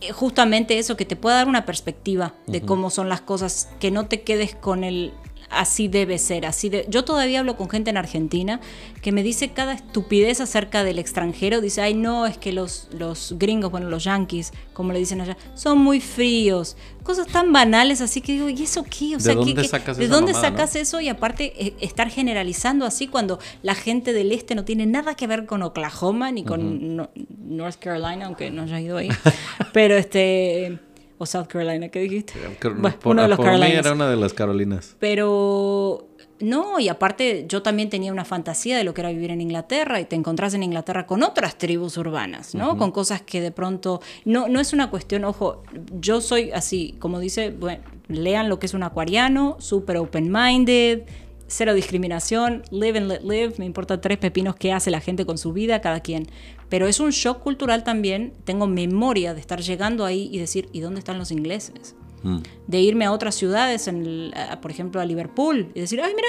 eh, 0.00 0.12
justamente 0.12 0.78
eso, 0.78 0.96
que 0.96 1.04
te 1.04 1.16
pueda 1.16 1.34
dar 1.34 1.48
una 1.48 1.66
perspectiva 1.66 2.34
de 2.46 2.60
cómo 2.60 2.90
son 2.90 3.08
las 3.08 3.22
cosas, 3.22 3.68
que 3.80 3.90
no 3.90 4.06
te 4.06 4.22
quedes 4.22 4.54
con 4.54 4.84
el 4.84 5.12
así 5.50 5.88
debe 5.88 6.18
ser, 6.18 6.46
así 6.46 6.68
de... 6.68 6.86
Yo 6.88 7.04
todavía 7.04 7.40
hablo 7.40 7.56
con 7.56 7.68
gente 7.70 7.90
en 7.90 7.96
Argentina 7.96 8.60
que 9.02 9.12
me 9.12 9.22
dice 9.22 9.50
cada 9.50 9.74
estupidez 9.74 10.40
acerca 10.40 10.82
del 10.84 10.98
extranjero, 10.98 11.60
dice, 11.60 11.80
ay 11.82 11.94
no, 11.94 12.26
es 12.26 12.36
que 12.38 12.52
los, 12.52 12.88
los 12.92 13.34
gringos, 13.38 13.70
bueno, 13.70 13.88
los 13.88 14.04
yankees, 14.04 14.52
como 14.72 14.92
le 14.92 14.98
dicen 14.98 15.20
allá, 15.20 15.36
son 15.54 15.78
muy 15.78 16.00
fríos, 16.00 16.76
cosas 17.02 17.26
tan 17.28 17.52
banales, 17.52 18.00
así 18.00 18.20
que 18.20 18.32
digo, 18.32 18.48
¿y 18.48 18.62
eso 18.62 18.82
qué? 18.84 19.14
O 19.14 19.18
¿De 19.18 19.20
sea, 19.24 19.32
¿qué- 19.34 19.38
dónde 19.38 19.62
qué- 19.62 19.68
sacas 19.68 19.96
¿de 19.96 20.08
dónde 20.08 20.32
mamada, 20.32 20.50
sacas 20.50 20.76
eso? 20.76 21.00
Y 21.00 21.08
aparte, 21.08 21.52
eh, 21.64 21.74
estar 21.80 22.08
generalizando 22.10 22.84
así 22.84 23.06
cuando 23.06 23.38
la 23.62 23.74
gente 23.74 24.12
del 24.12 24.32
este 24.32 24.54
no 24.56 24.64
tiene 24.64 24.86
nada 24.86 25.14
que 25.14 25.26
ver 25.28 25.46
con 25.46 25.62
Oklahoma 25.62 26.32
ni 26.32 26.42
con 26.44 26.96
no- 26.96 27.10
North 27.44 27.76
Carolina, 27.78 28.26
aunque 28.26 28.50
no 28.50 28.62
haya 28.62 28.80
ido 28.80 28.96
ahí. 28.96 29.08
Pero 29.72 29.96
este. 29.96 30.78
O 31.18 31.26
South 31.26 31.46
Carolina, 31.46 31.88
¿qué 31.88 32.00
dijiste? 32.00 32.34
Que- 32.60 32.68
Bueno, 32.68 32.98
por 33.00 33.12
uno 33.12 33.22
de 33.22 33.28
los 33.28 33.36
por 33.38 33.46
mí 33.46 33.52
era 33.86 33.92
una 33.92 34.08
de 34.10 34.16
las 34.16 34.32
Carolinas. 34.34 34.96
Pero 34.98 36.08
no, 36.40 36.78
y 36.78 36.88
aparte 36.88 37.46
yo 37.48 37.62
también 37.62 37.88
tenía 37.88 38.12
una 38.12 38.26
fantasía 38.26 38.76
de 38.76 38.84
lo 38.84 38.92
que 38.92 39.00
era 39.00 39.08
vivir 39.10 39.30
en 39.30 39.40
Inglaterra 39.40 39.98
y 40.00 40.04
te 40.04 40.16
encontrás 40.16 40.52
en 40.52 40.62
Inglaterra 40.62 41.06
con 41.06 41.22
otras 41.22 41.56
tribus 41.56 41.96
urbanas, 41.96 42.54
¿no? 42.54 42.76
Con 42.76 42.90
cosas 42.92 43.22
que 43.22 43.40
de 43.40 43.50
pronto, 43.52 44.02
no, 44.26 44.46
no 44.48 44.60
es 44.60 44.74
una 44.74 44.90
cuestión, 44.90 45.24
ojo, 45.24 45.62
yo 45.98 46.20
soy 46.20 46.50
así, 46.52 46.94
como 46.98 47.18
dice, 47.20 47.50
bueno, 47.50 47.82
lean 48.08 48.50
lo 48.50 48.58
que 48.58 48.66
es 48.66 48.74
un 48.74 48.82
acuariano, 48.82 49.56
súper 49.58 49.96
open-minded, 49.96 51.04
cero 51.48 51.74
discriminación, 51.74 52.62
live 52.70 52.98
and 52.98 53.08
let 53.08 53.20
live, 53.22 53.54
me 53.58 53.64
importa 53.64 54.00
tres 54.00 54.18
pepinos 54.18 54.56
qué 54.56 54.72
hace 54.72 54.90
la 54.90 55.00
gente 55.00 55.24
con 55.26 55.38
su 55.38 55.52
vida, 55.52 55.80
cada 55.80 56.00
quien. 56.00 56.26
Pero 56.68 56.86
es 56.88 56.98
un 57.00 57.10
shock 57.10 57.40
cultural 57.42 57.84
también, 57.84 58.34
tengo 58.44 58.66
memoria 58.66 59.32
de 59.34 59.40
estar 59.40 59.60
llegando 59.60 60.04
ahí 60.04 60.28
y 60.32 60.38
decir, 60.38 60.68
¿y 60.72 60.80
dónde 60.80 60.98
están 60.98 61.18
los 61.18 61.30
ingleses? 61.30 61.94
Mm. 62.22 62.38
de 62.66 62.80
irme 62.80 63.04
a 63.04 63.12
otras 63.12 63.34
ciudades, 63.36 63.86
en 63.86 64.02
el- 64.04 64.34
a- 64.34 64.60
por 64.60 64.70
ejemplo 64.72 65.00
a 65.00 65.04
Liverpool, 65.04 65.70
y 65.74 65.80
decir, 65.80 66.00
ay, 66.00 66.12
mira, 66.16 66.28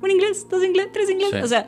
un 0.00 0.10
inglés, 0.10 0.46
dos 0.48 0.62
inglés, 0.62 0.88
tres 0.92 1.10
inglés. 1.10 1.30
Sí. 1.32 1.38
O 1.42 1.46
sea, 1.48 1.66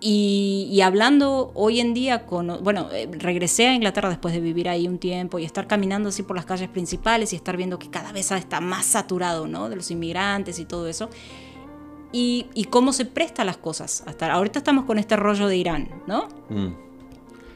y, 0.00 0.68
y 0.72 0.80
hablando 0.80 1.52
hoy 1.54 1.80
en 1.80 1.94
día 1.94 2.26
con, 2.26 2.62
bueno, 2.64 2.88
eh, 2.92 3.08
regresé 3.12 3.68
a 3.68 3.74
Inglaterra 3.74 4.08
después 4.08 4.34
de 4.34 4.40
vivir 4.40 4.68
ahí 4.68 4.88
un 4.88 4.98
tiempo 4.98 5.38
y 5.38 5.44
estar 5.44 5.66
caminando 5.66 6.08
así 6.08 6.22
por 6.22 6.36
las 6.36 6.44
calles 6.46 6.68
principales 6.68 7.32
y 7.32 7.36
estar 7.36 7.56
viendo 7.56 7.78
que 7.78 7.88
cada 7.90 8.12
vez 8.12 8.30
está 8.32 8.60
más 8.60 8.86
saturado, 8.86 9.46
¿no? 9.46 9.68
De 9.68 9.76
los 9.76 9.90
inmigrantes 9.90 10.58
y 10.58 10.64
todo 10.64 10.88
eso. 10.88 11.08
Y, 12.16 12.46
y 12.54 12.66
cómo 12.66 12.92
se 12.92 13.06
prestan 13.06 13.46
las 13.46 13.56
cosas. 13.56 14.04
Hasta 14.06 14.32
ahorita 14.32 14.60
estamos 14.60 14.84
con 14.84 14.98
este 14.98 15.16
rollo 15.16 15.48
de 15.48 15.56
Irán, 15.56 15.88
¿no? 16.06 16.28
Mm. 16.48 16.84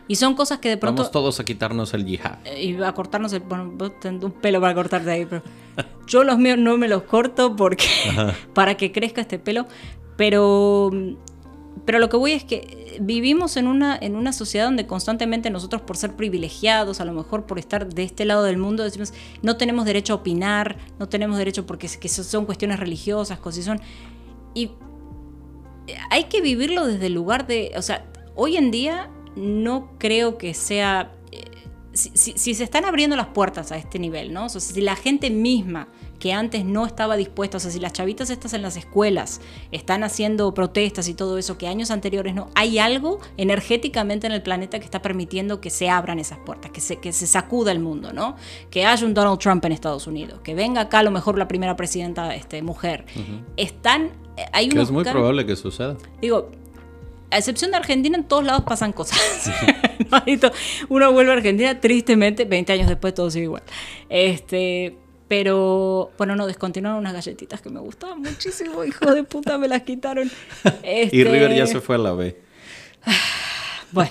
Y 0.09 0.17
son 0.17 0.35
cosas 0.35 0.59
que 0.59 0.71
de 0.71 0.79
pronto... 0.79 1.03
Vamos 1.03 1.13
todos 1.13 1.39
a 1.39 1.45
quitarnos 1.45 1.93
el 1.93 2.07
yihad. 2.07 2.39
Eh, 2.45 2.65
y 2.65 2.83
a 2.83 2.93
cortarnos 2.93 3.33
el 3.35 3.41
bueno, 3.41 3.71
vos 3.73 4.01
tenés 4.01 4.25
un 4.25 4.33
pelo 4.33 4.61
para 4.61 4.75
cortarte 4.75 5.11
ahí, 5.11 5.27
pero 5.27 5.43
yo 6.09 6.25
los 6.25 6.39
míos 6.39 6.59
no 6.59 6.79
me 6.79 6.89
los 6.89 7.03
corto 7.03 7.55
porque 7.55 7.85
para 8.55 8.77
que 8.77 8.91
crezca 8.91 9.21
este 9.21 9.39
pelo, 9.39 9.67
pero 10.17 10.91
pero 11.85 12.01
lo 12.01 12.09
que 12.09 12.17
voy 12.17 12.33
es 12.33 12.45
que 12.45 12.99
vivimos 13.01 13.57
en 13.57 13.69
una 13.69 13.97
en 13.97 14.17
una 14.17 14.33
sociedad 14.33 14.65
donde 14.65 14.87
constantemente 14.87 15.51
nosotros 15.51 15.83
por 15.83 15.97
ser 15.97 16.17
privilegiados, 16.17 17.01
a 17.01 17.05
lo 17.05 17.13
mejor 17.13 17.47
por 17.47 17.59
estar 17.59 17.87
de 17.87 18.03
este 18.03 18.25
lado 18.25 18.43
del 18.43 18.57
mundo 18.57 18.83
decimos 18.83 19.13
no 19.43 19.57
tenemos 19.57 19.85
derecho 19.85 20.15
a 20.15 20.17
opinar, 20.17 20.77
no 20.99 21.09
tenemos 21.09 21.39
derecho 21.39 21.67
porque 21.67 21.89
que 21.89 22.09
son 22.09 22.47
cuestiones 22.47 22.81
religiosas, 22.81 23.39
cosas 23.39 23.65
son 23.65 23.81
y 24.63 24.71
hay 26.11 26.25
que 26.25 26.41
vivirlo 26.41 26.87
desde 26.87 27.07
el 27.07 27.15
lugar 27.15 27.47
de, 27.47 27.73
o 27.77 27.83
sea, 27.83 28.05
hoy 28.35 28.57
en 28.57 28.71
día 28.71 29.11
no 29.37 29.93
creo 29.99 30.37
que 30.37 30.53
sea, 30.55 31.13
eh, 31.33 31.45
si, 31.93 32.11
si- 32.15 32.33
si 32.37 32.55
se 32.55 32.65
están 32.65 32.85
abriendo 32.85 33.17
las 33.17 33.29
puertas 33.29 33.73
a 33.73 33.77
este 33.77 33.99
nivel, 33.99 34.33
¿no? 34.33 34.47
O 34.47 34.49
sea, 34.49 34.61
si 34.61 34.81
la 34.81 34.97
gente 34.97 35.31
misma 35.31 35.89
que 36.19 36.33
antes 36.33 36.65
no 36.65 36.85
estaba 36.85 37.17
dispuesta, 37.17 37.59
o 37.59 37.61
sea, 37.61 37.71
si 37.71 37.79
las 37.79 37.93
chavitas 37.93 38.29
estas 38.31 38.53
en 38.53 38.61
las 38.63 38.77
escuelas 38.77 39.41
están 39.71 40.03
haciendo 40.03 40.53
protestas 40.53 41.09
y 41.09 41.15
todo 41.15 41.39
eso, 41.39 41.57
que 41.57 41.69
años 41.69 41.91
anteriores 41.93 42.35
no, 42.35 42.49
hay 42.57 42.81
algo 42.81 43.21
energéticamente 43.37 44.27
en 44.27 44.33
el 44.33 44.43
planeta 44.43 44.81
que 44.81 44.85
está 44.85 45.01
permitiendo 45.01 45.61
que 45.61 45.71
se 45.71 45.89
abran 45.89 46.19
esas 46.19 46.39
puertas, 46.41 46.73
que 46.73 46.81
se, 46.81 46.97
que 46.97 47.13
se 47.13 47.27
sacuda 47.29 47.71
el 47.71 47.79
mundo, 47.79 48.13
¿no? 48.13 48.35
Que 48.69 48.85
haya 48.85 49.07
un 49.07 49.15
Donald 49.15 49.39
Trump 49.39 49.65
en 49.65 49.73
Estados 49.73 50.07
Unidos, 50.09 50.41
que 50.43 50.55
venga 50.55 50.81
acá 50.83 50.99
a 50.99 51.03
lo 51.05 51.13
mejor 51.13 51.39
la 51.39 51.47
primera 51.49 51.77
presidenta 51.77 52.35
este, 52.35 52.63
mujer. 52.63 53.07
Están, 53.57 54.11
eh, 54.39 54.49
hay 54.53 54.69
Que 54.69 54.81
es 54.81 54.91
muy 54.91 55.05
probable 55.05 55.45
que 55.47 55.57
suceda. 55.57 55.97
Digo, 56.21 56.51
a 57.31 57.39
excepción 57.39 57.71
de 57.71 57.77
Argentina, 57.77 58.17
en 58.17 58.25
todos 58.25 58.45
lados 58.45 58.63
pasan 58.65 58.93
cosas. 58.93 59.19
¿No? 60.11 60.51
Uno 60.89 61.13
vuelve 61.13 61.33
a 61.33 61.35
Argentina, 61.35 61.81
tristemente, 61.81 62.45
20 62.45 62.73
años 62.73 62.89
después 62.89 63.15
todo 63.15 63.31
sigue 63.31 63.45
igual. 63.45 63.63
Este, 64.09 64.97
pero, 65.27 66.11
bueno, 66.17 66.37
no, 66.37 66.47
descontinuaron 66.47 67.01
unas 67.01 67.13
galletitas 67.13 67.61
que 67.61 67.69
me 67.69 67.81
gustaban 67.81 68.23
muchísimo, 68.23 68.85
hijo 68.85 69.13
de 69.13 69.25
puta, 69.25 69.59
me 69.59 69.69
las 69.69 69.83
quitaron. 69.83 70.31
Y 70.65 70.71
Este, 70.83 71.25
River 71.25 71.55
ya 71.55 71.67
se 71.67 71.81
fue 71.81 71.97
a 71.97 71.99
la 71.99 72.13
B. 72.13 72.37
Bueno, 73.91 74.11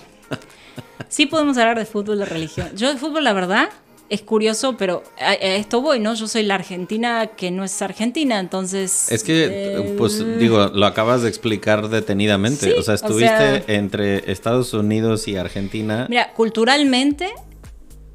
sí 1.08 1.28
podemos 1.28 1.56
hablar 1.60 1.78
de 1.78 1.86
fútbol, 1.86 2.18
de 2.18 2.26
religión. 2.26 2.70
Yo 2.76 2.92
de 2.92 2.98
fútbol, 3.00 3.24
la 3.24 3.34
verdad, 3.34 3.70
es 4.10 4.22
curioso, 4.22 4.78
pero 4.78 5.04
a, 5.20 5.32
a 5.32 5.34
esto 5.34 5.82
voy, 5.82 6.00
¿no? 6.00 6.14
Yo 6.14 6.28
soy 6.28 6.44
la 6.44 6.56
argentina 6.56 7.28
que 7.28 7.52
no 7.52 7.64
es 7.64 7.82
argentina, 7.82 8.40
entonces... 8.40 9.12
Es 9.12 9.24
que, 9.24 9.48
eh, 9.52 9.96
pues, 9.98 10.24
digo, 10.40 10.68
lo 10.68 10.86
acabas 10.86 11.22
de 11.24 11.30
explicar 11.30 11.90
detenidamente. 11.90 12.72
Sí, 12.72 12.72
o 12.78 12.82
sea, 12.84 12.94
o 12.94 12.96
estuviste 12.96 13.28
sea- 13.28 13.64
entre 13.68 14.32
Estados 14.32 14.74
Unidos 14.74 15.28
y 15.28 15.36
Argentina. 15.36 16.06
Mira, 16.10 16.34
culturalmente 16.34 17.30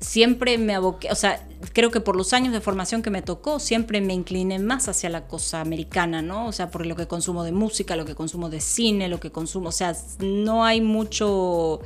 siempre 0.00 0.58
me 0.58 0.74
aboqué, 0.74 1.08
o 1.12 1.14
sea, 1.14 1.46
creo 1.72 1.90
que 1.92 2.00
por 2.00 2.16
los 2.16 2.32
años 2.32 2.52
de 2.52 2.60
formación 2.60 3.02
que 3.02 3.10
me 3.10 3.22
tocó, 3.22 3.60
siempre 3.60 4.00
me 4.00 4.14
incliné 4.14 4.58
más 4.58 4.88
hacia 4.88 5.08
la 5.10 5.28
cosa 5.28 5.60
americana, 5.60 6.22
¿no? 6.22 6.46
O 6.46 6.52
sea, 6.52 6.70
por 6.72 6.84
lo 6.86 6.96
que 6.96 7.06
consumo 7.06 7.44
de 7.44 7.52
música, 7.52 7.94
lo 7.94 8.04
que 8.04 8.14
consumo 8.16 8.50
de 8.50 8.60
cine, 8.60 9.08
lo 9.08 9.20
que 9.20 9.30
consumo, 9.30 9.68
o 9.68 9.72
sea, 9.72 9.94
no 10.20 10.64
hay 10.64 10.80
mucho... 10.80 11.80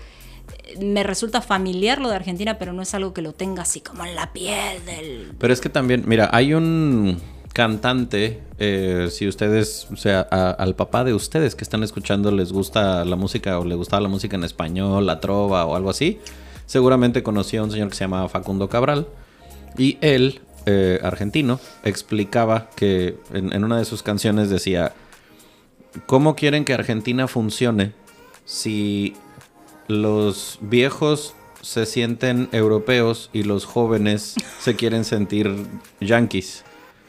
Me 0.81 1.03
resulta 1.03 1.41
familiar 1.41 2.01
lo 2.01 2.09
de 2.09 2.17
Argentina, 2.17 2.59
pero 2.59 2.73
no 2.73 2.83
es 2.83 2.93
algo 2.95 3.15
que 3.15 3.23
lo 3.23 3.33
tenga 3.33 3.63
así 3.63 3.81
como 3.81 4.05
en 4.05 4.15
la 4.15 4.33
piel 4.33 4.85
del... 4.85 5.33
Pero 5.39 5.53
es 5.53 5.61
que 5.61 5.69
también, 5.69 6.05
mira, 6.07 6.29
hay 6.33 6.55
un 6.55 7.21
cantante, 7.57 8.43
eh, 8.59 9.09
si 9.11 9.27
ustedes, 9.27 9.87
o 9.91 9.97
sea, 9.97 10.21
al 10.21 10.75
papá 10.75 11.05
de 11.05 11.15
ustedes 11.15 11.55
que 11.55 11.65
están 11.65 11.83
escuchando 11.83 12.31
les 12.31 12.53
gusta 12.53 13.03
la 13.07 13.17
música 13.17 13.59
o 13.59 13.65
le 13.65 13.75
gustaba 13.75 14.03
la 14.03 14.11
música 14.11 14.37
en 14.37 14.45
español, 14.45 15.07
la 15.07 15.21
trova 15.21 15.65
o 15.65 15.75
algo 15.75 15.89
así, 15.89 16.19
seguramente 16.67 17.23
conocía 17.23 17.61
a 17.61 17.63
un 17.63 17.71
señor 17.71 17.89
que 17.89 17.95
se 17.95 18.05
llamaba 18.05 18.29
Facundo 18.29 18.69
Cabral 18.69 19.07
y 19.79 19.97
él, 20.03 20.43
eh, 20.67 21.01
argentino, 21.03 21.59
explicaba 21.83 22.69
que 22.77 23.17
en, 23.33 23.55
en 23.55 23.65
una 23.65 23.79
de 23.79 23.87
sus 23.87 24.03
canciones 24.03 24.51
decía, 24.51 24.93
¿cómo 26.05 26.37
quieren 26.37 26.67
que 26.67 26.75
Argentina 26.75 27.27
funcione 27.27 27.95
si 28.45 29.15
los 29.89 30.59
viejos 30.61 31.35
se 31.63 31.87
sienten 31.87 32.49
europeos 32.53 33.31
y 33.33 33.43
los 33.43 33.65
jóvenes 33.65 34.35
se 34.61 34.77
quieren 34.77 35.05
sentir 35.05 35.67
yanquis? 36.01 36.65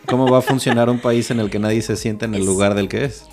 ¿Cómo 0.06 0.30
va 0.30 0.40
a 0.40 0.42
funcionar 0.42 0.90
un 0.90 1.00
país 1.00 1.32
en 1.32 1.40
el 1.40 1.50
que 1.50 1.60
nadie 1.60 1.82
se 1.82 1.96
siente 1.96 2.26
en 2.26 2.34
el 2.34 2.46
lugar 2.46 2.76
del 2.76 2.88
que 2.88 3.06
es? 3.06 3.26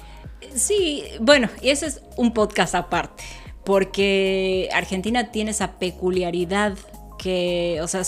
Sí, 0.54 1.04
bueno, 1.20 1.48
y 1.62 1.70
ese 1.70 1.86
es 1.86 2.02
un 2.16 2.34
podcast 2.34 2.74
aparte, 2.74 3.24
porque 3.64 4.68
Argentina 4.72 5.30
tiene 5.30 5.52
esa 5.52 5.78
peculiaridad 5.78 6.76
que, 7.18 7.78
o 7.82 7.88
sea, 7.88 8.02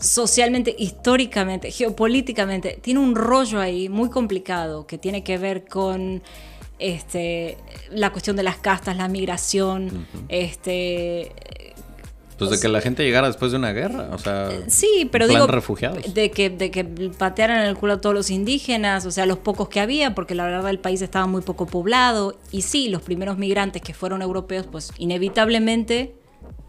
socialmente, 0.00 0.74
históricamente, 0.78 1.70
geopolíticamente, 1.70 2.78
tiene 2.80 3.00
un 3.00 3.14
rollo 3.14 3.60
ahí 3.60 3.88
muy 3.88 4.10
complicado 4.10 4.86
que 4.86 4.98
tiene 4.98 5.22
que 5.24 5.38
ver 5.38 5.66
con 5.66 6.22
este, 6.80 7.58
la 7.90 8.10
cuestión 8.10 8.36
de 8.36 8.42
las 8.42 8.56
castas, 8.56 8.96
la 8.96 9.08
migración, 9.08 10.06
este, 10.28 11.32
Pues 12.38 12.50
de 12.50 12.58
que 12.58 12.68
la 12.68 12.80
gente 12.80 13.04
llegara 13.04 13.26
después 13.26 13.52
de 13.52 13.58
una 13.58 13.72
guerra, 13.72 14.08
o 14.12 14.18
sea... 14.18 14.48
Sí, 14.66 15.08
pero 15.12 15.26
plan 15.26 15.40
digo... 15.40 15.46
refugiados. 15.46 16.14
De 16.14 16.30
que, 16.30 16.48
de 16.48 16.70
que 16.70 16.84
patearan 16.84 17.66
el 17.66 17.76
culo 17.76 17.92
a 17.94 18.00
todos 18.00 18.14
los 18.14 18.30
indígenas, 18.30 19.04
o 19.04 19.10
sea, 19.10 19.26
los 19.26 19.38
pocos 19.38 19.68
que 19.68 19.78
había, 19.78 20.14
porque 20.14 20.34
la 20.34 20.44
verdad 20.44 20.70
el 20.70 20.78
país 20.78 21.02
estaba 21.02 21.26
muy 21.26 21.42
poco 21.42 21.66
poblado. 21.66 22.38
Y 22.50 22.62
sí, 22.62 22.88
los 22.88 23.02
primeros 23.02 23.36
migrantes 23.36 23.82
que 23.82 23.92
fueron 23.92 24.22
europeos, 24.22 24.66
pues 24.70 24.90
inevitablemente 24.96 26.14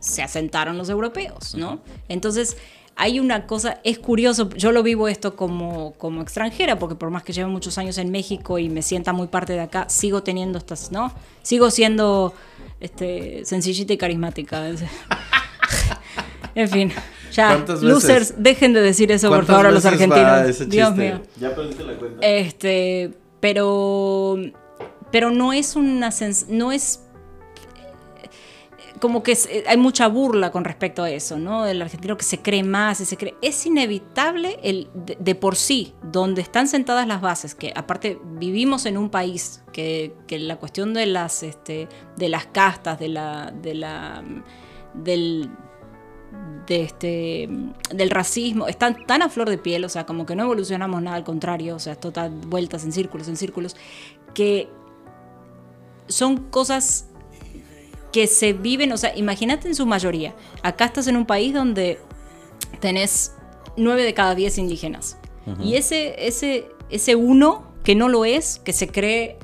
se 0.01 0.21
asentaron 0.21 0.77
los 0.77 0.89
europeos, 0.89 1.55
¿no? 1.55 1.79
Entonces, 2.09 2.57
hay 2.95 3.19
una 3.19 3.47
cosa, 3.47 3.79
es 3.83 3.99
curioso, 3.99 4.49
yo 4.49 4.71
lo 4.71 4.83
vivo 4.83 5.07
esto 5.07 5.35
como, 5.35 5.93
como 5.93 6.21
extranjera, 6.21 6.77
porque 6.77 6.95
por 6.95 7.09
más 7.09 7.23
que 7.23 7.33
lleve 7.33 7.49
muchos 7.49 7.77
años 7.77 7.97
en 7.97 8.11
México 8.11 8.59
y 8.59 8.69
me 8.69 8.81
sienta 8.81 9.13
muy 9.13 9.27
parte 9.27 9.53
de 9.53 9.61
acá, 9.61 9.89
sigo 9.89 10.23
teniendo 10.23 10.57
estas, 10.57 10.91
¿no? 10.91 11.13
Sigo 11.41 11.71
siendo 11.71 12.33
este, 12.79 13.43
sencillita 13.45 13.93
y 13.93 13.97
carismática. 13.97 14.67
en 16.55 16.69
fin, 16.69 16.91
ya, 17.31 17.63
losers, 17.81 18.35
dejen 18.37 18.73
de 18.73 18.81
decir 18.81 19.11
eso 19.11 19.29
por 19.29 19.45
favor 19.45 19.67
a 19.67 19.71
los 19.71 19.85
argentinos. 19.85 20.69
Dios 20.69 20.95
mío. 20.95 21.21
Ya 21.39 21.55
perdiste 21.55 21.83
la 21.83 21.93
cuenta. 21.93 22.25
Este, 22.25 23.11
pero, 23.39 24.37
pero 25.11 25.31
no 25.31 25.53
es 25.53 25.75
una, 25.75 26.09
no 26.49 26.71
es 26.71 27.01
como 29.01 29.23
que 29.23 29.31
eh, 29.31 29.63
hay 29.67 29.77
mucha 29.77 30.07
burla 30.07 30.51
con 30.51 30.63
respecto 30.63 31.03
a 31.03 31.09
eso, 31.09 31.39
¿no? 31.39 31.65
El 31.65 31.81
argentino 31.81 32.15
que 32.15 32.23
se 32.23 32.39
cree 32.39 32.63
más, 32.63 32.99
se 32.99 33.17
cree. 33.17 33.35
Es 33.41 33.65
inevitable 33.65 34.59
el, 34.61 34.89
de, 34.93 35.35
por 35.35 35.55
sí, 35.55 35.95
donde 36.03 36.41
están 36.41 36.67
sentadas 36.67 37.07
las 37.07 37.19
bases, 37.19 37.55
que 37.55 37.73
aparte 37.75 38.19
vivimos 38.37 38.85
en 38.85 38.97
un 38.97 39.09
país 39.09 39.63
que, 39.73 40.13
la 40.29 40.57
cuestión 40.57 40.93
de 40.93 41.07
las, 41.07 41.41
este, 41.41 41.89
de 42.15 42.29
las 42.29 42.45
castas, 42.45 42.99
de 42.99 43.09
la, 43.09 43.51
de 43.51 43.73
la, 43.73 44.23
del, 44.93 45.49
de 46.67 46.83
este, 46.83 47.49
del 47.93 48.09
racismo, 48.11 48.67
están 48.67 49.07
tan 49.07 49.23
a 49.23 49.29
flor 49.29 49.49
de 49.49 49.57
piel, 49.57 49.83
o 49.83 49.89
sea, 49.89 50.05
como 50.05 50.27
que 50.27 50.35
no 50.35 50.43
evolucionamos 50.43 51.01
nada, 51.01 51.17
al 51.17 51.23
contrario, 51.23 51.75
o 51.75 51.79
sea, 51.79 51.93
esto 51.93 52.13
vueltas 52.45 52.83
en 52.83 52.91
círculos, 52.91 53.27
en 53.27 53.35
círculos, 53.35 53.75
que 54.35 54.69
son 56.07 56.37
cosas 56.37 57.07
que 58.11 58.27
se 58.27 58.53
viven, 58.53 58.91
o 58.91 58.97
sea, 58.97 59.15
imagínate 59.15 59.67
en 59.67 59.75
su 59.75 59.85
mayoría, 59.85 60.35
acá 60.63 60.85
estás 60.85 61.07
en 61.07 61.15
un 61.15 61.25
país 61.25 61.53
donde 61.53 61.99
tenés 62.79 63.33
nueve 63.77 64.03
de 64.03 64.13
cada 64.13 64.35
diez 64.35 64.57
indígenas. 64.57 65.17
Y 65.59 65.75
ese, 65.75 66.27
ese, 66.27 66.69
ese 66.89 67.15
uno 67.15 67.65
que 67.83 67.95
no 67.95 68.09
lo 68.09 68.25
es, 68.25 68.61
que 68.63 68.73
se 68.73 68.87
cree, 68.87 69.39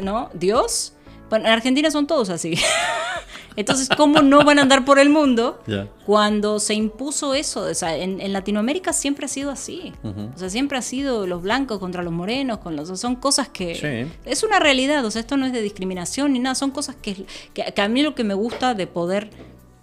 ¿no? 0.00 0.30
Dios, 0.32 0.94
bueno, 1.28 1.46
en 1.46 1.52
Argentina 1.52 1.90
son 1.90 2.06
todos 2.06 2.30
así. 2.30 2.54
Entonces, 3.56 3.88
¿cómo 3.96 4.22
no 4.22 4.44
van 4.44 4.58
a 4.58 4.62
andar 4.62 4.84
por 4.84 4.98
el 4.98 5.10
mundo 5.10 5.62
cuando 6.06 6.58
se 6.58 6.74
impuso 6.74 7.34
eso? 7.34 7.62
O 7.62 7.74
sea, 7.74 7.96
en, 7.96 8.32
Latinoamérica 8.32 8.92
siempre 8.92 9.26
ha 9.26 9.28
sido 9.28 9.50
así. 9.50 9.92
O 10.02 10.38
sea, 10.38 10.50
siempre 10.50 10.78
ha 10.78 10.82
sido 10.82 11.26
los 11.26 11.42
blancos 11.42 11.78
contra 11.78 12.02
los 12.02 12.12
morenos, 12.12 12.58
con 12.58 12.76
los, 12.76 12.98
son 12.98 13.16
cosas 13.16 13.48
que... 13.48 14.08
Es 14.24 14.42
una 14.42 14.58
realidad, 14.58 15.04
o 15.04 15.10
sea, 15.10 15.20
esto 15.20 15.36
no 15.36 15.46
es 15.46 15.52
de 15.52 15.62
discriminación 15.62 16.32
ni 16.32 16.38
nada, 16.38 16.54
son 16.54 16.70
cosas 16.70 16.96
que, 16.96 17.24
que, 17.54 17.80
a 17.80 17.88
mí 17.88 18.02
lo 18.02 18.14
que 18.14 18.24
me 18.24 18.34
gusta 18.34 18.74
de 18.74 18.86
poder 18.86 19.30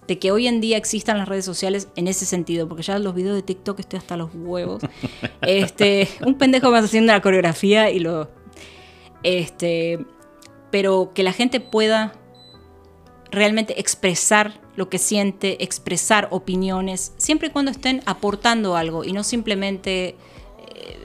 de 0.07 0.19
que 0.19 0.31
hoy 0.31 0.47
en 0.47 0.61
día 0.61 0.77
existan 0.77 1.17
las 1.17 1.27
redes 1.27 1.43
sociales 1.43 1.89
en 1.97 2.07
ese 2.07 2.25
sentido, 2.25 2.69
porque 2.69 2.81
ya 2.81 2.97
los 2.97 3.13
videos 3.13 3.35
de 3.35 3.41
TikTok 3.41 3.81
estoy 3.81 3.99
hasta 3.99 4.15
los 4.15 4.29
huevos. 4.33 4.81
Este, 5.41 6.07
un 6.25 6.35
pendejo 6.35 6.71
más 6.71 6.85
haciendo 6.85 7.13
la 7.13 7.21
coreografía 7.21 7.89
y 7.89 7.99
lo 7.99 8.29
este, 9.23 10.05
pero 10.71 11.11
que 11.13 11.23
la 11.23 11.33
gente 11.33 11.59
pueda 11.59 12.13
realmente 13.31 13.79
expresar 13.79 14.59
lo 14.75 14.89
que 14.89 14.97
siente, 14.97 15.63
expresar 15.63 16.27
opiniones, 16.31 17.13
siempre 17.17 17.47
y 17.47 17.51
cuando 17.51 17.71
estén 17.71 18.01
aportando 18.05 18.75
algo 18.75 19.03
y 19.03 19.13
no 19.13 19.23
simplemente... 19.23 20.15
Eh, 20.75 20.97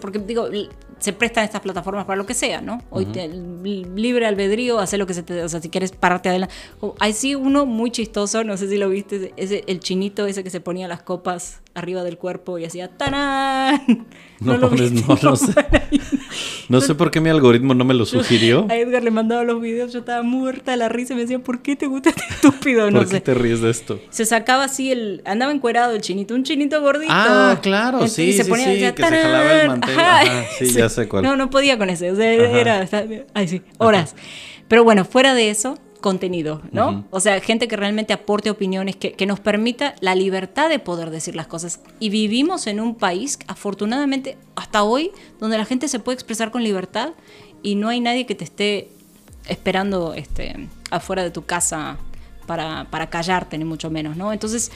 porque 0.00 0.18
digo, 0.18 0.48
se 0.98 1.12
prestan 1.12 1.44
estas 1.44 1.60
plataformas 1.60 2.04
para 2.04 2.16
lo 2.16 2.26
que 2.26 2.34
sea, 2.34 2.60
¿no? 2.60 2.82
Hoy 2.90 3.06
libre 3.62 4.26
albedrío, 4.26 4.80
hacer 4.80 4.98
lo 4.98 5.06
que 5.06 5.14
se 5.14 5.22
te... 5.22 5.42
O 5.42 5.48
sea, 5.48 5.60
si 5.60 5.68
quieres 5.68 5.92
pararte 5.92 6.28
adelante. 6.28 6.54
Hay 6.98 7.12
sí 7.12 7.34
uno 7.34 7.66
muy 7.66 7.90
chistoso, 7.90 8.44
no 8.44 8.56
sé 8.56 8.68
si 8.68 8.76
lo 8.76 8.88
viste, 8.88 9.32
ese, 9.36 9.64
el 9.66 9.80
chinito 9.80 10.26
ese 10.26 10.42
que 10.42 10.50
se 10.50 10.60
ponía 10.60 10.88
las 10.88 11.02
copas 11.02 11.60
arriba 11.78 12.02
del 12.02 12.18
cuerpo 12.18 12.58
y 12.58 12.64
hacía 12.64 12.88
¡Tarán! 12.88 14.06
No, 14.40 14.52
no, 14.56 14.68
lo 14.68 14.70
no, 14.70 15.18
no, 15.20 15.36
sé. 15.36 15.52
no 16.68 16.80
sé 16.80 16.94
por 16.94 17.10
qué 17.10 17.20
mi 17.20 17.28
algoritmo 17.28 17.74
no 17.74 17.84
me 17.84 17.92
lo 17.92 18.06
sugirió. 18.06 18.66
A 18.70 18.76
Edgar 18.76 19.02
le 19.02 19.10
mandaba 19.10 19.42
los 19.42 19.60
videos, 19.60 19.92
yo 19.92 19.98
estaba 19.98 20.22
muerta 20.22 20.70
de 20.70 20.76
la 20.76 20.88
risa 20.88 21.14
y 21.14 21.16
me 21.16 21.22
decía, 21.22 21.40
¿por 21.40 21.60
qué 21.60 21.74
te 21.74 21.86
gusta 21.86 22.10
este 22.10 22.22
estúpido? 22.30 22.88
No 22.88 23.00
¿Por 23.00 23.08
qué 23.08 23.20
te 23.20 23.34
ríes 23.34 23.62
de 23.62 23.70
esto? 23.70 23.98
Se 24.10 24.24
sacaba 24.24 24.62
así 24.62 24.92
el. 24.92 25.22
Andaba 25.24 25.50
encuerado 25.50 25.92
el 25.96 26.02
chinito, 26.02 26.36
un 26.36 26.44
chinito 26.44 26.80
gordito. 26.80 27.10
Ah, 27.12 27.58
claro, 27.60 28.06
sí, 28.06 28.32
sí, 28.32 28.44
sí, 28.44 28.52
que 28.94 29.02
se 29.02 29.22
jalaba 29.22 29.60
el 29.60 29.66
mantel. 29.66 29.98
Ajá, 29.98 30.44
sí, 30.56 30.72
ya 30.72 30.88
sé 30.88 31.08
cuál. 31.08 31.24
No, 31.24 31.34
no 31.34 31.50
podía 31.50 31.76
con 31.76 31.90
ese. 31.90 32.12
O 32.12 32.14
sea, 32.14 32.32
era. 32.32 32.88
Ay, 33.34 33.48
sí, 33.48 33.62
horas. 33.78 34.14
Pero 34.68 34.84
bueno, 34.84 35.04
fuera 35.04 35.34
de 35.34 35.50
eso, 35.50 35.78
contenido, 36.00 36.62
¿no? 36.72 37.04
O 37.10 37.20
sea, 37.20 37.40
gente 37.40 37.68
que 37.68 37.76
realmente 37.76 38.12
aporte 38.12 38.50
opiniones, 38.50 38.96
que, 38.96 39.12
que, 39.12 39.26
nos 39.26 39.40
permita 39.40 39.94
la 40.00 40.14
libertad 40.14 40.68
de 40.68 40.78
poder 40.78 41.10
decir 41.10 41.34
las 41.34 41.46
cosas. 41.46 41.80
Y 41.98 42.10
vivimos 42.10 42.66
en 42.66 42.80
un 42.80 42.94
país, 42.94 43.38
afortunadamente, 43.46 44.36
hasta 44.54 44.82
hoy, 44.82 45.10
donde 45.40 45.58
la 45.58 45.64
gente 45.64 45.88
se 45.88 45.98
puede 45.98 46.14
expresar 46.14 46.50
con 46.50 46.62
libertad 46.62 47.10
y 47.62 47.74
no 47.74 47.88
hay 47.88 48.00
nadie 48.00 48.26
que 48.26 48.34
te 48.34 48.44
esté 48.44 48.90
esperando 49.48 50.14
este, 50.14 50.68
afuera 50.90 51.22
de 51.22 51.30
tu 51.30 51.44
casa 51.44 51.96
para, 52.46 52.86
para 52.90 53.10
callarte, 53.10 53.58
ni 53.58 53.64
mucho 53.64 53.90
menos, 53.90 54.16
¿no? 54.16 54.32
Entonces, 54.32 54.70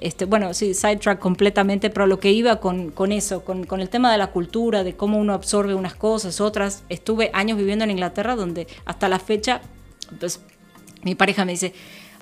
este, 0.00 0.24
bueno, 0.24 0.52
sí, 0.52 0.74
sidetrack 0.74 1.18
completamente, 1.18 1.88
pero 1.90 2.06
lo 2.06 2.18
que 2.18 2.32
iba 2.32 2.58
con, 2.60 2.90
con 2.90 3.12
eso, 3.12 3.44
con, 3.44 3.64
con, 3.64 3.80
el 3.80 3.88
tema 3.88 4.10
de 4.10 4.18
la 4.18 4.28
cultura, 4.28 4.82
de 4.82 4.96
cómo 4.96 5.18
uno 5.18 5.32
absorbe 5.32 5.74
unas 5.74 5.94
cosas, 5.94 6.40
otras. 6.40 6.82
Estuve 6.88 7.30
años 7.32 7.56
viviendo 7.56 7.84
en 7.84 7.92
Inglaterra 7.92 8.34
donde 8.34 8.66
hasta 8.84 9.08
la 9.08 9.18
fecha, 9.18 9.62
pues 10.18 10.40
mi 11.02 11.14
pareja 11.14 11.44
me 11.44 11.52
dice, 11.52 11.72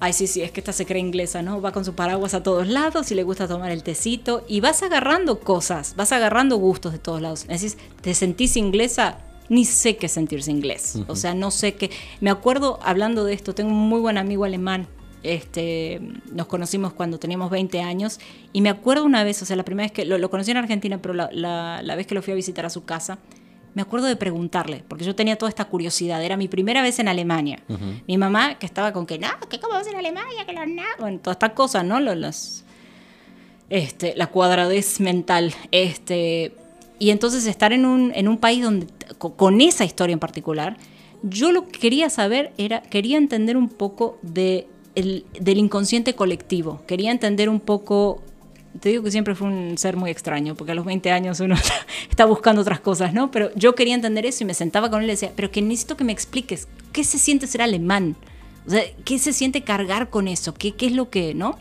ay, 0.00 0.12
sí, 0.12 0.26
sí, 0.26 0.42
es 0.42 0.50
que 0.50 0.60
esta 0.60 0.72
se 0.72 0.86
cree 0.86 1.00
inglesa, 1.00 1.42
¿no? 1.42 1.60
Va 1.60 1.72
con 1.72 1.84
su 1.84 1.94
paraguas 1.94 2.34
a 2.34 2.42
todos 2.42 2.66
lados 2.66 3.12
y 3.12 3.14
le 3.14 3.22
gusta 3.22 3.46
tomar 3.46 3.70
el 3.70 3.82
tecito 3.82 4.44
y 4.48 4.60
vas 4.60 4.82
agarrando 4.82 5.40
cosas, 5.40 5.94
vas 5.96 6.12
agarrando 6.12 6.56
gustos 6.56 6.92
de 6.92 6.98
todos 6.98 7.20
lados. 7.20 7.46
Decís, 7.46 7.76
¿te 8.00 8.14
sentís 8.14 8.56
inglesa? 8.56 9.18
Ni 9.48 9.64
sé 9.64 9.96
qué 9.96 10.08
sentirse 10.08 10.50
inglés. 10.50 11.00
O 11.08 11.16
sea, 11.16 11.34
no 11.34 11.50
sé 11.50 11.74
qué. 11.74 11.90
Me 12.20 12.30
acuerdo 12.30 12.78
hablando 12.82 13.24
de 13.24 13.34
esto, 13.34 13.52
tengo 13.52 13.70
un 13.70 13.88
muy 13.88 14.00
buen 14.00 14.16
amigo 14.16 14.44
alemán. 14.44 14.86
Este, 15.22 16.00
nos 16.32 16.46
conocimos 16.46 16.94
cuando 16.94 17.18
teníamos 17.18 17.50
20 17.50 17.80
años 17.80 18.20
y 18.54 18.62
me 18.62 18.70
acuerdo 18.70 19.04
una 19.04 19.22
vez, 19.22 19.42
o 19.42 19.44
sea, 19.44 19.56
la 19.56 19.64
primera 19.64 19.86
vez 19.86 19.92
que 19.92 20.04
lo, 20.06 20.30
conocí 20.30 20.52
en 20.52 20.56
Argentina, 20.56 21.02
pero 21.02 21.12
la, 21.12 21.82
la 21.82 21.94
vez 21.96 22.06
que 22.06 22.14
lo 22.14 22.22
fui 22.22 22.32
a 22.32 22.36
visitar 22.36 22.64
a 22.64 22.70
su 22.70 22.84
casa, 22.84 23.18
me 23.74 23.82
acuerdo 23.82 24.06
de 24.06 24.16
preguntarle, 24.16 24.82
porque 24.88 25.04
yo 25.04 25.14
tenía 25.14 25.36
toda 25.36 25.48
esta 25.48 25.64
curiosidad. 25.66 26.22
Era 26.24 26.36
mi 26.36 26.48
primera 26.48 26.82
vez 26.82 26.98
en 26.98 27.08
Alemania. 27.08 27.60
Mi 28.06 28.18
mamá, 28.18 28.58
que 28.58 28.66
estaba 28.66 28.92
con 28.92 29.06
que, 29.06 29.18
no, 29.18 29.28
que 29.48 29.60
cómo 29.60 29.74
vas 29.74 29.86
en 29.86 29.96
Alemania, 29.96 30.44
que 30.44 30.52
los 30.52 30.66
no. 30.66 30.82
Bueno, 30.98 31.18
todas 31.22 31.36
estas 31.36 31.52
cosas, 31.52 31.84
¿no? 31.84 32.00
Los, 32.00 32.64
este, 33.68 34.14
la 34.16 34.26
cuadradez 34.26 34.98
mental. 35.00 35.54
Este, 35.70 36.52
y 36.98 37.10
entonces 37.10 37.46
estar 37.46 37.72
en 37.72 37.86
un, 37.86 38.12
en 38.14 38.26
un 38.26 38.38
país 38.38 38.62
donde, 38.64 38.88
con, 39.18 39.60
esa 39.60 39.84
historia 39.84 40.12
en 40.14 40.18
particular, 40.18 40.76
yo 41.22 41.52
lo 41.52 41.68
que 41.68 41.78
quería 41.78 42.10
saber 42.10 42.52
era, 42.58 42.82
quería 42.82 43.18
entender 43.18 43.56
un 43.56 43.68
poco 43.68 44.18
de 44.22 44.66
el, 44.96 45.24
del 45.40 45.58
inconsciente 45.58 46.14
colectivo. 46.14 46.82
Quería 46.86 47.12
entender 47.12 47.48
un 47.48 47.60
poco 47.60 48.20
te 48.78 48.90
digo 48.90 49.02
que 49.02 49.10
siempre 49.10 49.34
fue 49.34 49.48
un 49.48 49.76
ser 49.76 49.96
muy 49.96 50.10
extraño, 50.10 50.54
porque 50.54 50.72
a 50.72 50.74
los 50.74 50.84
20 50.84 51.10
años 51.10 51.40
uno 51.40 51.56
está 52.10 52.24
buscando 52.24 52.62
otras 52.62 52.80
cosas, 52.80 53.12
¿no? 53.12 53.30
Pero 53.30 53.50
yo 53.54 53.74
quería 53.74 53.94
entender 53.94 54.26
eso 54.26 54.44
y 54.44 54.46
me 54.46 54.54
sentaba 54.54 54.90
con 54.90 55.00
él 55.00 55.04
y 55.04 55.06
le 55.08 55.12
decía, 55.14 55.32
pero 55.34 55.50
que 55.50 55.62
necesito 55.62 55.96
que 55.96 56.04
me 56.04 56.12
expliques, 56.12 56.68
¿qué 56.92 57.02
se 57.02 57.18
siente 57.18 57.46
ser 57.46 57.62
alemán? 57.62 58.16
O 58.66 58.70
sea, 58.70 58.82
¿qué 59.04 59.18
se 59.18 59.32
siente 59.32 59.62
cargar 59.62 60.10
con 60.10 60.28
eso? 60.28 60.54
¿Qué, 60.54 60.72
qué 60.72 60.86
es 60.86 60.92
lo 60.92 61.10
que, 61.10 61.34
no? 61.34 61.58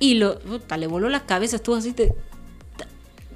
Y 0.00 0.14
lo, 0.14 0.38
le 0.76 0.86
voló 0.86 1.08
la 1.08 1.26
cabeza, 1.26 1.56
estuvo 1.56 1.76
así, 1.76 1.92
te, 1.92 2.14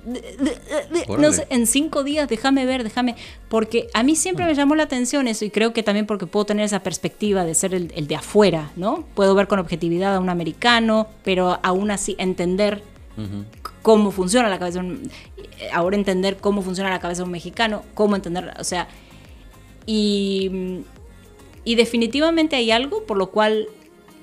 no 0.04 1.32
sé, 1.32 1.46
en 1.50 1.66
cinco 1.66 2.02
días, 2.02 2.28
déjame 2.28 2.66
ver, 2.66 2.82
déjame. 2.82 3.16
Porque 3.48 3.88
a 3.94 4.02
mí 4.02 4.16
siempre 4.16 4.44
me 4.44 4.54
llamó 4.54 4.74
la 4.74 4.84
atención 4.84 5.28
eso 5.28 5.44
y 5.44 5.50
creo 5.50 5.72
que 5.72 5.82
también 5.82 6.06
porque 6.06 6.26
puedo 6.26 6.46
tener 6.46 6.64
esa 6.64 6.80
perspectiva 6.80 7.44
de 7.44 7.54
ser 7.54 7.74
el, 7.74 7.88
de 7.88 8.16
afuera, 8.16 8.72
¿no? 8.76 9.04
Puedo 9.14 9.34
ver 9.34 9.46
con 9.46 9.58
objetividad 9.58 10.14
a 10.14 10.20
un 10.20 10.28
americano, 10.28 11.08
pero 11.22 11.58
aún 11.62 11.90
así 11.90 12.16
entender 12.18 12.82
cómo 13.82 14.10
funciona 14.10 14.48
la 14.48 14.58
cabeza 14.58 14.80
un. 14.80 15.10
Ahora 15.72 15.96
entender 15.96 16.38
cómo 16.38 16.62
funciona 16.62 16.90
la 16.90 16.98
cabeza 16.98 17.22
de 17.22 17.26
un 17.26 17.32
mexicano, 17.32 17.82
cómo 17.94 18.16
entender, 18.16 18.52
o 18.58 18.64
sea. 18.64 18.88
Y, 19.86 20.82
y 21.64 21.74
definitivamente 21.74 22.56
hay 22.56 22.70
algo 22.70 23.04
por 23.04 23.16
lo 23.16 23.30
cual 23.30 23.68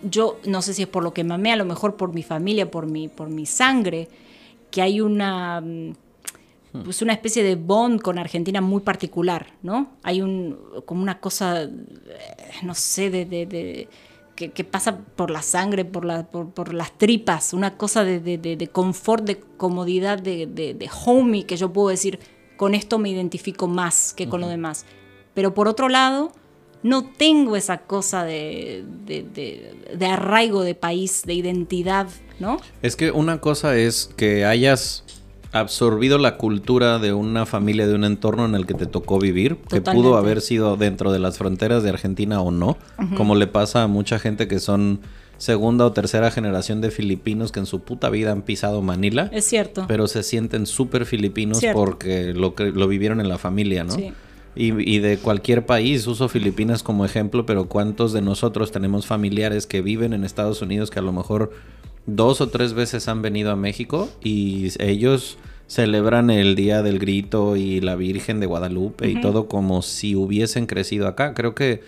yo, 0.03 0.39
no 0.45 0.61
sé 0.61 0.73
si 0.73 0.83
es 0.83 0.87
por 0.87 1.03
lo 1.03 1.13
que 1.13 1.23
mamé, 1.23 1.51
a 1.51 1.57
lo 1.57 1.65
mejor 1.65 1.95
por 1.95 2.13
mi 2.13 2.23
familia, 2.23 2.71
por 2.71 2.85
mi, 2.85 3.09
por 3.09 3.29
mi 3.29 3.45
sangre 3.45 4.07
que 4.71 4.81
hay 4.81 5.01
una, 5.01 5.61
mm, 5.61 5.93
pues 6.83 7.01
una 7.01 7.13
especie 7.13 7.43
de 7.43 7.55
bond 7.55 8.01
con 8.01 8.19
Argentina 8.19 8.61
muy 8.61 8.81
particular, 8.81 9.53
¿no? 9.63 9.91
Hay 10.03 10.21
un, 10.21 10.57
como 10.85 11.01
una 11.01 11.19
cosa, 11.19 11.63
eh, 11.63 11.69
no 12.63 12.75
sé, 12.75 13.09
de, 13.09 13.87
que, 14.35 14.51
que 14.51 14.63
pasa 14.63 14.97
por 15.15 15.31
la 15.31 15.41
sangre, 15.41 15.83
por, 15.83 16.05
la, 16.05 16.27
por, 16.27 16.49
por 16.51 16.73
las 16.73 16.97
tripas, 16.97 17.53
una 17.53 17.75
cosa 17.75 18.03
de, 18.03 18.19
de, 18.19 18.37
de, 18.37 18.55
de 18.55 18.67
confort, 18.67 19.25
de 19.25 19.39
comodidad, 19.57 20.19
de, 20.19 20.45
de, 20.47 20.73
de 20.75 20.89
homey, 21.05 21.43
que 21.43 21.57
yo 21.57 21.73
puedo 21.73 21.89
decir, 21.89 22.19
con 22.55 22.75
esto 22.75 22.99
me 22.99 23.09
identifico 23.09 23.67
más 23.67 24.13
que 24.13 24.29
con 24.29 24.39
lo 24.41 24.47
demás. 24.47 24.85
Pero 25.33 25.53
por 25.53 25.67
otro 25.67 25.89
lado, 25.89 26.31
no 26.83 27.03
tengo 27.03 27.55
esa 27.55 27.79
cosa 27.79 28.23
de, 28.23 28.85
de, 29.05 29.23
de- 29.23 29.95
de 29.97 30.05
arraigo 30.05 30.61
de 30.63 30.75
país, 30.75 31.23
de 31.25 31.33
identidad, 31.33 32.07
¿no? 32.39 32.57
Es 32.81 32.95
que 32.95 33.11
una 33.11 33.39
cosa 33.41 33.75
es 33.77 34.09
que 34.15 34.45
hayas 34.45 35.03
absorbido 35.51 36.17
la 36.19 36.37
cultura 36.37 36.99
de 36.99 37.11
una 37.13 37.45
familia, 37.45 37.87
de 37.87 37.95
un 37.95 38.03
entorno 38.03 38.45
en 38.45 38.53
el 38.55 38.65
que 38.67 38.75
te 38.75 38.85
tocó 38.85 39.17
vivir, 39.19 39.57
que 39.69 39.81
pudo 39.81 40.15
haber 40.17 40.41
sido 40.41 40.77
dentro 40.77 41.11
de 41.11 41.17
las 41.19 41.37
fronteras 41.39 41.81
de 41.83 41.89
Argentina 41.89 42.39
o 42.41 42.51
no, 42.51 42.77
como 43.17 43.35
le 43.35 43.47
pasa 43.47 43.83
a 43.83 43.87
mucha 43.87 44.19
gente 44.19 44.47
que 44.47 44.59
son 44.59 44.99
segunda 45.37 45.85
o 45.85 45.91
tercera 45.93 46.29
generación 46.31 46.81
de 46.81 46.91
filipinos 46.91 47.51
que 47.51 47.59
en 47.61 47.65
su 47.65 47.79
puta 47.79 48.09
vida 48.09 48.31
han 48.31 48.41
pisado 48.43 48.81
Manila, 48.81 49.29
Es 49.33 49.45
cierto. 49.45 49.85
pero 49.87 50.07
se 50.07 50.21
sienten 50.21 50.65
súper 50.67 51.05
filipinos 51.05 51.59
Cierto. 51.59 51.79
porque 51.79 52.33
lo, 52.35 52.53
lo 52.57 52.87
vivieron 52.87 53.19
en 53.21 53.29
la 53.29 53.37
familia, 53.37 53.85
¿no? 53.85 53.93
Sí. 53.93 54.11
Y, 54.55 54.73
y 54.93 54.99
de 54.99 55.17
cualquier 55.17 55.65
país, 55.65 56.05
uso 56.07 56.27
Filipinas 56.27 56.83
como 56.83 57.05
ejemplo, 57.05 57.45
pero 57.45 57.69
¿cuántos 57.69 58.11
de 58.13 58.21
nosotros 58.21 58.71
tenemos 58.71 59.05
familiares 59.07 59.65
que 59.65 59.81
viven 59.81 60.11
en 60.11 60.25
Estados 60.25 60.61
Unidos 60.61 60.89
que 60.89 60.99
a 60.99 61.03
lo 61.03 61.13
mejor 61.13 61.51
dos 62.15 62.41
o 62.41 62.49
tres 62.49 62.73
veces 62.73 63.07
han 63.07 63.21
venido 63.21 63.51
a 63.51 63.55
México 63.55 64.09
y 64.23 64.69
ellos 64.79 65.37
celebran 65.67 66.31
el 66.31 66.55
Día 66.55 66.81
del 66.81 66.97
Grito 66.97 67.55
y 67.55 67.79
la 67.79 67.95
Virgen 67.95 68.39
de 68.39 68.47
Guadalupe 68.47 69.07
y 69.07 69.21
todo 69.21 69.47
como 69.47 69.81
si 69.83 70.15
hubiesen 70.15 70.65
crecido 70.65 71.07
acá? 71.07 71.35
Creo 71.35 71.53
que 71.53 71.81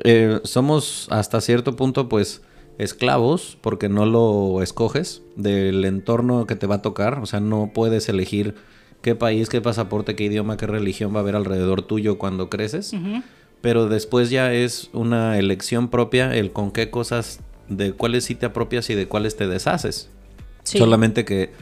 eh, 0.00 0.40
somos 0.44 1.06
hasta 1.10 1.40
cierto 1.40 1.76
punto 1.76 2.08
pues 2.08 2.42
esclavos 2.78 3.58
porque 3.60 3.88
no 3.88 4.06
lo 4.06 4.62
escoges 4.62 5.22
del 5.36 5.84
entorno 5.84 6.46
que 6.46 6.56
te 6.56 6.66
va 6.66 6.76
a 6.76 6.82
tocar, 6.82 7.18
o 7.18 7.26
sea, 7.26 7.40
no 7.40 7.70
puedes 7.74 8.08
elegir 8.08 8.54
qué 9.02 9.14
país, 9.14 9.50
qué 9.50 9.60
pasaporte, 9.60 10.16
qué 10.16 10.24
idioma, 10.24 10.56
qué 10.56 10.66
religión 10.66 11.12
va 11.14 11.18
a 11.18 11.20
haber 11.20 11.36
alrededor 11.36 11.82
tuyo 11.82 12.16
cuando 12.16 12.48
creces, 12.48 12.94
pero 13.60 13.86
después 13.88 14.30
ya 14.30 14.52
es 14.54 14.88
una 14.94 15.38
elección 15.38 15.88
propia 15.88 16.34
el 16.34 16.52
con 16.52 16.70
qué 16.72 16.90
cosas, 16.90 17.40
de 17.68 17.92
cuáles 17.92 18.24
sí 18.24 18.34
te 18.34 18.46
apropias 18.46 18.90
y 18.90 18.94
de 18.94 19.06
cuáles 19.06 19.36
te 19.36 19.46
deshaces. 19.46 20.10
Sí. 20.64 20.78
Solamente 20.78 21.24
que 21.24 21.52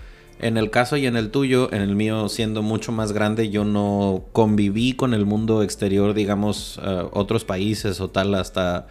en 0.43 0.57
el 0.57 0.71
caso 0.71 0.97
y 0.97 1.07
en 1.07 1.17
el 1.17 1.31
tuyo, 1.31 1.73
en 1.73 1.83
el 1.83 1.95
mío 1.95 2.29
siendo 2.29 2.63
mucho 2.63 2.91
más 2.91 3.13
grande, 3.13 3.49
yo 3.49 3.65
no 3.65 4.25
conviví 4.33 4.95
con 4.95 5.15
el 5.15 5.25
mundo 5.25 5.63
exterior, 5.63 6.15
digamos, 6.15 6.81
eh, 6.83 7.05
otros 7.13 7.45
países 7.45 8.01
o 8.01 8.11
tal, 8.11 8.35
hasta 8.35 8.89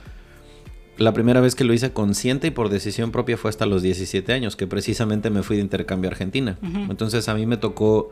la 0.98 1.14
primera 1.14 1.42
vez 1.42 1.56
que 1.56 1.66
lo 1.66 1.74
hice 1.74 1.92
consciente 1.92 2.48
y 2.48 2.52
por 2.52 2.70
decisión 2.70 3.12
propia 3.12 3.36
fue 3.36 3.50
hasta 3.50 3.66
los 3.66 3.82
17 3.82 4.32
años, 4.32 4.56
que 4.56 4.66
precisamente 4.66 5.30
me 5.30 5.44
fui 5.44 5.58
de 5.58 5.64
intercambio 5.64 6.10
a 6.10 6.12
Argentina. 6.12 6.58
Entonces 6.62 7.28
a 7.28 7.34
mí 7.34 7.46
me 7.46 7.58
tocó, 7.58 8.12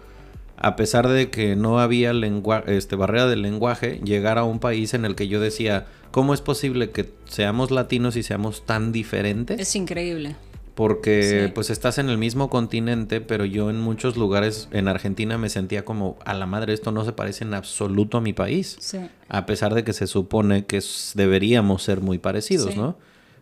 a 0.61 0.75
pesar 0.75 1.07
de 1.07 1.29
que 1.29 1.55
no 1.55 1.79
había 1.79 2.11
lengua 2.13 2.63
este, 2.67 2.95
barrera 2.95 3.27
del 3.27 3.41
lenguaje, 3.41 4.01
llegar 4.03 4.37
a 4.37 4.43
un 4.43 4.59
país 4.59 4.93
en 4.93 5.05
el 5.05 5.15
que 5.15 5.27
yo 5.27 5.39
decía, 5.39 5.87
¿cómo 6.11 6.33
es 6.33 6.41
posible 6.41 6.91
que 6.91 7.09
seamos 7.25 7.71
latinos 7.71 8.15
y 8.17 8.23
seamos 8.23 8.65
tan 8.65 8.91
diferentes? 8.91 9.59
Es 9.59 9.75
increíble. 9.75 10.35
Porque 10.75 11.45
Sí. 11.47 11.51
pues 11.53 11.69
estás 11.69 11.97
en 11.97 12.09
el 12.09 12.17
mismo 12.17 12.49
continente, 12.49 13.19
pero 13.19 13.43
yo 13.43 13.69
en 13.69 13.81
muchos 13.81 14.15
lugares 14.15 14.69
en 14.71 14.87
Argentina 14.87 15.37
me 15.37 15.49
sentía 15.49 15.83
como, 15.83 16.17
a 16.23 16.33
la 16.33 16.45
madre, 16.45 16.73
esto 16.73 16.91
no 16.91 17.03
se 17.03 17.11
parece 17.11 17.43
en 17.43 17.53
absoluto 17.53 18.17
a 18.17 18.21
mi 18.21 18.31
país. 18.33 18.77
Sí. 18.79 18.97
A 19.27 19.45
pesar 19.45 19.73
de 19.75 19.83
que 19.83 19.91
se 19.93 20.07
supone 20.07 20.65
que 20.65 20.81
deberíamos 21.15 21.83
ser 21.83 21.99
muy 22.01 22.17
parecidos, 22.17 22.73
Sí. 22.73 22.79
¿no? 22.79 22.97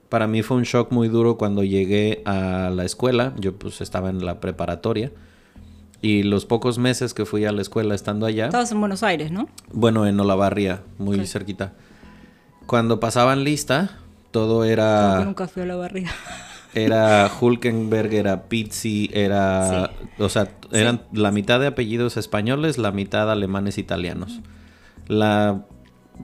Para 0.09 0.25
mí 0.27 0.41
fue 0.41 0.57
un 0.57 0.63
shock 0.63 0.91
muy 0.91 1.09
duro 1.09 1.37
cuando 1.37 1.63
llegué 1.63 2.21
a 2.25 2.71
la 2.73 2.85
escuela. 2.85 3.33
Yo 3.37 3.53
pues 3.55 3.81
estaba 3.81 4.09
en 4.09 4.25
la 4.25 4.39
preparatoria. 4.39 5.11
Y 6.01 6.23
los 6.23 6.45
pocos 6.45 6.77
meses 6.77 7.13
que 7.13 7.25
fui 7.25 7.45
a 7.45 7.51
la 7.51 7.61
escuela 7.61 7.95
estando 7.95 8.25
allá, 8.25 8.45
Estabas 8.45 8.71
en 8.71 8.79
Buenos 8.79 9.01
Aires, 9.03 9.31
¿no? 9.31 9.47
bueno, 9.71 10.05
en 10.05 10.19
Olavarría, 10.19 10.81
muy 10.99 11.19
Ok. 11.19 11.25
cerquita. 11.25 11.73
Cuando 12.67 12.99
pasaban 12.99 13.43
lista, 13.43 13.97
todo 14.31 14.59
Creo 14.61 14.73
era... 14.73 15.15
que 15.19 15.25
nunca 15.25 15.47
fui 15.47 15.63
a 15.63 15.65
la 15.65 15.75
barriga. 15.75 16.11
Era 16.73 17.31
Hulkenberg, 17.41 18.13
era 18.13 18.43
Pizzi, 18.43 19.09
era... 19.11 19.89
O 20.19 20.29
sea, 20.29 20.51
eran 20.71 21.01
la 21.11 21.31
mitad 21.31 21.59
de 21.59 21.65
apellidos 21.67 22.17
españoles, 22.17 22.77
la 22.77 22.91
mitad 22.91 23.31
alemanes 23.31 23.79
italianos. 23.79 24.41
La 25.07 25.65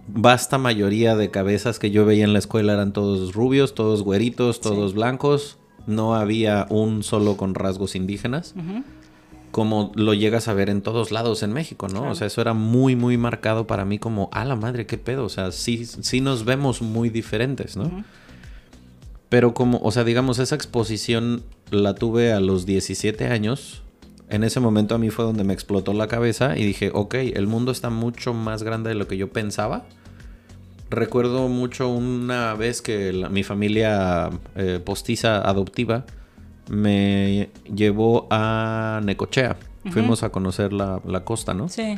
vasta 0.08 0.60
mayoría 0.60 1.16
de 1.16 1.32
cabezas 1.32 1.80
que 1.80 1.90
yo 1.90 2.06
veía 2.06 2.24
en 2.26 2.34
la 2.34 2.40
escuela 2.40 2.74
eran 2.74 2.94
todos 2.94 3.34
rubios, 3.34 3.74
todos 3.74 4.04
güeritos, 4.04 4.60
todos 4.60 4.94
blancos. 4.94 5.58
No 5.88 6.14
había 6.14 6.68
un 6.70 7.02
solo 7.02 7.36
con 7.36 7.56
rasgos 7.56 7.96
indígenas. 7.96 8.54
Ujú. 8.56 8.84
Como 9.54 9.92
lo 9.96 10.14
llegas 10.16 10.48
a 10.48 10.54
ver 10.54 10.70
en 10.72 10.82
todos 10.82 11.12
lados 11.12 11.44
en 11.44 11.54
México, 11.54 11.88
¿no? 11.88 12.00
Claro. 12.00 12.12
O 12.12 12.16
sea, 12.16 12.26
eso 12.28 12.42
era 12.42 12.54
muy, 12.54 12.96
muy 12.96 13.18
marcado 13.18 13.68
para 13.68 13.86
mí 13.86 14.00
como, 14.00 14.28
a 14.34 14.44
la 14.46 14.56
madre, 14.56 14.86
qué 14.88 14.98
pedo. 14.98 15.24
O 15.26 15.30
sea, 15.30 15.52
sí, 15.52 15.86
sí 15.86 16.22
nos 16.22 16.44
vemos 16.44 16.82
muy 16.82 17.10
diferentes, 17.10 17.78
¿no? 17.78 17.84
Ujú. 17.84 18.04
Pero 19.30 19.54
como, 19.54 19.80
o 19.84 19.92
sea, 19.92 20.04
digamos, 20.04 20.40
esa 20.40 20.56
exposición 20.56 21.44
la 21.72 21.94
tuve 21.94 22.34
a 22.34 22.40
los 22.40 22.66
17 22.66 23.28
años. 23.28 23.84
En 24.30 24.44
ese 24.44 24.60
momento 24.60 24.96
a 24.96 24.98
mí 24.98 25.12
fue 25.12 25.24
donde 25.24 25.44
me 25.44 25.54
explotó 25.54 25.94
la 25.94 26.08
cabeza 26.08 26.58
y 26.58 26.66
dije, 26.66 26.90
ok, 26.92 27.14
el 27.14 27.46
mundo 27.46 27.72
está 27.72 27.92
mucho 27.92 28.34
más 28.34 28.64
grande 28.64 28.90
de 28.90 28.96
lo 28.96 29.08
que 29.08 29.18
yo 29.18 29.30
pensaba. 29.30 29.86
Recuerdo 30.90 31.48
mucho 31.48 31.90
una 31.90 32.54
vez 32.56 32.82
que 32.82 33.14
la- 33.14 33.30
mi 33.30 33.44
familia 33.44 34.30
eh, 34.56 34.80
postiza 34.84 35.42
adoptiva 35.48 36.06
me 36.70 37.50
llevó 37.74 38.28
a 38.32 39.02
Necochea. 39.04 39.58
Fuimos 39.92 40.24
a 40.24 40.30
conocer 40.30 40.72
la, 40.72 41.02
la 41.06 41.26
costa, 41.26 41.54
¿no? 41.54 41.68
Sí. 41.68 41.98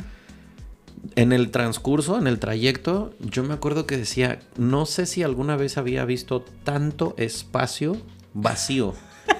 En 1.14 1.32
el 1.32 1.50
transcurso, 1.52 2.18
en 2.18 2.26
el 2.26 2.40
trayecto, 2.40 3.14
yo 3.20 3.44
me 3.44 3.54
acuerdo 3.54 3.86
que 3.86 3.96
decía, 3.96 4.40
no 4.56 4.86
sé 4.86 5.06
si 5.06 5.22
alguna 5.22 5.56
vez 5.56 5.78
había 5.78 6.04
visto 6.04 6.44
tanto 6.64 7.14
espacio 7.16 7.96
vacío. 8.34 8.94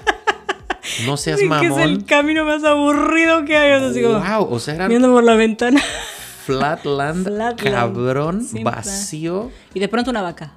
No 1.04 1.16
seas 1.16 1.40
Sí, 1.40 1.48
que 1.48 1.54
es 1.56 1.62
el 1.62 1.68
mamón. 1.70 2.00
camino 2.02 2.44
más 2.44 2.62
aburrido 2.62 3.44
que 3.44 3.56
hay. 3.56 3.72
Así 3.82 4.00
como, 4.02 4.20
Wow, 4.20 4.48
o 4.54 4.58
sea, 4.60 4.76
era 4.76 4.86
viendo 4.88 5.10
por 5.12 5.24
la 5.24 5.34
ventana. 5.34 5.80
flatland, 6.46 7.24
Flatland, 7.26 7.60
cabrón, 7.60 8.46
vacío. 8.62 9.50
Y 9.74 9.80
de 9.80 9.88
pronto 9.88 10.10
una 10.12 10.22
vaca. 10.22 10.52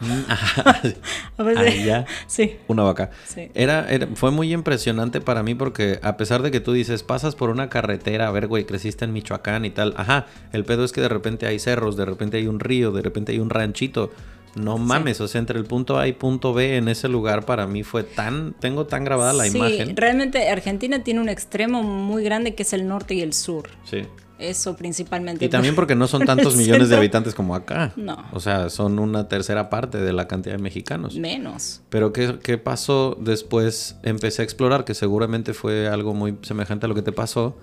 A 1.38 1.42
veces- 1.42 1.82
Allá, 1.82 2.06
Sí. 2.26 2.56
una 2.68 2.82
vaca. 2.82 3.10
Sí. 3.26 3.50
Era, 3.54 3.88
era- 3.90 4.08
fue 4.14 4.30
muy 4.30 4.52
impresionante 4.52 5.20
para 5.20 5.42
mí 5.42 5.54
porque 5.54 5.98
a 6.02 6.16
pesar 6.16 6.42
de 6.42 6.50
que 6.50 6.60
tú 6.60 6.72
dices, 6.72 7.02
pasas 7.02 7.34
por 7.34 7.50
una 7.50 7.68
carretera, 7.68 8.28
a 8.28 8.30
ver, 8.30 8.46
güey, 8.46 8.64
creciste 8.64 9.04
en 9.04 9.12
Michoacán 9.12 9.64
y 9.64 9.70
tal. 9.70 9.94
Ajá, 9.96 10.26
el 10.52 10.64
pedo 10.64 10.84
es 10.84 10.92
que 10.92 11.00
de 11.00 11.08
repente 11.08 11.46
hay 11.46 11.58
cerros, 11.58 11.96
de 11.96 12.04
repente 12.04 12.36
hay 12.36 12.46
un 12.46 12.60
río, 12.60 12.92
de 12.92 13.02
repente 13.02 13.32
hay 13.32 13.38
un 13.38 13.50
ranchito. 13.50 14.10
No 14.54 14.78
mames, 14.78 15.20
o 15.20 15.26
sea, 15.26 15.40
entre 15.40 15.58
el 15.58 15.64
punto 15.64 15.98
A 15.98 16.06
y 16.06 16.12
punto 16.12 16.54
B 16.54 16.76
en 16.76 16.86
ese 16.86 17.08
lugar 17.08 17.44
para 17.44 17.66
mí 17.66 17.82
fue 17.82 18.04
tan, 18.04 18.52
tengo 18.60 18.86
tan 18.86 19.02
grabada 19.02 19.32
la 19.32 19.46
sí, 19.46 19.56
imagen. 19.58 19.96
realmente 19.96 20.48
Argentina 20.48 21.02
tiene 21.02 21.20
un 21.20 21.28
extremo 21.28 21.82
muy 21.82 22.22
grande 22.22 22.54
que 22.54 22.62
es 22.62 22.72
el 22.72 22.86
norte 22.86 23.14
y 23.14 23.20
el 23.22 23.32
sur. 23.32 23.68
Sí. 23.84 24.02
Eso 24.38 24.76
principalmente. 24.76 25.44
Y 25.44 25.48
también 25.48 25.74
porque 25.74 25.94
no 25.94 26.06
son 26.06 26.24
tantos 26.26 26.56
millones 26.56 26.88
de 26.88 26.96
habitantes 26.96 27.34
como 27.34 27.54
acá. 27.54 27.92
No. 27.96 28.24
O 28.32 28.40
sea, 28.40 28.70
son 28.70 28.98
una 28.98 29.28
tercera 29.28 29.70
parte 29.70 29.98
de 29.98 30.12
la 30.12 30.26
cantidad 30.26 30.56
de 30.56 30.62
mexicanos. 30.62 31.16
Menos. 31.16 31.82
Pero 31.88 32.12
¿qué, 32.12 32.38
qué 32.42 32.58
pasó 32.58 33.16
después? 33.20 33.96
Empecé 34.02 34.42
a 34.42 34.44
explorar, 34.44 34.84
que 34.84 34.94
seguramente 34.94 35.54
fue 35.54 35.88
algo 35.88 36.14
muy 36.14 36.36
semejante 36.42 36.86
a 36.86 36.88
lo 36.88 36.94
que 36.94 37.02
te 37.02 37.12
pasó. 37.12 37.56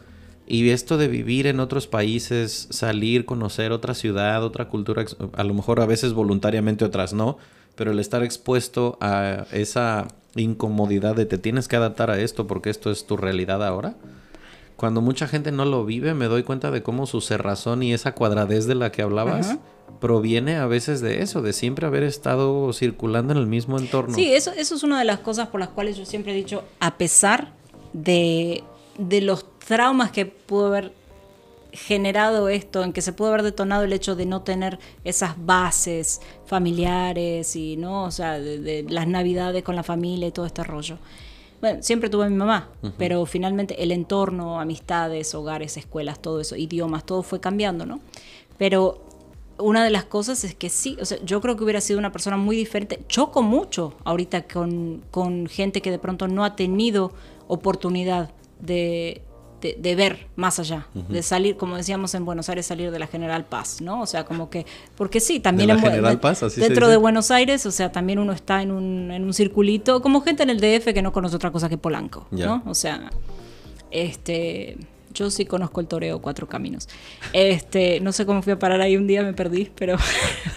Y 0.47 0.69
esto 0.69 0.97
de 0.97 1.07
vivir 1.07 1.47
en 1.47 1.59
otros 1.59 1.87
países, 1.87 2.67
salir, 2.71 3.25
conocer 3.25 3.71
otra 3.71 3.93
ciudad, 3.93 4.43
otra 4.43 4.67
cultura, 4.67 5.05
a 5.33 5.43
lo 5.43 5.53
mejor 5.53 5.79
a 5.79 5.85
veces 5.85 6.13
voluntariamente, 6.13 6.83
otras 6.83 7.13
no, 7.13 7.37
pero 7.75 7.91
el 7.91 7.99
estar 7.99 8.23
expuesto 8.23 8.97
a 8.99 9.45
esa 9.51 10.07
incomodidad 10.35 11.15
de 11.15 11.25
te 11.25 11.37
tienes 11.37 11.67
que 11.67 11.75
adaptar 11.75 12.09
a 12.09 12.19
esto 12.19 12.47
porque 12.47 12.69
esto 12.69 12.91
es 12.91 13.05
tu 13.05 13.17
realidad 13.17 13.65
ahora. 13.65 13.95
Cuando 14.81 14.99
mucha 14.99 15.27
gente 15.27 15.51
no 15.51 15.63
lo 15.63 15.85
vive, 15.85 16.15
me 16.15 16.25
doy 16.25 16.41
cuenta 16.41 16.71
de 16.71 16.81
cómo 16.81 17.05
su 17.05 17.21
cerrazón 17.21 17.83
y 17.83 17.93
esa 17.93 18.15
cuadradez 18.15 18.65
de 18.65 18.73
la 18.73 18.91
que 18.91 19.03
hablabas 19.03 19.59
proviene 19.99 20.55
a 20.55 20.65
veces 20.65 21.01
de 21.01 21.21
eso, 21.21 21.43
de 21.43 21.53
siempre 21.53 21.85
haber 21.85 22.01
estado 22.01 22.73
circulando 22.73 23.31
en 23.31 23.37
el 23.37 23.45
mismo 23.45 23.77
entorno. 23.77 24.15
Sí, 24.15 24.33
eso, 24.33 24.51
eso 24.53 24.73
es 24.73 24.81
una 24.81 24.97
de 24.97 25.05
las 25.05 25.19
cosas 25.19 25.49
por 25.49 25.59
las 25.59 25.69
cuales 25.69 25.97
yo 25.97 26.05
siempre 26.07 26.31
he 26.31 26.35
dicho, 26.35 26.63
a 26.79 26.97
pesar 26.97 27.53
de, 27.93 28.63
de 28.97 29.21
los 29.21 29.45
traumas 29.59 30.09
que 30.09 30.25
pudo 30.25 30.65
haber 30.65 30.93
generado 31.71 32.49
esto, 32.49 32.83
en 32.83 32.91
que 32.91 33.03
se 33.03 33.13
pudo 33.13 33.27
haber 33.27 33.43
detonado 33.43 33.83
el 33.83 33.93
hecho 33.93 34.15
de 34.15 34.25
no 34.25 34.41
tener 34.41 34.79
esas 35.03 35.35
bases 35.45 36.21
familiares 36.47 37.55
y 37.55 37.77
no, 37.77 38.05
o 38.05 38.11
sea, 38.11 38.39
de, 38.39 38.57
de 38.57 38.83
las 38.89 39.05
navidades 39.05 39.61
con 39.61 39.75
la 39.75 39.83
familia 39.83 40.27
y 40.27 40.31
todo 40.31 40.47
este 40.47 40.63
rollo. 40.63 40.97
Bueno, 41.61 41.83
siempre 41.83 42.09
tuve 42.09 42.25
a 42.25 42.29
mi 42.29 42.35
mamá, 42.35 42.69
pero 42.97 43.25
finalmente 43.25 43.83
el 43.83 43.91
entorno, 43.91 44.59
amistades, 44.59 45.33
hogares, 45.35 45.77
escuelas, 45.77 46.19
todo 46.19 46.41
eso, 46.41 46.55
idiomas, 46.55 47.05
todo 47.05 47.21
fue 47.21 47.39
cambiando, 47.39 47.85
¿no? 47.85 47.99
Pero 48.57 49.05
una 49.59 49.83
de 49.83 49.91
las 49.91 50.05
cosas 50.05 50.43
es 50.43 50.55
que 50.55 50.69
sí, 50.69 50.97
o 50.99 51.05
sea, 51.05 51.19
yo 51.23 51.39
creo 51.39 51.55
que 51.55 51.63
hubiera 51.63 51.79
sido 51.79 51.99
una 51.99 52.11
persona 52.11 52.35
muy 52.35 52.55
diferente. 52.55 53.03
Choco 53.07 53.43
mucho 53.43 53.93
ahorita 54.03 54.47
con, 54.47 55.03
con 55.11 55.47
gente 55.47 55.81
que 55.81 55.91
de 55.91 55.99
pronto 55.99 56.27
no 56.27 56.43
ha 56.43 56.55
tenido 56.55 57.13
oportunidad 57.47 58.31
de, 58.59 59.21
de, 59.61 59.77
de 59.79 59.95
ver 59.95 60.27
más 60.35 60.59
allá, 60.59 60.87
de 60.93 61.21
salir, 61.23 61.55
como 61.55 61.77
decíamos 61.77 62.13
en 62.15 62.25
Buenos 62.25 62.49
Aires, 62.49 62.65
salir 62.65 62.91
de 62.91 62.99
la 62.99 63.07
General 63.07 63.45
Paz, 63.45 63.81
¿no? 63.81 64.01
O 64.01 64.05
sea, 64.05 64.25
como 64.25 64.49
que, 64.49 64.65
porque 64.95 65.19
sí, 65.19 65.39
también 65.39 65.67
la 65.69 65.75
en 65.75 65.81
General 65.81 66.19
Paz, 66.19 66.43
así 66.43 66.59
dentro 66.59 66.87
de 66.89 66.97
Buenos 66.97 67.31
Aires, 67.31 67.65
o 67.65 67.71
sea, 67.71 67.91
también 67.91 68.19
uno 68.19 68.33
está 68.33 68.61
en 68.61 68.71
un, 68.71 69.11
en 69.11 69.23
un 69.23 69.33
circulito, 69.33 70.01
como 70.01 70.21
gente 70.21 70.43
en 70.43 70.49
el 70.49 70.59
DF 70.59 70.93
que 70.93 71.01
no 71.01 71.13
conoce 71.13 71.35
otra 71.35 71.51
cosa 71.51 71.69
que 71.69 71.77
Polanco. 71.77 72.27
¿no? 72.31 72.63
O 72.65 72.73
sea, 72.73 73.11
este, 73.91 74.77
yo 75.13 75.29
sí 75.29 75.45
conozco 75.45 75.81
el 75.81 75.87
toreo 75.87 76.21
Cuatro 76.21 76.47
Caminos. 76.47 76.87
Este, 77.33 77.99
no 77.99 78.11
sé 78.11 78.25
cómo 78.25 78.41
fui 78.41 78.53
a 78.53 78.59
parar 78.59 78.81
ahí 78.81 78.97
un 78.97 79.07
día, 79.07 79.23
me 79.23 79.33
perdí, 79.33 79.71
pero, 79.75 79.97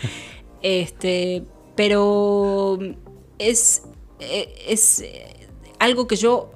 este, 0.62 1.44
pero 1.76 2.78
es, 3.38 3.82
eh, 4.20 4.54
es 4.68 5.00
eh, 5.00 5.48
algo 5.78 6.06
que 6.06 6.16
yo 6.16 6.50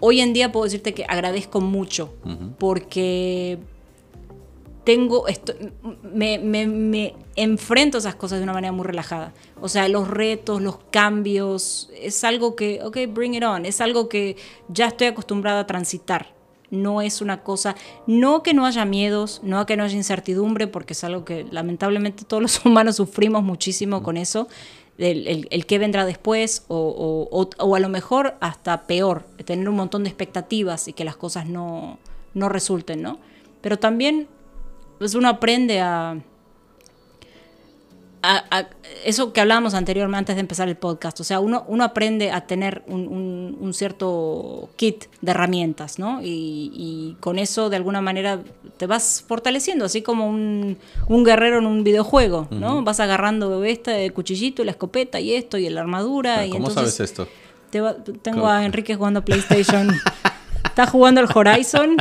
hoy 0.00 0.20
en 0.20 0.32
día 0.32 0.50
puedo 0.52 0.64
decirte 0.64 0.94
que 0.94 1.04
agradezco 1.08 1.60
mucho, 1.60 2.14
porque 2.58 3.58
tengo 4.84 5.28
esto, 5.28 5.52
me, 6.14 6.38
me- 6.38 6.66
me 6.66 7.14
enfrento 7.36 7.98
a 7.98 8.00
esas 8.00 8.14
cosas 8.14 8.38
de 8.38 8.44
una 8.44 8.52
manera 8.54 8.72
muy 8.72 8.84
relajada. 8.84 9.32
O 9.60 9.68
sea, 9.68 9.88
los 9.88 10.08
retos, 10.08 10.62
los 10.62 10.78
cambios, 10.90 11.90
es 12.00 12.24
algo 12.24 12.56
que, 12.56 12.80
ok, 12.82 12.96
bring 13.12 13.34
it 13.34 13.44
on, 13.44 13.66
es 13.66 13.80
algo 13.80 14.08
que 14.08 14.36
ya 14.68 14.86
estoy 14.88 15.08
acostumbrada 15.08 15.60
a 15.60 15.66
transitar. 15.66 16.32
No 16.70 17.02
es 17.02 17.20
una 17.20 17.42
cosa, 17.42 17.74
no 18.06 18.42
que 18.44 18.54
no 18.54 18.64
haya 18.64 18.84
miedos, 18.84 19.40
no 19.42 19.66
que 19.66 19.76
no 19.76 19.82
haya 19.84 19.96
incertidumbre, 19.96 20.66
porque 20.68 20.92
es 20.94 21.02
algo 21.04 21.24
que 21.24 21.44
lamentablemente 21.50 22.24
todos 22.24 22.42
los 22.42 22.60
humanos 22.64 22.96
sufrimos 22.96 23.42
muchísimo 23.42 24.02
con 24.02 24.16
eso, 24.16 24.48
el, 25.00 25.48
el, 25.50 25.66
qué 25.66 25.78
vendrá 25.78 26.04
después, 26.04 26.64
o, 26.68 26.76
o- 27.30 27.48
o- 27.58 27.74
a 27.76 27.80
lo 27.80 27.88
mejor 27.88 28.34
hasta 28.40 28.82
peor, 28.86 29.24
tener 29.44 29.68
un 29.68 29.76
montón 29.76 30.04
de 30.04 30.10
expectativas 30.10 30.88
y 30.88 30.92
que 30.92 31.04
las 31.04 31.16
cosas 31.16 31.46
no, 31.46 31.98
no 32.34 32.48
resulten, 32.48 33.02
¿no? 33.02 33.18
Pero 33.60 33.78
también 33.78 34.28
pues 34.98 35.14
uno 35.14 35.28
aprende 35.28 35.80
a- 35.80 36.18
a- 38.22 38.68
eso 39.04 39.32
que 39.32 39.40
hablábamos 39.40 39.74
anteriormente 39.74 40.18
antes 40.18 40.36
de 40.36 40.40
empezar 40.40 40.68
el 40.68 40.76
podcast, 40.76 41.20
o 41.20 41.24
sea, 41.24 41.40
uno, 41.40 41.64
uno 41.68 41.84
aprende 41.84 42.30
a 42.30 42.42
tener 42.46 42.82
un, 42.86 43.08
un- 43.08 43.56
un 43.60 43.74
cierto 43.74 44.70
kit 44.76 45.04
de 45.20 45.30
herramientas, 45.30 45.98
¿no? 45.98 46.20
Y, 46.22 46.70
y 46.74 47.16
con 47.20 47.38
eso 47.38 47.70
de 47.70 47.76
alguna 47.76 48.00
manera 48.00 48.40
te 48.76 48.86
vas 48.86 49.24
fortaleciendo, 49.26 49.84
así 49.84 50.02
como 50.02 50.28
un, 50.28 50.76
un 51.08 51.24
guerrero 51.24 51.58
en 51.58 51.66
un 51.66 51.84
videojuego, 51.84 52.48
¿no? 52.50 52.82
Vas 52.82 53.00
agarrando 53.00 53.62
esta, 53.64 53.96
el 53.98 54.12
cuchillito, 54.12 54.62
y 54.62 54.64
la 54.64 54.72
escopeta 54.72 55.20
y 55.20 55.34
esto 55.34 55.56
y 55.58 55.68
la 55.68 55.80
armadura. 55.80 56.46
y 56.46 56.50
¿Cómo 56.50 56.68
entonces 56.68 56.94
sabes 56.94 57.10
esto? 57.10 57.28
te 57.70 57.80
va- 57.80 57.94
tengo 58.22 58.40
¿Cómo? 58.40 58.48
a 58.50 58.64
Enrique 58.64 58.94
jugando 58.96 59.24
PlayStation. 59.24 59.88
Está 60.64 60.86
jugando 60.86 61.20
el 61.20 61.28
Horizon. 61.32 61.96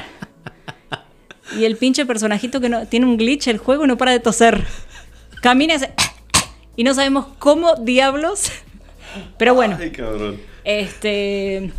Y 1.57 1.65
el 1.65 1.77
pinche 1.77 2.05
personajito 2.05 2.61
que 2.61 2.69
no 2.69 2.85
tiene 2.85 3.05
un 3.07 3.17
glitch 3.17 3.47
el 3.47 3.57
juego 3.57 3.85
y 3.85 3.87
no 3.87 3.97
para 3.97 4.11
de 4.11 4.19
toser. 4.19 4.65
Camina 5.41 5.73
y 5.73 5.75
hace- 5.77 5.93
y 6.79 6.83
no 6.85 6.93
sabemos 6.93 7.25
cómo 7.39 7.75
diablos. 7.75 8.51
Pero 9.37 9.53
bueno, 9.55 9.77
Ay, 9.79 9.91
cabrón. 9.91 10.37
este 10.63 11.71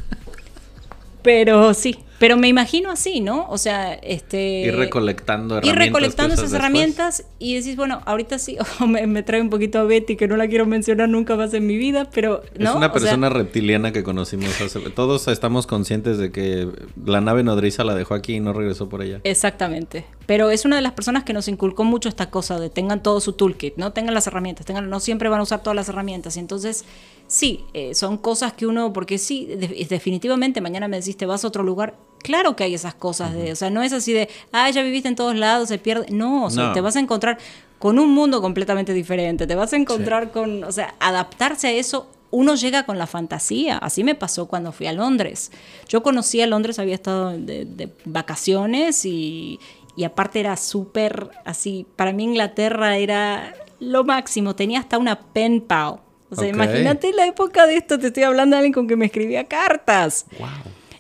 pero 1.22 1.74
sí, 1.74 1.98
pero 2.18 2.36
me 2.36 2.48
imagino 2.48 2.90
así, 2.90 3.20
¿no? 3.20 3.46
O 3.51 3.59
sea, 3.59 3.92
este 3.94 4.62
Ir 4.62 4.74
recolectando 4.76 5.57
ir 5.59 5.59
herramientas. 5.59 5.86
recolectando 5.86 6.28
que 6.30 6.34
esas 6.34 6.51
después. 6.51 6.61
herramientas 6.61 7.24
y 7.38 7.55
decís, 7.57 7.76
bueno, 7.76 8.01
ahorita 8.07 8.38
sí, 8.38 8.57
o 8.80 8.86
me, 8.86 9.07
me 9.07 9.22
trae 9.22 9.40
un 9.40 9.51
poquito 9.51 9.78
a 9.78 9.84
Betty, 9.84 10.16
que 10.16 10.28
no 10.28 10.36
la 10.36 10.48
quiero 10.48 10.66
mencionar 10.66 11.09
nunca 11.09 11.36
más 11.36 11.53
en 11.55 11.66
mi 11.66 11.76
vida, 11.76 12.09
pero 12.12 12.42
¿no? 12.59 12.70
Es 12.70 12.76
una 12.76 12.86
O 12.86 12.90
sea, 12.90 12.92
persona 12.92 13.28
reptiliana 13.28 13.92
que 13.92 14.03
conocimos 14.03 14.61
hace... 14.61 14.80
Todos 14.90 15.28
estamos 15.28 15.66
conscientes 15.66 16.18
de 16.18 16.32
que 16.32 16.68
la 17.05 17.20
nave 17.20 17.42
nodriza 17.42 17.84
la 17.84 17.94
dejó 17.94 18.14
aquí 18.14 18.34
y 18.36 18.40
no 18.40 18.53
regresó 18.55 18.88
por 18.88 19.03
ella. 19.03 19.20
Exactamente. 19.24 20.05
Pero 20.31 20.51
es 20.53 20.64
una 20.64 20.76
de 20.76 20.83
las 20.83 20.93
personas 20.93 21.24
que 21.24 21.33
nos 21.33 21.49
inculcó 21.49 21.83
mucho 21.83 22.09
esta 22.09 22.31
cosa 22.31 22.61
de 22.61 22.70
tengan 22.70 23.03
todo 23.03 23.18
su 23.20 23.33
toolkit, 23.33 23.74
¿no? 23.78 23.93
Tengan 23.93 24.14
las 24.14 24.28
herramientas, 24.28 24.64
tengan, 24.64 24.89
no 24.89 25.01
siempre 25.01 25.28
van 25.28 25.41
a 25.41 25.43
usar 25.43 25.61
todas 25.61 25.74
las 25.74 25.89
herramientas. 25.89 26.37
Y 26.37 26.39
entonces, 26.39 26.85
sí, 27.26 27.64
eh, 27.74 27.97
son 27.97 28.16
cosas 28.16 28.53
que 28.53 28.64
uno, 28.64 28.93
porque 28.93 29.18
sí, 29.18 29.47
de- 29.47 29.87
definitivamente 29.91 30.61
mañana 30.61 30.87
me 30.87 30.99
decís, 30.99 31.16
te 31.16 31.26
vas 31.26 31.45
a 31.45 31.49
otro 31.49 31.64
lugar. 31.64 31.97
Claro 32.22 32.55
que 32.55 32.62
hay 32.62 32.74
esas 32.74 32.95
cosas 32.95 33.35
de, 33.35 33.51
o 33.51 33.57
sea, 33.57 33.70
no 33.70 33.83
es 33.83 33.93
así 33.93 34.12
de, 34.12 34.28
ah, 34.53 34.70
ya 34.70 34.85
viviste 34.85 35.09
en 35.09 35.16
todos 35.16 35.35
lados, 35.35 35.68
se 35.68 35.78
pierde. 35.78 36.07
No, 36.12 36.45
o 36.45 36.51
sea, 36.51 36.66
No. 36.68 36.72
te 36.74 36.81
vas 36.81 36.95
a 36.95 37.01
encontrar 37.01 37.37
con 37.81 37.99
un 37.99 38.11
mundo 38.14 38.41
completamente 38.41 38.93
diferente, 38.95 39.49
te 39.49 39.57
vas 39.57 39.72
a 39.72 39.76
encontrar 39.78 40.31
con, 40.31 40.62
o 40.62 40.70
sea, 40.70 40.95
adaptarse 41.01 41.66
a 41.66 41.72
eso. 41.72 42.09
Uno 42.33 42.55
llega 42.55 42.85
con 42.85 42.97
la 42.99 43.09
fantasía. 43.09 43.76
Así 43.78 44.05
me 44.05 44.14
pasó 44.14 44.47
cuando 44.47 44.70
fui 44.70 44.87
a 44.87 44.93
Londres. 44.93 45.51
Yo 45.89 46.05
conocí 46.05 46.41
a 46.41 46.47
Londres, 46.47 46.78
había 46.78 46.95
estado 46.95 47.31
de, 47.37 47.64
de 47.64 47.89
vacaciones 48.05 49.05
y, 49.05 49.59
y 50.01 50.05
aparte 50.05 50.40
era 50.40 50.57
súper 50.57 51.28
así. 51.44 51.86
Para 51.96 52.12
mí 52.14 52.24
Inglaterra 52.24 52.96
era 52.96 53.55
lo 53.80 54.03
máximo. 54.05 54.57
Tenía 54.57 54.80
hasta 54.80 54.96
una 54.96 55.20
pen 55.20 55.61
pal. 55.61 55.96
O 56.30 56.36
sea, 56.36 56.48
Ok. 56.48 56.55
imagínate 56.55 57.12
la 57.12 57.26
época 57.26 57.66
de 57.66 57.76
esto. 57.76 57.98
Te 57.98 58.07
estoy 58.07 58.22
hablando 58.22 58.55
de 58.57 58.59
alguien 58.61 58.72
con 58.72 58.88
que 58.88 58.96
me 58.96 59.05
escribía 59.07 59.44
cartas. 59.44 60.24
Wow. 60.38 60.48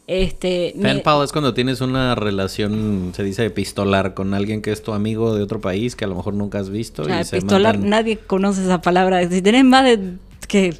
Este, 0.06 0.72
me- 0.76 0.82
Pen 0.94 1.02
pal 1.02 1.24
es 1.24 1.30
cuando 1.32 1.54
tienes 1.54 1.80
una 1.80 2.14
relación, 2.16 3.12
se 3.14 3.22
dice 3.22 3.46
epistolar, 3.46 4.12
con 4.12 4.34
alguien 4.34 4.60
que 4.60 4.72
es 4.72 4.82
tu 4.82 4.92
amigo 4.92 5.34
de 5.36 5.42
otro 5.42 5.60
país 5.60 5.94
que 5.96 6.04
a 6.04 6.08
lo 6.08 6.16
mejor 6.16 6.34
nunca 6.34 6.58
has 6.58 6.68
visto. 6.68 7.04
se 7.04 7.20
epistolar, 7.20 7.76
mandan- 7.76 7.90
nadie 7.90 8.18
conoce 8.18 8.62
esa 8.64 8.82
palabra. 8.82 9.26
Si 9.30 9.40
tenés 9.40 9.64
más 9.64 9.84
de 9.84 10.16
que 10.48 10.74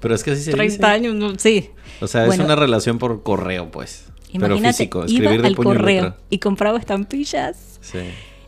Pero 0.00 0.14
es 0.14 0.22
que 0.22 0.30
así 0.30 0.42
se 0.42 0.52
30 0.52 0.72
dice. 0.72 0.86
años, 0.86 1.14
no, 1.16 1.36
sí. 1.38 1.70
O 2.00 2.06
sea, 2.06 2.26
Bueno, 2.26 2.42
es 2.44 2.46
una 2.46 2.54
relación 2.56 2.98
por 2.98 3.22
correo, 3.24 3.70
pues. 3.72 4.06
Pero 4.32 4.46
Imagínate, 4.46 4.74
físico, 4.78 4.98
iba 5.00 5.06
escribir 5.06 5.42
de 5.42 5.48
al 5.48 5.54
puño 5.54 5.68
correo 5.70 6.02
letra. 6.04 6.16
y 6.30 6.38
compraba 6.38 6.78
estampillas. 6.78 7.78
Sí. 7.80 7.98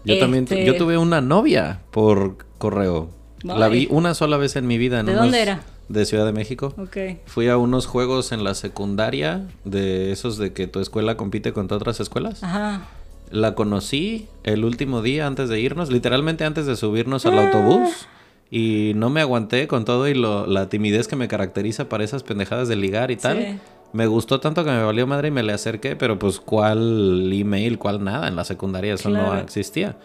Yo 0.04 0.18
también, 0.18 0.44
tu- 0.46 0.54
Este- 0.54 0.66
yo 0.66 0.76
tuve 0.76 0.96
una 0.98 1.20
novia 1.20 1.80
por 1.90 2.38
correo. 2.58 3.10
La 3.42 3.68
vi 3.68 3.86
una 3.90 4.14
sola 4.14 4.36
vez 4.36 4.56
en 4.56 4.66
mi 4.66 4.78
vida. 4.78 5.00
En 5.00 5.06
¿De 5.06 5.12
unos- 5.12 5.24
dónde 5.24 5.42
era? 5.42 5.62
De 5.88 6.04
Ciudad 6.04 6.26
de 6.26 6.32
México. 6.32 6.74
Ok. 6.76 6.96
Fui 7.26 7.48
a 7.48 7.56
unos 7.56 7.86
juegos 7.86 8.32
en 8.32 8.44
la 8.44 8.54
secundaria, 8.54 9.46
de 9.64 10.12
esos 10.12 10.36
de 10.36 10.52
que 10.52 10.66
tu 10.66 10.80
escuela 10.80 11.16
compite 11.16 11.52
contra 11.52 11.76
otras 11.76 12.00
escuelas. 12.00 12.42
Ajá. 12.42 12.88
La 13.30 13.54
conocí 13.54 14.26
el 14.44 14.64
último 14.64 15.02
día 15.02 15.26
antes 15.26 15.48
de 15.48 15.60
irnos, 15.60 15.90
literalmente 15.90 16.44
antes 16.44 16.66
de 16.66 16.76
subirnos 16.76 17.24
Ah. 17.26 17.30
al 17.30 17.38
autobús. 17.38 18.06
Y 18.50 18.92
no 18.96 19.10
me 19.10 19.20
aguanté 19.20 19.66
con 19.68 19.84
todo 19.84 20.08
y 20.08 20.14
lo- 20.14 20.46
la 20.46 20.68
timidez 20.70 21.06
que 21.08 21.16
me 21.16 21.28
caracteriza 21.28 21.88
para 21.90 22.04
esas 22.04 22.22
pendejadas 22.22 22.66
de 22.68 22.76
ligar 22.76 23.10
y 23.10 23.16
tal. 23.16 23.38
Sí. 23.38 23.58
Me 23.92 24.06
gustó 24.06 24.40
tanto 24.40 24.64
que 24.64 24.70
me 24.70 24.82
valió 24.82 25.06
madre 25.06 25.28
y 25.28 25.30
me 25.30 25.42
le 25.42 25.52
acerqué, 25.52 25.96
pero 25.96 26.18
pues 26.18 26.40
cuál 26.40 27.32
email, 27.32 27.78
cuál 27.78 28.04
nada, 28.04 28.28
en 28.28 28.36
la 28.36 28.44
secundaria 28.44 28.94
eso 28.94 29.08
no 29.08 29.36
existía. 29.36 29.96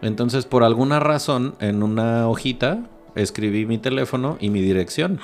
Entonces, 0.00 0.46
por 0.46 0.64
alguna 0.64 0.98
razón, 0.98 1.54
en 1.60 1.82
una 1.82 2.28
hojita 2.28 2.86
escribí 3.14 3.66
mi 3.66 3.78
teléfono 3.78 4.38
y 4.40 4.50
mi 4.50 4.60
dirección. 4.60 5.20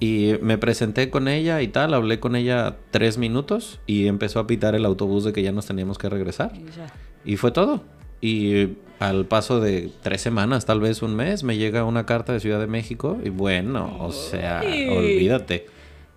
Y 0.00 0.34
me 0.40 0.58
presenté 0.58 1.10
con 1.10 1.28
ella 1.28 1.62
y 1.62 1.68
tal, 1.68 1.94
hablé 1.94 2.18
con 2.18 2.34
ella 2.34 2.76
tres 2.90 3.18
minutos 3.18 3.80
y 3.86 4.06
empezó 4.06 4.40
a 4.40 4.46
pitar 4.46 4.74
el 4.74 4.84
autobús 4.84 5.24
de 5.24 5.32
que 5.32 5.42
ya 5.42 5.52
nos 5.52 5.66
teníamos 5.66 5.98
que 5.98 6.08
regresar. 6.08 6.52
Y. 6.54 7.32
Y 7.32 7.36
fue 7.36 7.52
todo. 7.52 7.82
Y 8.20 8.76
al 8.98 9.26
paso 9.26 9.60
de 9.60 9.90
tres 10.02 10.20
semanas, 10.20 10.64
tal 10.64 10.80
vez 10.80 11.02
un 11.02 11.14
mes, 11.14 11.42
me 11.42 11.56
llega 11.56 11.84
una 11.84 12.06
carta 12.06 12.32
de 12.32 12.40
Ciudad 12.40 12.60
de 12.60 12.68
México 12.68 13.18
y 13.22 13.30
bueno, 13.30 13.96
o 14.00 14.12
sea, 14.12 14.60
olvídate. 14.60 15.66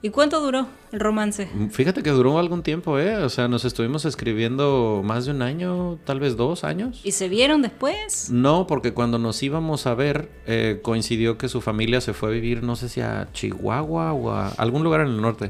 ¿Y 0.05 0.11
cuánto 0.11 0.39
duró 0.39 0.67
el 0.91 0.99
romance? 0.99 1.49
Fíjate 1.71 2.03
que 2.03 2.11
duró 2.11 2.37
algún 2.37 2.61
tiempo, 2.61 2.99
¿eh? 2.99 3.17
O 3.17 3.29
sea, 3.29 3.47
nos 3.47 3.65
estuvimos 3.65 4.05
escribiendo 4.05 5.01
más 5.03 5.25
de 5.25 5.31
un 5.31 5.41
año, 5.41 5.97
tal 6.05 6.19
vez 6.19 6.37
dos 6.37 6.63
años. 6.63 7.01
¿Y 7.03 7.13
se 7.13 7.27
vieron 7.27 7.63
después? 7.63 8.29
No, 8.29 8.67
porque 8.67 8.93
cuando 8.93 9.17
nos 9.17 9.41
íbamos 9.41 9.87
a 9.87 9.95
ver, 9.95 10.29
eh, 10.45 10.79
coincidió 10.83 11.39
que 11.39 11.49
su 11.49 11.59
familia 11.59 12.01
se 12.01 12.13
fue 12.13 12.29
a 12.29 12.31
vivir, 12.33 12.61
no 12.61 12.75
sé 12.75 12.87
si 12.87 13.01
a 13.01 13.29
Chihuahua 13.33 14.13
o 14.13 14.29
a 14.29 14.49
algún 14.49 14.83
lugar 14.83 15.01
en 15.01 15.07
el 15.07 15.19
norte. 15.19 15.49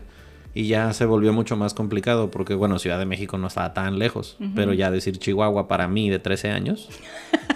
Y 0.54 0.68
ya 0.68 0.94
se 0.94 1.04
volvió 1.04 1.34
mucho 1.34 1.58
más 1.58 1.74
complicado 1.74 2.32
porque, 2.32 2.54
bueno, 2.54 2.80
Ciudad 2.80 2.98
de 2.98 3.06
México 3.06 3.38
no 3.38 3.48
estaba 3.48 3.74
tan 3.74 4.00
lejos. 4.00 4.38
Pero 4.56 4.72
ya 4.72 4.90
decir 4.90 5.18
Chihuahua 5.18 5.68
para 5.68 5.90
mí 5.90 6.10
de 6.10 6.20
13 6.20 6.52
años, 6.52 6.88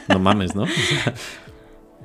no 0.10 0.20
mames, 0.20 0.54
¿no? 0.54 0.66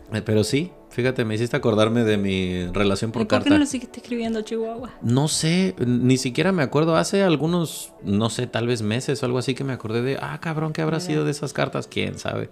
O 0.06 0.12
sea, 0.12 0.24
pero 0.24 0.44
sí, 0.44 0.70
fíjate, 0.94 1.24
me 1.24 1.34
hiciste 1.34 1.56
acordarme 1.56 2.04
de 2.04 2.16
mi 2.16 2.66
relación 2.68 3.10
por 3.12 3.22
¿Y 3.22 3.24
por 3.24 3.28
qué 3.28 3.34
carta. 3.44 3.50
no 3.50 3.58
lo 3.58 3.66
seguiste 3.66 4.00
escribiendo 4.00 4.42
Chihuahua? 4.42 4.90
No 5.02 5.28
sé, 5.28 5.74
ni 5.84 6.16
siquiera 6.16 6.52
me 6.52 6.62
acuerdo. 6.62 6.96
Hace 6.96 7.22
algunos, 7.22 7.92
no 8.02 8.30
sé, 8.30 8.46
tal 8.46 8.66
vez 8.66 8.82
meses 8.82 9.22
o 9.22 9.26
algo 9.26 9.38
así 9.38 9.54
que 9.54 9.64
me 9.64 9.72
acordé 9.72 10.02
de, 10.02 10.18
ah, 10.20 10.38
cabrón, 10.40 10.72
¿qué 10.72 10.82
habrá 10.82 11.00
sido 11.00 11.24
de 11.24 11.30
esas 11.32 11.52
cartas? 11.52 11.86
¿Quién 11.86 12.18
sabe? 12.18 12.48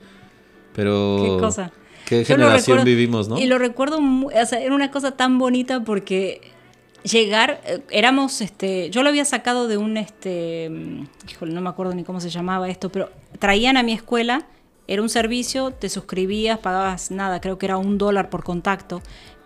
Pero... 0.74 1.18
¿Qué 1.22 1.40
cosa? 1.40 1.72
¿Qué 2.07 2.20
Yo 2.20 2.26
generación 2.26 2.78
recuerdo- 2.78 2.84
vivimos, 2.84 3.28
no? 3.28 3.38
Y 3.38 3.47
lo 3.47 3.59
recuerdo, 3.59 3.99
o 3.99 4.47
sea, 4.47 4.61
era 4.61 4.74
una 4.74 4.90
cosa 4.90 5.12
tan 5.12 5.38
bonita 5.38 5.84
porque 5.84 6.40
llegar, 7.05 7.61
eh, 7.64 7.80
éramos, 7.90 8.40
este, 8.40 8.90
yo 8.90 9.03
lo 9.03 9.09
había 9.09 9.24
sacado 9.24 9.68
de 9.68 9.76
un, 9.76 9.97
este, 9.97 10.68
mm, 10.70 11.05
híjole, 11.30 11.53
no 11.55 11.61
me 11.61 11.68
acuerdo 11.68 11.95
ni 11.95 12.03
cómo 12.05 12.20
se 12.20 12.28
llamaba 12.30 12.68
esto, 12.68 12.90
pero 12.90 13.09
traían 13.38 13.76
a 13.76 13.82
mi 13.82 13.93
escuela 13.93 14.47
Era 14.89 15.03
un 15.03 15.09
servicio, 15.09 15.70
te 15.70 15.89
suscribías, 15.89 16.59
pagabas 16.59 17.11
nada, 17.11 17.41
creo 17.41 17.59
que 17.59 17.66
era 17.66 17.76
un 17.78 17.99
dólar 17.99 18.30
por 18.30 18.43
contacto. 18.45 19.01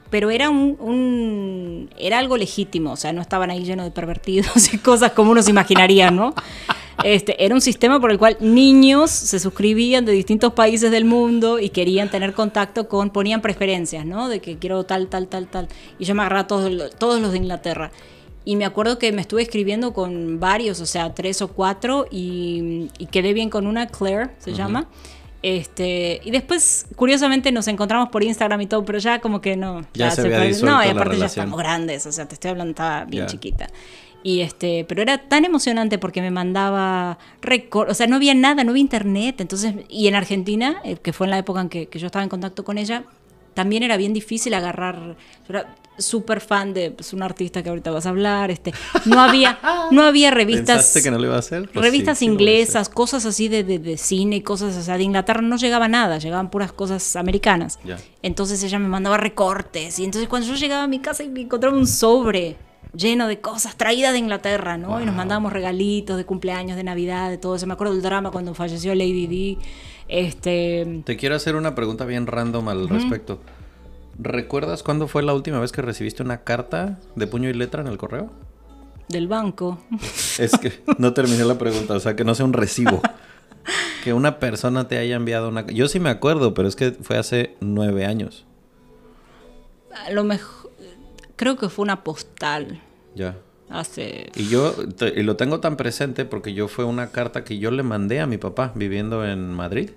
Pero 0.09 0.31
era 0.31 0.51
un, 0.51 0.77
un- 0.79 1.91
era 1.99 2.19
algo 2.21 2.37
legítimo, 2.37 2.93
o 2.93 2.97
sea, 2.97 3.13
no 3.13 3.21
estaban 3.21 3.51
ahí 3.51 3.65
llenos 3.65 3.85
de 3.85 3.91
pervertidos 3.91 4.73
y 4.73 4.79
cosas 4.79 5.13
como 5.13 5.33
uno 5.33 5.43
se 5.43 5.51
imaginaría, 5.51 6.11
¿no? 6.13 6.33
Este, 7.05 7.45
era 7.45 7.55
un 7.55 7.61
sistema 7.61 8.01
por 8.01 8.11
el 8.11 8.19
cual 8.19 8.37
niños 8.41 9.11
se 9.11 9.39
suscribían 9.41 10.05
de 10.07 10.13
distintos 10.13 10.53
países 10.55 10.91
del 10.91 11.05
mundo 11.05 11.59
y 11.59 11.69
querían 11.71 12.09
tener 12.11 12.33
contacto 12.35 12.89
con, 12.89 13.11
ponían 13.11 13.43
preferencias, 13.43 14.07
¿no? 14.07 14.29
De 14.29 14.41
que 14.41 14.57
quiero 14.59 14.85
tal, 14.85 15.09
tal, 15.09 15.27
tal, 15.29 15.49
tal. 15.49 15.69
Y 15.99 16.05
yo 16.05 16.15
me 16.15 16.23
agarraba 16.23 16.47
todos, 16.47 16.71
lo- 16.73 16.89
todos 16.89 17.21
los 17.21 17.33
de 17.33 17.39
Inglaterra. 17.39 17.91
Y 18.45 18.55
me 18.55 18.65
acuerdo 18.65 18.99
que 19.01 19.11
me 19.13 19.21
estuve 19.23 19.43
escribiendo 19.43 19.93
con 19.93 20.39
varios, 20.39 20.81
o 20.81 20.87
sea, 20.87 21.13
tres 21.15 21.43
o 21.43 21.49
cuatro, 21.49 22.07
y, 22.13 22.89
y 22.97 23.07
quedé 23.07 23.33
bien 23.33 23.51
con 23.51 23.67
una, 23.67 23.89
Claire 23.89 24.31
se 24.39 24.53
llama. 24.55 24.87
Este, 25.49 26.21
y 26.25 26.33
después, 26.33 26.87
curiosamente, 26.97 27.53
nos 27.53 27.69
encontramos 27.69 28.09
por 28.09 28.25
Instagram 28.25 28.63
y 28.63 28.67
todo, 28.67 28.85
pero 28.85 28.99
ya 28.99 29.21
como 29.21 29.41
que 29.41 29.57
no. 29.57 29.87
Ya 29.95 30.11
se 30.11 30.23
había 30.23 30.39
perdió. 30.39 30.49
disuelto 30.49 30.77
No, 30.77 30.85
y 30.85 30.89
aparte 30.89 31.17
ya 31.19 31.27
estamos 31.27 31.57
grandes, 31.57 32.05
o 32.05 32.11
sea, 32.11 32.27
te 32.27 32.35
estoy 32.35 32.51
hablando, 32.51 32.71
estaba 32.71 33.05
bien 33.05 33.27
chiquita. 33.27 33.69
Y 34.25 34.41
este, 34.41 34.85
pero 34.89 35.03
era 35.03 35.29
tan 35.29 35.45
emocionante 35.45 35.99
porque 35.99 36.21
me 36.21 36.33
mandaba 36.33 37.19
récord, 37.43 37.89
o 37.89 37.95
sea, 37.95 38.09
no 38.09 38.17
había 38.17 38.35
nada, 38.35 38.65
no 38.65 38.73
había 38.73 38.81
internet, 38.81 39.41
entonces, 39.41 39.75
y 39.89 40.09
en 40.09 40.17
Argentina, 40.17 40.81
eh, 40.83 40.97
que 40.97 41.13
fue 41.13 41.29
en 41.29 41.31
la 41.31 41.39
época 41.39 41.61
en 41.61 41.69
que, 41.69 41.87
que 41.87 42.01
yo 42.01 42.07
estaba 42.07 42.25
en 42.25 42.29
contacto 42.29 42.65
con 42.65 42.77
ella, 42.77 43.05
también 43.57 43.83
era 43.83 43.97
bien 43.97 44.13
difícil 44.13 44.53
agarrar, 44.53 45.17
yo 45.49 45.49
era 45.49 45.75
súper 45.97 46.43
fan 46.43 46.75
de 46.75 46.91
pues, 46.91 47.15
un 47.15 47.23
artista 47.23 47.63
que 47.63 47.71
ahorita 47.71 47.91
vas 47.91 48.05
a 48.05 48.11
hablar, 48.11 48.51
este, 48.51 48.75
no 49.07 49.19
había, 49.19 49.59
no 49.91 50.03
había 50.03 50.31
revistas, 50.31 50.77
¿Pensaste 50.77 51.03
que 51.03 51.11
no 51.11 51.17
lo 51.17 51.25
iba 51.25 51.37
a 51.37 51.39
hacer? 51.39 51.71
Pues 51.73 51.83
revistas 51.83 52.19
sí, 52.19 52.27
sí 52.27 52.31
inglesas, 52.31 52.91
cosas 52.91 53.25
así 53.25 53.49
de, 53.49 53.65
de, 53.65 53.79
de 53.79 53.97
cine, 53.97 54.43
cosas, 54.43 54.77
o 54.77 54.83
sea, 54.83 54.99
de 54.99 55.05
Inglaterra 55.05 55.41
no 55.41 55.57
llegaba 55.57 55.89
nada, 55.89 56.19
llegaban 56.19 56.51
puras 56.51 56.71
cosas 56.71 57.17
americanas. 57.17 57.79
Entonces 58.23 58.63
ella 58.63 58.79
me 58.79 58.89
mandaba 58.89 59.17
recortes 59.17 59.99
y 59.99 60.05
entonces 60.05 60.29
cuando 60.29 60.47
yo 60.47 60.55
llegaba 60.55 60.83
a 60.83 60.89
mi 60.89 60.99
casa 60.99 61.25
y 61.25 61.29
me 61.31 61.41
encontraba 61.41 61.75
un 61.75 61.87
sobre 61.87 62.57
lleno 62.93 63.27
de 63.27 63.41
cosas 63.41 63.77
traídas 63.77 64.13
de 64.13 64.19
Inglaterra, 64.19 64.77
¿no? 64.77 65.01
Y 65.01 65.07
nos 65.07 65.15
mandábamos 65.15 65.55
regalitos 65.55 66.19
de 66.19 66.27
cumpleaños, 66.27 66.77
de 66.77 66.85
Navidad, 66.85 67.31
de 67.31 67.39
todo 67.39 67.57
eso. 67.57 67.67
Me 67.67 67.73
acuerdo 67.73 67.95
del 67.95 68.03
drama 68.03 68.31
cuando 68.31 68.53
falleció 68.55 68.95
Lady 68.95 69.27
Di. 69.27 69.59
Este, 70.09 71.03
Te 71.05 71.17
quiero 71.17 71.35
hacer 71.35 71.57
una 71.57 71.75
pregunta 71.75 72.05
bien 72.05 72.27
random 72.27 72.69
al 72.69 72.89
respecto. 72.89 73.41
¿Recuerdas 74.19 74.83
cuándo 74.83 75.09
fue 75.09 75.23
la 75.23 75.35
última 75.35 75.61
vez 75.61 75.73
que 75.73 75.83
recibiste 75.83 76.23
una 76.23 76.43
carta 76.45 76.99
de 77.17 77.27
puño 77.27 77.49
y 77.51 77.55
letra 77.55 77.83
en 77.83 77.89
el 77.89 77.99
correo? 77.99 78.31
del 79.09 79.29
banco. 79.29 79.79
Es 80.39 80.59
que 80.59 80.83
no 80.99 81.13
terminé 81.15 81.45
la 81.45 81.59
pregunta, 81.59 81.95
o 81.95 82.01
sea, 82.01 82.17
que 82.17 82.25
no 82.25 82.35
sea 82.35 82.45
un 82.45 82.53
recibo. 82.53 83.01
Que 84.05 84.13
una 84.13 84.39
persona 84.39 84.87
te 84.87 84.99
haya 84.99 85.17
enviado 85.17 85.49
una... 85.49 85.67
Yo 85.67 85.89
sí 85.89 85.99
me 85.99 86.11
acuerdo, 86.11 86.55
pero 86.55 86.69
es 86.69 86.77
que 86.77 86.93
fue 86.93 87.19
hace 87.19 87.57
nueve 87.59 88.07
años. 88.07 88.45
A 90.07 90.13
lo 90.13 90.23
mejor, 90.23 90.71
creo 91.35 91.57
que 91.57 91.69
fue 91.69 91.83
una 91.83 92.05
postal 92.05 92.81
Ya. 93.17 93.37
Hace... 93.71 94.31
Y 94.37 94.49
yo 94.49 94.73
te- 94.73 95.19
y 95.19 95.23
lo 95.23 95.37
tengo 95.37 95.61
tan 95.61 95.77
presente 95.77 96.25
porque 96.25 96.55
yo 96.55 96.69
fue 96.69 96.85
una 96.85 97.09
carta 97.11 97.45
que 97.45 97.59
yo 97.59 97.71
le 97.71 97.83
mandé 97.83 98.21
a 98.21 98.27
mi 98.27 98.39
papá 98.39 98.73
viviendo 98.75 99.25
en 99.27 99.53
Madrid. 99.53 99.91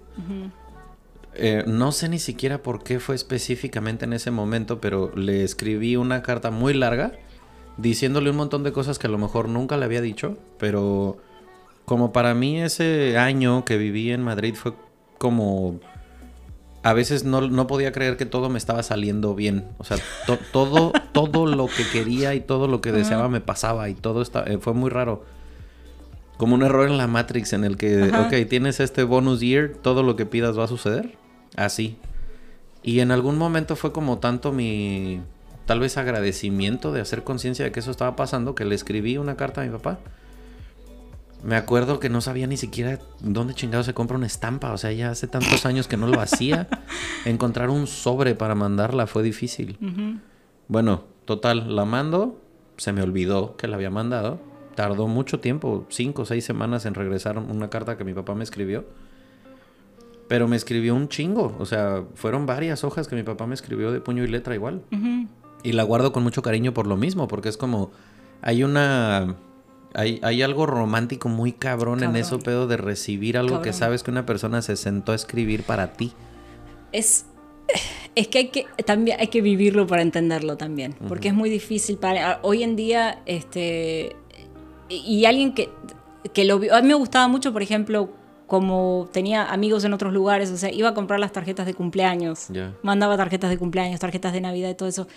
Eh, 1.36 1.64
no 1.68 1.92
sé 1.92 2.10
ni 2.10 2.20
siquiera 2.20 2.62
por 2.64 2.84
qué 2.84 3.00
fue 3.00 3.16
específicamente 3.16 4.06
en 4.06 4.14
ese 4.14 4.32
momento, 4.32 4.82
pero 4.82 5.12
le 5.16 5.44
escribí 5.44 5.96
una 5.96 6.22
carta 6.22 6.52
muy 6.52 6.74
larga 6.74 7.14
diciéndole 7.78 8.30
un 8.32 8.36
montón 8.36 8.64
de 8.64 8.74
cosas 8.74 9.00
que 9.00 9.08
a 9.08 9.10
lo 9.10 9.18
mejor 9.18 9.48
nunca 9.48 9.78
le 9.78 9.86
había 9.86 10.02
dicho, 10.02 10.38
pero 10.58 11.18
como 11.86 12.12
para 12.12 12.34
mí 12.34 12.60
ese 12.62 13.18
año 13.18 13.64
que 13.64 13.78
viví 13.78 14.12
en 14.12 14.22
Madrid 14.24 14.56
fue 14.56 14.74
como... 15.18 15.80
A 16.82 16.94
veces 16.94 17.26
no, 17.26 17.42
no 17.42 17.68
podía 17.68 17.92
creer 17.92 18.16
que 18.16 18.26
todo 18.26 18.50
me 18.50 18.58
estaba 18.58 18.84
saliendo 18.84 19.36
bien. 19.36 19.66
O 19.80 19.84
sea, 19.84 19.98
to- 20.26 20.40
todo, 20.54 20.94
todo 21.12 21.46
lo 21.46 21.68
que 21.68 21.84
quería 21.92 22.34
y 22.36 22.40
todo 22.42 22.68
lo 22.68 22.80
que 22.82 22.92
deseaba 22.92 23.28
me 23.30 23.42
pasaba 23.42 23.90
y 23.90 23.96
todo 23.96 24.22
esta- 24.22 24.44
eh, 24.46 24.58
fue 24.60 24.74
muy 24.74 24.90
raro. 24.90 25.24
Como 26.38 26.56
un 26.56 26.64
error 26.64 26.88
en 26.88 26.98
la 26.98 27.08
Matrix 27.08 27.52
en 27.52 27.66
el 27.66 27.76
que, 27.76 28.04
Ajá. 28.14 28.22
ok, 28.28 28.48
tienes 28.50 28.80
este 28.80 29.04
bonus 29.04 29.42
year, 29.42 29.74
todo 29.82 30.04
lo 30.04 30.16
que 30.16 30.26
pidas 30.26 30.58
va 30.58 30.64
a 30.64 30.68
suceder. 30.68 31.18
Así. 31.58 31.98
Y 32.82 33.02
en 33.02 33.12
algún 33.12 33.38
momento 33.38 33.76
fue 33.76 33.92
como 33.92 34.20
tanto 34.20 34.54
mi, 34.54 35.20
tal 35.66 35.82
vez 35.82 35.98
agradecimiento 35.98 36.94
de 36.94 37.02
hacer 37.02 37.26
conciencia 37.26 37.66
de 37.66 37.74
que 37.74 37.82
eso 37.82 37.92
estaba 37.92 38.16
pasando, 38.16 38.56
que 38.56 38.64
le 38.64 38.74
escribí 38.76 39.18
una 39.18 39.36
carta 39.36 39.62
a 39.62 39.66
mi 39.66 39.70
papá. 39.72 40.00
Me 41.44 41.56
acuerdo 41.56 42.00
que 42.00 42.10
no 42.10 42.20
sabía 42.20 42.48
ni 42.48 42.58
siquiera 42.58 43.00
dónde 43.22 43.54
chingado 43.54 43.84
se 43.84 43.94
compra 43.94 44.18
una 44.18 44.28
estampa. 44.28 44.74
O 44.74 44.78
sea, 44.78 44.92
ya 44.92 45.12
hace 45.12 45.28
tantos 45.28 45.66
años 45.66 45.88
que 45.88 45.98
no 45.98 46.08
lo 46.08 46.20
hacía. 46.20 46.68
Encontrar 47.26 47.70
un 47.70 47.88
sobre 47.88 48.36
para 48.36 48.56
mandarla 48.56 49.08
fue 49.08 49.24
difícil. 49.24 49.78
Bueno, 50.68 51.06
total, 51.26 51.76
la 51.76 51.86
mando. 51.86 52.42
Se 52.78 52.92
me 52.92 53.02
olvidó 53.02 53.56
que 53.56 53.68
la 53.68 53.78
había 53.78 53.90
mandado. 53.90 54.40
Tardó 54.76 55.08
mucho 55.08 55.40
tiempo, 55.40 55.86
cinco 55.90 56.24
o 56.24 56.26
seis 56.26 56.44
semanas 56.44 56.86
en 56.86 56.94
regresar 56.94 57.38
una 57.38 57.70
carta 57.70 57.98
que 57.98 58.04
mi 58.04 58.14
papá 58.14 58.36
me 58.36 58.44
escribió. 58.44 58.86
Pero 60.28 60.48
me 60.48 60.56
escribió 60.58 60.94
un 60.94 61.08
chingo. 61.08 61.56
O 61.58 61.66
sea, 61.66 62.04
fueron 62.16 62.46
varias 62.46 62.84
hojas 62.84 63.08
que 63.08 63.16
mi 63.16 63.24
papá 63.24 63.48
me 63.48 63.56
escribió 63.56 63.92
de 63.92 64.02
puño 64.02 64.24
y 64.24 64.28
letra 64.28 64.56
igual. 64.56 64.84
Y 65.64 65.72
la 65.72 65.84
guardo 65.84 66.12
con 66.12 66.24
mucho 66.24 66.42
cariño 66.42 66.74
por 66.74 66.86
lo 66.86 66.98
mismo, 66.98 67.28
porque 67.28 67.50
es 67.50 67.58
como. 67.58 67.92
Hay 68.42 68.64
una. 68.64 69.36
Hay, 69.94 70.20
hay 70.22 70.42
algo 70.44 70.66
romántico 70.66 71.30
muy 71.30 71.52
cabrón, 71.52 72.04
en 72.04 72.16
eso, 72.16 72.40
pedo, 72.40 72.68
de 72.68 72.78
recibir 72.78 73.38
algo 73.38 73.62
que 73.62 73.74
sabes 73.74 74.04
que 74.04 74.12
una 74.12 74.26
persona 74.26 74.62
se 74.62 74.76
sentó 74.76 75.12
a 75.14 75.16
escribir 75.16 75.64
para 75.64 75.94
ti. 75.94 76.14
Es, 76.92 77.26
es 78.16 78.28
que 78.28 78.38
hay 78.38 78.48
que 78.50 78.66
también 78.86 79.20
hay 79.20 79.28
que 79.28 79.42
vivirlo 79.42 79.88
para 79.88 80.02
entenderlo 80.02 80.58
también, 80.58 80.96
porque 81.08 81.30
es 81.30 81.34
muy 81.34 81.50
difícil 81.50 81.98
para 81.98 82.40
hoy 82.44 82.64
en 82.64 82.76
día 82.76 83.22
este 83.26 84.16
y 84.90 85.20
y 85.20 85.26
alguien 85.26 85.54
que, 85.54 85.70
que 86.34 86.46
lo 86.46 86.60
vio, 86.60 86.76
a 86.76 86.82
mí 86.82 86.88
me 86.88 86.96
gustaba 86.96 87.28
mucho, 87.28 87.54
por 87.54 87.62
ejemplo, 87.62 88.10
como 88.48 89.08
tenía 89.12 89.46
amigos 89.52 89.84
en 89.86 89.94
otros 89.94 90.12
lugares, 90.14 90.50
o 90.50 90.58
sea, 90.58 90.72
iba 90.72 90.90
a 90.90 90.94
comprar 90.96 91.20
las 91.20 91.32
tarjetas 91.32 91.68
de 91.68 91.76
cumpleaños, 91.76 92.48
Ya. 92.50 92.74
mandaba 92.82 93.16
tarjetas 93.16 93.52
de 93.52 93.58
cumpleaños, 93.60 94.00
tarjetas 94.00 94.34
de 94.34 94.42
Navidad 94.42 94.70
y 94.72 94.74
todo 94.74 94.90
eso. 94.90 95.08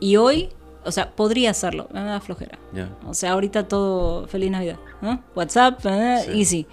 Y 0.00 0.16
hoy, 0.16 0.48
o 0.88 0.92
sea, 0.92 1.10
podría 1.12 1.50
hacerlo, 1.50 1.88
me 1.92 2.02
da 2.02 2.20
flojera. 2.20 2.58
Ya. 2.72 2.88
O 3.06 3.14
sea, 3.14 3.32
ahorita 3.32 3.68
todo 3.68 4.26
feliz 4.26 4.50
Navidad, 4.50 4.78
¿no? 5.02 5.22
WhatsApp, 5.36 5.80
eh, 5.86 6.22
Sí. 6.24 6.38
easy. 6.40 6.66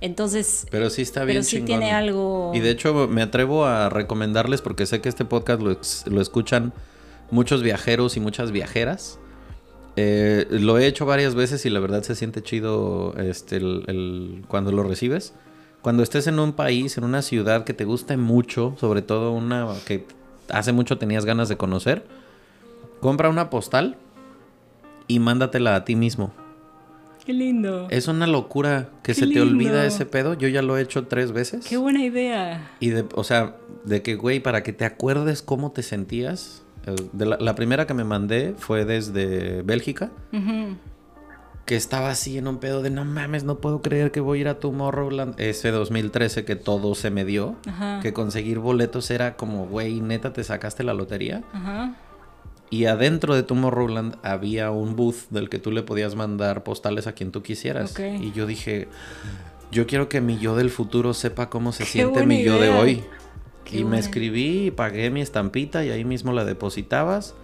Entonces, 0.00 0.66
Pero 0.70 0.90
sí 0.90 1.02
está 1.02 1.20
Pero 1.20 1.32
bien 1.32 1.44
sí 1.44 1.56
chingón. 1.56 1.66
tiene 1.66 1.92
algo- 1.92 2.52
Y 2.54 2.60
de 2.60 2.70
hecho 2.70 3.08
me 3.08 3.22
atrevo 3.22 3.66
a 3.66 3.88
recomendarles 3.88 4.62
porque 4.62 4.86
sé 4.86 5.00
que 5.00 5.08
este 5.08 5.24
podcast 5.24 5.60
lo, 5.60 5.76
lo 6.12 6.20
escuchan 6.20 6.72
muchos 7.30 7.62
viajeros 7.62 8.16
y 8.16 8.20
muchas 8.20 8.52
viajeras. 8.52 9.18
Eh, 9.96 10.46
lo 10.50 10.78
he 10.78 10.86
hecho 10.86 11.04
varias 11.06 11.34
veces 11.34 11.66
y 11.66 11.70
la 11.70 11.80
verdad 11.80 12.02
se 12.04 12.14
siente 12.14 12.42
chido 12.42 13.14
este, 13.18 13.56
el- 13.56 13.84
el- 13.88 14.44
cuando 14.46 14.70
lo 14.70 14.84
recibes. 14.84 15.34
Cuando 15.82 16.02
estés 16.04 16.26
en 16.28 16.38
un 16.38 16.52
país, 16.52 16.96
en 16.98 17.04
una 17.04 17.22
ciudad 17.22 17.64
que 17.64 17.74
te 17.74 17.84
guste 17.84 18.16
mucho, 18.16 18.76
sobre 18.78 19.02
todo 19.02 19.32
una 19.32 19.66
que 19.86 20.06
hace 20.48 20.72
mucho 20.72 20.98
tenías 20.98 21.24
ganas 21.24 21.48
de 21.48 21.56
conocer, 21.56 22.04
compra 23.00 23.28
una 23.28 23.50
postal 23.50 23.96
y 25.06 25.18
mándatela 25.20 25.74
a 25.76 25.84
ti 25.84 25.96
mismo. 25.96 26.32
qué 27.24 27.32
lindo. 27.32 27.86
Es 27.90 28.08
una 28.08 28.26
locura 28.26 28.88
que 29.02 29.12
Qué 29.12 29.14
se 29.14 29.26
te 29.26 29.40
olvida 29.40 29.84
ese 29.84 30.06
pedo. 30.06 30.34
Yo 30.34 30.48
ya 30.48 30.62
lo 30.62 30.76
he 30.78 30.82
hecho 30.82 31.06
tres 31.06 31.32
veces. 31.32 31.66
Qué 31.66 31.76
buena 31.76 32.02
idea. 32.04 32.70
Y 32.80 32.88
de, 32.90 33.04
o 33.14 33.24
sea, 33.24 33.56
de 33.84 34.02
que, 34.02 34.14
güey, 34.16 34.40
para 34.40 34.62
que 34.62 34.72
te 34.72 34.84
acuerdes 34.84 35.42
cómo 35.42 35.72
te 35.72 35.82
sentías. 35.82 36.62
eh, 36.86 36.94
de 37.12 37.26
la, 37.26 37.36
la 37.38 37.54
primera 37.54 37.86
que 37.86 37.92
me 37.94 38.04
mandé 38.04 38.54
fue 38.56 38.84
desde 38.84 39.62
Bélgica. 39.62 40.10
Que 41.66 41.76
estaba 41.76 42.08
así 42.08 42.38
en 42.38 42.48
un 42.48 42.56
pedo 42.60 42.80
de 42.80 42.88
no 42.88 43.04
mames, 43.04 43.44
no 43.44 43.58
puedo 43.58 43.82
creer 43.82 44.10
que 44.10 44.20
voy 44.20 44.38
a 44.38 44.40
ir 44.40 44.48
a 44.48 44.58
Tomorrowland. 44.58 45.38
Ese 45.38 45.70
2013 45.70 46.46
que 46.46 46.56
todo 46.56 46.94
se 46.94 47.10
me 47.10 47.26
dio. 47.26 47.56
Ajá. 47.66 48.00
Que 48.00 48.14
conseguir 48.14 48.58
boletos 48.58 49.10
era 49.10 49.36
como, 49.36 49.66
güey, 49.66 50.00
neta, 50.00 50.32
te 50.32 50.42
sacaste 50.44 50.82
la 50.82 50.94
lotería. 50.94 51.42
Ajá. 51.52 51.94
Y 52.70 52.84
adentro 52.84 53.34
de 53.34 53.42
Tomorrowland 53.42 54.16
había 54.22 54.70
un 54.70 54.94
booth 54.94 55.28
del 55.30 55.48
que 55.48 55.58
tú 55.58 55.70
le 55.70 55.82
podías 55.82 56.14
mandar 56.14 56.64
postales 56.64 57.06
a 57.06 57.12
quien 57.12 57.32
tú 57.32 57.42
quisieras. 57.42 57.98
Y 57.98 58.32
yo 58.32 58.46
dije, 58.46 58.88
yo 59.70 59.86
quiero 59.86 60.08
que 60.08 60.20
mi 60.20 60.38
yo 60.38 60.54
del 60.54 60.70
futuro 60.70 61.14
sepa 61.14 61.48
cómo 61.48 61.72
se 61.72 61.84
Qué 61.84 61.90
siente 61.90 62.26
mi 62.26 62.42
yo 62.42 62.58
de 62.58 62.70
hoy. 62.70 63.04
Qué 63.64 63.78
y 63.78 63.84
me 63.84 63.98
escribí 63.98 64.66
y 64.66 64.70
pagué 64.70 65.10
mi 65.10 65.20
estampita 65.22 65.84
y 65.84 65.90
ahí 65.90 66.04
mismo 66.04 66.32
la 66.32 66.44
depositabas. 66.44 67.34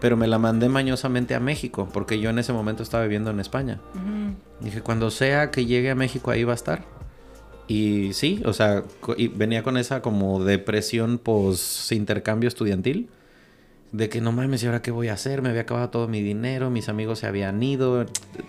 Pero 0.00 0.16
me 0.16 0.26
la 0.26 0.38
mandé 0.38 0.68
mañosamente 0.68 1.34
a 1.34 1.40
México, 1.40 1.88
porque 1.90 2.18
yo 2.18 2.28
en 2.28 2.38
ese 2.38 2.52
momento 2.52 2.82
estaba 2.82 3.04
viviendo 3.04 3.30
en 3.30 3.40
España. 3.40 3.80
Dije, 4.60 4.82
cuando 4.82 5.10
sea 5.10 5.50
que 5.50 5.66
llegue 5.66 5.90
a 5.90 5.94
México, 5.94 6.30
ahí 6.30 6.44
va 6.44 6.52
a 6.52 6.56
estar. 6.56 6.84
Y 7.68 8.12
sí, 8.12 8.42
o 8.44 8.52
sea, 8.52 8.82
y 9.16 9.28
venía 9.28 9.62
con 9.62 9.78
esa 9.78 10.02
como 10.02 10.44
depresión 10.44 11.18
post 11.18 11.90
intercambio 11.92 12.48
estudiantil. 12.48 13.08
De 13.94 14.08
que 14.08 14.20
no 14.20 14.32
mames, 14.32 14.60
¿y 14.64 14.66
ahora 14.66 14.82
qué 14.82 14.90
voy 14.90 15.06
a 15.06 15.12
hacer? 15.12 15.40
Me 15.40 15.50
había 15.50 15.60
acabado 15.60 15.88
todo 15.88 16.08
mi 16.08 16.20
dinero, 16.20 16.68
mis 16.68 16.88
amigos 16.88 17.20
se 17.20 17.28
habían 17.28 17.62
ido, 17.62 18.06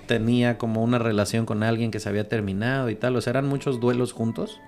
tenía 0.07 0.57
como 0.57 0.83
una 0.83 0.97
relación 0.97 1.45
con 1.45 1.61
alguien 1.61 1.91
que 1.91 1.99
se 1.99 2.09
había 2.09 2.27
terminado 2.27 2.89
y 2.89 2.95
tal. 2.95 3.15
O 3.15 3.21
sea, 3.21 3.29
eran 3.29 3.47
muchos 3.47 3.79
duelos 3.79 4.11
juntos. 4.11 4.59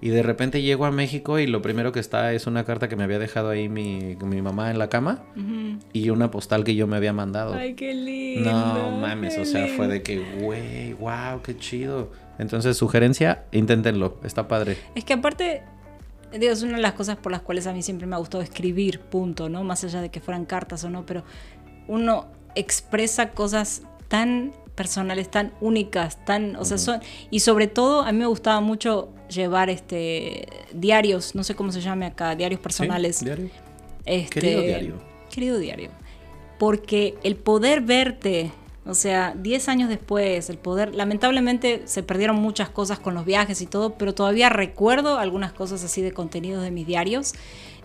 Y 0.00 0.08
de 0.08 0.24
repente 0.24 0.60
llego 0.60 0.86
a 0.86 0.90
México 0.90 1.38
y 1.38 1.46
lo 1.46 1.62
primero 1.62 1.92
que 1.92 2.00
está 2.00 2.32
es 2.32 2.48
una 2.48 2.64
carta 2.64 2.88
que 2.88 2.96
me 2.96 3.04
había 3.04 3.20
dejado 3.20 3.48
ahí 3.48 3.68
mi, 3.68 4.16
mi 4.20 4.42
mamá 4.42 4.72
en 4.72 4.80
la 4.80 4.88
cama 4.88 5.22
y 5.92 6.10
una 6.10 6.32
postal 6.32 6.64
que 6.64 6.74
yo 6.74 6.88
me 6.88 6.96
había 6.96 7.12
mandado. 7.12 7.54
Ay, 7.54 7.74
qué 7.74 7.94
lindo. 7.94 8.50
No 8.50 8.90
mames, 8.90 9.38
o 9.38 9.44
sea, 9.44 9.68
fue 9.68 9.86
de 9.86 10.02
que, 10.02 10.18
güey, 10.40 10.94
wow, 10.94 11.42
qué 11.44 11.56
chido. 11.56 12.10
Entonces, 12.40 12.76
sugerencia, 12.76 13.44
inténtenlo, 13.52 14.18
está 14.24 14.48
padre. 14.48 14.76
Es 14.96 15.04
que 15.04 15.12
aparte, 15.12 15.62
digo, 16.38 16.52
es 16.52 16.62
una 16.62 16.76
de 16.76 16.82
las 16.82 16.94
cosas 16.94 17.16
por 17.16 17.32
las 17.32 17.42
cuales 17.42 17.66
a 17.66 17.72
mí 17.72 17.82
siempre 17.82 18.06
me 18.06 18.14
ha 18.14 18.18
gustado 18.18 18.42
escribir, 18.42 19.00
punto, 19.00 19.48
¿no? 19.48 19.64
Más 19.64 19.84
allá 19.84 20.00
de 20.00 20.10
que 20.10 20.20
fueran 20.20 20.44
cartas 20.44 20.84
o 20.84 20.90
no, 20.90 21.06
pero 21.06 21.24
uno 21.88 22.26
expresa 22.54 23.30
cosas 23.30 23.82
tan 24.08 24.52
personales, 24.74 25.30
tan 25.30 25.52
únicas, 25.60 26.24
tan, 26.24 26.54
o 26.56 26.64
sea, 26.64 26.78
son, 26.78 27.00
y 27.30 27.40
sobre 27.40 27.66
todo 27.66 28.02
a 28.02 28.12
mí 28.12 28.18
me 28.18 28.26
gustaba 28.26 28.60
mucho 28.60 29.08
llevar 29.28 29.70
este 29.70 30.46
diarios, 30.72 31.34
no 31.34 31.42
sé 31.42 31.54
cómo 31.54 31.72
se 31.72 31.80
llame 31.80 32.06
acá, 32.06 32.36
diarios 32.36 32.60
personales. 32.60 33.16
¿Sí? 33.16 33.24
¿Diario? 33.24 33.50
Este, 34.04 34.40
Querido 34.40 34.62
diario. 34.62 34.94
Querido 35.30 35.58
diario. 35.58 35.90
Porque 36.58 37.16
el 37.22 37.36
poder 37.36 37.80
verte, 37.80 38.52
o 38.86 38.94
sea, 38.94 39.34
10 39.36 39.68
años 39.68 39.88
después, 39.88 40.48
el 40.48 40.58
poder, 40.58 40.94
lamentablemente 40.94 41.82
se 41.86 42.02
perdieron 42.02 42.36
muchas 42.36 42.68
cosas 42.68 43.00
con 43.00 43.14
los 43.14 43.24
viajes 43.24 43.60
y 43.60 43.66
todo, 43.66 43.94
pero 43.94 44.14
todavía 44.14 44.48
recuerdo 44.48 45.18
algunas 45.18 45.52
cosas 45.52 45.82
así 45.82 46.02
de 46.02 46.12
contenidos 46.12 46.62
de 46.62 46.70
mis 46.70 46.86
diarios. 46.86 47.34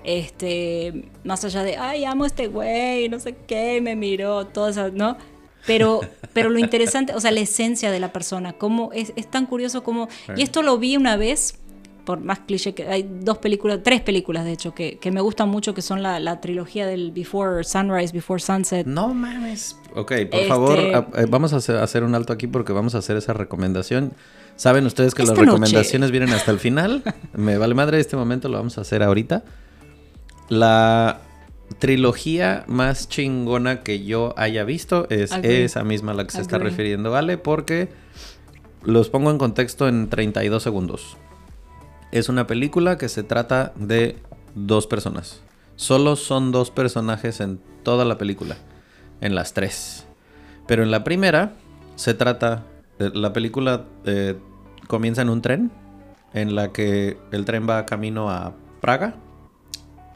Este, 0.04 1.10
más 1.24 1.43
allá 1.43 1.64
de, 1.64 1.78
ay, 1.78 2.06
amo 2.06 2.24
a 2.24 2.28
este 2.28 2.47
güey, 2.47 3.10
no 3.10 3.20
sé 3.20 3.36
qué, 3.47 3.82
me 3.82 3.95
miró, 3.95 4.47
todo 4.47 4.70
eso, 4.70 4.91
¿no? 4.91 5.18
Pero, 5.68 6.02
pero 6.34 6.49
lo 6.49 6.60
interesante, 6.60 7.14
o 7.14 7.20
sea, 7.20 7.32
la 7.32 7.41
esencia 7.41 7.91
de 7.91 7.99
la 7.99 8.12
persona, 8.12 8.54
cómo 8.54 8.91
es, 8.93 9.14
es 9.16 9.30
tan 9.30 9.45
curioso 9.45 9.84
como... 9.84 10.08
Y 10.36 10.41
esto 10.41 10.64
lo 10.64 10.78
vi 10.80 10.97
una 10.97 11.18
vez, 11.18 11.60
por 12.06 12.20
más 12.20 12.39
cliché 12.39 12.74
que 12.74 12.88
hay 12.88 13.08
dos 13.22 13.38
películas, 13.38 13.80
tres 13.84 14.02
películas 14.02 14.43
de 14.45 14.52
hecho, 14.54 14.74
que, 14.74 14.97
que 14.97 15.12
me 15.12 15.22
gustan 15.22 15.49
mucho, 15.49 15.74
que 15.74 15.82
son 15.82 16.02
la, 16.02 16.20
la, 16.20 16.41
trilogía 16.41 16.88
del 16.88 17.12
Before 17.12 17.64
Sunrise, 17.64 18.12
Before 18.14 18.39
Sunset. 18.41 18.88
No 18.88 19.14
mames. 19.14 19.78
Ok, 19.93 20.08
por 20.08 20.16
Este- 20.16 20.47
favor, 20.47 20.80
a- 20.80 21.08
eh, 21.22 21.26
vamos 21.30 21.54
a 21.54 21.58
hacer, 21.84 22.04
un 22.04 22.16
alto 22.16 22.34
aquí 22.34 22.47
porque 22.47 22.74
vamos 22.74 22.95
a 22.95 22.99
hacer 22.99 23.18
esa 23.18 23.34
recomendación. 23.34 24.14
Saben 24.56 24.86
ustedes 24.86 25.14
que 25.16 25.22
Esta 25.24 25.34
las 25.34 25.39
noche. 25.39 25.52
recomendaciones 25.52 26.12
vienen 26.12 26.30
hasta 26.32 26.52
el 26.52 26.60
final. 26.60 27.04
Me 27.34 27.58
vale 27.58 27.74
madre, 27.76 27.99
este 27.99 28.16
momento 28.18 28.49
lo 28.49 28.58
vamos 28.58 28.78
a 28.78 28.82
hacer 28.82 29.04
ahorita. 29.04 29.43
La 30.49 31.22
trilogía 31.80 32.64
más 32.68 33.08
chingona 33.08 33.82
que 33.84 34.04
yo 34.04 34.34
haya 34.38 34.64
visto 34.66 35.08
es 35.10 35.32
Agree. 35.32 35.64
esa 35.64 35.84
misma 35.84 36.12
a 36.12 36.16
la 36.16 36.26
que 36.26 36.32
se 36.32 36.41
está 36.41 36.58
refiriendo 36.58 37.12
Vale, 37.12 37.38
porque 37.38 37.89
los 38.84 39.10
pongo 39.10 39.32
en 39.32 39.38
contexto 39.38 39.88
en 39.88 40.10
32 40.10 40.62
segundos. 40.64 41.18
Es 42.12 42.30
una 42.30 42.47
película 42.47 42.97
que 42.97 43.09
se 43.09 43.24
trata 43.24 43.72
de 43.76 44.18
dos 44.55 44.88
personas. 44.88 45.41
Solo 45.76 46.16
son 46.16 46.51
dos 46.51 46.70
personajes 46.72 47.39
en 47.39 47.59
toda 47.84 48.05
la 48.05 48.18
película. 48.18 48.57
En 49.22 49.36
las 49.36 49.53
tres. 49.53 50.05
Pero 50.68 50.84
en 50.84 50.91
la 50.91 51.03
primera 51.03 51.53
se 51.95 52.14
trata... 52.14 52.64
eh, 52.99 53.12
La 53.14 53.34
película 53.34 53.86
eh, 54.05 54.38
comienza 54.88 55.22
en 55.22 55.30
un 55.30 55.41
tren. 55.41 55.72
En 56.34 56.55
la 56.55 56.72
que 56.72 57.18
el 57.32 57.45
tren 57.45 57.68
va 57.70 57.86
camino 57.86 58.30
a 58.30 58.53
Praga. 58.80 59.16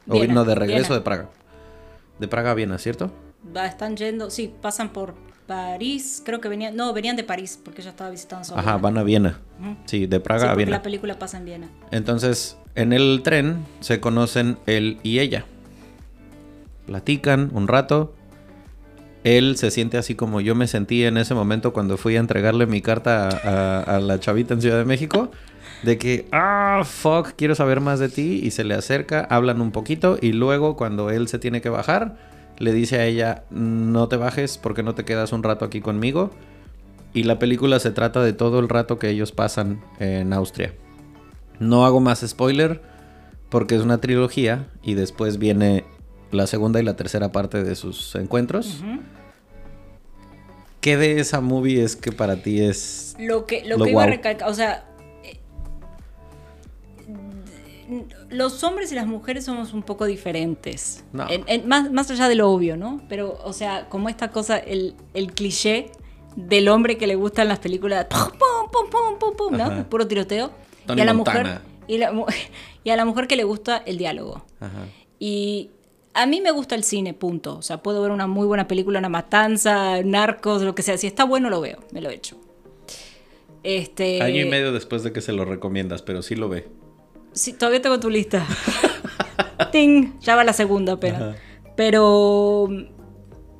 O 0.07 0.23
no, 0.25 0.45
de 0.45 0.55
regreso 0.55 0.89
Viena. 0.89 0.95
de 0.95 1.01
Praga. 1.01 1.29
De 2.19 2.27
Praga 2.27 2.51
a 2.51 2.53
Viena, 2.53 2.77
¿cierto? 2.77 3.11
Va, 3.55 3.65
están 3.65 3.97
yendo, 3.97 4.29
sí, 4.29 4.53
pasan 4.61 4.89
por 4.89 5.13
París, 5.47 6.21
creo 6.25 6.41
que 6.41 6.49
venían, 6.49 6.75
no, 6.75 6.91
venían 6.93 7.15
de 7.15 7.23
París, 7.23 7.59
porque 7.63 7.81
ella 7.81 7.91
estaba 7.91 8.09
visitando 8.09 8.43
su 8.45 8.55
Ajá, 8.55 8.77
van 8.77 8.97
a 8.97 9.03
Viena. 9.03 9.39
Sí, 9.85 10.07
de 10.07 10.17
Sí, 10.17 10.23
Praga 10.23 10.51
a 10.51 10.55
Viena. 10.55 10.71
la 10.71 10.81
película 10.81 11.19
pasa 11.19 11.37
en 11.37 11.45
Viena. 11.45 11.69
Entonces, 11.91 12.57
en 12.75 12.93
el 12.93 13.21
tren 13.23 13.57
se 13.79 13.99
conocen 13.99 14.57
él 14.65 14.97
y 15.03 15.19
ella. 15.19 15.45
Platican 16.85 17.49
un 17.53 17.67
rato. 17.67 18.13
Él 19.23 19.57
se 19.57 19.71
siente 19.71 19.97
así 19.97 20.13
como 20.13 20.39
yo 20.39 20.53
me 20.53 20.67
sentí 20.67 21.03
en 21.03 21.17
ese 21.17 21.33
momento 21.33 21.73
cuando 21.73 21.97
fui 21.97 22.15
a 22.15 22.19
entregarle 22.19 22.67
mi 22.67 22.81
carta 22.81 23.27
a, 23.29 23.79
a- 23.79 23.95
a 23.95 23.99
la 23.99 24.19
chavita 24.19 24.53
en 24.53 24.61
Ciudad 24.61 24.77
de 24.77 24.85
México. 24.85 25.31
De 25.83 25.97
que, 25.97 26.27
ah, 26.31 26.83
fuck, 26.85 27.33
quiero 27.35 27.53
saber 27.55 27.79
más 27.81 27.99
de 27.99 28.09
ti. 28.09 28.39
Y 28.43 28.51
se 28.51 28.63
le 28.63 28.75
acerca, 28.75 29.21
hablan 29.29 29.61
un 29.61 29.71
poquito. 29.71 30.17
Y 30.21 30.31
luego, 30.31 30.75
cuando 30.75 31.09
él 31.09 31.27
se 31.27 31.39
tiene 31.39 31.61
que 31.61 31.69
bajar, 31.69 32.17
le 32.57 32.73
dice 32.73 32.99
a 32.99 33.05
ella: 33.05 33.43
No 33.49 34.07
te 34.07 34.17
bajes 34.17 34.57
porque 34.57 34.83
no 34.83 34.95
te 34.95 35.05
quedas 35.05 35.33
un 35.33 35.43
rato 35.43 35.65
aquí 35.65 35.81
conmigo. 35.81 36.31
Y 37.13 37.23
la 37.23 37.39
película 37.39 37.79
se 37.79 37.91
trata 37.91 38.21
de 38.21 38.33
todo 38.33 38.59
el 38.59 38.67
rato 38.67 38.99
que 38.99 39.09
ellos 39.09 39.31
pasan 39.31 39.81
en 39.99 40.33
Austria. 40.33 40.73
No 41.59 41.85
hago 41.85 42.01
más 42.01 42.19
spoiler 42.27 42.81
porque 43.49 43.75
es 43.75 43.81
una 43.81 44.01
trilogía 44.01 44.67
y 44.83 44.95
después 44.95 45.37
viene 45.37 45.85
la 46.31 46.47
segunda 46.47 46.81
y 46.81 46.83
la 46.83 46.95
tercera 46.95 47.31
parte 47.31 47.63
de 47.63 47.75
sus 47.75 48.15
encuentros. 48.15 48.83
¿Qué 50.81 50.97
de 50.97 51.19
esa 51.19 51.41
movie 51.41 51.83
es 51.83 51.95
que 51.95 52.11
para 52.11 52.35
ti 52.43 52.61
es... 52.61 53.15
Lo 53.17 53.45
que, 53.45 53.63
lo 53.65 53.77
Lo 53.77 53.85
que 53.85 53.91
iba 53.91 54.03
a 54.03 54.07
recalcar, 54.07 54.49
o 54.49 54.53
sea, 54.53 54.85
los 58.29 58.63
hombres 58.63 58.91
y 58.91 58.95
las 58.95 59.07
mujeres 59.07 59.45
somos 59.45 59.73
un 59.73 59.83
poco 59.83 60.05
diferentes. 60.05 61.03
No. 61.13 61.29
En- 61.29 61.43
en- 61.47 61.67
más, 61.67 61.91
más 61.91 62.09
allá 62.11 62.27
de 62.27 62.35
lo 62.35 62.49
obvio, 62.51 62.77
¿no? 62.77 63.01
Pero, 63.09 63.37
o 63.43 63.53
sea, 63.53 63.87
como 63.89 64.09
esta 64.09 64.29
cosa, 64.31 64.57
el, 64.57 64.95
el 65.13 65.33
cliché 65.33 65.91
del 66.35 66.67
hombre 66.67 66.97
que 66.97 67.07
le 67.07 67.15
gustan 67.15 67.47
las 67.47 67.59
películas, 67.59 68.05
pum, 68.05 68.19
pum, 68.31 68.69
pum, 68.71 68.89
pum, 68.89 69.19
pum, 69.19 69.35
pum, 69.35 69.57
¿no? 69.57 69.89
Puro 69.89 70.07
tiroteo. 70.07 70.51
Tony 70.85 70.99
y 70.99 71.01
a 71.01 71.05
la 71.05 71.13
Montana. 71.13 71.39
mujer 71.43 71.61
y, 71.87 71.97
la 71.97 72.11
mu- 72.11 72.25
y 72.83 72.89
a 72.89 72.95
la 72.95 73.05
mujer 73.05 73.27
que 73.27 73.35
le 73.35 73.43
gusta 73.43 73.77
el 73.85 73.97
diálogo. 73.97 74.45
Ajá. 74.59 74.85
Y 75.19 75.69
a 76.13 76.25
mí 76.25 76.41
me 76.41 76.51
gusta 76.51 76.75
el 76.75 76.83
cine, 76.83 77.13
punto. 77.13 77.57
O 77.57 77.61
sea, 77.61 77.81
puedo 77.83 78.01
ver 78.01 78.11
una 78.11 78.27
muy 78.27 78.45
buena 78.47 78.67
película, 78.67 78.99
una 78.99 79.09
matanza, 79.09 80.01
narcos, 80.03 80.61
lo 80.63 80.75
que 80.75 80.81
sea. 80.83 80.97
Si 80.97 81.07
está 81.07 81.23
bueno, 81.23 81.49
lo 81.49 81.61
veo. 81.61 81.77
Me 81.91 82.01
lo 82.01 82.09
he 82.09 82.15
hecho. 82.15 82.37
Este, 83.63 84.21
Año 84.21 84.41
y 84.41 84.45
medio 84.45 84.71
después 84.71 85.03
de 85.03 85.11
que 85.11 85.21
se 85.21 85.31
lo 85.33 85.43
recomiendas, 85.45 86.01
pero 86.01 86.21
sí 86.21 86.35
lo 86.35 86.49
ve. 86.49 86.67
Sí, 87.35 87.53
todavía 87.53 87.81
tengo 87.81 87.99
tu 87.99 88.09
lista. 88.09 88.45
Ting, 89.71 90.19
ya 90.21 90.35
va 90.35 90.43
la 90.43 90.53
segunda 90.53 90.93
apenas. 90.93 91.21
Ajá. 91.21 91.35
Pero 91.75 92.69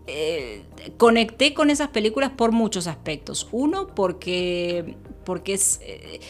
eh, 0.07 0.63
conecté 0.97 1.53
con 1.53 1.69
esas 1.69 1.89
películas 1.89 2.31
por 2.31 2.51
muchos 2.51 2.87
aspectos. 2.87 3.47
Uno, 3.51 3.87
porque, 3.87 4.95
porque 5.25 5.53
es, 5.53 5.79
eh, 5.83 6.21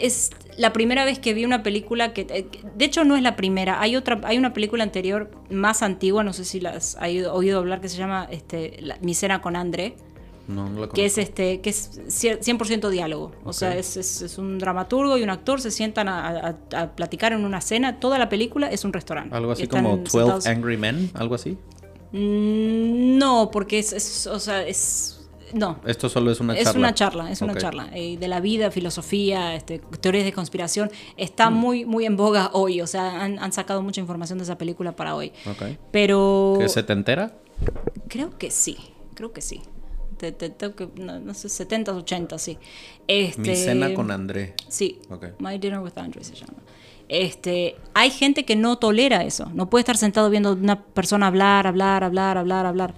es 0.00 0.30
la 0.56 0.72
primera 0.72 1.04
vez 1.04 1.18
que 1.18 1.34
vi 1.34 1.44
una 1.44 1.62
película 1.62 2.12
que, 2.12 2.26
eh, 2.30 2.46
de 2.76 2.84
hecho 2.84 3.04
no 3.04 3.16
es 3.16 3.22
la 3.22 3.36
primera, 3.36 3.80
hay 3.80 3.96
otra, 3.96 4.20
hay 4.24 4.38
una 4.38 4.52
película 4.52 4.84
anterior 4.84 5.30
más 5.50 5.82
antigua, 5.82 6.22
no 6.22 6.32
sé 6.32 6.44
si 6.44 6.60
las 6.60 6.96
has 6.96 7.02
oído, 7.02 7.34
oído 7.34 7.58
hablar, 7.58 7.80
que 7.80 7.88
se 7.88 7.96
llama 7.96 8.28
este, 8.30 8.76
la, 8.80 8.96
Mi 9.00 9.14
cena 9.14 9.42
con 9.42 9.56
André 9.56 9.96
No, 10.48 10.68
no 10.68 10.80
la 10.82 10.88
que 10.88 11.04
es 11.06 11.18
este 11.18 11.60
que 11.60 11.70
es 11.70 12.00
cier- 12.06 12.38
100% 12.40 12.88
diálogo. 12.90 13.32
O 13.44 13.52
sea, 13.52 13.76
es, 13.76 13.96
es- 13.96 14.22
es 14.22 14.38
un 14.38 14.58
dramaturgo 14.58 15.18
y 15.18 15.22
un 15.22 15.30
actor 15.30 15.60
se 15.60 15.70
sientan 15.70 16.08
a, 16.08 16.56
a- 16.72 16.80
a 16.82 16.92
platicar 16.94 17.32
en 17.32 17.44
una 17.44 17.60
cena. 17.60 17.98
Toda 17.98 18.18
la 18.18 18.28
película 18.28 18.68
es 18.70 18.84
un 18.84 18.92
restaurante. 18.92 19.34
Algo 19.34 19.52
así 19.52 19.66
como 19.66 19.96
12 19.96 20.10
sentados- 20.10 20.46
Angry 20.46 20.76
Men, 20.76 21.10
algo 21.14 21.34
así. 21.34 21.58
Mm, 22.12 23.18
No, 23.18 23.50
porque 23.52 23.78
es, 23.78 23.92
es- 23.92 24.26
o 24.26 24.38
sea, 24.38 24.62
es 24.66 25.12
no. 25.52 25.78
Esto 25.86 26.08
solo 26.08 26.30
es 26.32 26.40
una 26.40 26.54
es 26.56 26.64
charla. 26.64 26.78
una 26.80 26.94
charla, 26.94 27.30
es 27.30 27.40
una 27.40 27.52
Ok. 27.52 27.58
charla 27.60 27.88
eh, 27.94 28.16
de 28.18 28.28
la 28.28 28.40
vida, 28.40 28.70
filosofía, 28.70 29.54
este, 29.54 29.80
teorías 30.00 30.24
de 30.24 30.32
conspiración. 30.32 30.90
Está 31.16 31.50
Mm. 31.50 31.54
muy, 31.54 31.84
muy 31.84 32.04
en 32.04 32.16
boga 32.16 32.50
hoy, 32.52 32.80
o 32.80 32.86
sea, 32.86 33.22
han, 33.22 33.38
han 33.38 33.52
sacado 33.52 33.82
mucha 33.82 34.00
información 34.00 34.38
de 34.38 34.44
esa 34.44 34.58
película 34.58 34.94
para 34.96 35.14
hoy. 35.14 35.32
Pero 35.92 36.56
¿Que 36.58 36.68
se 36.68 36.82
te 36.82 36.92
entera? 36.92 37.36
Creo 38.08 38.36
que 38.38 38.50
sí, 38.50 38.76
creo 39.14 39.32
que 39.32 39.40
sí. 39.40 39.62
Te, 40.16 40.32
te- 40.32 40.50
tengo 40.50 40.74
que, 40.74 40.88
no, 41.00 41.18
no 41.20 41.34
sé, 41.34 41.48
70, 41.48 41.92
80, 41.92 42.38
sí. 42.38 42.58
Este, 43.06 43.40
Mi 43.42 43.56
cena 43.56 43.94
con 43.94 44.10
André. 44.10 44.54
Sí, 44.68 44.98
Ok. 45.10 45.26
My 45.38 45.58
Dinner 45.58 45.80
with 45.80 45.96
Andre 45.96 46.24
se 46.24 46.34
llama. 46.34 46.54
Este, 47.08 47.76
hay 47.94 48.10
gente 48.10 48.44
que 48.44 48.56
no 48.56 48.78
tolera 48.78 49.22
eso. 49.24 49.50
No 49.54 49.70
puede 49.70 49.80
estar 49.82 49.96
sentado 49.96 50.28
viendo 50.30 50.50
a 50.50 50.52
una 50.52 50.82
persona 50.82 51.26
hablar, 51.28 51.66
hablar, 51.66 52.02
hablar, 52.02 52.38
hablar, 52.38 52.66
hablar. 52.66 52.94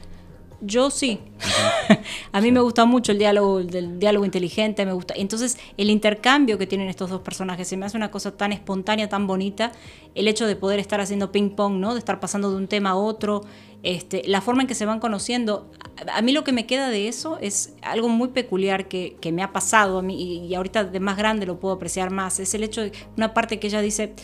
Yo 0.60 0.90
sí. 0.90 1.20
a 2.32 2.40
mí 2.40 2.50
me 2.50 2.60
gusta 2.60 2.84
mucho 2.84 3.12
el 3.12 3.18
diálogo, 3.18 3.60
el 3.60 3.98
diálogo 4.00 4.24
inteligente, 4.24 4.84
me 4.86 4.92
gusta. 4.92 5.14
Entonces, 5.16 5.56
el 5.76 5.88
intercambio 5.90 6.58
que 6.58 6.66
tienen 6.66 6.88
estos 6.88 7.10
dos 7.10 7.20
personajes 7.20 7.68
se 7.68 7.76
me 7.76 7.86
hace 7.86 7.96
una 7.96 8.10
cosa 8.10 8.36
tan 8.36 8.52
espontánea, 8.52 9.08
tan 9.08 9.26
bonita. 9.26 9.72
El 10.14 10.26
hecho 10.26 10.46
de 10.46 10.56
poder 10.56 10.80
estar 10.80 11.00
haciendo 11.00 11.30
ping 11.30 11.50
pong, 11.50 11.74
¿no? 11.74 11.92
De 11.92 11.98
estar 12.00 12.18
pasando 12.18 12.50
de 12.50 12.56
un 12.56 12.66
tema 12.66 12.90
a 12.90 12.96
otro. 12.96 13.42
Este, 13.82 14.22
la 14.26 14.40
forma 14.40 14.62
en 14.62 14.68
que 14.68 14.74
se 14.74 14.86
van 14.86 14.98
conociendo. 14.98 15.70
A, 16.12 16.20
mí 16.22 16.32
lo 16.32 16.42
que 16.42 16.52
me 16.52 16.66
queda 16.66 16.88
de 16.88 17.08
eso 17.08 17.38
es 17.40 17.74
algo 17.82 18.08
muy 18.08 18.28
peculiar 18.28 18.88
que, 18.88 19.16
que 19.20 19.30
me 19.30 19.42
ha 19.42 19.52
pasado 19.52 19.98
a 19.98 20.02
mí 20.02 20.46
y 20.46 20.54
ahorita 20.54 20.84
de 20.84 21.00
más 21.00 21.16
grande 21.16 21.46
lo 21.46 21.60
puedo 21.60 21.74
apreciar 21.74 22.10
más. 22.10 22.40
Es 22.40 22.54
el 22.54 22.64
hecho 22.64 22.82
de 22.82 22.92
una 23.16 23.34
parte 23.34 23.60
que 23.60 23.68
ella 23.68 23.80
dice, 23.80 24.14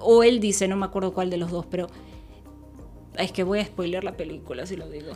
o 0.00 0.22
él 0.22 0.40
dice, 0.40 0.68
no 0.68 0.76
me 0.76 0.86
acuerdo 0.86 1.12
cuál 1.12 1.30
de 1.30 1.36
los 1.36 1.50
dos, 1.50 1.66
pero 1.66 1.88
Es 3.18 3.30
que 3.30 3.42
voy 3.42 3.58
a 3.58 3.64
spoiler 3.66 4.04
la 4.04 4.16
película, 4.16 4.64
si 4.64 4.74
lo 4.74 4.88
digo. 4.88 5.12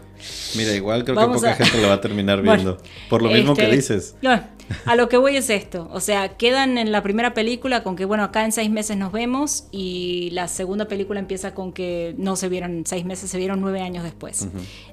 Mira, 0.54 0.74
igual 0.74 1.02
creo 1.04 1.16
Vamos 1.16 1.40
que 1.42 1.48
poca 1.48 1.52
a- 1.52 1.66
gente 1.66 1.80
lo 1.80 1.88
va 1.88 1.94
a 1.94 2.00
terminar 2.02 2.38
Bueno, 2.44 2.52
viendo. 2.76 2.78
Por 3.08 3.22
lo 3.22 3.30
mismo 3.30 3.54
que 3.54 3.62
este, 3.62 3.76
dices. 3.76 4.16
no, 4.20 4.38
a 4.84 4.96
lo 4.96 5.08
que 5.08 5.16
voy 5.16 5.36
es 5.36 5.48
esto. 5.48 5.88
O 5.92 6.00
sea, 6.00 6.36
quedan 6.36 6.76
en 6.76 6.92
la 6.92 7.02
primera 7.02 7.32
película 7.32 7.82
con 7.82 7.96
que, 7.96 8.04
bueno, 8.04 8.22
acá 8.24 8.44
en 8.44 8.52
seis 8.52 8.68
meses 8.70 8.98
nos 8.98 9.12
vemos 9.12 9.64
y 9.70 10.28
la 10.32 10.46
segunda 10.48 10.88
película 10.88 11.20
empieza 11.20 11.54
con 11.54 11.72
que 11.72 12.14
no 12.18 12.36
se 12.36 12.50
vieron 12.50 12.82
seis 12.84 13.06
meses, 13.06 13.30
se 13.30 13.38
vieron 13.38 13.62
nueve 13.62 13.80
años 13.80 14.04
después. 14.04 14.46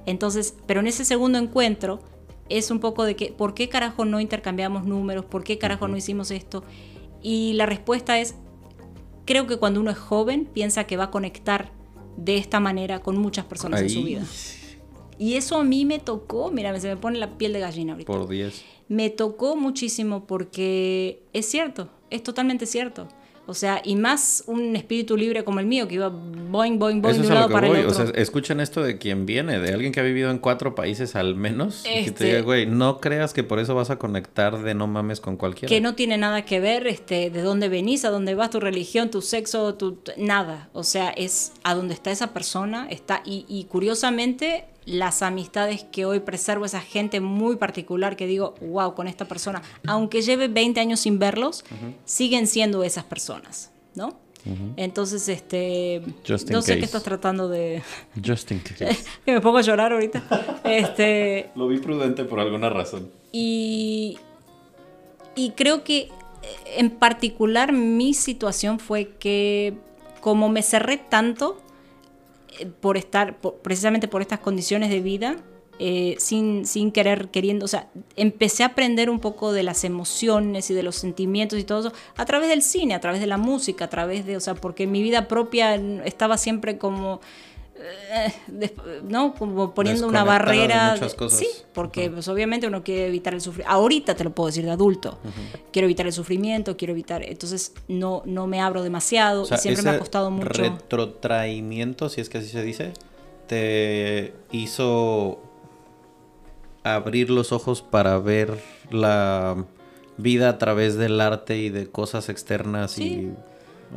Entonces, 0.06 0.56
pero 0.66 0.80
en 0.80 0.88
ese 0.88 1.04
segundo 1.04 1.38
encuentro 1.40 2.00
es 2.48 2.72
un 2.72 2.80
poco 2.80 3.04
de 3.04 3.18
que, 3.18 3.34
¿por 3.34 3.54
qué 3.54 3.68
carajo 3.68 4.06
no 4.06 4.22
intercambiamos 4.22 4.86
números? 4.86 5.26
¿Por 5.26 5.44
qué 5.44 5.58
carajo 5.58 5.90
no 5.90 5.98
hicimos 5.98 6.32
esto? 6.32 6.64
Y 7.22 7.54
la 7.54 7.66
respuesta 7.66 8.20
es, 8.20 8.36
creo 9.26 9.46
que 9.48 9.58
cuando 9.58 9.80
uno 9.82 9.92
es 9.92 9.98
joven 9.98 10.46
piensa 10.54 10.86
que 10.86 10.96
va 10.96 11.06
a 11.06 11.12
conectar 11.12 11.72
de 12.18 12.38
esta 12.38 12.60
manera 12.60 13.00
con 13.00 13.18
muchas 13.18 13.46
personas 13.46 13.82
en 13.82 13.90
su 13.90 14.04
vida. 14.04 14.24
Y 15.18 15.36
eso 15.36 15.58
a 15.58 15.64
mí 15.64 15.86
me 15.86 16.00
tocó, 16.00 16.52
mira, 16.52 16.78
se 16.80 16.88
me 16.88 16.98
pone 16.98 17.18
la 17.20 17.38
piel 17.38 17.54
de 17.54 17.60
gallina 17.60 17.94
ahorita. 17.94 18.12
por 18.12 18.28
10. 18.28 18.64
Me 18.90 19.10
tocó 19.10 19.56
muchísimo 19.56 20.26
porque 20.26 21.22
es 21.34 21.46
cierto, 21.46 21.90
es 22.10 22.24
totalmente 22.24 22.66
cierto. 22.66 23.08
O 23.46 23.54
sea, 23.54 23.82
y 23.84 23.98
más 23.98 24.44
un 24.48 24.76
espíritu 24.78 25.18
libre 25.18 25.44
como 25.44 25.60
el 25.60 25.66
mío, 25.66 25.86
que 25.88 25.96
iba 25.96 26.08
boing, 26.08 26.80
boing, 26.80 27.02
boing 27.02 27.16
Eso 27.16 27.22
de 27.24 27.28
un 27.28 27.34
lado 27.34 27.50
para 27.50 27.68
voy. 27.68 27.80
el 27.80 27.86
O 27.88 27.90
otro. 27.90 28.08
sea, 28.08 28.16
escuchen 28.16 28.62
esto 28.62 28.82
de 28.82 28.98
quien 28.98 29.26
viene, 29.26 29.60
de 29.60 29.74
alguien 29.74 29.92
que 29.92 30.00
ha 30.00 30.04
vivido 30.04 30.32
en 30.32 30.38
cuatro 30.38 30.76
países 30.76 31.16
al 31.18 31.36
menos. 31.36 31.84
Y 31.86 31.90
que 31.90 31.94
te 32.04 32.10
Este- 32.10 32.26
diga, 32.26 32.40
güey, 32.42 32.66
no 32.68 33.02
creas 33.02 33.34
que 33.34 33.44
por 33.44 33.60
eso 33.60 33.76
vas 33.76 33.90
a 33.90 33.98
conectar 34.00 34.62
de 34.64 34.74
no 34.76 34.88
mames 34.88 35.20
con 35.20 35.36
cualquiera. 35.36 35.68
que 35.68 35.82
no 35.82 35.94
tiene 35.94 36.18
nada 36.18 36.46
que 36.46 36.62
ver 36.62 36.88
este, 36.88 37.30
de 37.30 37.42
dónde 37.42 37.68
venís, 37.68 38.06
a 38.06 38.12
dónde 38.12 38.34
vas, 38.34 38.50
tu 38.50 38.62
religión, 38.62 39.12
tu 39.12 39.22
sexo, 39.22 39.76
tu, 39.76 39.94
tu- 39.96 40.14
nada. 40.18 40.70
O 40.72 40.84
sea, 40.84 41.10
es 41.10 41.52
a 41.64 41.76
dónde 41.76 41.96
está 41.96 42.12
esa 42.12 42.34
persona, 42.34 42.88
está, 42.90 43.24
y, 43.26 43.46
y 43.50 43.66
curiosamente, 43.66 44.66
las 44.86 45.22
amistades 45.22 45.84
que 45.84 46.06
hoy 46.06 46.20
preservo, 46.20 46.66
esa 46.66 46.82
gente 46.82 47.20
muy 47.20 47.56
particular 47.56 48.16
que 48.16 48.28
digo, 48.28 48.56
wow, 48.62 48.96
con 48.96 49.08
esta 49.08 49.26
persona, 49.26 49.62
aunque 49.88 50.22
lleve 50.22 50.48
20 50.48 50.80
años 50.80 51.00
sin 51.02 51.20
verlos, 51.20 51.64
siguen 52.06 52.48
siendo 52.48 52.84
esas 52.84 53.04
personas, 53.04 53.72
¿no? 53.96 54.22
Entonces, 54.76 55.30
este, 55.30 56.02
Just 56.28 56.50
in 56.50 56.54
no 56.54 56.62
sé 56.62 56.78
qué 56.78 56.84
estás 56.84 57.04
tratando 57.04 57.48
de... 57.48 57.82
Just 58.26 58.52
in 58.52 58.60
case. 58.60 58.98
que 59.26 59.32
me 59.32 59.40
pongo 59.40 59.58
a 59.60 59.62
llorar 59.62 59.94
ahorita. 59.94 60.22
Este, 60.66 61.50
Lo 61.56 61.68
vi 61.68 61.78
prudente 61.80 62.26
por 62.26 62.40
alguna 62.42 62.70
razón. 62.70 63.10
y, 63.32 64.18
y 65.36 65.52
creo 65.52 65.84
que 65.84 66.00
eh, 66.00 66.10
en 66.78 66.90
particular 66.90 67.72
mi 67.72 68.14
situación 68.14 68.80
fue 68.80 69.12
que 69.18 69.76
como 70.20 70.50
me 70.50 70.62
cerré 70.62 70.98
tanto 70.98 71.62
por 72.80 72.98
estar, 72.98 73.38
por- 73.40 73.56
precisamente 73.56 74.08
por 74.08 74.22
estas 74.22 74.40
condiciones 74.40 74.90
de 74.90 75.00
vida, 75.02 75.36
eh, 75.80 76.16
sin, 76.20 76.66
sin 76.68 76.92
querer, 76.92 77.30
queriendo, 77.30 77.66
o 77.66 77.68
sea, 77.68 77.90
empecé 78.16 78.62
a 78.64 78.68
aprender 78.68 79.10
un 79.10 79.20
poco 79.20 79.52
de 79.52 79.64
las 79.64 79.84
emociones 79.84 80.70
y 80.70 80.74
de 80.76 80.84
los 80.84 80.96
sentimientos 80.96 81.58
y 81.58 81.64
todo 81.64 81.80
eso 81.88 81.94
a 82.16 82.26
través 82.26 82.50
del 82.50 82.62
cine, 82.62 82.94
a 82.94 83.00
través 83.00 83.20
de 83.20 83.28
la 83.28 83.38
música, 83.38 83.86
a 83.86 83.90
través 83.90 84.26
de, 84.26 84.38
o 84.38 84.40
sea, 84.40 84.54
porque 84.54 84.86
mi 84.86 85.02
vida 85.02 85.28
propia 85.28 85.76
estaba 86.06 86.38
siempre 86.38 86.78
como... 86.78 87.22
eh, 87.84 88.74
¿no? 89.04 89.34
Como 89.34 89.74
poniendo 89.74 90.08
una 90.08 90.22
de 90.22 90.28
barrera. 90.28 90.98
cosas. 91.18 91.40
Sí, 91.40 91.48
porque 91.74 92.10
pues, 92.10 92.28
obviamente 92.28 92.68
uno 92.68 92.84
quiere 92.84 93.08
evitar 93.08 93.34
el 93.34 93.42
sufrimiento. 93.42 93.74
Ahorita 93.76 94.16
te 94.16 94.24
lo 94.24 94.32
puedo 94.32 94.48
decir 94.48 94.66
de 94.66 94.72
adulto. 94.72 95.20
Quiero 95.72 95.86
evitar 95.86 96.06
el 96.06 96.14
sufrimiento, 96.14 96.78
quiero 96.78 96.94
evitar. 96.94 97.24
Entonces 97.24 97.74
no, 97.88 98.24
no 98.26 98.48
me 98.48 98.62
abro 98.62 98.84
demasiado 98.84 99.44
O 99.44 99.46
sea, 99.46 99.58
y 99.58 99.62
siempre 99.62 99.84
me 99.84 99.90
ha 99.92 100.00
costado 100.00 100.32
mucho. 100.32 100.50
retrotraimiento, 100.50 102.10
si 102.10 102.22
es 102.22 102.30
que 102.30 102.38
así 102.40 102.48
se 102.48 102.64
dice, 102.64 102.94
te 103.48 104.34
hizo 104.52 105.42
abrir 106.84 107.30
los 107.30 107.52
ojos 107.52 107.82
para 107.82 108.18
ver 108.20 108.60
la 108.92 109.66
vida 110.18 110.50
a 110.50 110.58
través 110.58 110.96
del 110.96 111.20
arte 111.20 111.58
y 111.58 111.70
de 111.70 111.90
cosas 111.90 112.30
externas 112.30 112.92
Sí. 112.92 113.04
y... 113.04 113.34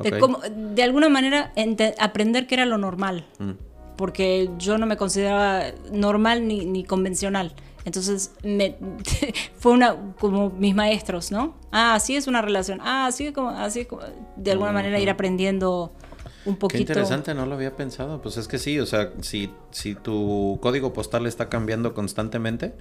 De, 0.03 0.82
alguna 0.82 1.09
manera 1.09 1.55
aprender 1.99 2.47
que 2.47 2.55
era 2.55 2.66
lo 2.66 2.76
normal. 2.76 3.24
Mm. 3.39 3.53
Porque 3.97 4.51
yo 4.59 4.79
no 4.79 4.87
me 4.87 4.97
consideraba 4.97 5.65
normal 5.91 6.47
ni, 6.47 6.65
ni 6.67 6.85
convencional. 6.85 7.55
Entonces 7.85 8.33
me, 8.43 8.77
fue 9.59 9.73
una 9.73 9.97
como 10.19 10.51
mis 10.51 10.75
maestros, 10.75 11.31
¿no? 11.31 11.55
Ah, 11.71 11.95
así 11.95 12.17
es 12.17 12.27
una 12.27 12.43
relación. 12.43 12.81
Ah, 12.83 13.07
así 13.07 13.27
es 13.27 13.33
como, 13.33 13.51
así 13.51 13.81
es 13.81 13.87
como. 13.87 14.03
De 14.37 14.51
alguna 14.53 14.73
manera 14.73 14.99
ir 14.99 15.09
aprendiendo 15.09 15.93
un 16.45 16.55
Qué 16.55 16.61
poquito. 16.61 16.83
interesante, 16.83 17.33
no 17.33 17.47
lo 17.47 17.55
había 17.55 17.77
pensado. 17.77 18.21
Pues 18.21 18.37
es 18.39 18.49
que 18.49 18.59
sí, 18.59 18.81
o 18.81 18.87
sea, 18.87 19.13
si, 19.21 19.51
si 19.71 19.95
tu 19.95 20.59
código 20.61 20.93
postal 20.93 21.27
está 21.27 21.49
cambiando 21.49 21.95
constantemente, 21.95 22.75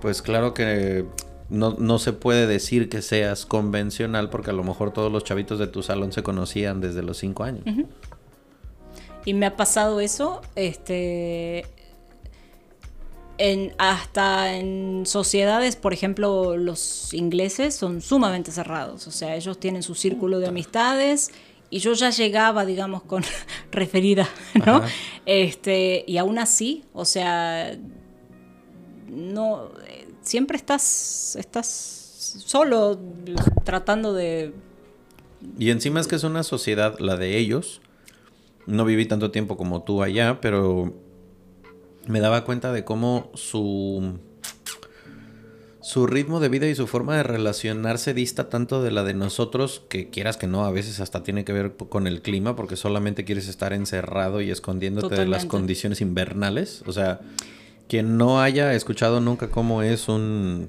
pues 0.00 0.22
claro 0.22 0.54
que 0.54 1.06
no, 1.48 1.76
no 1.78 1.98
se 1.98 2.12
puede 2.12 2.46
decir 2.46 2.88
que 2.88 3.02
seas 3.02 3.46
convencional 3.46 4.30
porque 4.30 4.50
a 4.50 4.52
lo 4.52 4.64
mejor 4.64 4.92
todos 4.92 5.12
los 5.12 5.24
chavitos 5.24 5.58
de 5.58 5.66
tu 5.66 5.82
salón 5.82 6.12
se 6.12 6.22
conocían 6.22 6.80
desde 6.80 7.02
los 7.02 7.18
cinco 7.18 7.44
años. 7.44 7.64
Y 9.24 9.34
me 9.34 9.46
ha 9.46 9.56
pasado 9.56 10.00
eso, 10.00 10.40
este, 10.56 11.66
en, 13.38 13.74
hasta 13.78 14.56
en 14.56 15.04
sociedades, 15.06 15.76
por 15.76 15.92
ejemplo, 15.92 16.56
los 16.56 17.12
ingleses 17.14 17.74
son 17.74 18.00
sumamente 18.00 18.52
cerrados, 18.52 19.06
o 19.06 19.10
sea, 19.10 19.36
ellos 19.36 19.58
tienen 19.58 19.82
su 19.82 19.94
círculo 19.94 20.38
de 20.40 20.48
amistades 20.48 21.30
y 21.70 21.78
yo 21.78 21.92
ya 21.94 22.10
llegaba, 22.10 22.64
digamos, 22.64 23.02
con 23.02 23.22
referida, 23.72 24.28
¿no? 24.66 24.76
Ajá. 24.76 24.88
Este, 25.26 26.04
y 26.06 26.18
aún 26.18 26.38
así, 26.38 26.84
o 26.92 27.04
sea, 27.04 27.76
no, 29.08 29.70
siempre 30.22 30.56
estás, 30.56 31.36
estás 31.36 31.66
solo 32.44 32.98
tratando 33.64 34.12
de 34.12 34.52
Y 35.58 35.70
encima 35.70 36.00
es 36.00 36.06
que 36.06 36.16
es 36.16 36.24
una 36.24 36.42
sociedad, 36.42 36.98
la 36.98 37.16
de 37.16 37.38
ellos. 37.38 37.80
No 38.66 38.84
viví 38.84 39.06
tanto 39.06 39.30
tiempo 39.30 39.56
como 39.56 39.82
tú 39.82 40.02
allá, 40.02 40.40
pero 40.40 40.94
me 42.06 42.20
daba 42.20 42.44
cuenta 42.44 42.72
de 42.72 42.84
cómo 42.84 43.30
su 43.34 44.18
su 45.82 46.06
ritmo 46.06 46.40
de 46.40 46.48
vida 46.48 46.68
y 46.68 46.74
su 46.74 46.86
forma 46.86 47.16
de 47.16 47.22
relacionarse 47.22 48.14
dista 48.14 48.48
tanto 48.48 48.82
de 48.82 48.90
la 48.90 49.02
de 49.02 49.14
nosotros 49.14 49.82
que 49.88 50.08
quieras 50.08 50.36
que 50.36 50.46
no, 50.46 50.64
a 50.64 50.70
veces 50.70 51.00
hasta 51.00 51.22
tiene 51.22 51.44
que 51.44 51.52
ver 51.52 51.74
con 51.74 52.06
el 52.06 52.22
clima 52.22 52.54
porque 52.54 52.76
solamente 52.76 53.24
quieres 53.24 53.48
estar 53.48 53.72
encerrado 53.72 54.40
y 54.40 54.50
escondiéndote 54.50 55.16
de 55.16 55.26
las 55.26 55.46
condiciones 55.46 56.00
invernales. 56.00 56.84
O 56.86 56.92
sea, 56.92 57.20
quien 57.88 58.18
no 58.18 58.40
haya 58.40 58.72
escuchado 58.74 59.20
nunca 59.20 59.50
cómo 59.50 59.82
es 59.82 60.08
un 60.08 60.68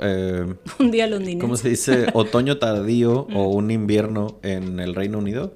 eh, 0.00 0.54
un 0.78 0.90
día 0.90 1.06
londinense. 1.06 1.40
¿Cómo 1.40 1.56
se 1.56 1.68
dice? 1.68 2.06
Otoño 2.14 2.58
tardío 2.58 3.26
o 3.34 3.48
un 3.48 3.70
invierno 3.70 4.38
en 4.42 4.80
el 4.80 4.94
Reino 4.94 5.18
Unido. 5.18 5.54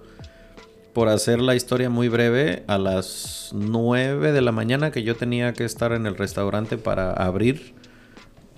Por 0.93 1.09
hacer 1.09 1.41
la 1.41 1.55
historia 1.55 1.89
muy 1.89 2.09
breve, 2.09 2.65
a 2.67 2.77
las 2.77 3.51
9 3.55 4.33
de 4.33 4.41
la 4.43 4.53
mañana 4.53 4.91
que 4.91 5.03
yo 5.03 5.17
tenía 5.17 5.55
que 5.55 5.65
estar 5.65 5.93
en 5.93 6.07
el 6.07 6.17
restaurante 6.17 6.77
para 6.77 7.13
abrir, 7.13 7.75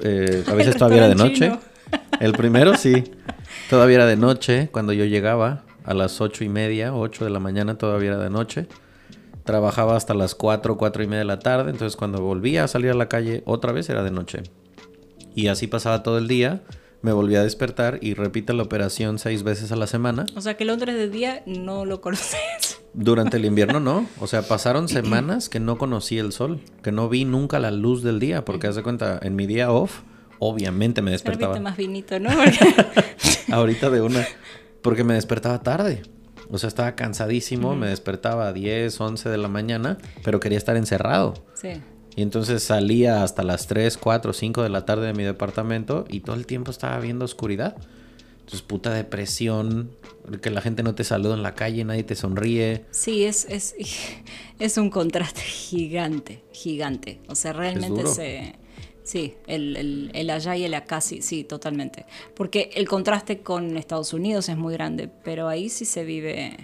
eh, 0.01 0.45
a 0.49 0.55
veces 0.55 0.77
todavía 0.77 0.99
era 0.99 1.09
de 1.09 1.15
noche. 1.15 1.53
El 2.21 2.33
primero 2.33 2.77
sí, 2.77 3.05
todavía 3.71 3.97
era 3.97 4.07
de 4.07 4.17
noche 4.17 4.69
cuando 4.73 4.93
yo 4.93 5.05
llegaba, 5.05 5.65
a 5.85 5.95
las 5.95 6.21
ocho 6.21 6.45
y 6.45 6.49
media, 6.49 6.95
8 6.95 7.25
de 7.25 7.31
la 7.31 7.41
mañana 7.41 7.77
todavía 7.77 8.11
era 8.11 8.19
de 8.19 8.31
noche. 8.31 8.67
Trabajaba 9.45 9.97
hasta 9.97 10.15
las 10.15 10.35
4, 10.35 10.77
4 10.77 11.03
y 11.03 11.07
media 11.07 11.19
de 11.19 11.25
la 11.27 11.39
tarde, 11.39 11.71
entonces 11.71 11.97
cuando 11.97 12.23
volvía 12.23 12.65
a 12.65 12.69
salir 12.69 12.91
a 12.91 12.95
la 12.95 13.09
calle 13.09 13.43
otra 13.45 13.73
vez 13.73 13.89
era 13.91 14.03
de 14.03 14.11
noche. 14.11 14.43
Y 15.35 15.49
así 15.49 15.67
pasaba 15.67 16.03
todo 16.03 16.17
el 16.17 16.27
día. 16.27 16.63
Me 17.05 17.13
volví 17.13 17.37
a 17.37 17.43
despertar 17.43 17.99
y 18.01 18.15
repite 18.15 18.55
la 18.55 18.63
operación 18.63 19.19
seis 19.19 19.43
veces 19.43 19.71
a 19.73 19.77
la 19.77 19.87
semana. 19.87 20.25
O 20.37 20.41
sea 20.41 20.57
que 20.57 20.65
Londres 20.65 20.95
de 20.95 21.11
día 21.11 21.43
no 21.45 21.85
lo 21.85 22.01
conoces. 22.01 22.81
Durante 22.95 23.37
el 23.37 23.45
invierno 23.45 23.79
no. 23.79 24.07
O 24.21 24.27
sea, 24.27 24.41
pasaron 24.41 24.89
semanas 24.89 25.51
que 25.51 25.61
no 25.61 25.77
conocí 25.77 26.17
el 26.17 26.33
sol. 26.33 26.63
Que 26.83 26.93
no 26.93 27.11
vi 27.11 27.27
nunca 27.27 27.59
la 27.59 27.71
luz 27.71 28.03
del 28.03 28.21
día. 28.21 28.47
Porque 28.47 28.69
haz 28.69 28.77
de 28.77 28.83
cuenta, 28.83 29.21
en 29.21 29.37
mi 29.37 29.47
día 29.47 29.71
off, 29.71 30.01
obviamente 30.39 31.03
me 31.03 31.11
despertaba. 31.11 31.61
Más 31.61 31.77
vinito, 31.77 32.19
¿no? 32.19 32.31
Ahorita 33.53 33.91
de 33.91 34.01
una. 34.01 34.27
Porque 34.81 35.05
me 35.05 35.13
despertaba 35.13 35.63
tarde. 35.63 36.05
O 36.51 36.57
sea, 36.57 36.69
estaba 36.69 36.95
cansadísimo. 36.97 37.77
Me 37.77 37.89
despertaba 37.89 38.49
a 38.49 38.55
10, 38.55 38.99
11 38.99 39.29
de 39.29 39.37
la 39.37 39.49
mañana. 39.49 39.99
Pero 40.23 40.41
quería 40.41 40.57
estar 40.57 40.79
encerrado. 40.79 41.35
sí. 41.53 41.83
Y 42.17 42.23
entonces 42.23 42.63
salía 42.63 43.23
hasta 43.23 43.43
las 43.43 43.67
3, 43.67 43.97
4, 43.97 44.33
5 44.33 44.63
de 44.63 44.69
la 44.69 44.87
tarde 44.87 45.07
de 45.07 45.15
mi 45.15 45.25
departamento 45.25 46.05
y 46.09 46.21
todo 46.21 46.37
el 46.37 46.47
tiempo 46.47 46.71
estaba 46.71 46.99
viendo 47.01 47.25
oscuridad. 47.25 47.77
Entonces, 48.45 48.61
puta 48.61 48.93
depresión, 48.93 49.91
que 50.43 50.51
la 50.51 50.61
gente 50.61 50.83
no 50.83 50.95
te 50.95 51.03
saluda 51.03 51.35
en 51.35 51.43
la 51.43 51.55
calle, 51.55 51.83
nadie 51.83 52.05
te 52.05 52.15
sonríe. 52.15 52.85
Sí, 52.91 53.25
es, 53.25 53.47
es, 53.49 53.75
es 54.59 54.77
un 54.77 54.91
contraste 54.91 55.41
gigante, 55.41 56.45
gigante. 56.53 57.21
O 57.29 57.35
sea, 57.35 57.53
realmente 57.53 58.07
se... 58.07 58.57
Sí, 59.03 59.35
el, 59.47 59.77
el, 59.77 60.11
el 60.15 60.31
allá 60.31 60.57
y 60.57 60.65
el 60.65 60.73
acá, 60.73 61.03
sí, 61.03 61.21
sí, 61.21 61.45
totalmente. 61.45 62.07
Porque 62.35 62.71
el 62.75 62.89
contraste 62.89 63.41
con 63.41 63.77
Estados 63.77 64.15
Unidos 64.15 64.49
es 64.49 64.57
muy 64.57 64.73
grande, 64.73 65.09
pero 65.25 65.49
ahí 65.49 65.69
sí 65.69 65.85
se 65.85 66.05
vive... 66.05 66.57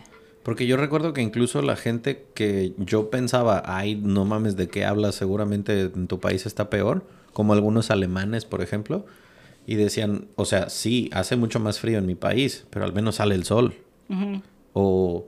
Porque 0.43 0.67
yo 0.67 0.77
recuerdo 0.77 1.13
que 1.13 1.21
incluso 1.21 1.61
la 1.61 1.77
gente 1.77 2.25
que 2.35 2.73
yo 2.79 3.11
pensaba, 3.11 3.63
ay, 3.67 3.95
no 3.95 4.25
mames, 4.25 4.57
¿de 4.57 4.69
qué 4.69 4.85
hablas? 4.85 5.15
Seguramente 5.15 5.83
en 5.83 6.07
tu 6.07 6.19
país 6.19 6.47
está 6.47 6.71
peor, 6.71 7.05
como 7.33 7.53
algunos 7.53 7.91
alemanes, 7.91 8.47
por 8.47 8.63
ejemplo, 8.63 9.05
y 9.67 9.75
decían, 9.75 10.29
o 10.37 10.47
sea, 10.47 10.71
sí, 10.71 11.11
hace 11.13 11.37
mucho 11.37 11.61
más 11.61 11.79
frío 11.79 11.99
en 11.99 12.07
mi 12.07 12.15
país, 12.15 12.67
pero 12.71 12.85
al 12.85 12.95
menos 12.95 13.17
sale 13.17 13.35
el 13.35 13.45
sol. 13.45 13.75
O 14.73 15.27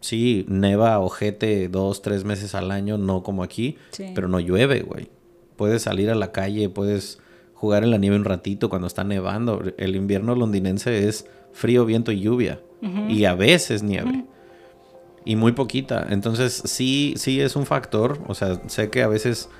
sí, 0.00 0.46
neva 0.48 0.98
ojete 1.00 1.68
dos, 1.68 2.00
tres 2.00 2.24
meses 2.24 2.54
al 2.54 2.70
año, 2.70 2.98
no 2.98 3.22
como 3.22 3.42
aquí, 3.42 3.76
pero 4.14 4.28
no 4.28 4.38
llueve, 4.38 4.82
güey. 4.82 5.10
Puedes 5.56 5.82
salir 5.82 6.10
a 6.10 6.14
la 6.14 6.32
calle, 6.32 6.68
puedes 6.68 7.18
jugar 7.54 7.82
en 7.82 7.90
la 7.90 7.98
nieve 7.98 8.16
un 8.16 8.24
ratito 8.24 8.68
cuando 8.68 8.86
está 8.86 9.02
nevando. 9.02 9.62
El 9.76 9.96
invierno 9.96 10.34
londinense 10.36 11.08
es 11.08 11.26
frío, 11.52 11.84
viento 11.84 12.12
y 12.12 12.20
lluvia. 12.20 12.60
Y 13.08 13.24
a 13.24 13.34
veces 13.34 13.82
nieve. 13.82 14.24
Y 15.26 15.36
muy 15.36 15.52
poquita. 15.52 16.06
Entonces 16.08 16.62
sí, 16.64 17.14
sí 17.18 17.42
es 17.42 17.56
un 17.56 17.66
factor. 17.66 18.18
O 18.28 18.34
sea, 18.34 18.62
sé 18.68 18.88
que 18.88 19.02
a 19.02 19.08
veces 19.08 19.50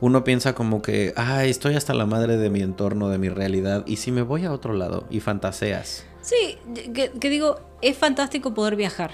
uno 0.00 0.24
piensa 0.24 0.54
como 0.54 0.82
que, 0.82 1.12
ay, 1.14 1.50
estoy 1.50 1.76
hasta 1.76 1.94
la 1.94 2.06
madre 2.06 2.36
de 2.36 2.50
mi 2.50 2.62
entorno, 2.62 3.08
de 3.08 3.18
mi 3.18 3.28
realidad. 3.28 3.84
Y 3.86 3.96
si 3.96 4.10
me 4.10 4.22
voy 4.22 4.46
a 4.46 4.52
otro 4.52 4.72
lado 4.72 5.06
y 5.10 5.20
fantaseas. 5.20 6.04
Sí, 6.22 6.58
que, 6.94 7.30
digo, 7.30 7.60
es 7.82 7.96
fantástico 7.96 8.54
poder 8.54 8.74
viajar. 8.74 9.12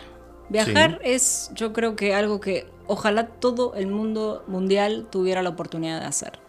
Viajar 0.49 1.01
es, 1.03 1.51
yo 1.55 1.73
creo 1.73 1.97
que 1.97 2.15
algo 2.15 2.41
que 2.41 2.67
ojalá 2.87 3.27
todo 3.27 3.75
el 3.75 3.89
mundo 3.89 4.45
mundial 4.47 5.09
tuviera 5.11 5.43
la 5.43 5.51
oportunidad 5.51 6.01
de 6.01 6.07
hacer 6.07 6.47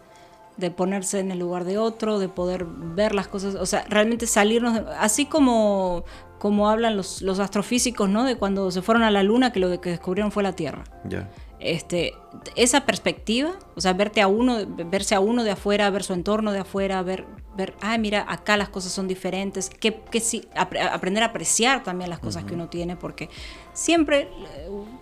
de 0.58 0.72
ponerse 0.72 1.20
en 1.20 1.30
el 1.30 1.38
lugar 1.38 1.64
de 1.64 1.78
otro, 1.78 2.18
de 2.18 2.28
poder 2.28 2.66
ver 2.66 3.14
las 3.14 3.28
cosas, 3.28 3.54
o 3.54 3.64
sea, 3.64 3.84
realmente 3.88 4.26
salirnos, 4.26 4.82
así 4.98 5.24
como, 5.24 6.04
como 6.38 6.68
hablan 6.68 6.96
los, 6.96 7.22
los, 7.22 7.38
astrofísicos, 7.38 8.08
¿no? 8.08 8.24
De 8.24 8.36
cuando 8.36 8.70
se 8.70 8.82
fueron 8.82 9.02
a 9.02 9.10
la 9.10 9.22
luna, 9.22 9.52
que 9.52 9.60
lo 9.60 9.80
que 9.80 9.90
descubrieron 9.90 10.32
fue 10.32 10.42
la 10.42 10.52
Tierra. 10.52 10.84
Ya 11.04 11.28
este, 11.60 12.14
esa 12.54 12.86
perspectiva, 12.86 13.58
o 13.74 13.80
sea, 13.80 13.92
verte 13.92 14.20
a 14.20 14.28
uno, 14.28 14.58
verse 14.66 15.14
a 15.14 15.20
uno 15.20 15.42
de 15.42 15.50
afuera, 15.50 15.90
ver 15.90 16.04
su 16.04 16.12
entorno 16.12 16.52
de 16.52 16.60
afuera, 16.60 17.02
ver, 17.02 17.24
ver, 17.56 17.74
ah, 17.80 17.98
mira, 17.98 18.24
acá 18.28 18.56
las 18.56 18.68
cosas 18.68 18.92
son 18.92 19.08
diferentes, 19.08 19.68
que, 19.68 20.00
que 20.10 20.20
sí, 20.20 20.46
aprender 20.54 21.22
a 21.24 21.26
apreciar 21.26 21.82
también 21.82 22.10
las 22.10 22.20
cosas 22.20 22.44
que 22.44 22.54
uno 22.54 22.68
tiene, 22.68 22.96
porque 22.96 23.28
siempre 23.72 24.28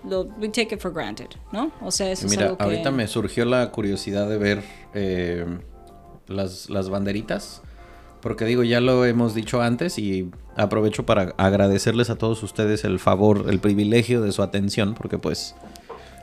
lo, 0.04 0.22
we 0.40 0.48
take 0.48 0.74
it 0.74 0.80
for 0.80 0.92
granted, 0.92 1.28
¿no? 1.52 1.70
O 1.82 1.90
sea, 1.90 2.10
eso 2.10 2.26
mira, 2.26 2.42
es 2.42 2.46
algo 2.46 2.58
que... 2.58 2.64
ahorita 2.64 2.90
me 2.90 3.06
surgió 3.06 3.44
la 3.44 3.70
curiosidad 3.70 4.28
de 4.28 4.38
ver 4.38 4.64
eh, 4.94 5.44
las, 6.26 6.70
las 6.70 6.88
banderitas, 6.88 7.62
porque 8.26 8.44
digo, 8.44 8.64
ya 8.64 8.80
lo 8.80 9.04
hemos 9.04 9.36
dicho 9.36 9.62
antes 9.62 10.00
y 10.00 10.32
aprovecho 10.56 11.06
para 11.06 11.32
agradecerles 11.36 12.10
a 12.10 12.16
todos 12.16 12.42
ustedes 12.42 12.82
el 12.82 12.98
favor, 12.98 13.44
el 13.48 13.60
privilegio 13.60 14.20
de 14.20 14.32
su 14.32 14.42
atención, 14.42 14.94
porque 14.94 15.16
pues 15.16 15.54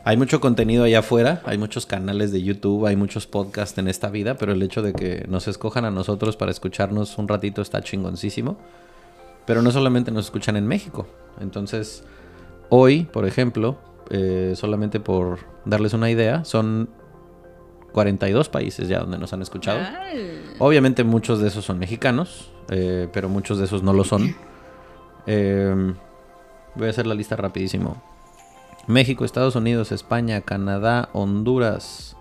hay 0.04 0.18
mucho 0.18 0.42
contenido 0.42 0.84
allá 0.84 1.00
afuera, 1.00 1.42
hay 1.46 1.58
muchos 1.58 1.86
canales 1.86 2.34
de 2.34 2.44
YouTube, 2.44 2.88
hay 2.88 2.98
muchos 2.98 3.26
podcasts 3.26 3.78
en 3.78 3.88
esta 3.88 4.10
vida, 4.10 4.36
pero 4.36 4.52
el 4.52 4.62
hecho 4.62 4.82
de 4.82 4.92
que 4.92 5.24
nos 5.30 5.48
escojan 5.48 5.86
a 5.86 5.92
nosotros 5.92 6.36
para 6.36 6.52
escucharnos 6.52 7.18
un 7.18 7.30
ratito 7.30 7.62
está 7.62 7.82
chingoncísimo. 7.82 8.58
Pero 9.46 9.62
no 9.62 9.72
solamente 9.72 10.12
nos 10.12 10.26
escuchan 10.26 10.58
en 10.58 10.68
México. 10.68 11.08
Entonces, 11.40 12.04
hoy, 12.68 13.06
por 13.06 13.26
ejemplo, 13.26 13.78
eh, 14.10 14.56
solamente 14.58 15.00
por 15.00 15.40
darles 15.64 15.94
una 15.94 16.12
idea, 16.12 16.44
son 16.44 16.90
42 17.94 18.49
países 18.49 18.90
ya 18.90 18.99
donde 18.99 19.18
nos 19.18 19.32
han 19.32 19.41
escuchado. 19.41 19.80
Obviamente 20.60 21.03
muchos 21.03 21.40
de 21.40 21.48
esos 21.48 21.64
son 21.64 21.80
mexicanos, 21.80 22.52
eh, 22.70 23.07
pero 23.14 23.30
muchos 23.30 23.60
de 23.60 23.65
esos 23.65 23.84
no 23.84 23.94
lo 23.94 24.03
son. 24.03 24.36
Eh, 25.26 25.94
voy 26.76 26.88
a 26.88 26.90
hacer 26.90 27.07
la 27.07 27.15
lista 27.15 27.38
rapidísimo. 27.38 28.02
México, 28.88 29.24
Estados 29.24 29.56
Unidos, 29.56 29.94
España, 29.94 30.41
Canadá, 30.41 31.07
Honduras, 31.14 32.18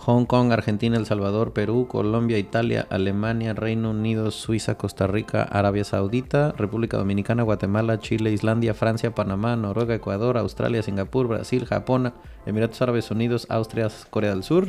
Hong 0.00 0.26
Kong, 0.26 0.52
Argentina, 0.52 0.96
El 0.96 1.06
Salvador, 1.06 1.52
Perú, 1.52 1.86
Colombia, 1.88 2.38
Italia, 2.38 2.86
Alemania, 2.90 3.52
Reino 3.54 3.90
Unido, 3.90 4.30
Suiza, 4.30 4.76
Costa 4.76 5.06
Rica, 5.06 5.42
Arabia 5.42 5.84
Saudita, 5.84 6.52
República 6.56 6.96
Dominicana, 6.98 7.42
Guatemala, 7.42 7.98
Chile, 8.00 8.32
Islandia, 8.32 8.74
Francia, 8.74 9.14
Panamá, 9.14 9.56
Noruega, 9.56 9.94
Ecuador, 9.94 10.38
Australia, 10.38 10.82
Singapur, 10.82 11.26
Brasil, 11.26 11.66
Japón, 11.66 12.12
Emiratos 12.46 12.80
Árabes 12.82 13.10
Unidos, 13.10 13.46
Austria, 13.48 13.88
Corea 14.10 14.30
del 14.30 14.44
Sur. 14.44 14.68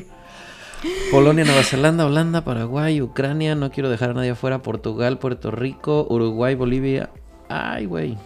Polonia, 1.12 1.44
Nueva 1.44 1.64
Zelanda, 1.64 2.06
Holanda, 2.06 2.44
Paraguay, 2.44 3.02
Ucrania, 3.02 3.56
no 3.56 3.72
quiero 3.72 3.90
dejar 3.90 4.12
a 4.12 4.14
nadie 4.14 4.32
afuera, 4.32 4.62
Portugal, 4.62 5.20
Puerto 5.20 5.52
Rico, 5.52 6.08
Uruguay, 6.10 6.56
Bolivia. 6.56 7.10
Ay, 7.50 7.86
güey. 7.86 8.18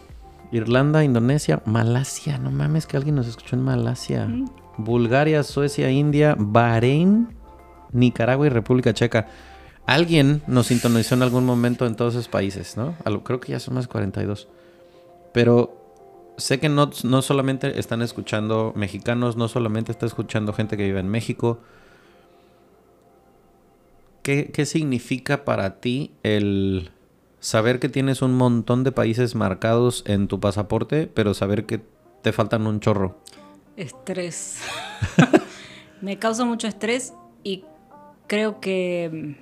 Irlanda, 0.52 1.04
Indonesia, 1.04 1.62
Malasia. 1.66 2.38
No 2.38 2.52
mames 2.52 2.86
que 2.86 2.98
alguien 2.98 3.16
nos 3.16 3.28
escuchó 3.28 3.56
en 3.56 3.64
Malasia. 3.64 4.28
Bulgaria, 4.78 5.42
Suecia, 5.44 5.90
India, 5.90 6.36
Bahrein, 6.38 7.30
Nicaragua 7.92 8.46
y 8.46 8.50
República 8.50 8.94
Checa. 8.94 9.28
Alguien 9.86 10.44
nos 10.48 10.68
sintonizó 10.68 11.16
en 11.16 11.24
algún 11.24 11.46
momento 11.46 11.88
en 11.88 11.96
todos 11.96 12.14
esos 12.14 12.28
países, 12.28 12.78
¿no? 12.78 12.96
Creo 13.24 13.40
que 13.40 13.54
ya 13.54 13.60
son 13.60 13.74
más 13.74 13.88
42. 13.88 14.48
Pero 15.34 16.36
sé 16.38 16.60
que 16.60 16.70
no, 16.70 16.92
no 17.04 17.22
solamente 17.22 17.80
están 17.80 18.02
escuchando 18.02 18.74
mexicanos, 18.76 19.38
no 19.38 19.48
solamente 19.48 19.92
está 19.92 20.06
escuchando 20.06 20.54
gente 20.54 20.78
que 20.78 20.84
vive 20.84 21.00
en 21.00 21.10
México. 21.10 21.60
¿Qué, 24.24 24.52
qué 24.52 24.66
significa 24.66 25.46
para 25.46 25.82
ti 25.82 26.12
el 26.24 26.92
saber 27.40 27.80
que 27.80 27.90
tienes 27.90 28.22
un 28.22 28.34
montón 28.34 28.86
de 28.86 28.94
países 28.94 29.36
marcados 29.36 30.04
en 30.08 30.30
tu 30.30 30.40
pasaporte, 30.40 31.08
pero 31.08 31.34
saber 31.34 31.66
que 31.66 31.82
te 32.22 32.32
faltan 32.32 32.66
un 32.66 32.80
chorro? 32.80 33.18
Estrés. 33.76 34.62
Me 36.02 36.18
causa 36.20 36.46
mucho 36.46 36.68
estrés 36.68 37.14
y 37.44 37.66
creo 38.28 38.60
que 38.62 39.36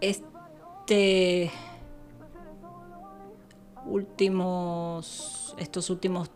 este 0.00 1.50
últimos 3.84 5.54
estos 5.58 5.90
últimos 5.90 6.30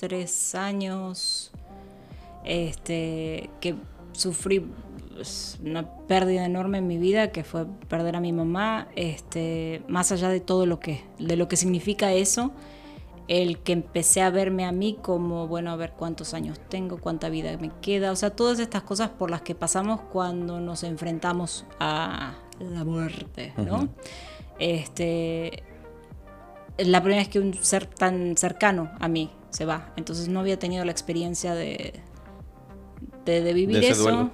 tres 0.00 0.54
años 0.54 1.52
este 2.44 3.50
que 3.60 3.74
sufrí 4.12 4.64
una 5.62 5.88
pérdida 6.06 6.44
enorme 6.44 6.78
en 6.78 6.86
mi 6.86 6.98
vida 6.98 7.32
que 7.32 7.44
fue 7.44 7.66
perder 7.88 8.16
a 8.16 8.20
mi 8.20 8.32
mamá, 8.32 8.88
este, 8.96 9.82
más 9.88 10.12
allá 10.12 10.28
de 10.28 10.40
todo 10.40 10.66
lo 10.66 10.80
que, 10.80 11.04
de 11.18 11.36
lo 11.36 11.48
que 11.48 11.56
significa 11.56 12.12
eso, 12.12 12.52
el 13.28 13.58
que 13.58 13.72
empecé 13.72 14.20
a 14.20 14.30
verme 14.30 14.64
a 14.64 14.72
mí 14.72 14.98
como, 15.00 15.46
bueno, 15.46 15.70
a 15.70 15.76
ver 15.76 15.92
cuántos 15.96 16.34
años 16.34 16.60
tengo, 16.68 16.98
cuánta 16.98 17.28
vida 17.28 17.56
me 17.58 17.70
queda, 17.80 18.12
o 18.12 18.16
sea, 18.16 18.30
todas 18.30 18.58
estas 18.58 18.82
cosas 18.82 19.10
por 19.10 19.30
las 19.30 19.42
que 19.42 19.54
pasamos 19.54 20.00
cuando 20.12 20.60
nos 20.60 20.82
enfrentamos 20.82 21.64
a 21.78 22.34
la 22.58 22.84
muerte, 22.84 23.54
¿no? 23.56 23.88
Este, 24.58 25.62
la 26.78 27.00
primera 27.00 27.22
vez 27.22 27.28
que 27.28 27.38
un 27.38 27.54
ser 27.54 27.86
tan 27.86 28.36
cercano 28.36 28.90
a 28.98 29.08
mí 29.08 29.30
se 29.50 29.64
va, 29.64 29.92
entonces 29.96 30.28
no 30.28 30.40
había 30.40 30.58
tenido 30.58 30.84
la 30.84 30.92
experiencia 30.92 31.54
de, 31.54 32.00
de, 33.24 33.52
vivir 33.52 33.84
eso. 33.84 34.30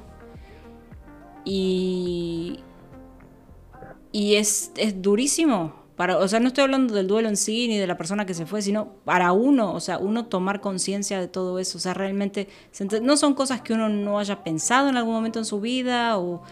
Y, 1.51 2.61
y 4.13 4.35
es, 4.35 4.71
es 4.77 5.01
durísimo. 5.01 5.73
Para, 5.97 6.19
o 6.19 6.29
sea, 6.29 6.41
no 6.41 6.49
estoy 6.49 6.65
hablando 6.65 6.95
del 6.95 7.09
duelo 7.09 7.29
en 7.29 7.39
sí 7.39 7.67
ni 7.69 7.79
de 7.79 7.87
la 7.87 7.97
persona 7.97 8.27
que 8.27 8.35
se 8.35 8.45
fue, 8.45 8.61
sino 8.61 8.93
para 9.05 9.33
uno, 9.33 9.73
o 9.73 9.81
sea, 9.81 9.99
uno 9.99 10.27
tomar 10.27 10.61
conciencia 10.61 11.19
de 11.19 11.27
todo 11.27 11.59
eso. 11.59 11.79
O 11.79 11.81
sea, 11.81 11.95
realmente 11.95 12.49
no 13.03 13.17
son 13.17 13.33
cosas 13.35 13.63
que 13.63 13.73
uno 13.73 13.89
no 13.89 14.19
haya 14.19 14.45
pensado 14.45 14.91
en 14.91 14.99
algún 14.99 15.15
momento 15.15 15.39
en 15.39 15.47
su 15.47 15.61
vida, 15.61 16.19
o, 16.19 16.43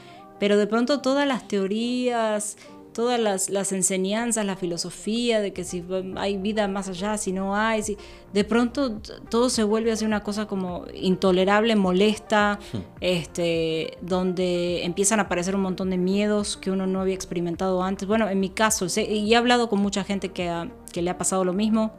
pero 0.40 0.56
de 0.56 0.66
pronto 0.66 1.00
todas 1.00 1.28
las 1.28 1.46
teorías 1.46 2.56
todas 2.96 3.20
las, 3.20 3.72
enseñanzas, 3.72 4.46
la 4.46 4.56
filosofía 4.56 5.42
de 5.42 5.52
que 5.52 5.64
si 5.64 5.84
hay 6.16 6.38
vida 6.38 6.66
más 6.66 6.88
allá, 6.88 7.18
si 7.18 7.30
no 7.30 7.54
hay, 7.54 7.82
si, 7.82 7.98
de 8.32 8.42
pronto 8.42 9.02
todo 9.28 9.50
se 9.50 9.64
vuelve 9.64 9.92
así 9.92 10.06
una 10.06 10.22
cosa 10.22 10.46
como 10.46 10.86
intolerable, 10.94 11.76
molesta, 11.76 12.58
hmm. 12.72 12.78
este, 13.02 13.98
donde 14.00 14.82
empiezan 14.86 15.20
a 15.20 15.24
aparecer 15.24 15.54
un 15.54 15.60
montón 15.60 15.90
de 15.90 15.98
miedos 15.98 16.56
que 16.56 16.70
uno 16.70 16.86
no 16.86 17.02
había 17.02 17.14
experimentado 17.14 17.82
antes. 17.82 18.08
Bueno, 18.08 18.30
en 18.30 18.40
mi 18.40 18.48
caso, 18.48 18.86
y 18.96 19.30
he 19.30 19.36
hablado 19.36 19.68
con 19.68 19.78
mucha 19.80 20.02
gente 20.02 20.30
que, 20.30 20.70
que 20.90 21.02
le 21.02 21.10
ha 21.10 21.18
pasado 21.18 21.44
lo 21.44 21.52
mismo, 21.52 21.92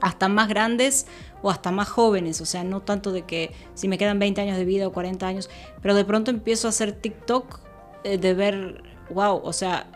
hasta 0.00 0.26
más 0.26 0.48
grandes 0.48 1.06
o 1.42 1.50
hasta 1.50 1.70
más 1.70 1.88
jóvenes, 1.88 2.40
o 2.40 2.44
sea, 2.44 2.64
no 2.64 2.80
tanto 2.80 3.12
de 3.12 3.22
que 3.22 3.52
si 3.74 3.86
me 3.86 3.98
quedan 3.98 4.18
20 4.18 4.40
años 4.40 4.56
de 4.56 4.64
vida 4.64 4.88
o 4.88 4.92
40 4.92 5.28
años, 5.28 5.48
pero 5.80 5.94
de 5.94 6.04
pronto 6.04 6.32
empiezo 6.32 6.66
a 6.66 6.70
hacer 6.70 6.90
TikTok 6.90 7.60
eh, 8.02 8.18
de 8.18 8.34
ver, 8.34 8.82
wow, 9.10 9.40
o 9.44 9.52
sea, 9.52 9.86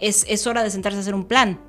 es, 0.00 0.46
hora 0.46 0.62
de 0.62 0.70
sentarse 0.70 0.98
a 0.98 1.00
hacer 1.00 1.14
un 1.14 1.24
plan. 1.24 1.60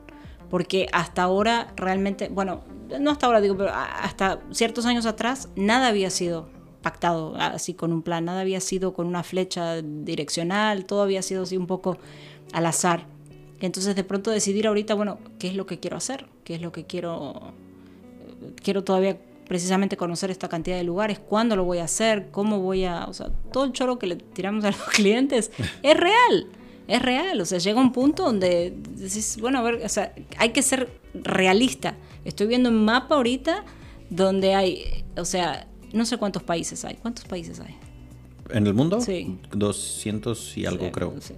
Porque 0.50 0.88
hasta 0.94 1.24
ahora 1.24 1.74
realmente, 1.76 2.30
bueno, 2.30 2.64
no 3.00 3.12
hasta 3.12 3.26
ahora 3.26 3.42
digo, 3.42 3.58
pero 3.58 3.72
hasta 3.74 4.40
ciertos 4.52 4.86
años 4.86 5.06
atrás, 5.06 5.50
nada 5.56 5.88
había 5.88 6.10
sido 6.10 6.50
pactado 6.82 7.36
así 7.36 7.74
con 7.74 7.92
un 7.92 8.04
plan, 8.04 8.26
nada 8.26 8.42
había 8.42 8.62
sido 8.62 8.94
con 8.94 9.08
una 9.08 9.24
flecha 9.24 9.82
direccional, 9.82 10.86
todo 10.86 11.02
había 11.02 11.24
sido 11.24 11.44
así 11.44 11.58
un 11.58 11.66
poco 11.66 11.98
al 12.54 12.68
azar. 12.68 13.08
Entonces 13.60 13.96
de 13.96 14.04
pronto 14.04 14.30
decidir 14.30 14.68
ahorita, 14.68 14.94
bueno, 14.94 15.18
¿qué 15.40 15.48
es 15.48 15.56
lo 15.56 15.66
que 15.66 15.80
quiero 15.80 15.98
hacer? 15.98 16.28
¿Qué 16.44 16.56
es 16.56 16.62
lo 16.62 16.72
que 16.72 16.86
quiero... 16.86 17.54
Quiero 18.62 18.84
todavía 18.84 19.18
precisamente 19.48 19.98
conocer 19.98 20.30
esta 20.30 20.50
cantidad 20.50 20.78
de 20.78 20.84
lugares, 20.84 21.20
cuándo 21.20 21.56
lo 21.56 21.64
voy 21.64 21.80
a 21.80 21.86
hacer, 21.86 22.30
cómo 22.32 22.60
voy 22.60 22.86
a... 22.86 23.06
O 23.06 23.14
sea, 23.14 23.32
todo 23.52 23.66
el 23.66 23.72
choro 23.72 23.98
que 23.98 24.08
le 24.08 24.16
tiramos 24.18 24.64
a 24.66 24.72
los 24.72 24.82
clientes 24.94 25.52
es 25.82 25.98
real, 25.98 26.48
es 26.88 27.02
real. 27.02 27.40
O 27.42 27.46
sea, 27.46 27.58
llega 27.60 27.80
un 27.80 27.92
punto 27.92 28.24
donde 28.24 28.74
decís, 28.96 29.38
bueno, 29.40 29.60
a 29.60 29.62
ver, 29.64 29.82
o 29.86 29.90
sea, 29.90 30.14
hay 30.38 30.50
que 30.50 30.62
ser 30.62 30.90
realista. 31.14 31.96
Estoy 32.26 32.48
viendo 32.48 32.70
un 32.70 32.86
mapa 32.86 33.16
ahorita 33.16 33.64
donde 34.10 34.54
hay, 34.56 35.04
o 35.18 35.26
sea, 35.26 35.68
no 35.94 36.06
sé 36.06 36.18
cuántos 36.18 36.44
países 36.44 36.84
hay. 36.86 36.96
¿Cuántos 36.96 37.26
países 37.26 37.60
hay? 37.60 37.76
¿En 38.50 38.68
el 38.68 38.74
mundo? 38.74 39.02
Sí. 39.02 39.38
200 39.52 40.58
y 40.58 40.66
algo, 40.66 40.86
Sí, 40.86 40.92
creo. 40.92 41.14
sí. 41.20 41.34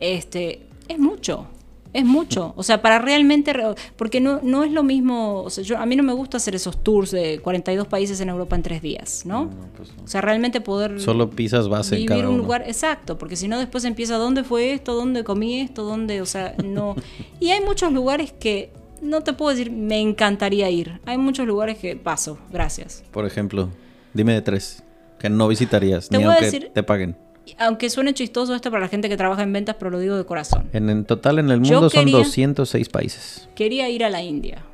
Este, 0.00 0.66
es 0.88 0.98
mucho. 0.98 1.46
Es 1.92 2.04
mucho. 2.04 2.52
O 2.56 2.62
sea, 2.62 2.80
para 2.82 2.98
realmente. 3.00 3.52
re- 3.52 3.74
Porque 3.96 4.20
no, 4.20 4.40
no 4.42 4.62
es 4.64 4.70
lo 4.70 4.82
mismo. 4.82 5.42
O 5.42 5.50
sea, 5.50 5.64
yo, 5.64 5.76
a 5.78 5.86
mí 5.86 5.96
no 5.96 6.02
me 6.02 6.12
gusta 6.12 6.36
hacer 6.36 6.54
esos 6.54 6.82
tours 6.82 7.10
de 7.10 7.40
42 7.40 7.88
países 7.88 8.20
en 8.20 8.28
Europa 8.28 8.54
en 8.56 8.62
tres 8.62 8.80
días, 8.82 9.22
¿no? 9.26 9.50
pues 9.76 9.94
no. 9.96 10.04
O 10.04 10.06
sea, 10.06 10.20
realmente 10.20 10.60
poder. 10.60 11.00
Solo 11.00 11.30
pisas 11.30 11.68
base 11.68 11.96
en 11.96 12.06
cada 12.06 12.20
un 12.20 12.34
uno. 12.34 12.42
lugar 12.44 12.62
exacto, 12.66 13.18
porque 13.18 13.34
si 13.36 13.48
no 13.48 13.58
después 13.58 13.84
empieza 13.84 14.16
dónde 14.18 14.44
fue 14.44 14.72
esto, 14.72 14.94
dónde 14.94 15.24
comí 15.24 15.60
esto, 15.60 15.82
dónde, 15.82 16.20
o 16.22 16.26
sea, 16.26 16.54
no. 16.64 16.94
Y 17.40 17.50
hay 17.50 17.60
muchos 17.64 17.92
lugares 17.92 18.32
que 18.32 18.72
no 19.02 19.22
te 19.22 19.32
puedo 19.32 19.50
decir 19.50 19.70
me 19.72 19.98
encantaría 20.00 20.70
ir. 20.70 21.00
Hay 21.06 21.16
muchos 21.18 21.46
lugares 21.46 21.78
que 21.78 21.96
paso, 21.96 22.38
gracias. 22.52 23.02
Por 23.10 23.26
ejemplo, 23.26 23.68
dime 24.14 24.34
de 24.34 24.42
tres 24.42 24.82
que 25.18 25.28
no 25.28 25.48
visitarías, 25.48 26.08
Te 26.08 26.18
ni 26.18 26.24
voy 26.24 26.30
a 26.32 26.34
aunque 26.36 26.46
decir- 26.46 26.70
te 26.72 26.82
paguen. 26.82 27.16
Aunque 27.58 27.90
suene 27.90 28.14
chistoso 28.14 28.54
esto 28.54 28.70
para 28.70 28.82
la 28.82 28.88
gente 28.88 29.08
que 29.08 29.16
trabaja 29.16 29.42
en 29.42 29.52
ventas, 29.52 29.76
pero 29.78 29.90
lo 29.90 29.98
digo 29.98 30.16
de 30.16 30.24
corazón. 30.24 30.68
En, 30.72 30.88
en 30.90 31.04
total 31.04 31.38
en 31.38 31.50
el 31.50 31.60
mundo 31.60 31.90
son 31.90 32.04
quería- 32.04 32.18
206 32.18 32.88
países. 32.88 33.48
Quería 33.54 33.88
ir 33.88 34.04
a 34.04 34.10
la 34.10 34.22
India. 34.22 34.64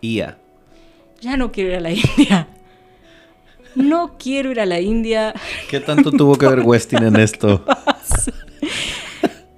IA. 0.00 0.38
Ya 1.20 1.36
no 1.36 1.52
quiero 1.52 1.70
ir 1.70 1.76
a 1.76 1.80
la 1.80 1.90
India. 1.92 2.48
No 3.74 4.16
quiero 4.18 4.50
ir 4.50 4.60
a 4.60 4.66
la 4.66 4.80
India. 4.80 5.32
¿Qué 5.70 5.80
tanto 5.80 6.10
tuvo 6.10 6.36
que 6.36 6.46
ver 6.46 6.60
Westin 6.64 7.02
en 7.04 7.16
esto? 7.16 7.64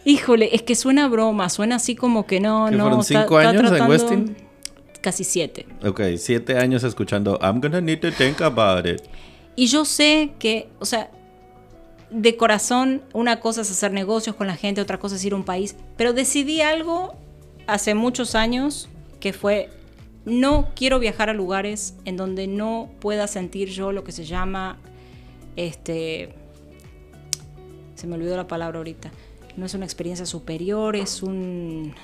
Híjole, 0.04 0.50
es 0.54 0.62
que 0.62 0.74
suena 0.74 1.08
broma, 1.08 1.48
suena 1.48 1.76
así 1.76 1.96
como 1.96 2.26
que 2.26 2.38
no, 2.38 2.66
¿Que 2.68 2.76
no. 2.76 2.82
fueron 2.84 3.00
está- 3.00 3.22
cinco 3.22 3.40
está 3.40 3.50
años 3.50 3.62
en 3.62 3.68
tratando- 3.68 3.90
Westin? 3.92 4.36
Casi 5.00 5.24
siete. 5.24 5.66
Ok, 5.84 6.00
siete 6.16 6.56
años 6.58 6.82
escuchando 6.84 7.38
I'm 7.42 7.60
gonna 7.60 7.80
need 7.80 8.00
to 8.00 8.10
think 8.12 8.40
about 8.40 8.86
it. 8.86 9.02
Y 9.56 9.66
yo 9.66 9.84
sé 9.84 10.32
que, 10.38 10.68
o 10.78 10.84
sea, 10.86 11.10
de 12.14 12.36
corazón, 12.36 13.02
una 13.12 13.40
cosa 13.40 13.62
es 13.62 13.70
hacer 13.72 13.92
negocios 13.92 14.36
con 14.36 14.46
la 14.46 14.54
gente, 14.54 14.80
otra 14.80 14.98
cosa 14.98 15.16
es 15.16 15.24
ir 15.24 15.32
a 15.32 15.36
un 15.36 15.44
país, 15.44 15.74
pero 15.96 16.12
decidí 16.12 16.60
algo 16.60 17.14
hace 17.66 17.94
muchos 17.94 18.36
años 18.36 18.88
que 19.18 19.32
fue, 19.32 19.68
no 20.24 20.70
quiero 20.76 21.00
viajar 21.00 21.28
a 21.28 21.34
lugares 21.34 21.94
en 22.04 22.16
donde 22.16 22.46
no 22.46 22.88
pueda 23.00 23.26
sentir 23.26 23.68
yo 23.68 23.90
lo 23.90 24.04
que 24.04 24.12
se 24.12 24.24
llama, 24.24 24.78
este, 25.56 26.32
se 27.96 28.06
me 28.06 28.14
olvidó 28.14 28.36
la 28.36 28.46
palabra 28.46 28.78
ahorita, 28.78 29.10
no 29.56 29.66
es 29.66 29.74
una 29.74 29.84
experiencia 29.84 30.24
superior, 30.24 30.94
es 30.94 31.20
un, 31.20 31.94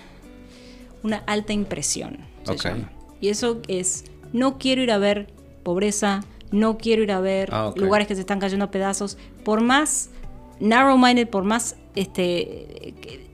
una 1.04 1.18
alta 1.18 1.52
impresión. 1.52 2.18
se 2.44 2.52
Ok. 2.52 2.64
llama. 2.64 2.90
Y 3.20 3.28
eso 3.28 3.62
es, 3.68 4.06
no 4.32 4.58
quiero 4.58 4.82
ir 4.82 4.90
a 4.90 4.98
ver 4.98 5.28
pobreza, 5.62 6.24
no 6.52 6.78
quiero 6.78 7.02
ir 7.02 7.12
a 7.12 7.20
ver 7.20 7.48
Ah, 7.52 7.72
lugares 7.76 8.06
que 8.06 8.14
se 8.14 8.20
están 8.20 8.38
cayendo 8.40 8.64
a 8.66 8.70
pedazos, 8.70 9.18
por 9.44 9.60
más 9.62 10.10
narrow-minded, 10.60 11.28
por 11.28 11.44
más, 11.44 11.76
este, 11.94 12.94
que- 13.00 13.30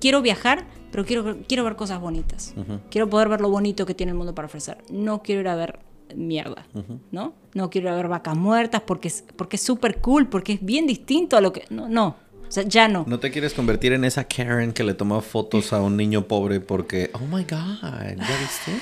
quiero 0.00 0.22
viajar, 0.22 0.64
pero 0.90 1.04
quiero, 1.04 1.36
quiero 1.48 1.64
ver 1.64 1.76
cosas 1.76 2.00
bonitas. 2.00 2.54
Quiero 2.90 3.08
poder 3.08 3.28
ver 3.28 3.40
lo 3.40 3.48
bonito 3.50 3.86
que 3.86 3.94
tiene 3.94 4.12
el 4.12 4.18
mundo 4.18 4.34
para 4.34 4.46
ofrecer. 4.46 4.78
No 4.90 5.22
quiero 5.22 5.40
ir 5.40 5.48
a 5.48 5.54
ver 5.56 5.78
mierda, 6.14 6.66
¿no? 7.10 7.32
No 7.54 7.70
quiero 7.70 7.88
ir 7.88 7.92
a 7.94 7.96
ver 7.96 8.08
vacas 8.08 8.36
muertas 8.36 8.82
porque 8.82 9.08
es 9.08 9.24
porque 9.36 9.56
es 9.56 9.62
súper 9.62 10.00
cool, 10.00 10.28
porque 10.28 10.54
es 10.54 10.64
bien 10.64 10.86
distinto 10.86 11.36
a 11.36 11.40
lo 11.40 11.52
que... 11.52 11.64
No, 11.70 11.88
no. 11.88 12.16
O 12.52 12.54
sea, 12.54 12.64
ya 12.64 12.86
no. 12.86 13.06
¿No 13.08 13.18
te 13.18 13.30
quieres 13.30 13.54
convertir 13.54 13.94
en 13.94 14.04
esa 14.04 14.24
Karen 14.24 14.74
que 14.74 14.84
le 14.84 14.92
tomó 14.92 15.22
fotos 15.22 15.72
a 15.72 15.80
un 15.80 15.96
niño 15.96 16.28
pobre 16.28 16.60
porque, 16.60 17.10
oh 17.14 17.20
my 17.20 17.44
god, 17.44 17.80
¿ya 17.82 18.38
viste? 18.40 18.72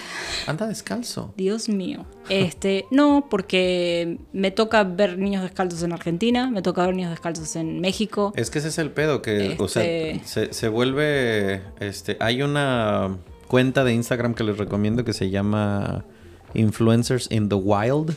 Anda 0.49 0.67
descalzo. 0.67 1.33
Dios 1.37 1.69
mío. 1.69 2.05
Este, 2.29 2.87
no, 2.91 3.29
porque 3.31 4.19
me 4.33 4.51
toca 4.51 4.83
ver 4.83 5.19
niños 5.19 5.45
descalzos 5.45 5.85
en 5.85 5.93
Argentina, 5.93 6.51
me 6.51 6.63
toca 6.63 6.85
ver 6.85 6.97
niños 6.97 7.13
descalzos 7.13 7.55
en 7.55 7.81
México. 7.81 8.33
Es 8.35 8.51
que 8.51 8.59
ese 8.59 8.71
es 8.71 8.79
el 8.79 8.91
pedo, 8.91 9.23
que, 9.23 9.55
o 9.61 9.69
sea, 9.69 9.85
Este- 9.85 10.21
se, 10.27 10.53
se 10.53 10.69
vuelve, 10.69 11.63
este, 11.79 12.17
hay 12.19 12.43
una 12.43 13.19
cuenta 13.47 13.85
de 13.85 13.93
Instagram 13.95 14.35
que 14.35 14.43
les 14.43 14.59
recomiendo 14.59 15.05
que 15.05 15.13
se 15.13 15.31
llama 15.31 16.05
Influencers 16.55 17.31
in 17.31 17.49
the 17.49 17.55
Wild. 17.55 18.17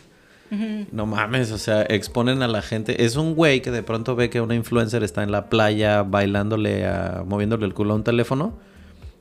No 0.91 1.05
mames, 1.05 1.51
o 1.51 1.57
sea, 1.57 1.83
exponen 1.83 2.43
a 2.43 2.47
la 2.47 2.61
gente. 2.61 3.05
Es 3.05 3.15
un 3.15 3.35
güey 3.35 3.61
que 3.61 3.71
de 3.71 3.83
pronto 3.83 4.15
ve 4.15 4.29
que 4.29 4.41
una 4.41 4.55
influencer 4.55 5.03
está 5.03 5.23
en 5.23 5.31
la 5.31 5.49
playa 5.49 6.03
bailándole, 6.03 6.85
a, 6.85 7.23
moviéndole 7.25 7.65
el 7.65 7.73
culo 7.73 7.93
a 7.93 7.95
un 7.95 8.03
teléfono 8.03 8.57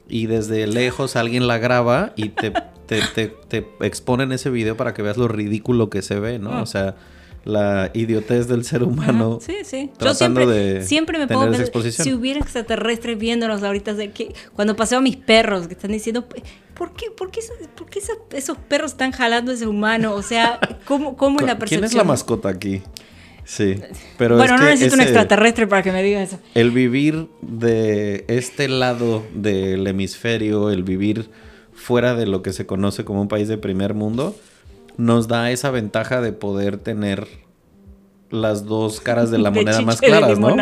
y 0.09 0.27
desde 0.27 0.67
lejos 0.67 1.17
alguien 1.17 1.47
la 1.47 1.59
graba 1.59 2.13
y 2.17 2.31
te, 2.31 2.53
te, 2.87 3.01
te, 3.15 3.29
te 3.29 3.67
exponen 3.81 4.33
ese 4.33 4.51
video 4.51 4.77
para 4.77 4.95
que 4.95 5.03
veas 5.03 5.17
lo 5.17 5.29
ridículo 5.29 5.89
que 5.89 6.03
se 6.03 6.21
ve, 6.21 6.39
¿no? 6.39 6.53
Ah. 6.53 6.63
O 6.63 6.67
sea, 6.67 6.97
la 7.45 7.91
idiotez 7.95 8.47
del 8.49 8.65
ser 8.65 8.83
humano. 8.83 9.39
Sí, 9.41 9.57
sí. 9.65 9.91
Yo 9.93 9.99
tratando 9.99 10.41
siempre, 10.43 10.47
de 10.47 10.85
siempre 10.85 11.19
me 11.19 11.25
esa 11.25 11.71
pensar, 11.71 11.93
si 12.05 12.13
hubiera 12.13 12.41
extraterrestres 12.41 13.19
viéndonos 13.19 13.63
ahorita, 13.63 13.95
de 13.95 14.11
que, 14.11 14.35
cuando 14.55 14.77
paseo 14.77 14.99
a 14.99 15.01
mis 15.01 15.17
perros 15.17 15.67
que 15.67 15.75
están 15.75 15.93
diciendo, 15.93 16.27
¿por 16.75 16.93
qué, 16.93 17.11
por 17.11 17.31
qué, 17.31 17.41
por 17.75 17.89
qué 17.89 18.01
esos 18.33 18.57
perros 18.69 18.93
están 18.93 19.13
jalando 19.13 19.53
a 19.53 19.55
ese 19.55 19.67
humano? 19.67 20.15
O 20.15 20.23
sea, 20.23 20.61
¿cómo, 20.85 21.17
cómo 21.17 21.41
es 21.41 21.47
la 21.47 21.59
percepción? 21.59 21.81
¿Quién 21.81 21.85
es 21.91 21.95
la 21.95 22.05
mascota 22.05 22.49
aquí? 22.49 22.83
Sí, 23.45 23.77
pero 24.19 24.37
bueno, 24.37 24.55
es 24.55 24.61
no 24.61 24.67
que 24.67 24.73
necesito 24.73 24.95
un 24.95 25.01
extraterrestre 25.01 25.67
para 25.67 25.83
que 25.83 25.91
me 25.91 26.03
diga 26.03 26.23
eso. 26.23 26.39
El 26.55 26.71
vivir 26.71 27.29
de 27.41 28.25
este 28.29 28.69
lado 28.69 29.25
del 29.35 29.85
hemisferio, 29.87 30.71
el 30.71 30.85
vivir 30.85 31.29
fuera 31.75 32.15
de 32.15 32.27
lo 32.27 32.43
que 32.43 32.53
se 32.53 32.67
conoce 32.67 33.05
como 33.05 33.21
un 33.21 33.29
país 33.29 33.49
de 33.49 33.59
primer 33.59 33.95
mundo, 33.95 34.37
nos 34.97 35.29
da 35.29 35.51
esa 35.51 35.71
ventaja 35.71 36.21
de 36.21 36.33
poder 36.33 36.77
tener 36.79 37.27
las 38.31 38.65
dos 38.67 39.01
caras 39.01 39.31
de 39.31 39.39
la 39.39 39.51
De 39.51 39.57
moneda 39.61 39.81
más 39.83 40.01
de 40.01 40.07
claras, 40.07 40.39
¿no? 40.39 40.55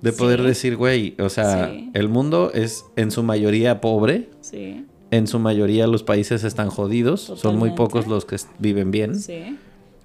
De 0.00 0.12
poder 0.12 0.40
Sí. 0.40 0.46
decir, 0.46 0.76
güey, 0.76 1.14
o 1.18 1.28
sea, 1.28 1.70
Sí. 1.70 1.90
el 1.94 2.08
mundo 2.08 2.50
es 2.54 2.84
en 2.96 3.10
su 3.10 3.22
mayoría 3.22 3.80
pobre, 3.80 4.30
Sí, 4.40 4.86
en 5.10 5.26
su 5.26 5.38
mayoría 5.38 5.86
los 5.86 6.02
países 6.02 6.44
están 6.44 6.68
jodidos, 6.70 7.20
son 7.36 7.56
muy 7.56 7.70
pocos 7.70 8.06
los 8.06 8.24
que 8.24 8.36
viven 8.58 8.90
bien. 8.90 9.14
sí. 9.16 9.58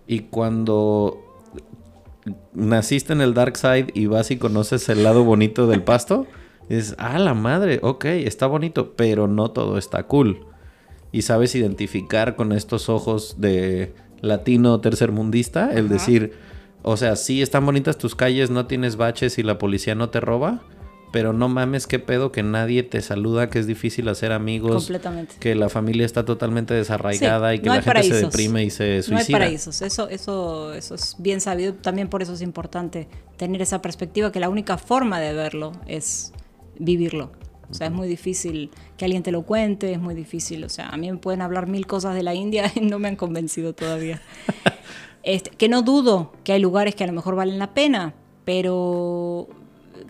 Y 0.07 0.22
cuando 0.22 1.19
naciste 2.53 3.14
en 3.14 3.22
el 3.22 3.34
dark 3.34 3.57
side 3.57 3.88
y 3.94 4.07
vas 4.07 4.31
y 4.31 4.38
conoces 4.38 4.90
el 4.90 5.03
lado 5.03 5.23
bonito 5.23 5.68
del 5.68 5.84
pasto, 5.84 6.26
dices, 6.69 6.95
ah, 6.98 7.19
la 7.19 7.34
madre, 7.34 7.80
ok, 7.81 8.06
está 8.06 8.48
bonito, 8.48 8.94
pero 8.95 9.27
no 9.27 9.52
todo 9.52 9.77
está 9.77 10.03
cool. 10.03 10.45
Y 11.11 11.23
sabes 11.23 11.56
identificar 11.56 12.36
con 12.36 12.52
estos 12.52 12.90
ojos 12.90 13.36
de 13.40 13.94
latino 14.22 14.80
tercermundista, 14.81 15.72
el 15.73 15.90
decir, 15.90 16.34
o 16.84 16.98
sea, 16.98 17.15
sí 17.15 17.41
están 17.41 17.65
bonitas 17.65 17.98
tus 17.98 18.15
calles, 18.15 18.49
no 18.49 18.68
tienes 18.68 18.95
baches 18.95 19.38
y 19.40 19.44
la 19.44 19.57
policía 19.57 19.95
no 19.95 20.10
te 20.10 20.19
roba, 20.19 20.61
pero 21.11 21.34
no 21.34 21.49
mames 21.49 21.88
qué 21.88 21.98
pedo 21.98 22.31
que 22.31 22.44
nadie 22.44 22.84
te 22.84 23.02
saluda, 23.02 23.49
que 23.49 23.57
es 23.57 23.65
difícil 23.65 24.07
hacer 24.10 24.31
amigos, 24.31 24.76
Completamente. 24.86 25.36
que 25.40 25.56
la 25.56 25.68
familia 25.69 26.06
está 26.06 26.23
totalmente 26.26 26.76
desarraigada 26.76 27.49
Sí, 27.49 27.56
y 27.56 27.60
que 27.61 27.69
no 27.69 27.76
la 27.76 27.81
gente 27.81 28.03
se 28.03 28.15
deprime 28.22 28.64
y 28.65 28.69
se 28.69 28.84
No 28.90 28.94
hay 28.94 29.02
suicida. 29.23 29.40
paraísos, 29.40 29.81
eso, 29.81 30.07
eso, 30.10 30.73
eso 30.76 30.94
es 30.95 31.15
bien 31.18 31.41
sabido. 31.41 31.73
También 31.73 32.10
por 32.10 32.22
eso 32.22 32.34
es 32.34 32.41
importante 32.41 33.07
tener 33.38 33.61
esa 33.64 33.81
perspectiva 33.81 34.31
que 34.31 34.40
la 34.40 34.49
única 34.49 34.77
forma 34.77 35.19
de 35.19 35.34
verlo 35.34 35.72
es 35.88 36.31
vivirlo. 36.77 37.31
O 37.70 37.74
sea, 37.74 37.88
es 37.88 37.94
muy 37.94 38.08
difícil 38.08 38.72
que 38.98 39.06
alguien 39.06 39.22
te 39.24 39.32
lo 39.32 39.44
cuente, 39.44 39.91
es 39.94 40.00
muy 40.00 40.16
difícil. 40.16 40.64
O 40.64 40.70
sea, 40.70 40.90
a 40.90 40.98
mí 40.98 41.12
me 41.12 41.18
pueden 41.18 41.41
hablar 41.41 41.68
mil 41.68 41.86
cosas 41.88 42.16
de 42.16 42.24
la 42.24 42.34
India 42.34 42.72
y 42.76 42.82
no 42.82 43.00
me 43.00 43.08
han 43.08 43.16
convencido 43.16 43.74
todavía. 43.74 44.22
Este, 45.22 45.50
que 45.52 45.68
no 45.68 45.82
dudo 45.82 46.32
que 46.46 46.54
hay 46.54 46.62
lugares 46.62 46.96
que 46.96 47.04
a 47.04 47.08
lo 47.08 47.12
mejor 47.12 47.36
valen 47.36 47.60
la 47.60 47.74
pena, 47.74 48.14
pero 48.46 49.50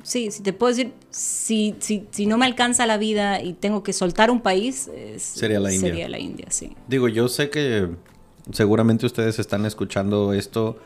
sí, 0.03 0.30
si 0.30 0.44
te 0.44 0.53
puedo 0.53 0.69
decir, 0.73 0.94
si, 1.10 1.76
si, 1.80 2.06
si 2.11 2.27
no 2.27 2.38
me 2.38 2.45
alcanza 2.45 2.86
la 2.86 2.98
vida 2.98 3.41
y 3.41 3.53
tengo 3.53 3.81
que 3.81 3.91
soltar 3.91 4.30
un 4.30 4.40
país, 4.40 4.88
es- 4.95 5.23
Sería 5.23 5.60
la 5.60 5.73
India. 5.73 5.90
Sería 5.90 6.10
la 6.10 6.19
India, 6.19 6.45
sí. 6.49 6.76
Digo, 6.88 7.07
yo 7.10 7.27
sé 7.27 7.49
que 7.49 7.90
seguramente 8.53 9.07
ustedes 9.07 9.40
están 9.40 9.65
escuchando 9.65 10.31
esto. 10.31 10.77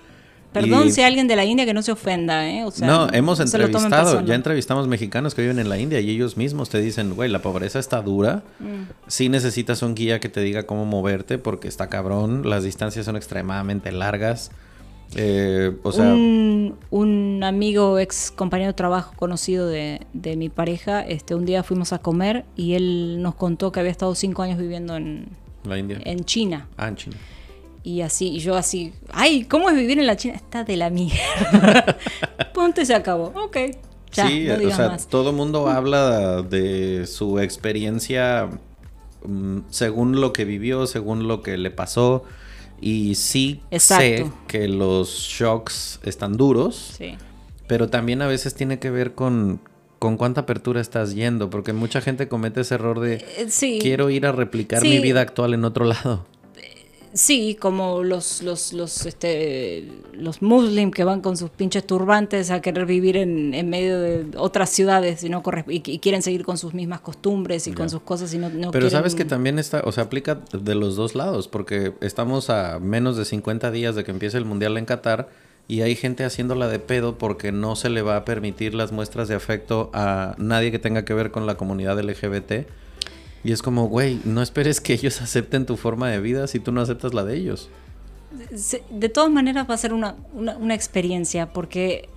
Perdón 0.53 0.87
y- 0.87 0.91
si 0.91 1.01
alguien 1.01 1.27
de 1.27 1.35
la 1.35 1.45
India 1.45 1.65
que 1.65 1.73
no 1.73 1.81
se 1.81 1.91
ofenda, 1.91 2.49
¿eh? 2.49 2.63
O 2.63 2.71
sea, 2.71 2.87
no, 2.87 3.07
hemos 3.11 3.39
entrevistado, 3.39 4.21
ya 4.25 4.35
entrevistamos 4.35 4.87
mexicanos 4.87 5.33
que 5.35 5.41
viven 5.41 5.59
en 5.59 5.67
la 5.69 5.77
India 5.77 5.99
y 5.99 6.09
ellos 6.09 6.37
mismos 6.37 6.69
te 6.69 6.79
dicen, 6.79 7.15
güey, 7.15 7.29
la 7.29 7.39
pobreza 7.39 7.79
está 7.79 8.01
dura. 8.01 8.43
Mm. 8.59 8.83
Sí 9.07 9.29
necesitas 9.29 9.81
un 9.81 9.95
guía 9.95 10.19
que 10.19 10.29
te 10.29 10.41
diga 10.41 10.63
cómo 10.63 10.85
moverte 10.85 11.37
porque 11.37 11.67
está 11.67 11.87
cabrón, 11.89 12.49
las 12.49 12.63
distancias 12.63 13.05
son 13.05 13.15
extremadamente 13.15 13.91
largas. 13.91 14.51
Eh, 15.15 15.71
o 15.83 15.91
sea, 15.91 16.05
un, 16.05 16.75
un 16.89 17.43
amigo, 17.43 17.99
ex 17.99 18.31
compañero 18.31 18.69
de 18.69 18.73
trabajo 18.73 19.13
conocido 19.15 19.67
de, 19.67 20.01
de 20.13 20.35
mi 20.37 20.49
pareja, 20.49 21.01
este, 21.01 21.35
un 21.35 21.45
día 21.45 21.61
fuimos 21.61 21.93
a 21.93 21.99
comer 21.99 22.45
y 22.55 22.73
él 22.73 23.21
nos 23.21 23.35
contó 23.35 23.71
que 23.71 23.79
había 23.79 23.91
estado 23.91 24.15
cinco 24.15 24.41
años 24.41 24.57
viviendo 24.57 24.95
en, 24.95 25.27
la 25.65 25.77
India. 25.77 25.99
en 26.03 26.23
China. 26.25 26.67
Ah, 26.77 26.87
en 26.87 26.95
China. 26.95 27.17
Y 27.83 28.01
así, 28.01 28.29
y 28.29 28.39
yo 28.39 28.55
así, 28.55 28.93
ay, 29.11 29.43
¿cómo 29.43 29.69
es 29.69 29.75
vivir 29.75 29.99
en 29.99 30.07
la 30.07 30.15
China? 30.15 30.35
Está 30.35 30.63
de 30.63 30.77
la 30.77 30.89
mierda. 30.89 31.97
Punto 32.53 32.81
y 32.81 32.85
se 32.85 32.95
acabó. 32.95 33.33
Ok. 33.35 33.57
Ya, 34.13 34.27
sí, 34.27 34.45
no 34.47 34.55
o 34.69 34.71
sea, 34.75 34.89
más. 34.89 35.07
todo 35.07 35.33
mundo 35.33 35.67
habla 35.67 36.43
de 36.43 37.07
su 37.07 37.39
experiencia 37.39 38.47
mm, 39.25 39.59
según 39.69 40.21
lo 40.21 40.31
que 40.33 40.45
vivió, 40.45 40.85
según 40.87 41.27
lo 41.27 41.41
que 41.41 41.57
le 41.57 41.71
pasó. 41.71 42.23
Y 42.79 43.15
sí 43.15 43.61
sé 43.79 44.25
que 44.47 44.67
los 44.67 45.09
shocks 45.09 45.99
están 46.03 46.37
duros, 46.37 46.93
Sí. 46.97 47.15
pero 47.67 47.89
también 47.89 48.21
a 48.21 48.27
veces 48.27 48.53
tiene 48.55 48.77
que 48.79 48.91
ver 48.91 49.13
con, 49.13 49.61
con 49.99 50.17
cuánta 50.17 50.41
apertura 50.41 50.79
estás 50.81 51.15
yendo, 51.15 51.49
porque 51.49 51.71
mucha 51.73 52.01
gente 52.01 52.27
comete 52.27 52.61
ese 52.61 52.75
error 52.75 52.99
de 52.99 53.15
Eh, 53.37 53.45
sí. 53.49 53.79
quiero 53.81 54.09
ir 54.09 54.25
a 54.25 54.31
replicar 54.33 54.81
Sí. 54.81 54.89
mi 54.89 54.99
vida 54.99 55.21
actual 55.21 55.53
en 55.53 55.63
otro 55.65 55.85
lado. 55.85 56.25
Sí, 57.13 57.55
como 57.59 58.03
los, 58.03 58.41
los, 58.41 58.73
los, 58.73 59.05
este, 59.05 59.87
los 60.13 60.41
muslim 60.41 60.89
que 60.89 61.03
van 61.03 61.21
con 61.21 61.37
sus 61.37 61.51
pinches 61.51 61.85
turbantes 61.85 62.49
a 62.49 62.59
querer 62.61 62.87
vivir 62.87 63.17
en, 63.17 63.53
en 63.53 63.69
medio 63.69 63.99
de 63.99 64.25
otras 64.35 64.71
ciudades 64.71 65.23
y, 65.23 65.29
no 65.29 65.43
y, 65.67 65.83
y 65.91 65.99
quieren 65.99 66.23
seguir 66.23 66.43
con 66.43 66.57
sus 66.57 66.73
mismas 66.73 67.01
costumbres 67.01 67.67
y 67.67 67.71
con 67.73 67.89
sus 67.91 68.01
cosas 68.01 68.33
y 68.33 68.39
no, 68.39 68.49
no 68.49 68.71
Pero 68.71 68.87
quieren- 68.87 68.89
sabes 68.89 69.13
que 69.15 69.25
también 69.25 69.59
está, 69.59 69.81
o 69.85 69.91
sea, 69.91 70.05
aplica 70.05 70.39
de 70.53 70.73
los 70.73 70.95
dos 70.95 71.13
lados, 71.13 71.47
porque 71.47 71.93
estamos 72.01 72.49
a 72.49 72.79
menos 72.79 73.15
de 73.15 73.25
50 73.25 73.69
días 73.69 73.95
de 73.95 74.03
que 74.03 74.09
empiece 74.11 74.37
el 74.39 74.45
Mundial 74.45 74.75
en 74.77 74.85
Qatar 74.85 75.29
y 75.67 75.81
hay 75.81 75.95
gente 75.95 76.25
haciéndola 76.25 76.67
de 76.67 76.79
pedo 76.79 77.17
porque 77.19 77.51
no 77.51 77.75
se 77.75 77.89
le 77.89 78.01
va 78.01 78.17
a 78.17 78.25
permitir 78.25 78.73
las 78.73 78.91
muestras 78.91 79.27
de 79.27 79.35
afecto 79.35 79.91
a 79.93 80.35
nadie 80.39 80.71
que 80.71 80.79
tenga 80.79 81.05
que 81.05 81.13
ver 81.13 81.29
con 81.31 81.45
la 81.45 81.55
comunidad 81.55 81.99
LGBT. 81.99 82.67
Y 83.43 83.51
es 83.51 83.61
como, 83.61 83.87
güey, 83.87 84.19
no 84.25 84.41
esperes 84.41 84.79
que 84.81 84.93
ellos 84.93 85.21
acepten 85.21 85.65
tu 85.65 85.77
forma 85.77 86.09
de 86.09 86.19
vida 86.19 86.47
si 86.47 86.59
tú 86.59 86.71
no 86.71 86.81
aceptas 86.81 87.13
la 87.13 87.23
de 87.23 87.35
ellos. 87.37 87.69
De 88.89 89.09
todas 89.09 89.29
maneras 89.31 89.67
va 89.69 89.75
a 89.75 89.77
ser 89.77 89.93
una, 89.93 90.15
una, 90.33 90.57
una 90.57 90.73
experiencia 90.73 91.53
porque 91.53 92.09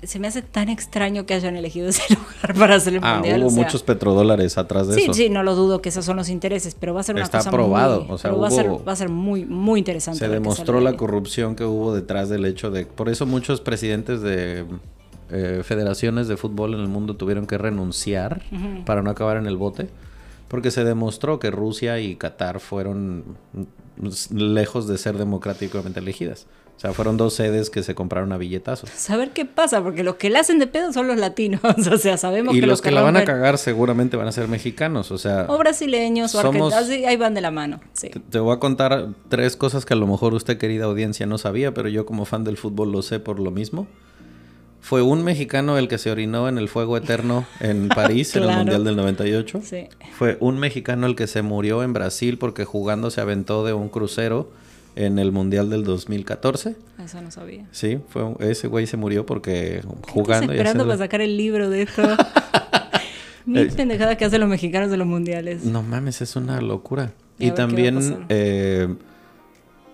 eh, 0.00 0.06
se 0.06 0.18
me 0.18 0.26
hace 0.28 0.40
tan 0.40 0.70
extraño 0.70 1.26
que 1.26 1.34
hayan 1.34 1.56
elegido 1.56 1.88
ese 1.90 2.14
lugar 2.14 2.54
para 2.58 2.76
hacer 2.76 2.94
el 2.94 3.00
Ah, 3.02 3.14
mundial. 3.16 3.40
hubo 3.42 3.48
o 3.48 3.50
sea, 3.50 3.64
muchos 3.64 3.82
petrodólares 3.82 4.56
atrás 4.56 4.88
de 4.88 4.94
Sí, 4.94 5.02
eso. 5.02 5.12
sí, 5.14 5.28
no 5.28 5.42
lo 5.42 5.54
dudo 5.54 5.82
que 5.82 5.90
esos 5.90 6.04
son 6.06 6.16
los 6.16 6.30
intereses, 6.30 6.74
pero 6.78 6.94
va 6.94 7.00
a 7.00 7.02
ser 7.02 7.16
una 7.16 7.24
Está 7.24 7.38
cosa 7.38 7.50
probado, 7.50 8.04
muy, 8.04 8.14
o 8.14 8.18
sea, 8.18 8.32
va, 8.32 8.48
a 8.48 8.50
ser, 8.50 8.70
va 8.88 8.92
a 8.92 8.96
ser 8.96 9.08
muy, 9.10 9.44
muy 9.44 9.80
interesante. 9.80 10.20
Se 10.20 10.28
demostró 10.28 10.80
la 10.80 10.96
corrupción 10.96 11.54
que 11.54 11.64
hubo 11.64 11.94
detrás 11.94 12.28
del 12.30 12.46
hecho 12.46 12.70
de... 12.70 12.86
Por 12.86 13.08
eso 13.10 13.26
muchos 13.26 13.60
presidentes 13.60 14.22
de 14.22 14.64
eh, 15.30 15.60
federaciones 15.64 16.28
de 16.28 16.38
fútbol 16.38 16.72
en 16.72 16.80
el 16.80 16.88
mundo 16.88 17.16
tuvieron 17.16 17.46
que 17.46 17.58
renunciar 17.58 18.40
para 18.86 19.02
no 19.02 19.10
acabar 19.10 19.36
en 19.36 19.46
el 19.46 19.56
bote. 19.58 19.90
Porque 20.48 20.70
se 20.70 20.82
demostró 20.84 21.38
que 21.38 21.50
Rusia 21.50 21.98
y 22.00 22.16
Qatar 22.16 22.58
fueron 22.60 23.36
lejos 24.32 24.86
de 24.88 24.98
ser 24.98 25.18
democráticamente 25.18 26.00
elegidas. 26.00 26.46
O 26.76 26.80
sea, 26.80 26.92
fueron 26.92 27.16
dos 27.16 27.34
sedes 27.34 27.70
que 27.70 27.82
se 27.82 27.96
compraron 27.96 28.32
a 28.32 28.36
billetazos. 28.38 28.88
Saber 28.90 29.30
qué 29.30 29.44
pasa, 29.44 29.82
porque 29.82 30.04
los 30.04 30.14
que 30.14 30.30
la 30.30 30.38
hacen 30.40 30.60
de 30.60 30.68
pedo 30.68 30.92
son 30.92 31.08
los 31.08 31.16
latinos. 31.16 31.60
o 31.92 31.98
sea, 31.98 32.16
sabemos 32.16 32.54
Y 32.54 32.60
que 32.60 32.66
los 32.68 32.80
que 32.80 32.92
la 32.92 33.02
van 33.02 33.16
a 33.16 33.24
cagar 33.24 33.58
seguramente 33.58 34.16
van 34.16 34.28
a 34.28 34.32
ser 34.32 34.46
mexicanos. 34.46 35.10
O 35.10 35.18
sea, 35.18 35.46
O 35.48 35.58
brasileños, 35.58 36.36
o 36.36 36.40
Somos- 36.40 36.72
argentinos, 36.72 37.08
ahí 37.08 37.16
van 37.16 37.34
de 37.34 37.40
la 37.40 37.50
mano. 37.50 37.80
Sí. 37.94 38.10
Te, 38.10 38.20
te 38.20 38.38
voy 38.38 38.54
a 38.54 38.60
contar 38.60 39.08
tres 39.28 39.56
cosas 39.56 39.84
que 39.84 39.94
a 39.94 39.96
lo 39.96 40.06
mejor 40.06 40.34
usted, 40.34 40.56
querida 40.56 40.84
audiencia, 40.84 41.26
no 41.26 41.36
sabía, 41.36 41.74
pero 41.74 41.88
yo 41.88 42.06
como 42.06 42.24
fan 42.24 42.44
del 42.44 42.56
fútbol 42.56 42.92
lo 42.92 43.02
sé 43.02 43.18
por 43.18 43.40
lo 43.40 43.50
mismo. 43.50 43.88
Fue 44.88 45.02
un 45.02 45.22
mexicano 45.22 45.76
el 45.76 45.86
que 45.86 45.98
se 45.98 46.10
orinó 46.10 46.48
en 46.48 46.56
el 46.56 46.66
fuego 46.70 46.96
eterno 46.96 47.44
en 47.60 47.88
París 47.94 48.34
en 48.36 48.44
el. 48.44 48.56
Mundial 48.56 48.84
del 48.84 48.96
98. 48.96 49.60
Sí. 49.62 49.86
Fue 50.16 50.38
un 50.40 50.58
mexicano 50.58 51.06
el 51.06 51.14
que 51.14 51.26
se 51.26 51.42
murió 51.42 51.82
en 51.82 51.92
Brasil 51.92 52.38
porque 52.38 52.64
jugando 52.64 53.10
se 53.10 53.20
aventó 53.20 53.64
de 53.66 53.74
un 53.74 53.90
crucero 53.90 54.50
en 54.96 55.18
el 55.18 55.30
Mundial 55.30 55.68
del 55.68 55.84
2014. 55.84 56.74
Eso 57.04 57.20
no 57.20 57.30
sabía. 57.30 57.66
Sí, 57.70 57.98
fue 58.08 58.22
un- 58.24 58.36
ese 58.40 58.66
güey 58.68 58.86
se 58.86 58.96
murió 58.96 59.26
porque 59.26 59.82
¿Qué 60.06 60.10
jugando... 60.10 60.44
estás 60.44 60.56
y 60.56 60.58
esperando 60.58 60.84
haciendo- 60.84 60.84
para 60.86 60.96
sacar 60.98 61.20
el 61.20 61.36
libro 61.36 61.68
de 61.68 61.82
esto? 61.82 62.02
Mil 63.44 63.68
Eh, 63.68 63.72
pendejadas 63.76 64.16
que 64.16 64.24
hacen 64.24 64.40
los 64.40 64.48
mexicanos 64.48 64.90
de 64.90 64.96
los 64.96 65.06
mundiales. 65.06 65.64
No 65.64 65.82
mames, 65.82 66.20
es 66.22 66.34
una 66.36 66.60
locura. 66.62 67.12
Y 67.38 67.50
también 67.52 68.26
eh, 68.30 68.88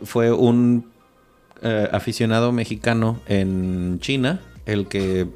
fue 0.05 0.33
un 0.33 0.87
eh, 1.63 1.89
aficionado 1.93 2.53
mexicano 2.53 3.21
en 3.27 3.99
China, 4.01 4.41
el 4.67 4.87
que 4.87 5.29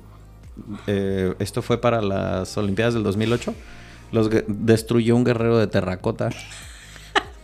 eh, 0.86 1.34
esto 1.38 1.62
fue 1.62 1.80
para 1.80 2.02
las 2.02 2.56
Olimpiadas 2.56 2.94
del 2.94 3.02
2008, 3.02 3.54
los 4.12 4.30
destruyó 4.46 5.16
un 5.16 5.24
guerrero 5.24 5.58
de 5.58 5.66
terracota 5.66 6.30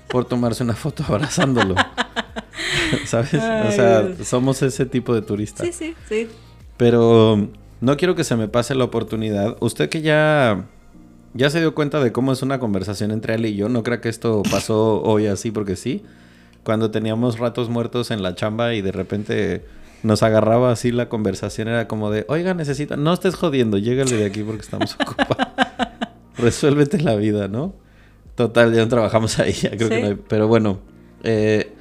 por 0.09 0.25
tomarse 0.25 0.63
una 0.63 0.75
foto 0.75 1.05
abrazándolo. 1.07 1.75
¿Sabes? 3.07 3.35
o 3.35 3.73
sea, 3.73 4.15
somos 4.23 4.63
ese 4.63 4.87
tipo 4.87 5.15
de 5.15 5.23
turistas. 5.23 5.67
Sí, 5.67 5.73
sí, 5.73 5.95
sí. 6.09 6.29
Pero 6.77 7.49
no 7.81 7.97
quiero 7.97 8.15
que 8.15 8.25
se 8.25 8.37
me 8.37 8.49
pase 8.49 8.75
la 8.75 8.85
oportunidad. 8.85 9.57
Usted 9.61 9.89
que 9.89 10.03
ya, 10.03 10.67
ya 11.35 11.51
se 11.51 11.61
dio 11.61 11.75
cuenta 11.75 12.01
de 12.01 12.13
cómo 12.13 12.33
es 12.33 12.43
una 12.43 12.59
conversación 12.59 13.11
entre 13.11 13.35
él 13.35 13.47
y 13.47 13.57
yo, 13.57 13.69
no 13.69 13.83
creo 13.83 14.01
que 14.01 14.09
esto 14.09 14.43
pasó 14.51 15.03
hoy 15.05 15.27
así 15.27 15.51
porque 15.51 15.77
sí. 15.77 16.03
Cuando 16.63 16.91
teníamos 16.91 17.39
ratos 17.39 17.69
muertos 17.69 18.11
en 18.11 18.23
la 18.23 18.35
chamba 18.35 18.75
y 18.75 18.81
de 18.81 18.93
repente 18.93 19.65
nos 20.05 20.23
agarraba 20.23 20.71
así 20.71 20.93
la 20.93 21.09
conversación, 21.09 21.69
era 21.69 21.89
como 21.89 22.11
de, 22.11 22.27
oiga, 22.29 22.55
necesita, 22.55 22.97
no 22.97 23.13
estés 23.13 23.35
jodiendo, 23.35 23.79
llégale 23.79 24.17
de 24.17 24.27
aquí 24.27 24.43
porque 24.43 24.63
estamos 24.63 24.95
ocupados. 25.01 25.49
Resuélvete 26.37 27.01
la 27.01 27.17
vida, 27.17 27.49
¿no? 27.49 27.75
Total, 28.35 28.73
ya 28.75 28.83
no 28.83 28.89
trabajamos 28.89 29.39
ahí, 29.39 29.53
ya 29.53 29.71
creo 29.71 29.89
que 29.89 30.01
no 30.01 30.07
hay. 30.09 30.19
Pero 30.29 30.47
bueno, 30.47 30.79
eh, 31.23 31.73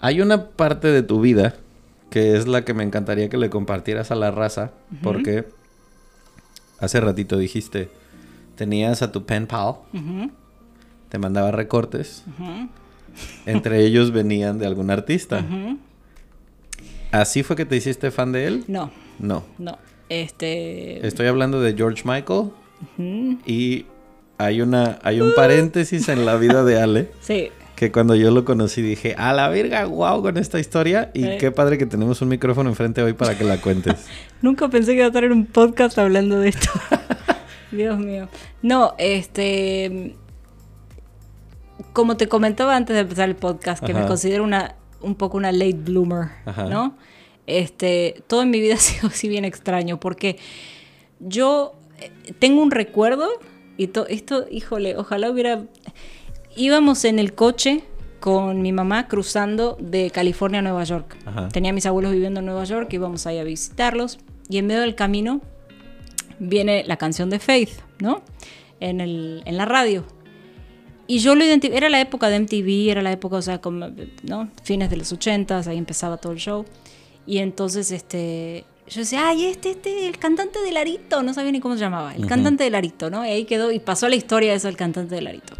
hay 0.00 0.20
una 0.20 0.48
parte 0.48 0.88
de 0.88 1.02
tu 1.02 1.20
vida 1.20 1.54
que 2.10 2.36
es 2.36 2.46
la 2.46 2.64
que 2.64 2.74
me 2.74 2.84
encantaría 2.84 3.28
que 3.28 3.38
le 3.38 3.50
compartieras 3.50 4.10
a 4.10 4.14
la 4.14 4.30
raza, 4.30 4.72
porque 5.02 5.46
hace 6.78 7.00
ratito 7.00 7.38
dijiste, 7.38 7.88
tenías 8.54 9.02
a 9.02 9.12
tu 9.12 9.26
pen 9.26 9.46
pal, 9.46 9.76
te 11.08 11.18
mandaba 11.18 11.50
recortes, 11.50 12.24
entre 13.46 13.84
ellos 13.84 14.12
venían 14.12 14.58
de 14.58 14.66
algún 14.66 14.90
artista. 14.90 15.44
¿Así 17.20 17.42
fue 17.42 17.54
que 17.56 17.64
te 17.64 17.76
hiciste 17.76 18.10
fan 18.10 18.32
de 18.32 18.46
él? 18.46 18.64
No, 18.68 18.90
No. 19.18 19.44
no. 19.58 19.78
Este. 20.08 21.06
Estoy 21.06 21.26
hablando 21.28 21.60
de 21.60 21.74
George 21.74 22.02
Michael 22.04 22.50
y 23.46 23.86
hay 24.36 24.60
una 24.60 24.98
hay 25.02 25.20
un 25.20 25.32
paréntesis 25.34 26.08
en 26.08 26.26
la 26.26 26.36
vida 26.36 26.64
de 26.64 26.80
Ale 26.80 27.10
Sí. 27.20 27.50
que 27.76 27.90
cuando 27.92 28.14
yo 28.14 28.30
lo 28.30 28.44
conocí 28.44 28.82
dije, 28.82 29.14
"A 29.16 29.32
la 29.32 29.48
verga, 29.48 29.86
wow 29.86 30.20
con 30.22 30.36
esta 30.36 30.58
historia 30.60 31.10
y 31.14 31.24
Eh. 31.24 31.36
qué 31.40 31.50
padre 31.52 31.78
que 31.78 31.86
tenemos 31.86 32.20
un 32.20 32.28
micrófono 32.28 32.68
enfrente 32.68 33.02
hoy 33.02 33.12
para 33.14 33.38
que 33.38 33.44
la 33.44 33.58
cuentes." 33.60 34.06
Nunca 34.42 34.68
pensé 34.68 34.90
que 34.92 34.96
iba 34.96 35.04
a 35.04 35.08
estar 35.08 35.24
en 35.24 35.32
un 35.32 35.46
podcast 35.46 35.96
hablando 35.98 36.38
de 36.40 36.48
esto. 36.50 36.68
Dios 37.72 37.98
mío. 37.98 38.28
No, 38.60 38.94
este. 38.98 40.16
Como 41.92 42.16
te 42.16 42.28
comentaba 42.28 42.76
antes 42.76 42.94
de 42.94 43.00
empezar 43.02 43.28
el 43.28 43.36
podcast, 43.36 43.82
que 43.84 43.94
me 43.94 44.04
considero 44.06 44.42
una 44.44 44.74
un 45.04 45.14
poco 45.14 45.36
una 45.36 45.52
late 45.52 45.74
bloomer, 45.74 46.28
Ajá. 46.46 46.64
¿no? 46.64 46.96
Este, 47.46 48.22
todo 48.26 48.42
en 48.42 48.50
mi 48.50 48.60
vida 48.60 48.74
ha 48.76 48.78
sido 48.78 49.08
así 49.08 49.28
bien 49.28 49.44
extraño, 49.44 50.00
porque 50.00 50.38
yo 51.20 51.74
eh, 52.00 52.10
tengo 52.38 52.62
un 52.62 52.70
recuerdo, 52.70 53.28
y 53.76 53.88
to- 53.88 54.06
esto, 54.08 54.46
híjole, 54.50 54.96
ojalá 54.96 55.30
hubiera. 55.30 55.64
Íbamos 56.56 57.04
en 57.04 57.18
el 57.18 57.34
coche 57.34 57.82
con 58.20 58.62
mi 58.62 58.72
mamá 58.72 59.08
cruzando 59.08 59.76
de 59.80 60.10
California 60.10 60.60
a 60.60 60.62
Nueva 60.62 60.84
York. 60.84 61.16
Ajá. 61.26 61.48
Tenía 61.48 61.70
a 61.70 61.74
mis 61.74 61.84
abuelos 61.84 62.12
viviendo 62.12 62.40
en 62.40 62.46
Nueva 62.46 62.64
York, 62.64 62.92
íbamos 62.92 63.26
ahí 63.26 63.38
a 63.38 63.44
visitarlos, 63.44 64.18
y 64.48 64.58
en 64.58 64.66
medio 64.66 64.80
del 64.82 64.94
camino 64.94 65.40
viene 66.38 66.84
la 66.86 66.96
canción 66.96 67.28
de 67.30 67.38
Faith, 67.38 67.70
¿no? 68.00 68.22
En, 68.80 69.00
el, 69.00 69.42
en 69.44 69.56
la 69.56 69.64
radio. 69.66 70.04
Y 71.06 71.18
yo 71.18 71.34
lo 71.34 71.44
identifiqué, 71.44 71.76
era 71.76 71.88
la 71.88 72.00
época 72.00 72.28
de 72.28 72.40
MTV, 72.40 72.90
era 72.90 73.02
la 73.02 73.12
época, 73.12 73.36
o 73.36 73.42
sea, 73.42 73.60
como, 73.60 73.88
¿no? 74.22 74.48
Fines 74.62 74.90
de 74.90 74.96
los 74.96 75.12
80, 75.12 75.62
ahí 75.66 75.78
empezaba 75.78 76.16
todo 76.16 76.32
el 76.32 76.38
show. 76.38 76.64
Y 77.26 77.38
entonces, 77.38 77.90
este, 77.90 78.64
yo 78.88 79.00
decía, 79.00 79.28
ay, 79.28 79.44
este, 79.46 79.70
este, 79.70 80.06
el 80.06 80.18
cantante 80.18 80.60
de 80.60 80.72
Larito, 80.72 81.22
no 81.22 81.34
sabía 81.34 81.52
ni 81.52 81.60
cómo 81.60 81.74
se 81.74 81.80
llamaba, 81.80 82.14
el 82.14 82.26
cantante 82.26 82.64
de 82.64 82.70
Larito, 82.70 83.10
¿no? 83.10 83.24
Y 83.24 83.30
ahí 83.30 83.44
quedó, 83.44 83.70
y 83.72 83.80
pasó 83.80 84.08
la 84.08 84.16
historia 84.16 84.50
de 84.50 84.56
eso, 84.56 84.68
el 84.68 84.76
cantante 84.76 85.14
de 85.14 85.22
Larito. 85.22 85.54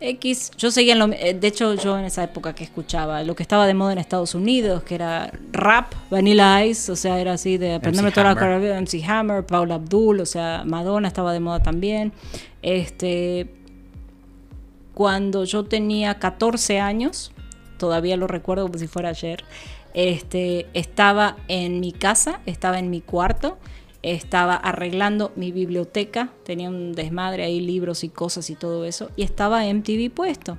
X, 0.00 0.50
yo 0.56 0.70
seguía 0.70 0.94
en 0.94 0.98
lo, 0.98 1.12
eh, 1.12 1.36
de 1.38 1.46
hecho 1.46 1.74
yo 1.74 1.98
en 1.98 2.06
esa 2.06 2.24
época 2.24 2.54
que 2.54 2.64
escuchaba 2.64 3.22
lo 3.22 3.36
que 3.36 3.42
estaba 3.42 3.66
de 3.66 3.74
moda 3.74 3.92
en 3.92 3.98
Estados 3.98 4.34
Unidos, 4.34 4.82
que 4.82 4.94
era 4.94 5.30
rap, 5.52 5.92
Vanilla 6.10 6.64
Ice, 6.64 6.90
o 6.90 6.96
sea, 6.96 7.20
era 7.20 7.34
así 7.34 7.58
de 7.58 7.74
aprenderme 7.74 8.10
toda 8.10 8.34
la 8.34 8.80
MC 8.80 9.04
Hammer, 9.06 9.44
Paula 9.44 9.74
Abdul, 9.74 10.20
o 10.20 10.26
sea, 10.26 10.62
Madonna 10.64 11.06
estaba 11.06 11.34
de 11.34 11.40
moda 11.40 11.62
también. 11.62 12.12
Este, 12.62 13.46
cuando 14.94 15.44
yo 15.44 15.64
tenía 15.64 16.18
14 16.18 16.80
años, 16.80 17.32
todavía 17.78 18.16
lo 18.16 18.26
recuerdo 18.26 18.66
como 18.66 18.78
si 18.78 18.86
fuera 18.86 19.10
ayer, 19.10 19.44
Este, 19.92 20.68
estaba 20.72 21.36
en 21.48 21.80
mi 21.80 21.90
casa, 21.90 22.40
estaba 22.46 22.78
en 22.78 22.90
mi 22.90 23.00
cuarto, 23.00 23.58
estaba 24.02 24.54
arreglando 24.54 25.32
mi 25.34 25.50
biblioteca, 25.50 26.32
tenía 26.44 26.68
un 26.68 26.92
desmadre 26.92 27.42
ahí, 27.42 27.60
libros 27.60 28.04
y 28.04 28.08
cosas 28.08 28.50
y 28.50 28.54
todo 28.54 28.84
eso, 28.84 29.10
y 29.16 29.22
estaba 29.22 29.64
MTV 29.64 30.10
puesto. 30.10 30.58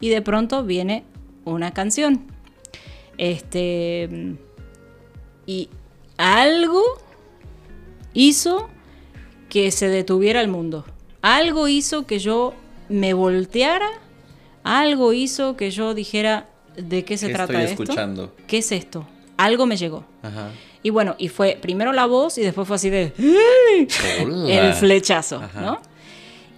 Y 0.00 0.08
de 0.08 0.20
pronto 0.20 0.64
viene 0.64 1.04
una 1.44 1.72
canción. 1.72 2.26
Este. 3.18 4.36
Y 5.46 5.68
algo 6.16 6.82
hizo 8.14 8.68
que 9.48 9.70
se 9.70 9.88
detuviera 9.88 10.40
el 10.40 10.48
mundo. 10.48 10.84
Algo 11.20 11.68
hizo 11.68 12.06
que 12.06 12.18
yo 12.18 12.54
me 12.92 13.14
volteara. 13.14 13.88
Algo 14.64 15.12
hizo 15.12 15.56
que 15.56 15.70
yo 15.70 15.94
dijera 15.94 16.48
de 16.76 17.04
qué 17.04 17.16
se 17.16 17.28
¿Qué 17.28 17.32
trata 17.34 17.52
estoy 17.54 17.72
esto. 17.72 17.82
escuchando? 17.82 18.34
¿Qué 18.46 18.58
es 18.58 18.72
esto? 18.72 19.06
Algo 19.36 19.66
me 19.66 19.76
llegó. 19.76 20.04
Ajá. 20.22 20.50
Y 20.82 20.90
bueno, 20.90 21.14
y 21.18 21.28
fue 21.28 21.58
primero 21.60 21.92
la 21.92 22.06
voz 22.06 22.38
y 22.38 22.42
después 22.42 22.66
fue 22.66 22.76
así 22.76 22.90
de 22.90 23.12
el 23.18 24.74
flechazo, 24.74 25.36
Ajá. 25.36 25.60
¿no? 25.60 25.80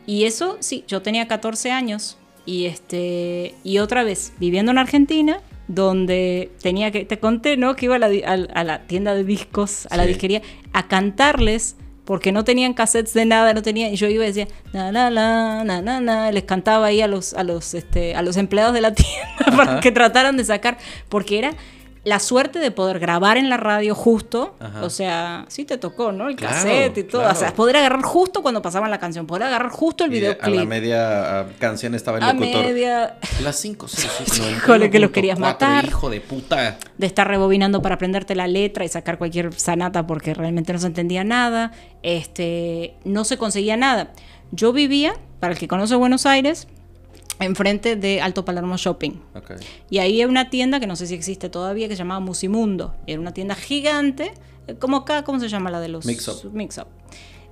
Y 0.06 0.24
eso, 0.24 0.56
sí, 0.60 0.84
yo 0.86 1.02
tenía 1.02 1.28
14 1.28 1.70
años 1.70 2.18
y 2.46 2.66
este 2.66 3.54
y 3.64 3.78
otra 3.78 4.04
vez 4.04 4.32
viviendo 4.38 4.70
en 4.72 4.78
Argentina 4.78 5.40
donde 5.66 6.50
tenía 6.60 6.90
que 6.90 7.04
te 7.06 7.18
conté, 7.18 7.56
¿no? 7.56 7.74
Que 7.74 7.86
iba 7.86 7.96
a 7.96 7.98
la, 7.98 8.72
a 8.74 8.78
tienda 8.80 9.14
de 9.14 9.24
discos, 9.24 9.86
a 9.90 9.96
la 9.96 10.04
disquería 10.04 10.42
a 10.72 10.88
cantarles 10.88 11.76
porque 12.04 12.32
no 12.32 12.44
tenían 12.44 12.74
cassettes 12.74 13.14
de 13.14 13.24
nada, 13.24 13.54
no 13.54 13.62
tenían 13.62 13.92
y 13.92 13.96
yo 13.96 14.08
iba 14.08 14.24
y 14.24 14.28
decía 14.28 14.48
na 14.72 14.92
na 14.92 15.10
na 15.10 15.64
na 15.64 15.80
na 15.80 16.00
na, 16.00 16.32
les 16.32 16.44
cantaba 16.44 16.86
ahí 16.86 17.00
a 17.00 17.06
los 17.06 17.34
a 17.34 17.44
los 17.44 17.74
este 17.74 18.14
a 18.14 18.22
los 18.22 18.36
empleados 18.36 18.74
de 18.74 18.80
la 18.80 18.94
tienda 18.94 19.56
para 19.56 19.80
que 19.80 19.92
trataran 19.92 20.36
de 20.36 20.44
sacar 20.44 20.78
porque 21.08 21.38
era 21.38 21.54
la 22.04 22.18
suerte 22.20 22.58
de 22.58 22.70
poder 22.70 22.98
grabar 22.98 23.36
en 23.38 23.48
la 23.48 23.56
radio 23.56 23.94
justo, 23.94 24.54
Ajá. 24.60 24.82
o 24.84 24.90
sea, 24.90 25.46
sí 25.48 25.64
te 25.64 25.78
tocó, 25.78 26.12
¿no? 26.12 26.28
El 26.28 26.36
Claro, 26.36 26.54
cassette 26.54 26.98
y 26.98 27.04
todo, 27.04 27.26
o 27.28 27.34
sea, 27.34 27.54
poder 27.54 27.76
agarrar 27.76 28.02
justo 28.02 28.42
cuando 28.42 28.60
pasaban 28.60 28.90
la 28.90 28.98
canción, 28.98 29.26
poder 29.26 29.44
agarrar 29.44 29.70
justo 29.70 30.04
el 30.04 30.12
Y 30.14 30.18
a 30.18 30.20
la 30.20 30.34
videoclip. 30.34 30.68
media 30.68 31.46
canción 31.58 31.94
estaba 31.94 32.18
el 32.18 32.24
A 32.24 32.32
locutor. 32.34 32.64
media 32.66 33.18
Las 33.42 33.56
5, 33.56 33.88
6, 33.88 34.42
Híjole, 34.58 34.90
que 34.90 34.98
los 34.98 35.10
querías 35.12 35.38
matar. 35.38 35.84
Hijo 35.86 36.10
de 36.10 36.20
puta. 36.20 36.76
de 36.98 37.06
estar 37.06 37.26
rebobinando 37.26 37.80
para 37.82 37.94
aprenderte 37.94 38.34
la 38.34 38.46
letra 38.46 38.84
y 38.84 38.88
sacar 38.88 39.16
cualquier 39.18 39.52
sanata 39.54 40.06
porque 40.06 40.34
realmente 40.34 40.72
no 40.74 40.78
se 40.78 40.86
entendía 40.88 41.24
nada, 41.24 41.72
este, 42.02 42.94
no 43.04 43.24
se 43.24 43.38
conseguía 43.38 43.76
nada. 43.76 44.12
Yo 44.52 44.72
vivía, 44.72 45.14
para 45.40 45.52
el 45.54 45.58
que 45.58 45.66
conoce 45.68 45.94
Buenos 45.96 46.26
Aires, 46.26 46.68
enfrente 47.40 47.96
de 47.96 48.20
Alto 48.20 48.44
Palermo 48.44 48.76
Shopping. 48.76 49.12
Ok. 49.34 49.52
Y 49.90 49.98
ahí 49.98 50.20
hay 50.20 50.24
una 50.26 50.50
tienda 50.50 50.80
que 50.80 50.86
no 50.86 50.96
sé 50.96 51.06
si 51.06 51.14
existe 51.14 51.48
todavía 51.48 51.88
que 51.88 51.94
se 51.94 51.98
llamaba 51.98 52.20
Musimundo. 52.20 52.94
Era 53.06 53.20
una 53.20 53.32
tienda 53.34 53.54
gigante, 53.54 54.32
eh, 54.66 54.74
como 54.74 54.98
acá, 54.98 55.24
¿cómo 55.24 55.40
se 55.40 55.48
llama 55.48 55.70
la 55.70 55.80
de 55.80 55.88
los 55.88 56.06
Mix 56.06 56.26
Up. 56.28 56.50
Mix 56.52 56.78
Up. 56.78 56.86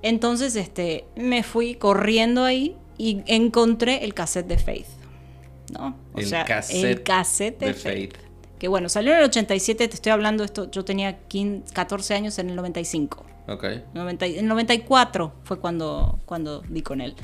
Entonces, 0.01 0.55
este, 0.55 1.05
me 1.15 1.43
fui 1.43 1.75
corriendo 1.75 2.43
ahí 2.43 2.75
y 2.97 3.21
encontré 3.25 4.03
el 4.03 4.13
cassette 4.13 4.47
de 4.47 4.57
Faith. 4.57 4.87
¿No? 5.71 5.95
O 6.13 6.19
El 6.19 6.25
sea, 6.27 6.45
cassette 6.45 6.83
el 6.85 7.03
cassette 7.03 7.59
de, 7.59 7.65
de 7.67 7.73
Faith. 7.73 8.13
Faith. 8.15 8.23
Que 8.59 8.67
bueno, 8.67 8.87
salió 8.89 9.11
en 9.13 9.19
el 9.19 9.25
87, 9.25 9.87
te 9.87 9.95
estoy 9.95 10.11
hablando 10.11 10.43
esto, 10.43 10.69
yo 10.71 10.85
tenía 10.85 11.19
15, 11.27 11.73
14 11.73 12.13
años 12.13 12.37
en 12.39 12.49
el 12.49 12.55
95. 12.55 13.25
Ok. 13.47 13.65
90 13.93 14.27
y- 14.27 14.33
en 14.35 14.39
el 14.39 14.47
94 14.47 15.33
fue 15.43 15.59
cuando, 15.59 16.19
cuando 16.25 16.61
di 16.69 16.81
con 16.81 17.01
él. 17.01 17.15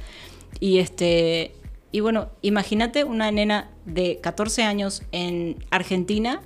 Y 0.60 0.80
este 0.80 1.54
y 1.92 2.02
bueno, 2.02 2.30
imagínate 2.42 3.04
una 3.04 3.32
nena 3.32 3.72
de 3.86 4.20
14 4.22 4.64
años 4.64 5.04
en 5.12 5.64
Argentina 5.72 6.42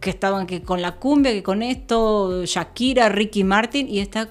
que 0.00 0.10
estaban 0.10 0.46
que 0.46 0.62
con 0.62 0.80
la 0.80 0.96
cumbia, 0.96 1.32
que 1.32 1.42
con 1.42 1.62
esto, 1.62 2.44
Shakira, 2.44 3.08
Ricky 3.08 3.44
Martin 3.44 3.88
y 3.88 3.98
está 3.98 4.30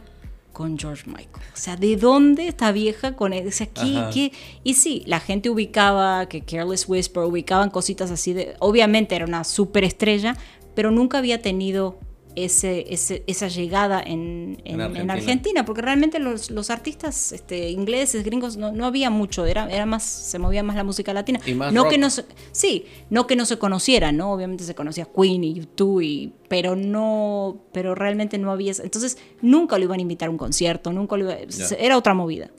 con 0.54 0.78
George 0.78 1.04
Michael. 1.08 1.46
O 1.54 1.58
sea, 1.58 1.76
¿de 1.76 1.96
dónde 1.96 2.48
esta 2.48 2.72
vieja 2.72 3.16
con 3.16 3.34
él? 3.34 3.48
O 3.48 3.52
sea, 3.52 3.68
¿qué, 3.68 3.98
Ajá. 3.98 4.10
qué? 4.10 4.32
Y 4.64 4.74
sí, 4.74 5.04
la 5.06 5.20
gente 5.20 5.50
ubicaba 5.50 6.28
que 6.28 6.42
Careless 6.42 6.90
Whisper, 6.90 7.24
ubicaban 7.24 7.70
cositas 7.70 8.12
así 8.12 8.34
de... 8.34 8.56
Obviamente 8.60 9.16
era 9.16 9.26
una 9.26 9.44
superestrella, 9.44 10.36
pero 10.74 10.92
nunca 10.92 11.20
había 11.20 11.42
tenido 11.42 12.00
ese, 12.36 12.86
ese- 12.94 13.24
esa 13.28 13.48
llegada 13.48 14.02
en, 14.02 14.62
en- 14.64 14.80
En 14.82 14.96
en 14.98 15.12
Argentina. 15.12 15.66
Porque 15.66 15.82
realmente 15.82 16.20
los, 16.20 16.52
los 16.52 16.70
artistas 16.70 17.32
este, 17.32 17.70
ingleses, 17.70 18.24
gringos, 18.24 18.56
no, 18.58 18.72
no 18.72 18.86
había 18.86 19.10
mucho, 19.10 19.46
era, 19.46 19.70
era 19.70 19.86
más, 19.86 20.04
se 20.04 20.40
movía 20.40 20.64
más 20.64 20.76
la 20.76 20.84
música 20.84 21.14
latina. 21.14 21.40
Y 21.46 21.54
más 21.54 21.74
no 21.74 21.84
rock. 21.84 21.92
que 21.92 21.98
no 21.98 22.10
se, 22.10 22.26
sí, 22.52 22.86
no 23.10 23.28
que 23.28 23.36
no 23.36 23.46
se 23.46 23.58
conocieran, 23.58 24.18
¿no? 24.18 24.32
Obviamente 24.32 24.64
se 24.64 24.76
conocía 24.76 25.06
Queen 25.06 25.44
y 25.44 25.62
U2, 25.62 26.04
y, 26.06 26.34
pero 26.48 26.76
no, 26.76 27.58
pero 27.74 27.96
realmente 27.96 28.38
no 28.38 28.52
había, 28.52 28.74
entonces 28.84 29.18
nunca 29.42 29.78
lo 29.78 29.86
iban 29.86 30.00
a 30.00 30.02
invitar 30.02 30.28
a 30.28 30.32
un 30.32 30.38
concierto, 30.38 30.94
nunca 30.94 31.18
lo 31.18 31.26
iba- 31.26 31.38
Ya. 31.48 31.76
era 31.78 31.98
otra 31.98 32.14
movida. 32.14 32.50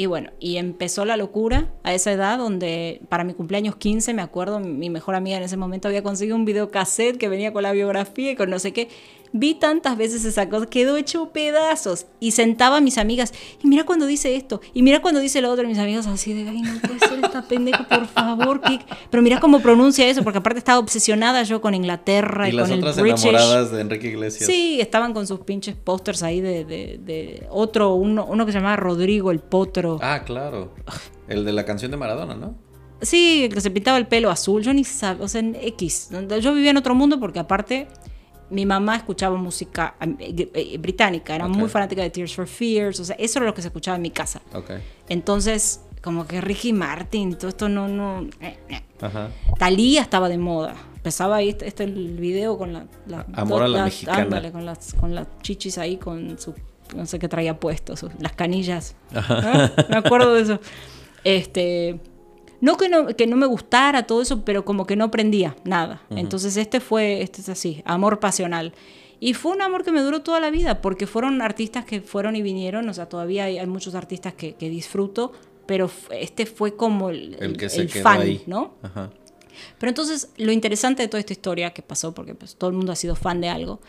Y 0.00 0.06
bueno, 0.06 0.30
y 0.40 0.56
empezó 0.56 1.04
la 1.04 1.18
locura 1.18 1.68
a 1.82 1.92
esa 1.92 2.10
edad 2.10 2.38
donde 2.38 3.02
para 3.10 3.22
mi 3.22 3.34
cumpleaños 3.34 3.76
15, 3.76 4.14
me 4.14 4.22
acuerdo, 4.22 4.58
mi 4.58 4.88
mejor 4.88 5.14
amiga 5.14 5.36
en 5.36 5.42
ese 5.42 5.58
momento 5.58 5.88
había 5.88 6.02
conseguido 6.02 6.36
un 6.36 6.46
videocassette 6.46 7.18
que 7.18 7.28
venía 7.28 7.52
con 7.52 7.64
la 7.64 7.72
biografía 7.72 8.30
y 8.30 8.34
con 8.34 8.48
no 8.48 8.58
sé 8.58 8.72
qué. 8.72 8.88
Vi 9.32 9.54
tantas 9.54 9.96
veces 9.96 10.24
esa 10.24 10.48
cosa, 10.48 10.66
quedó 10.66 10.96
hecho 10.96 11.30
pedazos. 11.30 12.06
Y 12.18 12.32
sentaba 12.32 12.78
a 12.78 12.80
mis 12.80 12.98
amigas, 12.98 13.32
y 13.62 13.68
mira 13.68 13.84
cuando 13.84 14.06
dice 14.06 14.34
esto, 14.34 14.60
y 14.74 14.82
mira 14.82 15.00
cuando 15.02 15.20
dice 15.20 15.40
lo 15.40 15.50
otro, 15.50 15.64
y 15.64 15.68
mis 15.68 15.78
amigas 15.78 16.06
así 16.06 16.32
de, 16.34 16.48
ay, 16.48 16.62
no 16.62 16.80
puede 16.80 16.98
ser 16.98 17.24
esta 17.24 17.42
pendeja, 17.42 17.86
por 17.86 18.06
favor. 18.06 18.60
¿qué-?". 18.60 18.80
Pero 19.10 19.22
mira 19.22 19.38
cómo 19.38 19.60
pronuncia 19.60 20.08
eso, 20.08 20.22
porque 20.24 20.38
aparte 20.38 20.58
estaba 20.58 20.78
obsesionada 20.80 21.42
yo 21.44 21.60
con 21.60 21.74
Inglaterra 21.74 22.48
y, 22.48 22.52
Y 22.52 22.54
las 22.54 22.68
con 22.68 22.78
otras 22.78 22.96
el 22.96 23.02
British. 23.04 23.24
enamoradas 23.26 23.70
de 23.70 23.80
Enrique 23.80 24.08
Iglesias. 24.08 24.46
Sí, 24.46 24.80
estaban 24.80 25.12
con 25.14 25.26
sus 25.26 25.40
pinches 25.40 25.76
pósters 25.76 26.22
ahí 26.22 26.40
de, 26.40 26.64
de- 26.64 26.98
de 27.04 27.46
otro, 27.50 27.94
uno, 27.94 28.26
uno 28.28 28.46
que 28.46 28.52
se 28.52 28.58
llamaba 28.58 28.76
Rodrigo 28.76 29.30
el 29.30 29.38
Potro. 29.38 29.98
Ah, 30.02 30.22
claro. 30.24 30.74
El 31.28 31.44
de 31.44 31.52
la 31.52 31.64
canción 31.64 31.90
de 31.92 31.96
Maradona, 31.96 32.34
¿no? 32.34 32.54
Sí, 33.02 33.48
que 33.50 33.60
se 33.62 33.70
pintaba 33.70 33.96
el 33.96 34.06
pelo 34.06 34.30
azul, 34.30 34.62
yo 34.62 34.74
ni 34.74 34.84
sabía, 34.84 35.24
o 35.24 35.28
sea, 35.28 35.40
en 35.40 35.54
X. 35.54 36.10
Yo 36.42 36.52
vivía 36.52 36.70
en 36.70 36.76
otro 36.76 36.94
mundo 36.94 37.18
porque 37.18 37.38
aparte 37.38 37.88
mi 38.50 38.66
mamá 38.66 38.96
escuchaba 38.96 39.36
música 39.36 39.94
eh, 40.00 40.50
eh, 40.54 40.78
británica, 40.78 41.34
era 41.34 41.46
muy 41.48 41.68
fanática 41.68 42.02
de 42.02 42.10
Tears 42.10 42.34
for 42.34 42.46
Fears, 42.46 43.00
o 43.00 43.04
sea, 43.04 43.16
eso 43.18 43.38
era 43.38 43.46
lo 43.46 43.54
que 43.54 43.62
se 43.62 43.68
escuchaba 43.68 43.96
en 43.96 44.02
mi 44.02 44.10
casa. 44.10 44.40
Ok. 44.54 44.70
Entonces, 45.08 45.80
como 46.02 46.26
que 46.26 46.40
Ricky 46.40 46.72
Martin, 46.72 47.34
todo 47.36 47.48
esto 47.48 47.68
no, 47.68 47.88
no... 47.88 48.22
eh, 48.40 48.58
eh. 48.68 48.82
Ajá. 49.00 49.28
Talía 49.58 50.02
estaba 50.02 50.28
de 50.28 50.38
moda. 50.38 50.74
Empezaba 50.96 51.36
ahí 51.36 51.48
este, 51.50 51.66
este 51.66 51.84
el 51.84 52.18
video 52.18 52.58
con 52.58 52.72
la, 52.74 52.86
la- 53.06 53.24
Amor 53.32 53.62
a 53.62 53.68
la 53.68 53.78
las- 53.78 53.84
mexicana. 53.86 54.18
ándale, 54.22 54.52
con 54.52 54.66
las 54.66 54.92
con 54.94 55.14
las 55.14 55.26
chichis 55.42 55.78
ahí 55.78 55.96
con 55.96 56.38
su 56.38 56.54
no 56.94 57.06
sé 57.06 57.18
qué 57.18 57.28
traía 57.28 57.58
puesto, 57.58 57.96
sus- 57.96 58.10
las 58.18 58.32
canillas. 58.32 58.96
¿no? 59.12 59.20
Me 59.88 59.96
acuerdo 59.96 60.34
de 60.34 60.42
eso. 60.42 60.60
Este 61.24 62.00
no 62.60 62.76
que 62.76 62.88
no 62.88 63.06
que 63.08 63.26
no 63.26 63.36
me 63.36 63.46
gustara 63.46 64.06
todo 64.06 64.22
eso, 64.22 64.44
pero 64.44 64.64
como 64.64 64.86
que 64.86 64.96
no 64.96 65.10
prendía 65.10 65.56
nada. 65.64 66.02
Entonces 66.10 66.56
este 66.56 66.80
fue 66.80 67.22
este 67.22 67.40
es 67.40 67.48
así, 67.48 67.82
amor 67.84 68.20
pasional. 68.20 68.72
Y 69.22 69.34
fue 69.34 69.52
un 69.52 69.60
amor 69.60 69.84
que 69.84 69.92
me 69.92 70.00
duró 70.00 70.22
toda 70.22 70.40
la 70.40 70.50
vida, 70.50 70.80
porque 70.80 71.06
fueron 71.06 71.42
artistas 71.42 71.84
que 71.84 72.00
fueron 72.00 72.36
y 72.36 72.42
vinieron, 72.42 72.88
o 72.88 72.94
sea, 72.94 73.06
todavía 73.06 73.44
hay, 73.44 73.58
hay 73.58 73.66
muchos 73.66 73.94
artistas 73.94 74.32
que, 74.32 74.54
que 74.54 74.70
disfruto, 74.70 75.32
pero 75.66 75.90
este 76.10 76.46
fue 76.46 76.74
como 76.74 77.10
el, 77.10 77.36
El 77.38 77.58
que 77.58 77.68
se 77.68 77.82
el 77.82 77.92
quedó 77.92 78.02
fan, 78.02 78.22
ahí. 78.22 78.42
¿no? 78.46 78.72
Ajá. 78.82 79.10
Pero 79.78 79.90
entonces, 79.90 80.30
lo 80.38 80.52
interesante 80.52 81.02
de 81.02 81.08
toda 81.08 81.20
esta 81.20 81.34
historia 81.34 81.72
que 81.72 81.82
pasó, 81.82 82.14
porque 82.14 82.34
pues, 82.34 82.56
todo 82.56 82.70
el 82.70 82.76
mundo 82.76 82.92
ha 82.92 82.96
sido 82.96 83.14
fan 83.14 83.42
de 83.42 83.50
algo, 83.50 83.80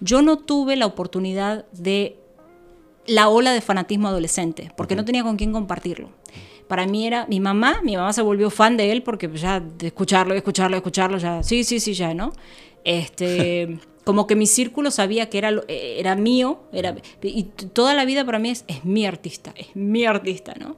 yo 0.00 0.22
no 0.22 0.38
tuve 0.38 0.76
la 0.76 0.86
oportunidad 0.86 1.66
de 1.72 2.16
la 3.06 3.28
ola 3.28 3.52
de 3.52 3.60
fanatismo 3.60 4.08
adolescente, 4.08 4.72
porque 4.76 4.96
no 4.96 5.04
tenía 5.04 5.22
con 5.22 5.36
quién 5.36 5.52
compartirlo. 5.52 6.10
Para 6.68 6.86
mí 6.86 7.06
era 7.06 7.26
mi 7.26 7.40
mamá, 7.40 7.80
mi 7.82 7.96
mamá 7.96 8.12
se 8.12 8.22
volvió 8.22 8.50
fan 8.50 8.76
de 8.76 8.92
él 8.92 9.02
porque 9.02 9.28
ya 9.34 9.58
de 9.60 9.86
escucharlo, 9.88 10.34
de 10.34 10.38
escucharlo, 10.38 10.74
de 10.74 10.78
escucharlo, 10.78 11.18
ya, 11.18 11.42
sí, 11.42 11.64
sí, 11.64 11.80
sí, 11.80 11.94
ya, 11.94 12.12
¿no? 12.14 12.32
Este, 12.84 13.78
como 14.04 14.26
que 14.26 14.36
mi 14.36 14.46
círculo 14.46 14.90
sabía 14.90 15.28
que 15.30 15.38
era, 15.38 15.50
lo- 15.50 15.64
eh, 15.68 15.96
era 15.98 16.14
mío, 16.14 16.60
era, 16.72 16.94
y 17.22 17.44
toda 17.44 17.94
la 17.94 18.04
vida 18.04 18.24
para 18.24 18.38
mí 18.38 18.50
es, 18.50 18.64
es 18.68 18.84
mi 18.84 19.06
artista, 19.06 19.52
es 19.56 19.74
mi 19.74 20.04
artista, 20.04 20.54
¿no? 20.60 20.76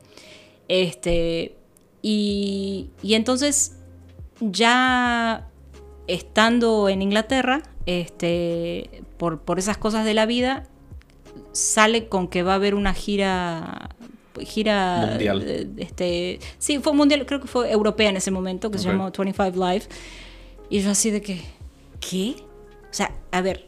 Este, 0.68 1.56
y, 2.02 2.90
y 3.02 3.14
entonces 3.14 3.76
ya 4.40 5.48
estando 6.06 6.88
en 6.88 7.02
Inglaterra, 7.02 7.62
este, 7.86 9.02
por, 9.16 9.40
por 9.40 9.58
esas 9.58 9.76
cosas 9.78 10.04
de 10.04 10.14
la 10.14 10.26
vida, 10.26 10.66
sale 11.52 12.08
con 12.08 12.28
que 12.28 12.42
va 12.42 12.52
a 12.52 12.56
haber 12.56 12.74
una 12.74 12.94
gira 12.94 13.90
gira 14.44 15.06
Mundial. 15.10 15.42
eh, 15.46 15.68
este 15.78 16.40
sí 16.58 16.78
fue 16.78 16.92
mundial 16.92 17.24
creo 17.26 17.40
que 17.40 17.48
fue 17.48 17.70
europea 17.70 18.10
en 18.10 18.16
ese 18.16 18.30
momento 18.30 18.70
que 18.70 18.78
se 18.78 18.86
Ok. 18.88 18.92
llamó 18.92 19.10
25 19.16 19.50
Live 19.66 19.84
y 20.68 20.80
yo 20.80 20.90
así 20.90 21.10
de 21.10 21.20
que 21.22 21.40
qué 22.00 22.34
o 22.38 22.92
sea 22.92 23.12
a 23.32 23.40
ver 23.40 23.66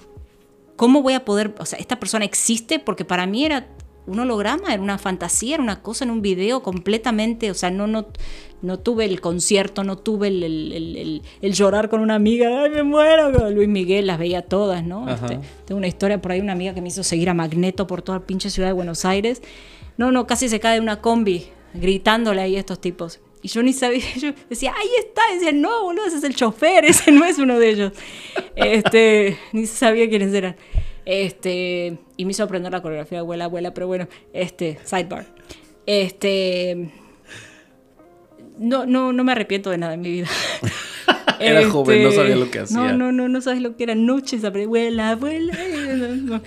cómo 0.76 1.02
voy 1.02 1.14
a 1.14 1.24
poder 1.24 1.54
o 1.58 1.64
sea 1.66 1.78
esta 1.78 1.98
persona 2.00 2.24
existe 2.24 2.78
porque 2.78 3.04
para 3.04 3.26
mí 3.26 3.44
era 3.44 3.68
un 4.04 4.18
holograma, 4.18 4.74
era 4.74 4.82
una 4.82 4.98
fantasía, 4.98 5.54
era 5.54 5.62
una 5.62 5.80
cosa 5.80 6.04
en 6.04 6.10
un 6.10 6.22
video 6.22 6.60
completamente, 6.60 7.52
o 7.52 7.54
sea, 7.54 7.70
no, 7.70 7.86
no, 7.86 8.08
no 8.60 8.80
tuve 8.80 9.04
el 9.04 9.20
concierto, 9.20 9.84
no 9.84 9.96
tuve 9.96 10.26
el, 10.26 10.42
el- 10.42 10.72
el- 10.96 11.22
el 11.40 11.52
llorar 11.54 11.88
con 11.88 12.00
una 12.00 12.16
amiga, 12.16 12.64
ay, 12.64 12.70
me 12.70 12.82
muero, 12.82 13.30
Luis 13.50 13.68
Miguel, 13.68 14.08
las 14.08 14.18
veía 14.18 14.42
todas, 14.42 14.82
¿no? 14.84 15.08
Este, 15.08 15.38
tengo 15.66 15.78
una 15.78 15.86
historia 15.86 16.20
por 16.20 16.32
ahí, 16.32 16.40
una 16.40 16.50
amiga 16.52 16.74
que 16.74 16.80
me 16.82 16.88
hizo 16.88 17.04
seguir 17.04 17.30
a 17.30 17.34
Magneto 17.34 17.86
por 17.86 18.02
toda 18.02 18.18
la 18.18 18.26
pinche 18.26 18.50
ciudad 18.50 18.70
de 18.70 18.72
Buenos 18.72 19.04
Aires. 19.04 19.40
No, 19.96 20.12
no, 20.12 20.26
casi 20.26 20.48
se 20.48 20.60
cae 20.60 20.74
de 20.74 20.80
una 20.80 21.00
combi, 21.00 21.48
gritándole 21.74 22.40
ahí 22.40 22.56
a 22.56 22.60
estos 22.60 22.80
tipos. 22.80 23.20
Y 23.42 23.48
yo 23.48 23.62
ni 23.62 23.72
sabía, 23.72 24.04
yo 24.16 24.32
decía, 24.48 24.72
ahí 24.76 24.88
está, 24.98 25.22
y 25.30 25.34
decía, 25.34 25.52
no, 25.52 25.82
boludo, 25.82 26.06
ese 26.06 26.18
es 26.18 26.24
el 26.24 26.34
chofer, 26.34 26.84
ese 26.86 27.10
no 27.12 27.24
es 27.24 27.38
uno 27.38 27.58
de 27.58 27.68
ellos. 27.68 27.92
Este, 28.56 29.36
ni 29.52 29.66
sabía 29.66 30.08
quiénes 30.08 30.32
eran. 30.32 30.56
Este, 31.04 31.98
y 32.16 32.24
me 32.24 32.30
hizo 32.30 32.44
aprender 32.44 32.70
la 32.72 32.80
coreografía 32.80 33.18
de 33.18 33.20
abuela, 33.20 33.44
abuela, 33.46 33.74
pero 33.74 33.88
bueno, 33.88 34.08
este, 34.32 34.78
sidebar. 34.84 35.26
Este, 35.84 36.92
no, 38.56 38.86
no, 38.86 39.12
no 39.12 39.24
me 39.24 39.32
arrepiento 39.32 39.70
de 39.70 39.78
nada 39.78 39.94
en 39.94 40.00
mi 40.00 40.10
vida. 40.12 40.28
Era 41.40 41.68
joven, 41.68 42.04
no 42.04 42.12
sabía 42.12 42.36
lo 42.36 42.48
que 42.48 42.60
hacía. 42.60 42.76
No, 42.76 42.92
no, 42.92 43.10
no, 43.10 43.28
no 43.28 43.40
sabes 43.40 43.60
lo 43.60 43.76
que 43.76 43.82
era 43.82 43.96
noches, 43.96 44.44
abuela, 44.44 45.10
abuela. 45.10 45.58
no. 46.22 46.40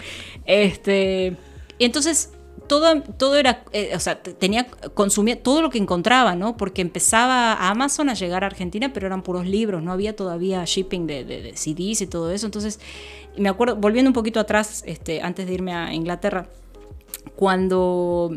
Este, 0.45 1.35
y 1.77 1.83
entonces 1.83 2.31
todo, 2.67 3.01
todo 3.01 3.35
era, 3.37 3.63
eh, 3.71 3.91
o 3.95 3.99
sea, 3.99 4.21
te- 4.21 4.33
tenía, 4.33 4.67
consumía 4.93 5.41
todo 5.41 5.61
lo 5.61 5.69
que 5.69 5.77
encontraba, 5.77 6.35
¿no? 6.35 6.57
Porque 6.57 6.81
empezaba 6.81 7.53
Amazon 7.69 8.09
a 8.09 8.13
llegar 8.13 8.43
a 8.43 8.47
Argentina, 8.47 8.91
pero 8.93 9.07
eran 9.07 9.21
puros 9.23 9.45
libros, 9.45 9.81
no 9.83 9.91
había 9.91 10.15
todavía 10.15 10.63
shipping 10.65 11.07
de, 11.07 11.23
de- 11.23 11.55
CDs 11.57 12.01
y 12.01 12.07
todo 12.07 12.31
eso. 12.31 12.45
Entonces, 12.45 12.79
me 13.37 13.49
acuerdo, 13.49 13.75
volviendo 13.75 14.09
un 14.09 14.13
poquito 14.13 14.39
atrás, 14.39 14.83
este, 14.85 15.21
antes 15.21 15.47
de 15.47 15.53
irme 15.53 15.73
a 15.73 15.93
Inglaterra, 15.93 16.47
cuando 17.35 18.31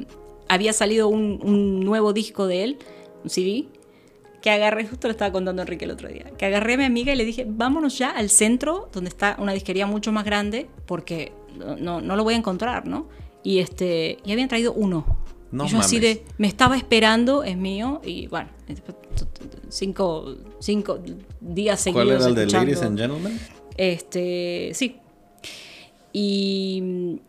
había 0.49 0.73
salido 0.73 1.09
un, 1.09 1.41
un 1.43 1.81
nuevo 1.81 2.13
disco 2.13 2.47
de 2.47 2.65
él, 2.65 2.79
un 3.25 3.31
CD, 3.31 3.67
que 4.43 4.51
agarré, 4.51 4.87
justo 4.87 5.09
lo 5.09 5.13
estaba 5.13 5.33
contando 5.33 5.63
Enrique 5.63 5.85
el 5.85 5.91
otro 5.91 6.09
día, 6.09 6.31
que 6.39 6.47
agarré 6.47 6.75
a 6.75 6.77
mi 6.79 6.85
amiga 6.85 7.13
y 7.13 7.17
le 7.17 7.25
dije, 7.25 7.45
vámonos 7.49 7.99
ya 7.99 8.11
al 8.11 8.31
centro, 8.31 8.89
donde 8.93 9.09
está 9.09 9.37
una 9.41 9.53
disquería 9.53 9.87
mucho 9.87 10.13
más 10.13 10.25
grande, 10.25 10.69
porque 10.87 11.33
no, 11.81 12.01
no 12.01 12.17
lo 12.17 12.25
voy 12.25 12.35
a 12.35 12.37
encontrar, 12.37 12.87
¿no? 12.87 13.09
Y, 13.43 13.59
este, 13.59 14.19
y 14.25 14.33
habían 14.33 14.49
traído 14.49 14.73
uno. 14.73 15.19
No 15.51 15.65
y 15.65 15.69
yo 15.69 15.79
así 15.79 15.99
de, 15.99 16.25
me 16.37 16.47
estaba 16.47 16.77
esperando, 16.77 17.43
es 17.43 17.57
mío, 17.57 18.03
y 18.05 18.27
bueno, 18.27 18.51
cinco, 19.71 20.37
cinco 20.61 21.01
días 21.41 21.81
seguidos. 21.81 22.05
¿Cuál 22.05 22.17
era 22.17 22.27
el 22.27 22.35
de 22.35 22.47
Ladies 22.47 22.83
and 22.83 22.99
Gentlemen? 22.99 23.39
este, 23.79 24.73
sí. 24.75 24.97
Y, 26.13 27.21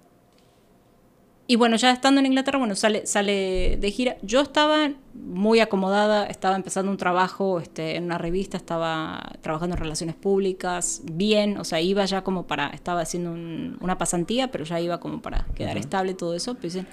y 1.50 1.56
bueno, 1.56 1.78
ya 1.78 1.90
estando 1.92 2.20
en 2.20 2.28
Inglaterra, 2.28 2.60
bueno, 2.60 2.76
sale, 2.76 3.08
sale 3.08 3.76
de 3.82 3.92
gira. 3.92 4.18
Yo 4.22 4.40
estaba 4.42 4.92
muy 5.16 5.60
acomodada, 5.62 6.28
estaba 6.28 6.56
empezando 6.56 6.92
un 6.92 6.98
trabajo 6.98 7.60
este, 7.60 7.96
en 7.96 8.04
una 8.04 8.20
revista, 8.20 8.56
estaba 8.56 9.32
trabajando 9.42 9.76
en 9.76 9.82
relaciones 9.82 10.16
públicas, 10.16 11.02
bien, 11.12 11.58
o 11.58 11.64
sea, 11.64 11.82
iba 11.82 12.06
ya 12.06 12.24
como 12.24 12.46
para, 12.46 12.68
estaba 12.68 13.02
haciendo 13.02 13.32
un- 13.32 13.78
una 13.82 13.98
pasantía, 13.98 14.52
pero 14.52 14.64
ya 14.64 14.80
iba 14.80 15.00
como 15.00 15.24
para 15.24 15.48
quedar 15.56 15.78
estable 15.78 16.14
todo 16.14 16.36
eso. 16.36 16.54
Pero 16.54 16.66
dicen, 16.66 16.88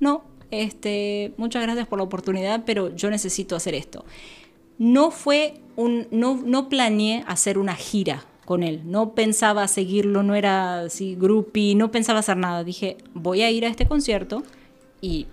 no, 0.00 0.24
este, 0.50 1.32
muchas 1.36 1.62
gracias 1.62 1.86
por 1.86 1.98
la 2.00 2.04
oportunidad, 2.04 2.64
pero 2.66 2.94
yo 2.96 3.10
necesito 3.10 3.54
hacer 3.54 3.74
esto 3.76 4.04
no 4.82 5.10
fue 5.10 5.60
un, 5.76 6.08
no, 6.10 6.40
no 6.42 6.70
planeé 6.70 7.22
hacer 7.26 7.58
una 7.58 7.74
gira 7.76 8.24
con 8.50 8.64
él, 8.64 8.80
no 8.84 9.14
pensaba 9.14 9.68
seguirlo, 9.68 10.24
no 10.24 10.34
era 10.34 10.80
así 10.80 11.14
groupie, 11.14 11.76
no 11.76 11.92
pensaba 11.92 12.18
hacer 12.18 12.36
nada, 12.36 12.64
dije, 12.64 12.96
voy 13.14 13.42
a 13.42 13.50
ir 13.52 13.64
a 13.64 13.68
este 13.68 13.86
concierto 13.86 14.42
y 15.00 15.28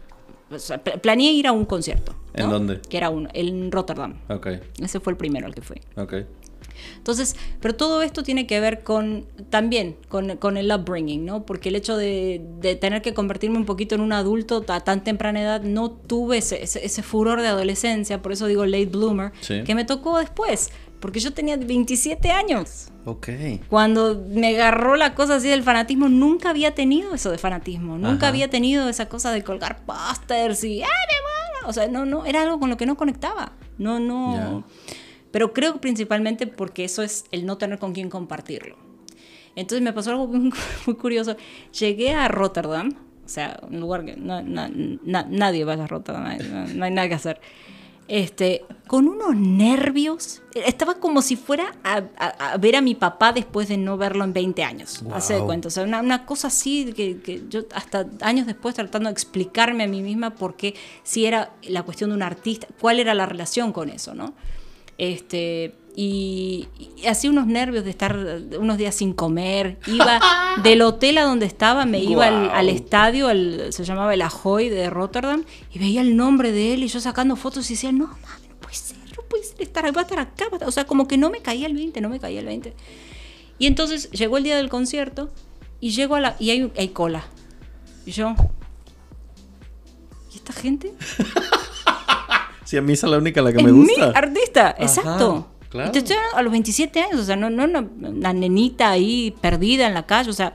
o 0.52 0.60
sea, 0.60 0.78
pla- 0.84 0.98
planeé 0.98 1.32
ir 1.32 1.48
a 1.48 1.52
un 1.52 1.66
concierto. 1.66 2.14
¿En 2.36 2.48
dónde? 2.52 2.80
Que 2.88 2.98
era 2.98 3.10
uno, 3.10 3.28
en 3.34 3.72
Rotterdam. 3.72 4.20
Ok, 4.30 4.48
Ese 4.80 5.00
fue 5.00 5.14
el 5.14 5.18
primero 5.18 5.48
al 5.48 5.56
que 5.56 5.62
fui. 5.64 5.78
ok. 5.96 6.14
Entonces, 6.98 7.36
pero 7.60 7.76
todo 7.76 8.04
esto 8.04 8.22
tiene 8.22 8.46
que 8.46 8.60
ver 8.60 8.84
con 8.84 9.26
también 9.50 9.96
con, 10.10 10.38
con 10.38 10.58
el 10.58 10.72
upbringing, 10.72 11.26
¿no? 11.26 11.44
Porque 11.44 11.70
el 11.70 11.76
hecho 11.76 11.98
de, 11.98 12.40
de 12.62 12.76
tener 12.76 13.02
que 13.02 13.16
convertirme 13.16 13.58
un 13.58 13.66
poquito 13.66 13.96
en 13.96 14.02
un 14.02 14.14
adulto 14.14 14.64
a 14.68 14.80
tan 14.82 15.04
temprana 15.04 15.42
edad, 15.42 15.62
no 15.64 15.90
tuve 15.90 16.38
ese, 16.38 16.62
ese, 16.64 16.86
ese 16.86 17.02
furor 17.02 17.42
de 17.42 17.48
adolescencia, 17.48 18.22
por 18.22 18.32
eso 18.32 18.46
digo 18.46 18.64
late 18.68 18.86
bloomer, 18.86 19.32
Sí. 19.42 19.64
que 19.64 19.74
me 19.74 19.86
tocó 19.86 20.20
después, 20.20 20.70
porque 21.00 21.20
yo 21.20 21.34
tenía 21.34 21.58
27 21.58 22.32
años. 22.32 22.90
Ok. 23.06 23.30
Cuando 23.70 24.24
me 24.30 24.50
agarró 24.56 24.96
la 24.96 25.14
cosa 25.16 25.36
así 25.36 25.48
del 25.48 25.64
fanatismo, 25.64 26.10
nunca 26.10 26.50
había 26.50 26.74
tenido 26.76 27.14
eso 27.14 27.32
de 27.32 27.38
fanatismo, 27.38 27.98
nunca 27.98 28.16
Ajá. 28.18 28.28
había 28.30 28.50
tenido 28.50 28.90
esa 28.90 29.08
cosa 29.08 29.32
de 29.32 29.44
colgar 29.44 29.86
pósters 29.86 30.64
y 30.64 30.82
¡ah, 30.82 30.88
me 30.88 31.14
muero! 31.62 31.70
O 31.70 31.74
sea, 31.74 31.88
no, 31.88 32.06
no, 32.06 32.26
era 32.26 32.42
algo 32.42 32.60
con 32.60 32.70
lo 32.70 32.78
que 32.78 32.86
no 32.86 32.98
conectaba. 32.98 33.54
No, 33.78 34.00
no. 34.00 34.64
Ya. 34.64 34.64
Pero 35.32 35.54
creo 35.54 35.80
principalmente 35.80 36.48
porque 36.48 36.84
eso 36.86 37.04
es 37.04 37.26
el 37.32 37.46
no 37.46 37.58
tener 37.58 37.78
con 37.80 37.94
quién 37.94 38.10
compartirlo. 38.10 38.76
Entonces 39.56 39.82
me 39.84 39.94
pasó 39.94 40.12
algo 40.12 40.28
muy, 40.28 40.52
muy 40.86 40.96
curioso. 40.96 41.36
Llegué 41.80 42.14
a 42.14 42.28
Rotterdam, 42.28 42.94
o 43.26 43.30
sea, 43.30 43.60
un 43.70 43.80
lugar 43.80 44.06
que 44.06 44.16
no- 44.16 44.42
na- 44.42 44.70
na- 44.72 45.28
nadie 45.30 45.64
vaya 45.66 45.84
a 45.84 45.88
Rotterdam, 45.88 46.38
no- 46.52 46.68
no 46.74 46.86
hay 46.86 46.92
nada 46.92 47.08
que 47.08 47.16
hacer. 47.16 47.40
Este, 48.08 48.64
con 48.88 49.08
unos 49.08 49.36
nervios. 49.36 50.42
Estaba 50.54 50.96
como 50.96 51.22
si 51.22 51.36
fuera 51.36 51.76
a, 51.84 52.04
a- 52.18 52.52
a 52.54 52.58
ver 52.58 52.76
a 52.78 52.82
mi 52.82 52.96
papá 52.96 53.34
después 53.34 53.68
de 53.68 53.78
no 53.78 53.98
verlo 53.98 54.24
en 54.24 54.32
20 54.34 54.64
años. 54.64 55.04
Hace 55.14 55.34
de 55.34 55.40
cuenta. 55.46 55.68
O 55.68 55.72
sea, 55.72 55.84
una, 55.84 56.00
una 56.00 56.26
cosa 56.26 56.48
así 56.48 56.94
que, 56.94 57.20
que 57.20 57.44
yo 57.50 57.62
hasta 57.76 58.06
años 58.22 58.48
después 58.48 58.76
tratando 58.76 59.10
de 59.10 59.14
explicarme 59.14 59.84
a 59.84 59.88
mí 59.88 60.02
misma 60.02 60.36
por 60.36 60.56
qué 60.56 60.74
si 61.04 61.26
era 61.26 61.52
la 61.64 61.84
cuestión 61.84 62.12
de 62.12 62.16
un 62.16 62.24
artista, 62.24 62.68
cuál 62.80 63.00
era 63.00 63.14
la 63.14 63.26
relación 63.26 63.74
con 63.74 63.90
eso, 63.90 64.14
¿no? 64.14 64.34
Este, 64.98 65.76
y, 65.96 66.68
y 66.96 67.06
así 67.08 67.28
unos 67.28 67.48
nervios 67.48 67.84
de 67.84 67.90
estar 67.90 68.16
unos 68.60 68.78
días 68.78 68.96
sin 68.96 69.14
comer. 69.14 69.78
Iba 69.88 70.20
del 70.64 70.82
hotel 70.82 71.18
a 71.18 71.24
donde 71.24 71.46
estaba, 71.46 71.86
me 71.86 72.00
iba 72.04 72.28
al, 72.28 72.70
estadio, 72.70 73.28
al- 73.28 73.74
se 73.74 73.84
llamaba 73.84 74.14
el 74.14 74.22
Ahoy 74.22 74.70
de 74.70 74.90
Rotterdam, 74.90 75.44
y 75.74 75.80
veía 75.80 76.02
el 76.02 76.16
nombre 76.18 76.52
de 76.52 76.74
él 76.74 76.84
y 76.84 76.88
yo 76.88 77.00
sacando 77.00 77.36
fotos 77.36 77.70
y 77.70 77.74
decía, 77.74 77.92
no 77.92 78.08
mames, 78.08 78.50
no 78.50 78.56
puede 78.60 78.76
ser, 78.76 78.98
no 79.16 79.24
puede 79.30 79.44
ser 79.44 79.62
estar, 79.62 79.86
va 79.96 80.02
a 80.02 80.04
estar 80.04 80.20
acá. 80.20 80.46
va 80.46 80.52
a 80.54 80.56
estar-". 80.58 80.68
O 80.68 80.72
sea, 80.72 80.86
como 80.86 81.08
que 81.08 81.18
no 81.18 81.30
me 81.30 81.40
caía 81.42 81.68
el 81.68 81.74
20, 81.74 82.00
no 82.02 82.10
me 82.10 82.20
caía 82.20 82.40
el 82.40 82.46
20. 82.46 82.74
Y 83.60 83.66
entonces 83.68 84.12
llegó 84.12 84.38
el 84.38 84.44
día 84.44 84.58
del 84.58 84.70
concierto 84.70 85.32
y 85.80 85.90
llego 85.92 86.16
a 86.16 86.20
la. 86.22 86.36
y 86.40 86.52
hay, 86.52 86.72
hay 86.78 86.90
cola. 86.90 87.24
Y 88.06 88.12
yo. 88.12 88.36
¿Y 90.34 90.38
esta 90.38 90.54
gente? 90.54 90.94
Sí, 92.68 92.76
a 92.76 92.82
mí 92.82 92.92
es 92.92 93.04
la 93.04 93.18
única 93.18 93.42
la 93.42 93.52
que 93.54 93.60
es 93.60 93.64
me 93.64 93.72
mi 93.72 93.80
gusta. 93.80 94.10
artista, 94.10 94.76
exacto. 94.78 95.48
claro. 95.70 95.88
Y 95.88 95.92
te 95.94 96.00
estoy 96.00 96.18
a 96.36 96.42
los 96.42 96.52
27 96.52 97.00
años, 97.02 97.22
o 97.22 97.24
sea, 97.24 97.38
no, 97.38 97.50
no 97.50 97.64
una, 97.64 97.80
una 97.80 98.34
nenita 98.34 98.90
ahí 98.90 99.34
perdida 99.40 99.88
en 99.88 99.94
la 99.94 100.06
calle, 100.06 100.30
o 100.30 100.34
sea, 100.34 100.54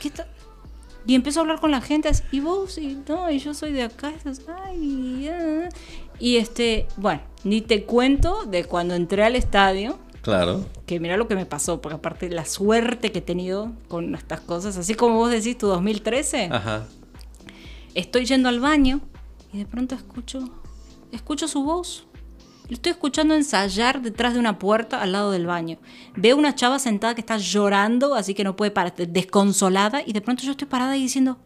¿qué 0.00 0.08
está? 0.08 0.26
Y 1.06 1.14
empezó 1.14 1.40
a 1.40 1.42
hablar 1.42 1.60
con 1.60 1.70
la 1.72 1.82
gente, 1.82 2.08
así, 2.08 2.22
y 2.32 2.40
vos, 2.40 2.78
y 2.78 2.98
no, 3.06 3.30
y 3.30 3.38
yo 3.38 3.52
soy 3.52 3.72
de 3.72 3.82
acá, 3.82 4.12
y 4.24 4.28
ay, 4.64 5.28
ah". 5.28 5.68
y 6.18 6.36
este, 6.36 6.86
bueno, 6.96 7.20
ni 7.44 7.60
te 7.60 7.84
cuento 7.84 8.44
de 8.46 8.64
cuando 8.64 8.94
entré 8.94 9.22
al 9.22 9.36
estadio, 9.36 9.98
Claro. 10.22 10.64
que 10.86 11.00
mira 11.00 11.18
lo 11.18 11.28
que 11.28 11.34
me 11.34 11.44
pasó, 11.44 11.82
porque 11.82 11.96
aparte 11.96 12.30
la 12.30 12.46
suerte 12.46 13.12
que 13.12 13.18
he 13.18 13.22
tenido 13.22 13.72
con 13.88 14.14
estas 14.14 14.40
cosas, 14.40 14.78
así 14.78 14.94
como 14.94 15.16
vos 15.16 15.30
decís 15.30 15.58
tu 15.58 15.66
2013, 15.66 16.48
Ajá. 16.50 16.86
estoy 17.94 18.24
yendo 18.24 18.48
al 18.48 18.60
baño 18.60 19.00
y 19.52 19.58
de 19.58 19.66
pronto 19.66 19.94
escucho, 19.94 20.48
escucho 21.12 21.48
su 21.48 21.62
voz. 21.62 22.06
Lo 22.68 22.74
estoy 22.74 22.92
escuchando 22.92 23.34
ensayar 23.34 24.00
detrás 24.00 24.32
de 24.34 24.38
una 24.38 24.58
puerta 24.58 25.02
al 25.02 25.10
lado 25.10 25.32
del 25.32 25.46
baño. 25.46 25.78
Veo 26.14 26.36
una 26.36 26.54
chava 26.54 26.78
sentada 26.78 27.14
que 27.16 27.20
está 27.20 27.36
llorando, 27.36 28.14
así 28.14 28.32
que 28.32 28.44
no 28.44 28.54
puede 28.54 28.70
parar, 28.70 28.94
desconsolada, 28.94 30.02
y 30.06 30.12
de 30.12 30.20
pronto 30.20 30.44
yo 30.44 30.52
estoy 30.52 30.68
parada 30.68 30.96
y 30.96 31.02
diciendo, 31.02 31.38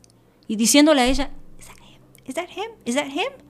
y 0.47 0.57
diciéndole 0.57 1.01
a 1.01 1.07
ella, 1.07 1.31
¿Is 1.59 1.67
that 1.67 1.77
him? 1.79 2.01
¿Is 2.27 2.35
that 2.35 2.49
him? 2.49 2.71
¿Is 2.85 2.95
that 2.95 3.07
him? 3.07 3.45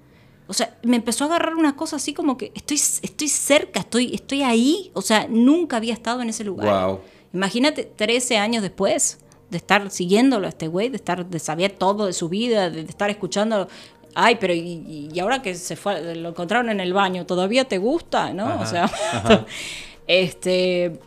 O 0.47 0.53
sea, 0.53 0.77
me 0.83 0.97
empezó 0.97 1.25
a 1.25 1.29
agarrar 1.29 1.55
una 1.55 1.75
cosa 1.75 1.97
así 1.97 2.13
como 2.13 2.37
que 2.37 2.53
estoy, 2.55 2.77
estoy 2.77 3.29
cerca, 3.29 3.81
estoy, 3.81 4.15
estoy 4.15 4.43
ahí. 4.43 4.91
O 4.95 5.01
sea, 5.01 5.27
nunca 5.29 5.79
había 5.79 5.95
estado 5.95 6.21
en 6.21 6.29
ese 6.29 6.45
lugar. 6.45 6.87
Wow. 6.87 7.01
Imagínate 7.33 7.85
13 7.85 8.37
años 8.37 8.63
después 8.63 9.19
de 9.51 9.57
estar 9.57 9.91
siguiéndolo 9.91 10.47
a 10.47 10.51
este 10.51 10.69
güey, 10.69 10.91
de 10.91 10.97
estar, 10.97 11.27
de 11.27 11.39
saber 11.39 11.73
todo 11.73 12.07
de 12.07 12.13
su 12.13 12.29
vida, 12.29 12.69
de, 12.71 12.85
de 12.85 12.91
estar 12.91 13.09
escuchándolo. 13.09 13.69
Ay, 14.15 14.37
pero 14.41 14.55
y, 14.55 15.09
y 15.13 15.19
ahora 15.21 15.43
que 15.43 15.55
se 15.55 15.77
fue, 15.77 16.15
lo 16.15 16.29
encontraron 16.31 16.71
en 16.71 16.81
el 16.81 16.93
baño, 16.93 17.27
¿todavía 17.27 17.65
te 17.65 17.79
gusta? 17.79 18.33
¿No? 18.33 18.47
Ajá, 18.47 18.61
o 18.61 18.67
sea, 18.67 18.85
ajá. 18.85 19.47
este. 20.07 21.01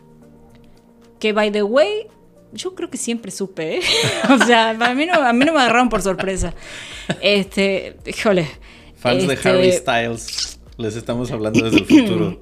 Que 1.18 1.32
by 1.32 1.50
the 1.50 1.62
way, 1.62 2.06
yo 2.52 2.74
creo 2.74 2.90
que 2.90 2.96
siempre 2.98 3.30
supe, 3.30 3.78
¿eh? 3.78 3.80
o 4.30 4.44
sea, 4.44 4.70
a 4.70 4.94
mí, 4.94 5.06
no, 5.06 5.14
a 5.14 5.32
mí 5.32 5.44
no 5.44 5.52
me 5.52 5.60
agarraron 5.60 5.88
por 5.88 6.02
sorpresa. 6.02 6.54
Este, 7.20 7.96
híjole. 8.06 8.48
Fans 8.96 9.26
de 9.26 9.34
este, 9.34 9.48
Harry 9.48 9.72
Styles. 9.72 10.60
Les 10.76 10.96
estamos 10.96 11.30
hablando 11.30 11.64
desde 11.64 11.78
el 11.78 11.86
futuro. 11.86 12.40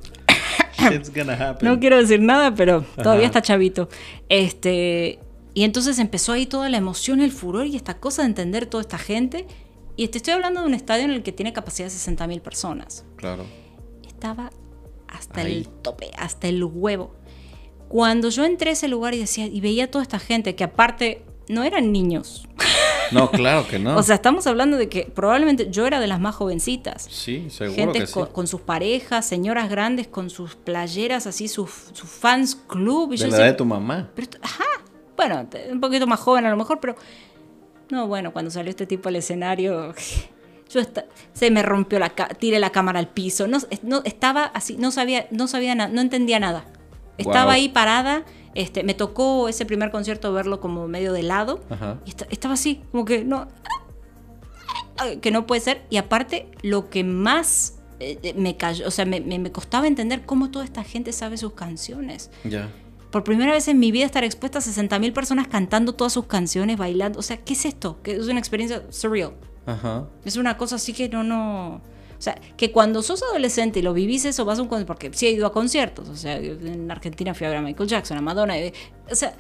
Shit's 0.91 1.13
gonna 1.15 1.33
happen. 1.33 1.69
No 1.69 1.81
quiero 1.81 1.97
decir 1.97 2.21
nada, 2.21 2.55
pero 2.55 2.83
todavía 2.97 3.27
Ajá. 3.27 3.39
está 3.39 3.43
chavito. 3.43 3.89
Este, 4.29 5.19
Y 5.55 5.65
entonces 5.65 5.99
empezó 5.99 6.33
ahí 6.33 6.45
toda 6.47 6.69
la 6.69 6.77
emoción, 6.77 7.21
el 7.21 7.33
furor 7.33 7.67
y 7.67 7.77
esta 7.77 7.99
cosa 7.99 8.23
de 8.23 8.29
entender 8.29 8.67
toda 8.67 8.83
esta 8.83 8.99
gente. 8.99 9.47
Y 9.97 10.09
te 10.09 10.19
estoy 10.19 10.35
hablando 10.35 10.61
de 10.61 10.67
un 10.67 10.75
estadio 10.75 11.05
en 11.05 11.11
el 11.11 11.23
que 11.23 11.33
tiene 11.33 11.53
capacidad 11.53 11.89
de 11.89 11.95
60.000 11.95 12.41
personas. 12.41 13.05
Claro. 13.17 13.45
Estaba 14.07 14.51
hasta 15.09 15.41
Ahí. 15.41 15.59
el 15.59 15.69
tope, 15.69 16.11
hasta 16.19 16.49
el 16.49 16.63
huevo. 16.65 17.15
Cuando 17.89 18.29
yo 18.31 18.45
entré 18.45 18.71
a 18.71 18.73
ese 18.75 18.89
lugar 18.89 19.15
y 19.15 19.19
decía, 19.19 19.47
y 19.47 19.61
veía 19.61 19.91
toda 19.91 20.03
esta 20.03 20.19
gente 20.19 20.55
que 20.55 20.65
aparte 20.65 21.23
no 21.49 21.65
eran 21.65 21.93
niños. 21.93 22.47
No, 23.13 23.31
claro 23.31 23.69
que 23.69 23.79
no. 23.79 23.97
O 23.97 24.03
sea, 24.03 24.17
estamos 24.17 24.49
hablando 24.49 24.77
de 24.77 24.89
que 24.89 25.05
probablemente 25.05 25.69
yo 25.71 25.87
era 25.87 26.01
de 26.01 26.09
las 26.09 26.19
más 26.19 26.35
jovencitas. 26.35 27.07
sí, 27.09 27.47
seguro 27.51 27.77
Gente 27.77 28.01
que 28.01 28.07
sí. 28.09 28.13
con, 28.15 28.27
con 28.27 28.47
sus 28.49 28.63
parejas, 28.63 29.25
señoras 29.25 29.71
grandes 29.71 30.09
con 30.09 30.29
sus 30.29 30.57
playeras, 30.57 31.29
así, 31.29 31.47
sus 31.47 31.71
sus 31.93 32.11
fans 32.11 32.57
club. 32.67 33.13
Y 33.13 33.17
De 33.17 33.17
yo 33.19 33.25
la 33.27 33.31
decía, 33.31 33.45
edad 33.45 33.53
de 33.53 33.59
tu 33.59 33.65
mamá. 33.65 34.11
pero 34.13 34.27
ajá, 34.43 34.65
bueno, 35.17 35.49
un 35.71 35.81
poquito 35.81 36.09
más 36.09 36.19
joven 36.19 36.47
a 36.47 36.51
lo 36.51 36.57
mejor, 36.57 36.81
pero 36.81 36.97
no, 37.91 38.07
bueno, 38.09 38.33
cuando 38.33 38.51
salió 38.51 38.71
este 38.71 38.87
tipo 38.87 39.09
al 39.09 39.17
escenario, 39.17 39.95
yo 40.71 40.81
se 41.33 41.51
me 41.51 41.63
rompió 41.63 41.99
la 41.99 42.11
tiré 42.11 42.59
la 42.59 42.71
cámara 42.71 42.99
al 42.99 43.09
piso, 43.09 43.47
no, 43.47 43.59
no 43.83 44.03
estaba 44.05 44.45
así, 44.45 44.77
no 44.77 44.91
sabía, 44.91 45.27
no 45.31 45.47
sabía 45.49 45.75
nada, 45.75 45.93
no 45.93 46.01
entendía 46.01 46.41
nada. 46.41 46.65
Estaba 47.19 47.53
ahí 47.53 47.69
parada, 47.71 48.25
este, 48.55 48.83
me 48.85 48.93
tocó 48.93 49.49
ese 49.49 49.65
primer 49.65 49.91
concierto 49.91 50.33
verlo 50.35 50.61
como 50.61 50.87
medio 50.87 51.13
de 51.15 51.23
lado 51.23 51.61
Ajá. 51.71 51.99
y 52.05 52.11
esta- 52.11 52.27
estaba 52.31 52.55
así, 52.55 52.83
como 52.93 53.05
que 53.07 53.25
no, 53.25 53.49
que 55.21 55.31
no 55.31 55.47
puede 55.47 55.61
ser. 55.61 55.83
Y 55.91 55.97
aparte, 55.99 56.49
lo 56.63 56.91
que 56.91 57.05
más 57.05 57.79
eh, 58.01 58.35
me 58.37 58.57
cayó, 58.59 58.87
o 58.87 58.91
sea, 58.91 59.05
me, 59.07 59.21
me- 59.21 59.39
me 59.39 59.51
costaba 59.53 59.87
entender 59.87 60.23
cómo 60.27 60.51
toda 60.51 60.65
esta 60.65 60.85
gente 60.85 61.13
sabe 61.13 61.37
sus 61.39 61.53
canciones. 61.55 62.31
Ya. 62.45 62.69
Por 63.17 63.25
primera 63.25 63.53
vez 63.55 63.67
en 63.69 63.79
mi 63.79 63.93
vida 63.93 64.05
estar 64.05 64.25
expuesta 64.25 64.59
a 64.59 64.61
60.000 64.61 65.15
personas 65.15 65.49
cantando 65.49 65.95
todas 65.95 66.13
sus 66.13 66.27
canciones, 66.27 66.77
bailando. 66.77 67.19
O 67.19 67.23
sea, 67.23 67.39
¿qué 67.39 67.55
es 67.55 67.65
esto? 67.65 67.99
Que 68.03 68.13
es 68.15 68.27
una 68.29 68.39
experiencia 68.39 68.83
surreal. 68.91 69.33
Ajá. 69.65 70.05
Es 70.27 70.37
una 70.37 70.59
cosa 70.59 70.77
así 70.77 70.93
que 70.93 71.09
no, 71.09 71.25
no... 71.25 71.77
O 71.77 71.81
sea, 72.21 72.39
que 72.59 72.73
cuando 72.73 73.01
sos 73.01 73.23
adolescente 73.23 73.79
y 73.79 73.83
lo 73.83 73.95
vivís 73.95 74.27
eso, 74.27 74.45
vas 74.45 74.59
a 74.59 74.63
un 74.63 74.69
concierto, 74.69 74.87
porque 74.93 75.11
sí 75.15 75.27
he 75.29 75.31
ido 75.31 75.47
a 75.47 75.53
conciertos. 75.55 76.11
O 76.11 76.15
sea, 76.15 76.37
en 76.37 76.91
Argentina 76.91 77.33
fui 77.33 77.47
a 77.47 77.49
ver 77.49 77.57
a 77.57 77.63
Michael 77.63 77.89
Jackson, 77.89 78.19
a 78.19 78.21
Madonna. 78.21 78.59
eh, 78.59 78.75
O 79.11 79.15
sea, 79.15 79.35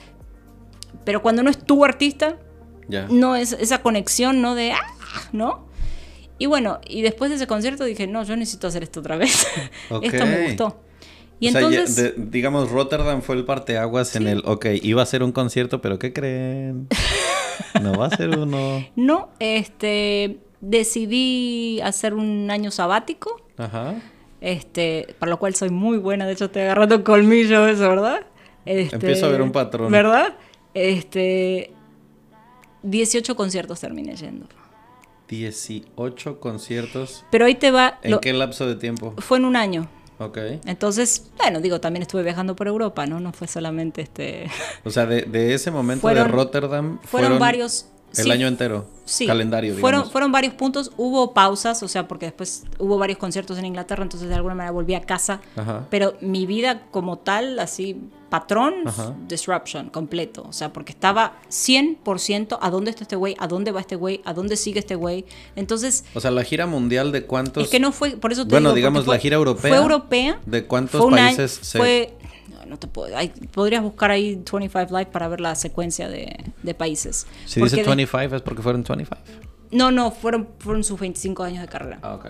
pero 1.04 1.20
cuando 1.20 1.42
no 1.42 1.50
es 1.50 1.58
tu 1.58 1.84
artista, 1.84 2.38
Ya. 2.88 3.06
no 3.10 3.36
es 3.36 3.52
esa 3.52 3.82
conexión, 3.82 4.40
¿no? 4.40 4.54
De, 4.54 4.72
ah, 4.72 4.80
¿no? 5.32 5.66
Y 6.38 6.46
bueno, 6.46 6.80
y 6.88 7.02
después 7.02 7.28
de 7.28 7.36
ese 7.36 7.46
concierto 7.46 7.84
dije, 7.84 8.06
no, 8.06 8.22
yo 8.22 8.36
necesito 8.36 8.68
hacer 8.68 8.82
esto 8.84 9.00
otra 9.00 9.18
vez. 9.18 9.46
Ok. 9.90 10.02
esto 10.06 10.24
me 10.24 10.46
gustó. 10.46 10.80
Y 11.40 11.48
O 11.48 11.52
sea, 11.52 11.60
ya- 11.62 11.66
entonces... 11.68 11.96
de- 11.96 12.14
digamos, 12.16 12.70
Rotterdam 12.70 13.20
fue 13.22 13.36
el 13.36 13.44
parteaguas 13.44 14.16
en 14.16 14.26
el, 14.26 14.42
ok, 14.46 14.66
iba 14.82 15.02
a 15.02 15.06
ser 15.06 15.22
un 15.22 15.32
concierto, 15.32 15.80
pero 15.80 15.98
¿qué 15.98 16.12
creen? 16.12 16.88
No 17.82 17.94
va 17.98 18.06
a 18.06 18.10
ser 18.10 18.30
uno. 18.30 18.86
No, 18.96 19.28
este, 19.38 20.38
decidí 20.62 21.80
hacer 21.82 22.14
un 22.14 22.50
año 22.50 22.70
sabático, 22.70 23.40
Ajá. 23.58 23.94
este, 24.40 25.14
para 25.18 25.30
lo 25.30 25.38
cual 25.38 25.54
soy 25.54 25.68
muy 25.70 25.98
buena, 25.98 26.26
de 26.26 26.32
hecho 26.32 26.46
estoy 26.46 26.62
agarrando 26.62 27.04
colmillo 27.04 27.66
eso, 27.66 27.86
¿verdad? 27.88 28.26
Este, 28.64 28.96
Empiezo 28.96 29.26
a 29.26 29.28
ver 29.30 29.42
un 29.42 29.52
patrón. 29.52 29.90
¿Verdad? 29.92 30.36
Este, 30.74 31.72
18 32.82 33.36
conciertos 33.36 33.80
terminé 33.80 34.16
yendo. 34.16 34.46
18 35.28 36.40
conciertos. 36.40 37.24
Pero 37.30 37.44
ahí 37.46 37.54
te 37.56 37.70
va, 37.70 37.98
¿En 38.02 38.12
lo- 38.12 38.20
qué 38.20 38.32
lapso 38.32 38.66
de 38.66 38.76
tiempo? 38.76 39.14
fue 39.18 39.38
en 39.38 39.44
un 39.44 39.56
año. 39.56 39.88
Ok. 40.18 40.38
Entonces, 40.64 41.26
bueno, 41.36 41.60
digo, 41.60 41.80
también 41.80 42.02
estuve 42.02 42.22
viajando 42.22 42.56
por 42.56 42.68
Europa, 42.68 43.06
¿no? 43.06 43.20
No 43.20 43.32
fue 43.32 43.46
solamente 43.48 44.00
este... 44.02 44.50
O 44.84 44.90
sea, 44.90 45.06
de, 45.06 45.22
de 45.22 45.54
ese 45.54 45.70
momento 45.70 46.02
Fueron- 46.02 46.26
de 46.26 46.32
Rotterdam 46.32 46.98
Fueron, 47.04 47.38
varios... 47.38 47.86
El 48.16 48.24
sí, 48.24 48.30
año 48.30 48.46
entero. 48.46 48.86
Sí. 49.04 49.26
Calendario, 49.26 49.72
digamos. 49.74 49.80
Fueron, 49.82 50.10
fueron 50.10 50.32
varios 50.32 50.54
puntos, 50.54 50.90
hubo 50.96 51.34
pausas, 51.34 51.82
o 51.82 51.88
sea, 51.88 52.08
porque 52.08 52.26
después 52.26 52.64
hubo 52.78 52.96
varios 52.96 53.18
conciertos 53.18 53.58
en 53.58 53.66
Inglaterra, 53.66 54.02
entonces 54.04 54.28
de 54.30 54.34
alguna 54.36 54.54
manera 54.54 54.70
volví 54.72 54.94
a 54.94 55.02
casa. 55.02 55.42
Ajá. 55.54 55.86
Pero 55.90 56.14
mi 56.22 56.46
vida 56.46 56.86
como 56.92 57.18
tal, 57.18 57.58
así, 57.58 58.08
patrón, 58.40 58.74
Ajá. 58.86 59.14
disruption 59.28 59.88
completo. 59.90 60.44
O 60.48 60.52
sea, 60.52 60.72
porque 60.72 60.92
estaba 60.92 61.36
100% 61.48 62.58
a 62.60 62.70
dónde 62.70 62.90
está 62.90 63.02
este 63.04 63.16
güey, 63.16 63.34
a 63.38 63.46
dónde 63.46 63.70
va 63.72 63.80
este 63.80 63.96
güey, 63.96 64.20
a 64.24 64.34
dónde 64.34 64.56
sigue 64.56 64.78
este 64.80 64.94
güey. 64.94 65.24
Entonces, 65.54 66.04
O 66.14 66.20
sea, 66.20 66.30
la 66.30 66.44
gira 66.44 66.66
mundial 66.66 67.12
de 67.12 67.24
cuántos. 67.24 67.64
es 67.64 67.70
que 67.70 67.80
no 67.80 67.92
fue, 67.92 68.10
por 68.16 68.32
eso 68.32 68.44
te 68.44 68.50
Bueno, 68.50 68.68
digo, 68.70 68.76
digamos, 68.76 69.04
fue- 69.04 69.14
la 69.14 69.20
gira 69.20 69.36
europea. 69.36 69.70
Fue 69.70 69.78
europea. 69.78 70.40
¿De 70.44 70.66
cuántos 70.66 71.00
fue 71.00 71.10
países 71.10 71.58
se- 71.62 71.78
Fue, 71.78 72.14
no, 72.66 72.78
te 72.78 72.86
puedo, 72.88 73.16
hay- 73.16 73.28
podrías 73.28 73.82
buscar 73.82 74.10
ahí 74.10 74.34
25 74.34 74.86
Live 74.90 75.06
para 75.06 75.28
ver 75.28 75.40
la 75.40 75.54
secuencia 75.54 76.08
de, 76.08 76.36
de 76.62 76.74
países. 76.74 77.26
Si 77.46 77.60
Porque 77.60 77.76
dice 77.76 77.88
de- 77.88 77.96
25 77.96 78.36
es 78.36 78.42
porque 78.42 78.62
fueron 78.62 78.82
25. 78.82 79.16
no, 79.70 79.90
no, 79.90 80.10
fueron, 80.10 80.48
fueron 80.58 80.84
sus 80.84 80.98
25 81.00 81.42
años 81.42 81.62
de 81.62 81.68
carrera. 81.68 81.98
Ah, 82.02 82.14
ok. 82.14 82.26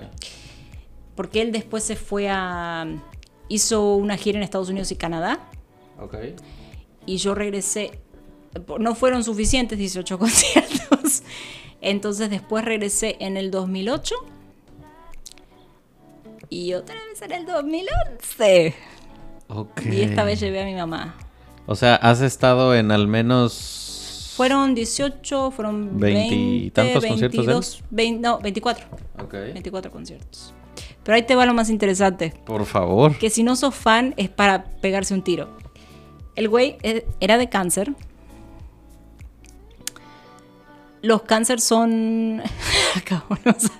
Porque 1.14 1.40
él 1.42 1.50
después 1.52 1.82
se 1.82 1.96
fue 1.96 2.28
a... 2.28 2.86
Hizo 3.48 3.94
una 3.94 4.16
gira 4.16 4.38
en 4.38 4.42
Estados 4.42 4.68
Unidos 4.68 4.90
y 4.90 4.96
Canadá. 4.96 5.48
Ok. 6.00 6.16
Y 7.06 7.16
yo 7.18 7.34
regresé. 7.34 7.98
No 8.78 8.94
fueron 8.94 9.24
suficientes 9.24 9.78
18 9.78 10.18
conciertos. 10.18 11.22
Entonces 11.80 12.30
después 12.30 12.64
regresé 12.64 13.16
en 13.20 13.36
el 13.36 13.50
2008. 13.50 14.14
Y 16.48 16.74
otra 16.74 16.96
vez 17.08 17.22
en 17.22 17.32
el 17.32 17.46
2011. 17.46 18.74
Ok. 19.48 19.82
Y 19.90 20.02
esta 20.02 20.24
vez 20.24 20.40
llevé 20.40 20.62
a 20.62 20.64
mi 20.64 20.74
mamá. 20.74 21.16
O 21.66 21.74
sea, 21.74 21.96
has 21.96 22.20
estado 22.20 22.74
en 22.74 22.92
al 22.92 23.08
menos. 23.08 24.32
Fueron 24.36 24.74
18, 24.74 25.50
fueron 25.50 25.98
20 25.98 26.20
20, 26.20 26.34
y 26.34 26.70
tantos 26.70 27.04
conciertos 27.06 27.46
de 27.46 27.52
él. 27.52 27.58
22, 27.58 27.84
20, 27.90 28.20
no, 28.20 28.38
24. 28.38 28.86
Ok. 29.22 29.32
24 29.32 29.90
conciertos. 29.90 30.54
Pero 31.02 31.16
ahí 31.16 31.22
te 31.22 31.34
va 31.34 31.46
lo 31.46 31.54
más 31.54 31.70
interesante. 31.70 32.34
Por 32.44 32.66
favor. 32.66 33.16
que 33.16 33.30
si 33.30 33.42
no 33.42 33.56
sos 33.56 33.74
fan 33.74 34.14
es 34.16 34.28
para 34.28 34.64
pegarse 34.80 35.14
un 35.14 35.22
tiro. 35.22 35.56
El 36.36 36.48
güey 36.50 36.76
eh, 36.82 37.06
era 37.20 37.38
de 37.38 37.48
cáncer. 37.48 37.94
Los 41.02 41.22
cáncer 41.22 41.60
son... 41.60 42.42
Vamos 43.28 43.66
a, 43.66 43.70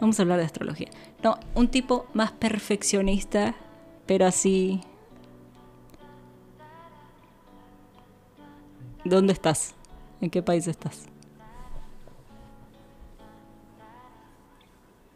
vamos 0.00 0.18
a 0.18 0.22
hablar 0.22 0.38
de 0.38 0.44
astrología. 0.44 0.88
No, 1.22 1.38
un 1.54 1.68
tipo 1.68 2.06
más 2.14 2.32
perfeccionista, 2.32 3.54
pero 4.06 4.26
así... 4.26 4.80
¿Dónde 9.04 9.32
estás? 9.32 9.74
¿En 10.20 10.30
qué 10.30 10.42
país 10.42 10.66
estás? 10.66 11.06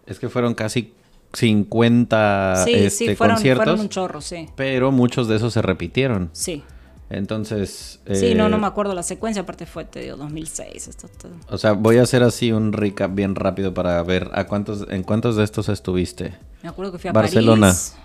Es 0.07 0.19
que 0.19 0.29
fueron 0.29 0.55
casi 0.55 0.95
50 1.33 2.63
sí, 2.65 2.73
este, 2.73 2.91
sí, 2.91 3.17
fueron, 3.17 3.37
conciertos. 3.37 3.65
fueron 3.65 3.81
un 3.81 3.89
chorro, 3.89 4.21
sí. 4.21 4.49
Pero 4.57 4.93
muchos 4.93 5.29
de 5.29 5.37
esos 5.37 5.53
se 5.53 5.63
repitieron. 5.63 6.31
Sí. 6.33 6.63
Entonces. 7.11 8.01
Sí, 8.13 8.35
no, 8.35 8.47
eh, 8.47 8.49
no 8.51 8.59
me 8.59 8.67
acuerdo 8.69 8.95
la 8.95 9.03
secuencia, 9.03 9.43
aparte 9.43 9.67
fue, 9.67 9.85
te 9.85 10.01
digo, 10.01 10.17
2006. 10.17 10.89
Esto, 10.89 11.07
esto- 11.07 11.29
O 11.49 11.59
sea, 11.59 11.73
voy 11.73 11.99
a 11.99 12.03
hacer 12.03 12.23
así 12.23 12.53
un 12.53 12.73
recap 12.73 13.13
bien 13.15 13.35
rápido 13.35 13.75
para 13.75 14.01
ver 14.05 14.31
a 14.33 14.47
cuántos, 14.47 14.87
en 14.89 15.03
cuántos 15.03 15.35
de 15.37 15.43
estos 15.45 15.69
estuviste. 15.69 16.35
Me 16.63 16.69
acuerdo 16.69 16.93
que 16.93 16.99
fui 16.99 17.11
a 17.11 17.13
Barcelona. 17.13 17.67
París. 17.69 17.97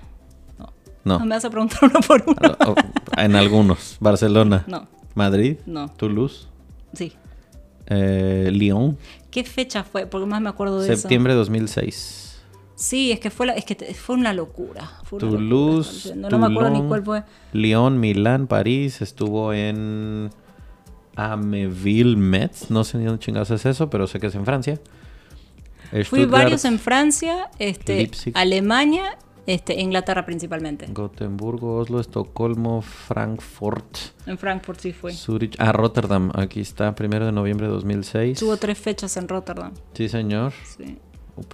No. 0.57 0.73
No. 1.03 1.19
No 1.19 1.25
me 1.25 1.35
vas 1.35 1.45
a 1.45 1.49
preguntar 1.51 1.79
uno 1.83 1.99
por 2.01 2.23
uno. 2.25 2.57
O- 2.67 2.75
en 3.21 3.35
algunos. 3.35 3.97
Barcelona. 3.99 4.63
No, 4.67 4.87
Madrid. 5.13 5.57
no. 5.67 5.89
Toulouse. 5.89 6.47
Sí. 6.93 7.13
eh, 7.87 8.49
Lyon. 8.51 8.97
¿Qué 9.29 9.43
fecha 9.43 9.83
fue? 9.83 10.07
Porque 10.07 10.25
más 10.25 10.41
me 10.41 10.49
acuerdo 10.49 10.81
de 10.81 10.95
Septiembre 10.97 11.33
de 11.33 11.37
2006. 11.39 12.24
Sí, 12.75 13.11
es 13.11 13.19
que 13.19 13.29
fue, 13.29 13.45
la- 13.45 13.53
es 13.53 13.63
que 13.65 13.75
fue 13.93 14.15
una 14.15 14.33
locura. 14.33 14.99
Fue 15.03 15.19
una 15.19 15.29
Toulouse. 15.29 16.09
locura. 16.09 16.29
No, 16.29 16.29
no 16.37 16.39
me 16.47 16.53
acuerdo 16.53 16.69
ni 16.69 16.75
Toulon, 16.75 16.87
cuál 16.89 17.03
fue. 17.05 17.23
Lyon, 17.53 17.99
Milán, 17.99 18.47
París. 18.47 19.01
Estuvo 19.01 19.53
en 19.53 20.29
Ameville, 21.15 22.17
Metz. 22.17 22.69
No 22.69 22.83
sé 22.83 22.97
ni 22.97 23.05
dónde 23.05 23.19
chingados 23.23 23.51
es 23.51 23.65
eso, 23.65 23.89
pero 23.89 24.07
sé 24.07 24.19
que 24.19 24.27
es 24.27 24.35
en 24.35 24.45
Francia. 24.45 24.79
Fui 26.09 26.25
varios 26.25 26.65
en 26.65 26.79
Francia, 26.79 27.49
este, 27.59 27.97
Leipzig. 27.97 28.33
Alemania, 28.35 29.17
este, 29.45 29.79
Inglaterra 29.79 30.25
principalmente. 30.25 30.87
Gotemburgo, 30.91 31.77
Oslo, 31.77 31.99
Estocolmo, 32.01 32.81
Frankfurt, 32.81 33.97
En 34.25 34.37
Frankfurt 34.37 34.79
sí 34.79 34.91
fui. 34.91 35.13
Zurich. 35.13 35.55
Ah, 35.59 35.71
Rotterdam. 35.71 36.31
Aquí 36.33 36.59
está, 36.59 36.95
primero 36.95 37.25
de 37.27 37.31
noviembre 37.31 37.67
de 37.67 37.73
2006. 37.73 38.39
Tuvo 38.39 38.57
tres 38.57 38.77
fechas 38.77 39.15
en 39.15 39.27
Rotterdam. 39.29 39.71
Sí, 39.93 40.09
señor. 40.09 40.51
Sí. 40.75 40.97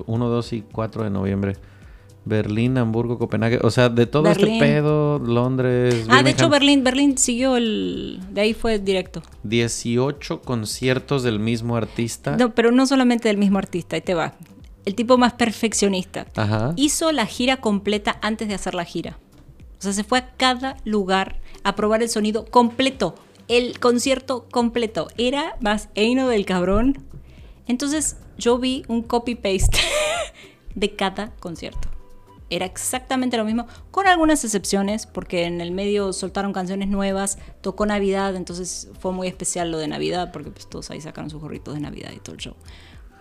1, 0.05 0.29
2 0.29 0.53
y 0.53 0.61
4 0.61 1.03
de 1.03 1.09
noviembre. 1.09 1.55
Berlín, 2.23 2.77
Hamburgo, 2.77 3.17
Copenhague. 3.17 3.59
O 3.63 3.71
sea, 3.71 3.89
de 3.89 4.05
todo 4.05 4.23
Berlín. 4.23 4.53
este 4.53 4.65
pedo, 4.65 5.17
Londres. 5.19 6.05
Ah, 6.07 6.21
de 6.21 6.29
hecho 6.29 6.49
Berlín, 6.49 6.83
Berlín 6.83 7.17
siguió 7.17 7.57
el... 7.57 8.19
De 8.29 8.41
ahí 8.41 8.53
fue 8.53 8.77
directo. 8.77 9.23
18 9.43 10.41
conciertos 10.41 11.23
del 11.23 11.39
mismo 11.39 11.75
artista. 11.75 12.37
No, 12.37 12.53
pero 12.53 12.71
no 12.71 12.85
solamente 12.85 13.27
del 13.27 13.37
mismo 13.37 13.57
artista, 13.57 13.95
ahí 13.95 14.01
te 14.01 14.13
va. 14.13 14.35
El 14.85 14.93
tipo 14.93 15.17
más 15.17 15.33
perfeccionista. 15.33 16.27
Ajá. 16.35 16.73
Hizo 16.75 17.11
la 17.11 17.25
gira 17.25 17.57
completa 17.57 18.19
antes 18.21 18.47
de 18.47 18.53
hacer 18.53 18.75
la 18.75 18.85
gira. 18.85 19.17
O 19.79 19.81
sea, 19.81 19.93
se 19.93 20.03
fue 20.03 20.19
a 20.19 20.33
cada 20.35 20.77
lugar 20.85 21.39
a 21.63 21.75
probar 21.75 22.03
el 22.03 22.09
sonido 22.09 22.45
completo. 22.45 23.15
el 23.47 23.79
concierto 23.79 24.45
completo. 24.51 25.07
Era 25.17 25.55
más 25.59 25.89
Eino 25.95 26.27
del 26.27 26.45
cabrón. 26.45 27.03
Entonces 27.67 28.17
yo 28.41 28.57
vi 28.57 28.83
un 28.87 29.03
copy-paste 29.03 29.77
de 30.75 30.95
cada 30.95 31.31
concierto. 31.35 31.87
Era 32.49 32.65
exactamente 32.65 33.37
lo 33.37 33.45
mismo, 33.45 33.65
con 33.91 34.07
algunas 34.07 34.43
excepciones, 34.43 35.05
porque 35.05 35.45
en 35.45 35.61
el 35.61 35.71
medio 35.71 36.11
soltaron 36.11 36.51
canciones 36.51 36.89
nuevas, 36.89 37.37
tocó 37.61 37.85
Navidad, 37.85 38.35
entonces 38.35 38.89
fue 38.99 39.13
muy 39.13 39.29
especial 39.29 39.71
lo 39.71 39.77
de 39.77 39.87
Navidad, 39.87 40.31
porque 40.33 40.51
pues 40.51 40.67
todos 40.67 40.91
ahí 40.91 40.99
sacaron 40.99 41.29
sus 41.29 41.39
gorritos 41.39 41.75
de 41.75 41.79
Navidad 41.79 42.11
y 42.13 42.19
todo 42.19 42.35
el 42.35 42.41
show. 42.41 42.55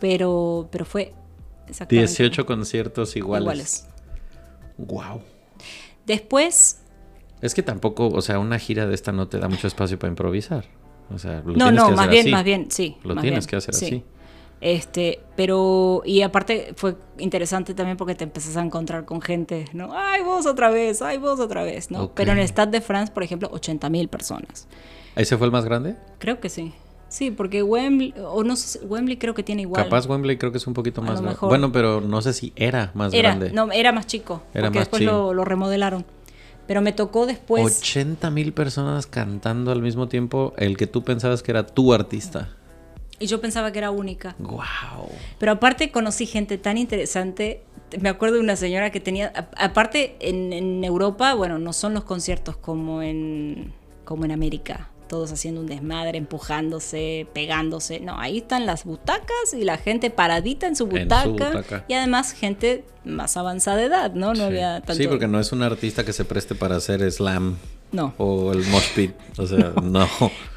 Pero, 0.01 0.69
pero 0.73 0.85
fue 0.85 1.13
exactamente 1.69 2.09
18 2.09 2.45
conciertos 2.45 3.15
iguales. 3.15 3.43
iguales. 3.45 3.87
Wow. 4.79 5.23
Después, 6.07 6.81
Es 7.41 7.55
que 7.55 7.63
tampoco, 7.63 8.09
o 8.09 8.23
sea, 8.23 8.41
una 8.41 8.59
gira 8.59 8.87
de 8.87 8.95
esta 8.95 9.13
no 9.13 9.29
te 9.29 9.39
da 9.39 9.49
mucho 9.49 9.69
espacio 9.69 9.97
para 9.97 10.09
improvisar. 10.09 10.65
O 11.15 11.19
sea, 11.19 11.43
lo 11.45 11.53
no, 11.53 11.67
tienes 11.67 11.75
no, 11.75 11.87
que 11.87 11.93
más 11.93 12.01
hacer 12.01 12.11
bien, 12.11 12.23
así. 12.27 12.33
más 12.33 12.45
bien, 12.45 12.71
sí. 12.71 12.97
Lo 13.05 13.15
tienes 13.15 13.47
bien, 13.47 13.49
que 13.49 13.57
hacer 13.57 13.75
sí. 13.75 13.87
así. 13.87 14.05
Este, 14.61 15.21
pero, 15.37 16.03
y 16.05 16.21
aparte 16.21 16.75
fue 16.77 16.97
interesante 17.19 17.73
también 17.73 17.97
porque 17.97 18.15
te 18.15 18.25
empezás 18.25 18.57
a 18.59 18.63
encontrar 18.63 19.07
con 19.07 19.23
gente, 19.23 19.65
¿no? 19.73 19.91
Ay, 19.97 20.23
vos 20.23 20.45
otra 20.45 20.69
vez, 20.69 21.01
ay, 21.01 21.17
vos 21.17 21.41
otra 21.41 21.63
vez, 21.63 21.91
¿no? 21.91 22.13
Pero 22.15 22.33
en 22.33 22.39
el 22.39 22.45
Stade 22.49 22.71
de 22.71 22.81
France, 22.83 23.11
por 23.13 23.23
ejemplo, 23.23 23.49
80 23.53 23.89
mil 23.89 24.09
personas. 24.09 24.69
¿Ese 25.17 25.39
fue 25.39 25.47
el 25.47 25.53
más 25.53 25.65
grande? 25.65 25.97
Creo 26.19 26.41
que 26.41 26.51
sí. 26.51 26.75
Sí, 27.09 27.31
porque 27.33 27.63
Wembley, 27.63 28.15
o 28.25 28.45
no 28.45 28.55
sé, 28.55 28.79
Wembley 28.85 29.17
creo 29.17 29.35
que 29.35 29.43
tiene 29.43 29.63
igual. 29.63 29.83
Capaz 29.83 30.07
Wembley 30.07 30.37
creo 30.37 30.53
que 30.53 30.59
es 30.59 30.67
un 30.67 30.75
poquito 30.75 31.03
más 31.03 31.21
grande. 31.21 31.39
Bueno, 31.41 31.73
pero 31.73 32.01
no 32.01 32.23
sé 32.23 32.33
si 32.33 32.53
era 32.55 32.93
más 32.95 33.13
era, 33.13 33.31
grande. 33.31 33.53
no, 33.53 33.73
era 33.73 33.91
más 33.91 34.07
chico, 34.07 34.43
Era 34.55 34.67
porque 34.67 34.79
más 34.79 34.87
después 34.87 35.01
chico. 35.01 35.13
lo, 35.13 35.35
lo 35.35 35.45
remodelaron. 35.45 36.05
Pero 36.69 36.83
me 36.83 36.93
tocó 36.93 37.27
después, 37.27 37.81
80 37.81 38.31
mil 38.31 38.53
personas 38.53 39.09
cantando 39.09 39.73
al 39.73 39.83
mismo 39.83 40.07
tiempo 40.07 40.53
el 40.57 40.77
que 40.77 40.87
tú 40.87 41.03
pensabas 41.03 41.43
que 41.43 41.51
era 41.51 41.67
tu 41.67 41.93
artista. 41.93 42.51
Y 43.21 43.27
yo 43.27 43.41
pensaba 43.41 43.71
que 43.71 43.79
era 43.79 43.91
única. 43.91 44.35
Wow. 44.39 44.61
Pero 45.39 45.53
aparte 45.53 45.93
conocí 45.93 46.27
gente 46.27 46.59
tan 46.59 46.79
interesante. 46.79 47.63
Me 48.01 48.09
acuerdo 48.09 48.37
de 48.37 48.41
una 48.41 48.57
señora 48.57 48.91
que 48.91 48.99
tenía, 48.99 49.33
aparte 49.57 50.17
en, 50.21 50.53
en 50.53 50.83
Europa, 50.83 51.35
bueno, 51.35 51.59
no 51.59 51.73
son 51.73 51.93
los 51.95 52.05
conciertos 52.05 52.57
como 52.57 53.03
en, 53.03 53.73
como 54.05 54.25
en 54.25 54.31
América, 54.31 54.89
todos 55.07 55.33
haciendo 55.33 55.61
un 55.61 55.67
desmadre, 55.67 56.17
empujándose, 56.19 57.27
pegándose. 57.35 58.01
No, 58.01 58.19
ahí 58.19 58.39
están 58.39 58.65
las 58.65 58.85
butacas 58.85 59.53
y 59.53 59.65
la 59.65 59.77
gente 59.77 60.09
paradita 60.11 60.67
en 60.67 60.77
su 60.77 60.85
En 60.85 60.91
su 60.91 60.97
butaca. 60.99 61.29
butaca. 61.29 61.85
Y 61.89 61.95
además 61.95 62.33
gente 62.33 62.85
más 63.05 63.37
avanzada 63.37 63.77
de 63.77 63.85
edad, 63.85 64.15
¿no? 64.15 64.29
No 64.29 64.35
sí. 64.37 64.43
había 64.43 64.81
tanto... 64.81 64.95
Sí, 64.95 65.09
porque 65.09 65.27
no 65.29 65.41
es 65.41 65.53
un 65.53 65.63
artista 65.63 66.05
que 66.05 66.13
se 66.13 66.25
preste 66.25 66.55
para 66.55 66.77
hacer 66.77 67.11
slam 67.13 67.57
No. 67.93 68.15
o 68.19 68.53
el 68.53 68.65
mosh 68.67 68.95
pit. 68.95 69.13
O 69.37 69.47
sea, 69.47 69.73
no. 69.83 70.09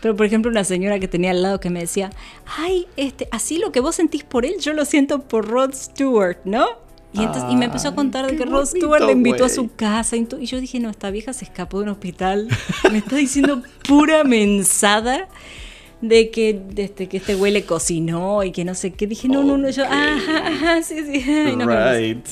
Pero 0.01 0.15
por 0.15 0.25
ejemplo 0.25 0.51
una 0.51 0.63
señora 0.63 0.99
que 0.99 1.07
tenía 1.07 1.31
al 1.31 1.41
lado 1.41 1.59
que 1.59 1.69
me 1.69 1.79
decía, 1.79 2.11
ay, 2.57 2.87
este, 2.95 3.27
así 3.31 3.57
lo 3.57 3.71
que 3.71 3.79
vos 3.79 3.95
sentís 3.95 4.23
por 4.23 4.45
él, 4.45 4.55
yo 4.59 4.73
lo 4.73 4.85
siento 4.85 5.19
por 5.19 5.47
Rod 5.47 5.73
Stewart, 5.73 6.37
¿no? 6.45 6.83
Y, 7.13 7.19
entonces, 7.21 7.43
y 7.51 7.55
me 7.55 7.65
empezó 7.65 7.89
a 7.89 7.95
contar 7.95 8.25
de 8.25 8.35
que 8.35 8.43
Rod 8.43 8.65
Stewart 8.65 9.03
le 9.03 9.11
invitó 9.11 9.45
a 9.45 9.49
su 9.49 9.69
casa. 9.75 10.15
Y, 10.15 10.25
yo 10.47 10.59
dije, 10.59 10.79
no, 10.79 10.89
esta 10.89 11.11
vieja 11.11 11.31
se 11.31 11.45
escapó 11.45 11.77
de 11.77 11.83
un 11.83 11.89
hospital. 11.89 12.47
Me 12.91 12.97
está 12.97 13.17
diciendo 13.17 13.61
pura 13.87 14.23
mensada 14.23 15.27
de 16.01 16.31
que, 16.31 16.59
de 16.71 16.85
este, 16.85 17.07
que 17.07 17.17
este 17.17 17.35
güey 17.35 17.51
le 17.51 17.65
cocinó 17.65 18.43
y 18.43 18.51
que 18.51 18.65
no 18.65 18.73
sé 18.73 18.93
qué. 18.93 19.05
Dije, 19.05 19.27
no, 19.27 19.43
no, 19.43 19.57
no, 19.57 19.69
yo, 19.69 19.83
ajá, 19.85 20.47
ajá, 20.47 20.81
sí, 20.81 20.95
sí. 21.05 21.23
ay, 21.29 21.55
no 21.55 21.67
right. 21.67 22.25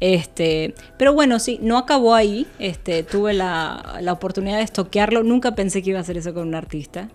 Este, 0.00 0.74
pero 0.98 1.12
bueno, 1.12 1.38
sí, 1.38 1.58
no 1.62 1.76
acabó 1.78 2.14
ahí. 2.14 2.46
Este, 2.58 3.02
tuve 3.02 3.34
la, 3.34 3.98
la 4.00 4.12
oportunidad 4.12 4.56
de 4.56 4.64
estoquearlo. 4.64 5.22
Nunca 5.22 5.54
pensé 5.54 5.82
que 5.82 5.90
iba 5.90 5.98
a 5.98 6.02
hacer 6.02 6.16
eso 6.16 6.32
con 6.34 6.48
un 6.48 6.54
artista. 6.54 7.10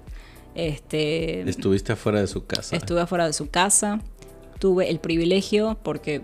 Este, 0.54 1.42
Estuviste 1.50 1.94
afuera 1.94 2.22
de 2.22 2.28
su 2.28 2.46
casa. 2.46 2.76
estuve 2.76 3.02
afuera 3.02 3.26
de 3.26 3.34
su 3.34 3.50
casa. 3.50 4.00
Tuve 4.60 4.90
el 4.90 5.00
privilegio 5.00 5.78
porque 5.84 6.22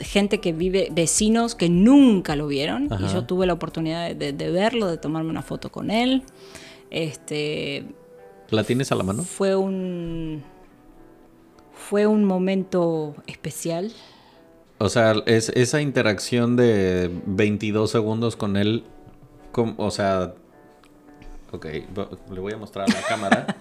gente 0.00 0.38
que 0.40 0.52
vive, 0.52 0.88
vecinos 0.92 1.54
que 1.54 1.68
nunca 1.68 2.34
lo 2.36 2.46
vieron. 2.48 2.92
Ajá. 2.92 3.06
Y 3.06 3.12
yo 3.12 3.24
tuve 3.24 3.46
la 3.46 3.52
oportunidad 3.52 4.08
de, 4.08 4.14
de- 4.14 4.32
de 4.32 4.50
verlo, 4.50 4.86
de 4.88 4.98
tomarme 4.98 5.30
una 5.30 5.42
foto 5.42 5.70
con 5.70 5.90
él. 5.90 6.24
Este, 6.90 7.84
¿La 8.50 8.64
tienes 8.64 8.90
a 8.90 8.96
la 8.96 9.04
mano? 9.04 9.22
fue 9.22 9.54
un, 9.54 10.42
fue 11.72 12.06
un 12.06 12.24
momento 12.24 13.14
especial. 13.26 13.92
O 14.82 14.88
sea, 14.88 15.14
es 15.26 15.50
esa 15.50 15.82
interacción 15.82 16.56
de 16.56 17.10
22 17.26 17.90
segundos 17.90 18.34
con 18.34 18.56
él, 18.56 18.84
o 19.76 19.90
sea, 19.90 20.32
ok, 21.52 21.66
le 22.32 22.40
voy 22.40 22.54
a 22.54 22.56
mostrar 22.56 22.90
a 22.90 22.94
la 22.94 23.02
cámara 23.02 23.56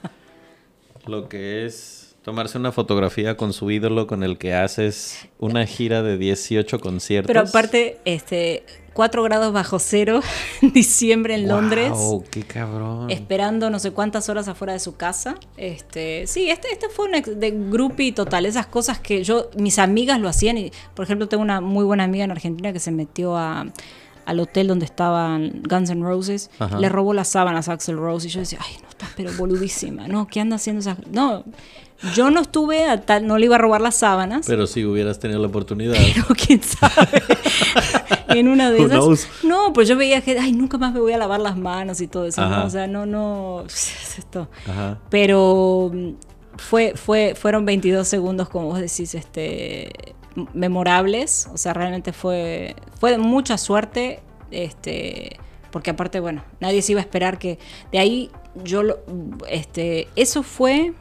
lo 1.07 1.27
que 1.27 1.65
es 1.65 2.15
tomarse 2.21 2.57
una 2.57 2.71
fotografía 2.71 3.35
con 3.35 3.51
su 3.51 3.69
ídolo 3.69 4.07
con 4.07 4.23
el 4.23 4.37
que 4.37 4.53
haces 4.53 5.27
una 5.39 5.65
gira 5.65 6.03
de 6.03 6.17
18 6.17 6.79
conciertos. 6.79 7.27
Pero 7.27 7.41
aparte, 7.41 7.97
este, 8.05 8.63
4 8.99 9.23
grados 9.23 9.53
bajo 9.53 9.79
cero 9.79 10.19
en 10.61 10.73
diciembre 10.73 11.33
en 11.33 11.47
Londres. 11.47 11.93
Qué 12.31 12.43
cabrón. 12.43 13.09
Esperando 13.09 13.69
no 13.69 13.79
sé 13.79 13.91
cuántas 13.91 14.27
horas 14.27 14.49
afuera 14.49 14.73
de 14.73 14.79
su 14.79 14.97
casa. 14.97 15.35
Este, 15.55 16.27
sí, 16.27 16.49
este, 16.49 16.67
este 16.73 16.89
fue 16.89 17.05
un 17.05 17.39
de 17.39 17.51
groupie 17.51 18.11
total. 18.11 18.45
Esas 18.45 18.67
cosas 18.67 18.99
que 18.99 19.23
yo, 19.23 19.51
mis 19.55 19.79
amigas 19.79 20.19
lo 20.19 20.27
hacían. 20.27 20.57
Y, 20.57 20.73
por 20.95 21.05
ejemplo, 21.05 21.29
tengo 21.29 21.41
una 21.41 21.61
muy 21.61 21.85
buena 21.85 22.03
amiga 22.03 22.25
en 22.25 22.31
Argentina 22.31 22.73
que 22.73 22.81
se 22.81 22.91
metió 22.91 23.37
a, 23.37 23.67
al 24.25 24.39
hotel 24.41 24.67
donde 24.67 24.83
estaban 24.83 25.63
Guns 25.63 25.91
N' 25.91 26.03
Roses. 26.03 26.51
Ajá. 26.59 26.77
Le 26.77 26.89
robó 26.89 27.13
las 27.13 27.29
sábanas 27.29 27.69
a 27.69 27.73
Axel 27.75 27.95
Rose. 27.95 28.27
Y 28.27 28.31
yo 28.31 28.41
decía, 28.41 28.59
ay, 28.61 28.75
no 28.83 28.89
estás, 28.89 29.11
pero 29.15 29.31
boludísima. 29.37 30.09
No, 30.09 30.27
¿qué 30.27 30.41
anda 30.41 30.57
haciendo 30.57 30.81
esa.? 30.81 30.97
No, 31.09 31.45
yo 32.15 32.29
no 32.29 32.41
estuve 32.41 32.85
a 32.85 33.01
tal, 33.01 33.27
no 33.27 33.37
le 33.37 33.45
iba 33.45 33.55
a 33.55 33.59
robar 33.59 33.81
las 33.81 33.95
sábanas. 33.95 34.45
Pero 34.47 34.67
si 34.67 34.85
hubieras 34.85 35.19
tenido 35.19 35.39
la 35.39 35.47
oportunidad. 35.47 35.93
Pero 35.93 36.27
quién 36.35 36.61
sabe. 36.63 37.23
en 38.29 38.47
una 38.47 38.71
de 38.71 38.83
esas. 38.83 39.27
No, 39.43 39.73
pues 39.73 39.87
yo 39.87 39.97
veía 39.97 40.21
que, 40.21 40.39
ay, 40.39 40.53
nunca 40.53 40.77
más 40.77 40.93
me 40.93 40.99
voy 40.99 41.13
a 41.13 41.17
lavar 41.17 41.41
las 41.41 41.57
manos 41.57 41.99
y 41.99 42.07
todo 42.07 42.25
eso. 42.25 42.41
O 42.63 42.69
sea, 42.69 42.87
no, 42.87 43.05
no. 43.05 43.63
Esto. 44.17 44.47
Ajá. 44.67 44.99
Pero 45.09 45.91
mm, 45.93 46.09
fue, 46.57 46.93
fue, 46.95 47.35
fueron 47.35 47.65
22 47.65 48.07
segundos, 48.07 48.49
como 48.49 48.67
vos 48.67 48.79
decís, 48.79 49.13
este, 49.13 49.91
memorables. 50.53 51.49
O 51.53 51.57
sea, 51.57 51.73
realmente 51.73 52.13
fue, 52.13 52.75
fue 52.99 53.11
de 53.11 53.17
mucha 53.17 53.57
suerte. 53.57 54.21
Este, 54.51 55.37
porque 55.71 55.91
aparte, 55.91 56.21
bueno, 56.21 56.43
nadie 56.61 56.81
se 56.81 56.93
iba 56.93 57.01
a 57.01 57.03
esperar 57.03 57.39
que. 57.39 57.59
De 57.91 57.99
ahí 57.99 58.31
yo 58.63 58.83
lo. 58.83 58.99
Este, 59.49 60.07
eso 60.15 60.43
fue 60.43 60.93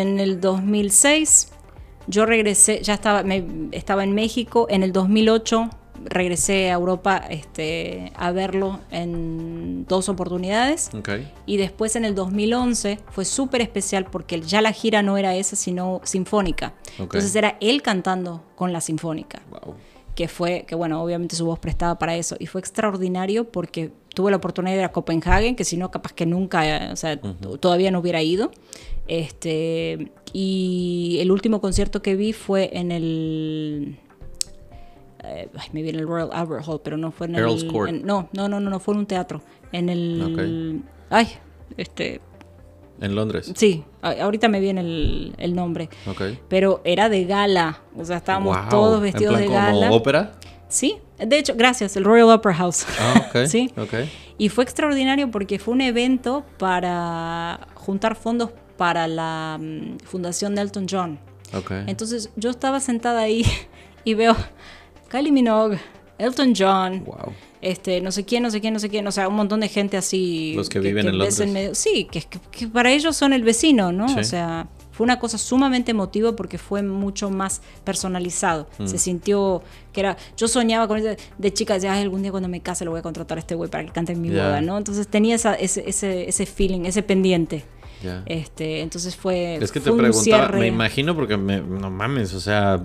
en 0.00 0.18
el 0.20 0.40
2006. 0.40 1.48
Yo 2.08 2.26
regresé, 2.26 2.82
ya 2.82 2.94
estaba, 2.94 3.22
me- 3.22 3.44
estaba 3.72 4.02
en 4.04 4.12
México. 4.14 4.66
En 4.68 4.82
el 4.82 4.92
2008 4.92 5.70
regresé 6.04 6.70
a 6.70 6.74
Europa 6.74 7.18
este, 7.30 8.10
a 8.16 8.32
verlo 8.32 8.80
en 8.90 9.86
dos 9.86 10.08
oportunidades. 10.08 10.90
Ok. 10.98 11.10
Y 11.46 11.58
después 11.58 11.94
en 11.94 12.04
el 12.04 12.14
2011 12.16 12.98
fue 13.10 13.24
súper 13.24 13.60
especial 13.62 14.06
porque 14.06 14.40
ya 14.40 14.60
la 14.62 14.72
gira 14.72 15.02
no 15.02 15.16
era 15.16 15.36
esa, 15.36 15.54
sino 15.54 16.00
sinfónica. 16.02 16.74
Ok. 16.94 17.02
Entonces 17.14 17.34
era 17.36 17.56
él 17.60 17.82
cantando 17.82 18.42
con 18.56 18.72
la 18.72 18.80
sinfónica 18.80 19.42
Wow. 19.50 19.74
que 20.16 20.26
fue, 20.26 20.64
que 20.66 20.74
bueno, 20.74 21.00
obviamente 21.02 21.36
su 21.36 21.46
voz 21.46 21.58
prestaba 21.60 21.98
para 21.98 22.16
eso, 22.16 22.36
y 22.38 22.46
fue 22.46 22.60
extraordinario 22.60 23.50
porque 23.50 23.92
tuve 24.14 24.30
la 24.30 24.36
oportunidad 24.38 24.74
de 24.74 24.80
ir 24.80 24.84
a 24.84 24.92
Copenhague, 24.92 25.54
que 25.56 25.64
si 25.64 25.76
no, 25.76 25.90
capaz 25.90 26.12
que 26.12 26.26
nunca, 26.26 26.66
eh, 26.68 26.92
o 26.92 26.96
sea, 26.96 27.18
t- 27.18 27.28
todavía 27.60 27.90
no 27.90 28.00
hubiera 28.00 28.20
ido. 28.22 28.50
Este, 29.08 30.12
y 30.32 31.18
el 31.20 31.30
último 31.30 31.60
concierto 31.60 32.02
que 32.02 32.14
vi 32.16 32.32
fue 32.32 32.70
en 32.72 32.92
el... 32.92 33.98
eh, 35.24 35.48
me 35.72 35.82
viene 35.82 35.98
el 35.98 36.06
Royal 36.06 36.30
Albert 36.32 36.64
Hall, 36.66 36.80
pero 36.82 36.96
no 36.96 37.10
fue 37.10 37.26
en 37.26 37.36
Earl's 37.36 37.64
el... 37.64 37.72
Court. 37.72 37.88
en- 37.90 38.06
no, 38.06 38.28
no, 38.32 38.48
no, 38.48 38.60
no, 38.60 38.70
no, 38.70 38.80
fue 38.80 38.94
en 38.94 39.00
un 39.00 39.06
teatro. 39.06 39.42
En 39.72 39.88
el... 39.88 40.82
Ay, 41.10 41.28
este... 41.76 42.20
En 43.00 43.16
Londres. 43.16 43.52
Sí, 43.56 43.82
ahorita 44.02 44.46
me 44.48 44.60
viene 44.60 44.80
el, 44.82 45.34
el 45.38 45.54
nombre. 45.56 45.88
Ok. 46.06 46.22
Pero 46.48 46.80
era 46.84 47.08
de 47.08 47.24
gala, 47.24 47.80
o 47.96 48.04
sea, 48.04 48.18
estábamos 48.18 48.56
Wow. 48.56 48.68
todos 48.70 49.02
vestidos 49.02 49.40
en 49.40 49.48
de 49.48 49.52
gala. 49.52 49.86
como 49.88 49.96
ópera. 49.96 50.32
Sí, 50.68 50.98
de 51.18 51.36
hecho, 51.38 51.54
gracias, 51.56 51.96
el 51.96 52.04
Royal 52.04 52.30
Opera 52.30 52.54
House. 52.54 52.86
Ah, 53.00 53.26
ok. 53.28 53.46
Sí. 53.46 53.72
Ok. 53.76 53.92
Y 54.38 54.50
fue 54.50 54.62
extraordinario 54.62 55.30
porque 55.32 55.58
fue 55.58 55.74
un 55.74 55.80
evento 55.80 56.44
para 56.58 57.66
juntar 57.74 58.14
fondos 58.14 58.50
para 58.82 59.06
la 59.06 59.58
mm, 59.60 59.98
fundación 60.04 60.56
de 60.56 60.62
Elton 60.62 60.86
John. 60.90 61.20
Ok. 61.54 61.70
Entonces 61.86 62.30
yo 62.34 62.50
estaba 62.50 62.80
sentada 62.80 63.20
ahí 63.20 63.44
y 64.04 64.14
veo 64.14 64.34
Kylie 65.08 65.30
Minogue, 65.30 65.78
Elton 66.18 66.52
John, 66.58 67.04
Wow. 67.04 67.32
este, 67.60 68.00
no 68.00 68.10
sé 68.10 68.24
quién, 68.24 68.42
no 68.42 68.50
sé 68.50 68.60
quién, 68.60 68.74
no 68.74 68.80
sé 68.80 68.88
quién, 68.88 69.06
o 69.06 69.12
sea, 69.12 69.28
un 69.28 69.36
montón 69.36 69.60
de 69.60 69.68
gente 69.68 69.96
así. 69.96 70.54
Los 70.56 70.68
que 70.68 70.80
viven 70.80 71.06
en 71.06 71.16
ves 71.16 71.38
Londres. 71.38 71.52
medio- 71.54 71.74
sí, 71.76 72.08
que, 72.10 72.22
que- 72.22 72.40
que 72.50 72.66
para 72.66 72.90
ellos 72.90 73.14
son 73.16 73.32
el 73.32 73.44
vecino, 73.44 73.92
¿no? 73.92 74.08
Sí. 74.08 74.18
O 74.18 74.24
sea, 74.24 74.66
fue 74.90 75.04
una 75.04 75.20
cosa 75.20 75.38
sumamente 75.38 75.92
emotiva 75.92 76.34
porque 76.34 76.58
fue 76.58 76.82
mucho 76.82 77.30
más 77.30 77.62
personalizado. 77.84 78.68
Mm. 78.80 78.86
Se 78.88 78.98
sintió 78.98 79.62
que 79.92 80.00
era. 80.00 80.16
Yo 80.36 80.48
soñaba 80.48 80.88
con 80.88 80.98
ese- 80.98 81.16
de 81.38 81.52
chica, 81.52 81.78
ya 81.78 81.94
algún 81.94 82.22
día 82.22 82.32
cuando 82.32 82.48
me 82.48 82.60
case 82.60 82.84
lo 82.84 82.90
voy 82.90 82.98
a 82.98 83.02
contratar 83.02 83.38
a 83.38 83.40
este 83.40 83.54
güey 83.54 83.70
para 83.70 83.84
que 83.86 83.92
cante 83.92 84.12
en 84.12 84.20
mi 84.20 84.30
Ya. 84.30 84.42
boda, 84.46 84.60
¿no? 84.60 84.76
Entonces 84.76 85.06
tenía 85.06 85.36
esa- 85.36 85.54
ese, 85.54 85.84
ese, 85.88 86.28
ese 86.28 86.46
feeling, 86.46 86.80
ese 86.86 87.02
pendiente. 87.04 87.64
Ya. 88.02 88.22
Este, 88.26 88.80
entonces 88.80 89.16
fue. 89.16 89.56
Es 89.56 89.70
que 89.72 89.80
te 89.80 89.90
fue 89.90 89.98
preguntaba, 89.98 90.22
cierre. 90.46 90.58
me 90.60 90.66
imagino 90.66 91.14
porque 91.14 91.36
me, 91.36 91.60
no 91.60 91.90
mames, 91.90 92.34
o 92.34 92.40
sea, 92.40 92.80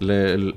le- 0.00 0.38
le- 0.38 0.54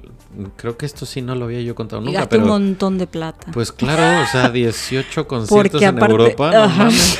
creo 0.57 0.77
que 0.77 0.85
esto 0.85 1.05
sí 1.05 1.21
no 1.21 1.35
lo 1.35 1.45
había 1.45 1.61
yo 1.61 1.75
contado 1.75 2.01
nunca, 2.01 2.19
gasté 2.19 2.37
un 2.37 2.43
pero 2.43 2.53
montón 2.53 2.97
de 2.97 3.07
plata. 3.07 3.51
pues 3.53 3.71
claro, 3.71 4.23
o 4.23 4.25
sea, 4.27 4.49
18 4.49 5.27
conciertos 5.27 5.81
en 5.81 5.97
aparte- 5.97 6.11
Europa, 6.11 6.51
no 6.51 6.67
mames. 6.69 7.19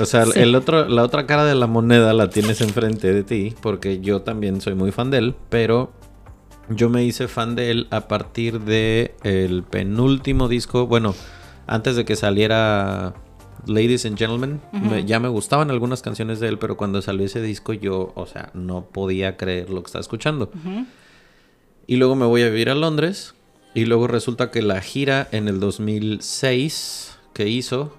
O 0.00 0.04
sea, 0.04 0.24
Sí. 0.26 0.38
el 0.40 0.54
otro, 0.54 0.88
la 0.88 1.02
otra 1.02 1.26
cara 1.26 1.44
de 1.44 1.54
la 1.54 1.66
moneda 1.66 2.12
la 2.12 2.30
tienes 2.30 2.60
enfrente 2.60 3.12
de 3.12 3.24
ti, 3.24 3.54
porque 3.60 4.00
yo 4.00 4.22
también 4.22 4.60
soy 4.60 4.74
muy 4.74 4.92
fan 4.92 5.10
de 5.10 5.18
él, 5.18 5.34
pero 5.48 5.92
yo 6.68 6.88
me 6.88 7.02
hice 7.04 7.26
fan 7.26 7.56
de 7.56 7.70
él 7.72 7.88
a 7.90 8.06
partir 8.06 8.60
de 8.60 9.14
el 9.24 9.64
penúltimo 9.64 10.46
disco, 10.48 10.86
bueno, 10.86 11.14
antes 11.66 11.96
de 11.96 12.04
que 12.04 12.14
saliera 12.16 13.14
Ladies 13.66 14.06
and 14.06 14.16
Gentlemen, 14.16 14.60
me- 14.72 15.04
ya 15.04 15.18
me 15.20 15.28
gustaban 15.28 15.70
algunas 15.70 16.02
canciones 16.02 16.40
de 16.40 16.48
él, 16.48 16.58
pero 16.58 16.76
cuando 16.76 17.02
salió 17.02 17.26
ese 17.26 17.40
disco 17.42 17.72
yo, 17.72 18.12
o 18.14 18.26
sea, 18.26 18.50
no 18.54 18.84
podía 18.86 19.36
creer 19.36 19.70
lo 19.70 19.82
que 19.82 19.86
estaba 19.86 20.00
escuchando. 20.00 20.50
Y 21.86 21.96
luego 21.96 22.14
me 22.14 22.26
voy 22.26 22.42
a 22.42 22.48
vivir 22.48 22.70
a 22.70 22.74
Londres. 22.74 23.34
Y 23.74 23.84
luego 23.84 24.06
resulta 24.08 24.50
que 24.50 24.62
la 24.62 24.80
gira 24.80 25.28
en 25.30 25.46
el 25.46 25.60
2006 25.60 27.16
que 27.32 27.48
hizo 27.48 27.94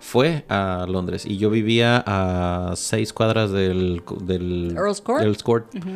fue 0.00 0.44
a 0.50 0.86
Londres. 0.88 1.24
Y 1.26 1.38
yo 1.38 1.48
vivía 1.50 2.02
a 2.06 2.74
seis 2.76 3.12
cuadras 3.12 3.50
del, 3.50 4.02
del 4.20 4.74
Earl's 4.76 5.00
Court. 5.00 5.22
Earl's 5.22 5.42
Court. 5.42 5.74
Ujú. 5.74 5.90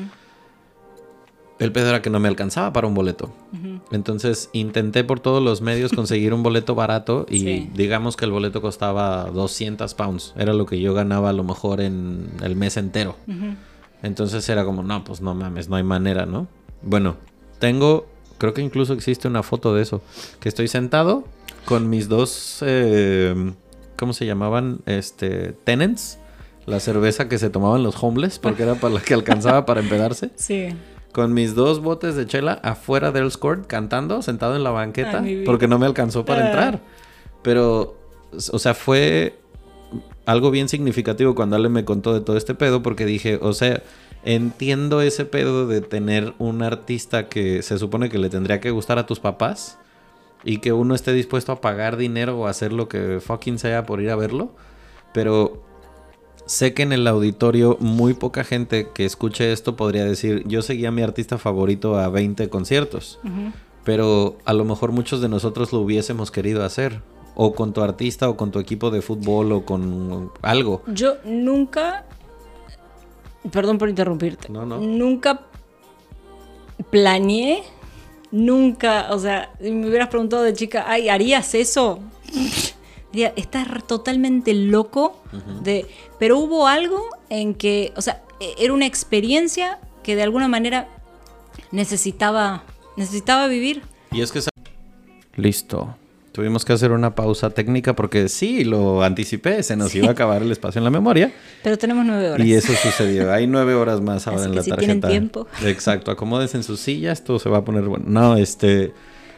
El 1.59 1.73
pedo 1.73 1.89
era 1.89 2.03
que 2.03 2.11
no 2.11 2.21
me 2.21 2.29
alcanzaba 2.29 2.73
para 2.73 2.87
un 2.87 2.95
boleto. 2.95 3.33
Entonces 3.91 4.49
intenté 4.53 5.03
por 5.03 5.19
todos 5.21 5.43
los 5.43 5.61
medios 5.61 5.93
conseguir 5.93 6.33
un 6.35 6.43
boleto 6.43 6.75
barato 6.75 7.27
y 7.29 7.39
Sí. 7.41 7.71
digamos 7.75 8.17
que 8.17 8.27
el 8.27 8.31
boleto 8.31 8.61
costaba 8.61 9.25
200 9.31 9.95
pounds. 9.95 10.35
Era 10.37 10.53
lo 10.53 10.67
que 10.67 10.79
yo 10.81 10.95
ganaba 10.95 11.31
a 11.31 11.33
lo 11.33 11.43
mejor 11.45 11.81
en 11.81 12.29
el 12.43 12.55
mes 12.55 12.77
entero. 12.77 13.17
Entonces 14.03 14.49
era 14.49 14.65
como, 14.65 14.83
no, 14.83 15.03
pues 15.05 15.21
no 15.21 15.35
mames, 15.35 15.69
no 15.69 15.77
hay 15.77 15.83
manera, 15.83 16.27
¿no? 16.27 16.47
Bueno, 16.83 17.17
tengo, 17.59 18.07
creo 18.39 18.55
que 18.55 18.63
incluso 18.63 18.93
existe 18.93 19.27
una 19.27 19.43
foto 19.43 19.75
de 19.75 19.83
eso, 19.83 20.01
que 20.39 20.49
estoy 20.49 20.69
sentado 20.69 21.25
con 21.65 21.91
mis 21.91 22.09
dos, 22.09 22.59
eh, 22.65 23.53
¿cómo 23.97 24.13
se 24.13 24.27
llamaban? 24.27 24.79
Este, 24.87 25.53
tenants, 25.65 26.19
la 26.67 26.79
cerveza 26.79 27.29
que 27.29 27.39
se 27.39 27.51
tomaban 27.51 27.83
los 27.83 28.01
homeless, 28.01 28.39
porque 28.39 28.63
era 28.63 28.77
para 28.77 28.95
la 28.95 29.01
que 29.01 29.15
alcanzaba 29.15 29.67
para 29.67 29.81
empedarse, 29.81 30.31
Sí. 30.37 30.69
Con 31.19 31.35
mis 31.35 31.57
dos 31.57 31.81
botes 31.81 32.15
de 32.15 32.27
chela 32.29 32.61
afuera 32.63 33.11
del 33.11 33.37
Court 33.37 33.67
cantando, 33.67 34.23
sentado 34.23 34.55
en 34.55 34.63
la 34.63 34.71
banqueta, 34.71 35.19
Ay, 35.19 35.43
porque 35.45 35.67
no 35.67 35.77
me 35.77 35.87
alcanzó 35.87 36.25
para 36.25 36.43
Ah. 36.43 36.47
entrar. 36.47 36.81
Pero, 37.43 37.97
o 38.53 38.59
sea, 38.61 38.73
fue 38.73 39.37
algo 40.27 40.53
bien 40.53 40.69
significativo 40.69 41.35
cuando 41.35 41.57
Ale 41.57 41.71
me 41.71 41.85
contó 41.85 42.15
de 42.15 42.21
todo 42.21 42.37
este 42.37 42.55
pedo, 42.55 42.85
porque 42.85 43.05
dije, 43.05 43.37
o 43.43 43.53
sea, 43.53 43.83
entiendo 44.25 45.03
ese 45.03 45.25
pedo 45.25 45.67
de 45.67 45.81
tener 45.81 46.35
un 46.39 46.63
artista 46.63 47.29
que 47.29 47.63
se 47.63 47.79
supone 47.79 48.11
que 48.11 48.19
le 48.19 48.31
tendría 48.31 48.61
que 48.61 48.71
gustar 48.71 49.01
a 49.01 49.07
tus 49.07 49.19
papás 49.19 49.77
y 50.45 50.59
que 50.59 50.73
uno 50.73 50.95
esté 50.95 51.13
dispuesto 51.13 51.51
a 51.51 51.61
pagar 51.61 51.97
dinero 51.97 52.39
o 52.39 52.47
hacer 52.47 52.73
lo 52.73 52.89
que 52.89 53.19
fucking 53.21 53.59
sea 53.59 53.87
por 53.87 54.01
ir 54.01 54.11
a 54.11 54.15
verlo, 54.15 54.51
pero 55.13 55.65
sé 56.49 56.73
que 56.73 56.83
en 56.83 56.93
el 56.93 57.07
auditorio 57.07 57.77
muy 57.79 58.15
poca 58.15 58.43
gente 58.43 58.89
que 58.95 59.05
escuche 59.05 59.53
esto 59.53 59.77
podría 59.77 60.05
decir, 60.05 60.43
yo 60.47 60.63
seguía 60.63 60.89
a 60.89 60.93
mi 60.93 61.03
artista 61.03 61.37
favorito 61.37 61.99
a 61.99 62.09
20 62.09 62.49
conciertos, 62.49 63.21
pero 63.85 64.39
a 64.47 64.55
lo 64.55 64.65
mejor 64.65 64.93
muchos 64.93 65.21
de 65.21 65.29
nosotros 65.29 65.73
lo 65.73 65.81
hubiésemos 65.81 66.31
querido 66.31 66.65
hacer, 66.65 67.03
o 67.35 67.55
con 67.55 67.73
tu 67.73 67.83
artista, 67.83 68.29
o 68.29 68.37
con 68.37 68.51
tu 68.51 68.59
equipo 68.59 68.91
de 68.91 69.03
fútbol, 69.03 69.53
o 69.53 69.65
con 69.65 70.33
algo. 70.43 70.83
Yo 70.89 71.19
nunca. 71.25 72.05
Perdón 73.53 73.79
por 73.79 73.89
interrumpirte. 73.89 74.49
No, 74.49 74.67
no. 74.67 74.81
Nunca 74.81 75.43
planeé. 76.91 77.63
Nunca. 78.33 79.09
O 79.13 79.19
sea, 79.21 79.53
me 79.61 79.89
hubieras 79.89 80.09
preguntado 80.09 80.43
de 80.43 80.53
chica, 80.53 80.87
ay, 80.89 81.09
¿harías 81.09 81.55
eso? 81.55 82.01
Diría, 83.19 83.33
estás 83.37 83.67
totalmente 83.89 84.55
loco. 84.55 85.21
de, 85.65 85.87
pero 86.21 86.39
hubo 86.39 86.69
algo 86.69 87.03
en 87.31 87.55
que. 87.55 87.93
O 87.97 88.01
sea, 88.03 88.23
e- 88.39 88.55
era 88.65 88.73
una 88.73 88.87
experiencia 88.87 89.81
que 90.05 90.15
de 90.15 90.23
alguna 90.23 90.47
manera 90.47 90.87
necesitaba. 91.73 92.63
Necesitaba 92.97 93.47
vivir. 93.49 93.83
Y 94.13 94.21
es 94.23 94.31
que... 94.33 94.39
esa- 94.41 94.51
Listo. 95.37 95.97
Tuvimos 96.33 96.65
que 96.65 96.73
hacer 96.73 96.93
una 96.93 97.17
pausa 97.17 97.51
técnica 97.51 97.97
porque 97.97 98.29
sí, 98.29 98.63
lo 98.63 99.03
anticipé, 99.03 99.63
se 99.65 99.75
nos 99.77 99.93
iba 99.97 100.07
a 100.07 100.13
acabar 100.13 100.43
el 100.43 100.53
espacio 100.53 100.79
en 100.79 100.85
la 100.85 100.91
memoria. 100.91 101.33
Pero 101.65 101.77
tenemos 101.77 102.05
nueve 102.07 102.31
horas. 102.31 102.47
Y 102.47 102.55
eso 102.55 102.73
sucedió. 102.75 103.33
Hay 103.33 103.49
nueve 103.49 103.75
horas 103.75 104.01
más 104.01 104.29
ahora 104.29 104.43
Así 104.43 104.47
en 104.47 104.53
que 104.53 104.57
la 104.59 104.63
si 104.63 104.71
tarjeta. 104.71 104.87
tienen 105.09 105.31
tiempo. 105.31 105.49
Exacto. 105.65 106.13
Acomódense 106.13 106.57
en 106.57 106.63
sus 106.63 106.79
sillas, 106.79 107.25
todo 107.25 107.41
se 107.41 107.49
va 107.49 107.59
a 107.59 107.65
poner 107.65 107.83
bueno. 107.85 108.05
No, 108.07 108.37
este. 108.37 108.93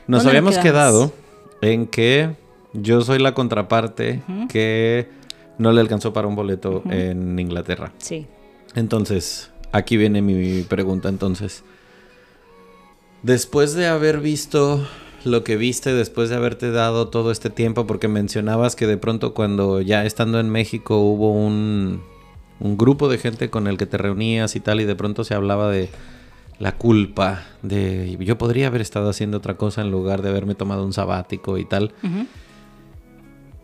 Nos 0.07 0.25
¿Dónde 0.25 0.25
nos 0.25 0.27
habíamos 0.27 0.59
quedado 0.59 1.13
en 1.63 1.87
que 1.87 2.35
yo 2.73 3.01
soy 3.03 3.19
la 3.19 3.35
contraparte 3.35 4.23
que 4.49 5.09
no 5.59 5.73
le 5.73 5.81
alcanzó 5.81 6.13
para 6.13 6.29
un 6.29 6.37
boleto 6.37 6.83
en 6.91 7.39
Inglaterra. 7.39 7.93
Sí. 7.99 8.27
Entonces, 8.75 9.51
aquí 9.73 9.97
viene 9.97 10.23
mi 10.23 10.63
pregunta 10.63 11.09
entonces. 11.09 11.65
Después 13.23 13.75
de 13.75 13.87
haber 13.87 14.21
visto 14.21 14.87
lo 15.25 15.45
que 15.45 15.57
viste, 15.57 15.93
después 15.93 16.31
de 16.31 16.37
haberte 16.37 16.71
dado 16.71 17.09
todo 17.09 17.31
este 17.31 17.51
tiempo, 17.51 17.87
porque 17.87 18.09
mencionabas 18.09 18.77
que 18.77 18.87
de 18.87 18.97
pronto 18.97 19.35
cuando 19.35 19.81
ya 19.81 20.05
estando 20.07 20.41
en 20.41 20.49
México 20.49 20.99
hubo 21.01 21.33
un, 21.33 22.01
un 22.61 22.79
grupo 22.79 23.09
de 23.09 23.19
gente 23.19 23.51
con 23.51 23.67
el 23.67 23.77
que 23.77 23.87
te 23.87 23.99
reunías 23.99 24.57
y 24.57 24.61
tal, 24.61 24.81
y 24.81 24.85
de 24.85 24.95
pronto 24.95 25.25
se 25.25 25.35
hablaba 25.35 25.71
de 25.71 25.91
la 26.59 26.77
culpa, 26.77 27.43
de 27.63 28.17
yo 28.21 28.39
podría 28.39 28.69
haber 28.69 28.81
estado 28.81 29.09
haciendo 29.11 29.39
otra 29.39 29.57
cosa 29.57 29.81
en 29.81 29.91
lugar 29.91 30.23
de 30.23 30.29
haberme 30.31 30.55
tomado 30.55 30.85
un 30.85 30.93
sabático 30.93 31.59
y 31.59 31.65
tal. 31.65 31.93
Ujú. 32.03 32.27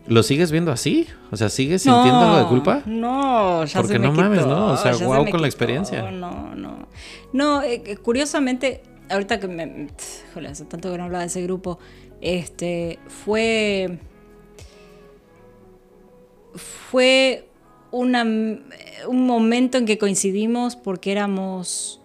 ¿Lo 0.07 0.23
sigues 0.23 0.51
viendo 0.51 0.71
así? 0.71 1.07
O 1.31 1.37
sea, 1.37 1.49
¿sigues 1.49 1.81
sintiendo 1.81 2.19
algo 2.19 2.37
de 2.39 2.45
culpa? 2.45 2.81
No, 2.85 3.65
ya 3.65 3.81
Porque 3.81 3.93
se 3.93 3.99
me 3.99 4.07
no 4.07 4.13
mames, 4.13 4.45
¿no? 4.45 4.73
O 4.73 4.77
sea, 4.77 4.93
ya 4.93 4.97
se 4.97 5.31
con 5.31 5.41
la 5.41 5.47
experiencia. 5.47 6.11
No, 6.11 6.55
no. 6.55 6.87
No, 7.33 7.61
eh, 7.61 7.81
que 7.81 7.97
curiosamente, 7.97 8.83
ahorita 9.09 9.39
que 9.39 9.47
me. 9.47 9.87
Hace 10.49 10.65
tanto 10.65 10.91
que 10.91 10.97
no 10.97 11.05
hablaba 11.05 11.21
de 11.21 11.27
ese 11.27 11.41
grupo. 11.41 11.79
Este. 12.21 12.99
Fue. 13.07 13.99
Fue 16.55 17.47
una, 17.91 18.23
un 18.23 19.27
momento 19.27 19.77
en 19.77 19.85
que 19.85 19.97
coincidimos 19.97 20.75
porque 20.75 21.11
éramos 21.11 22.01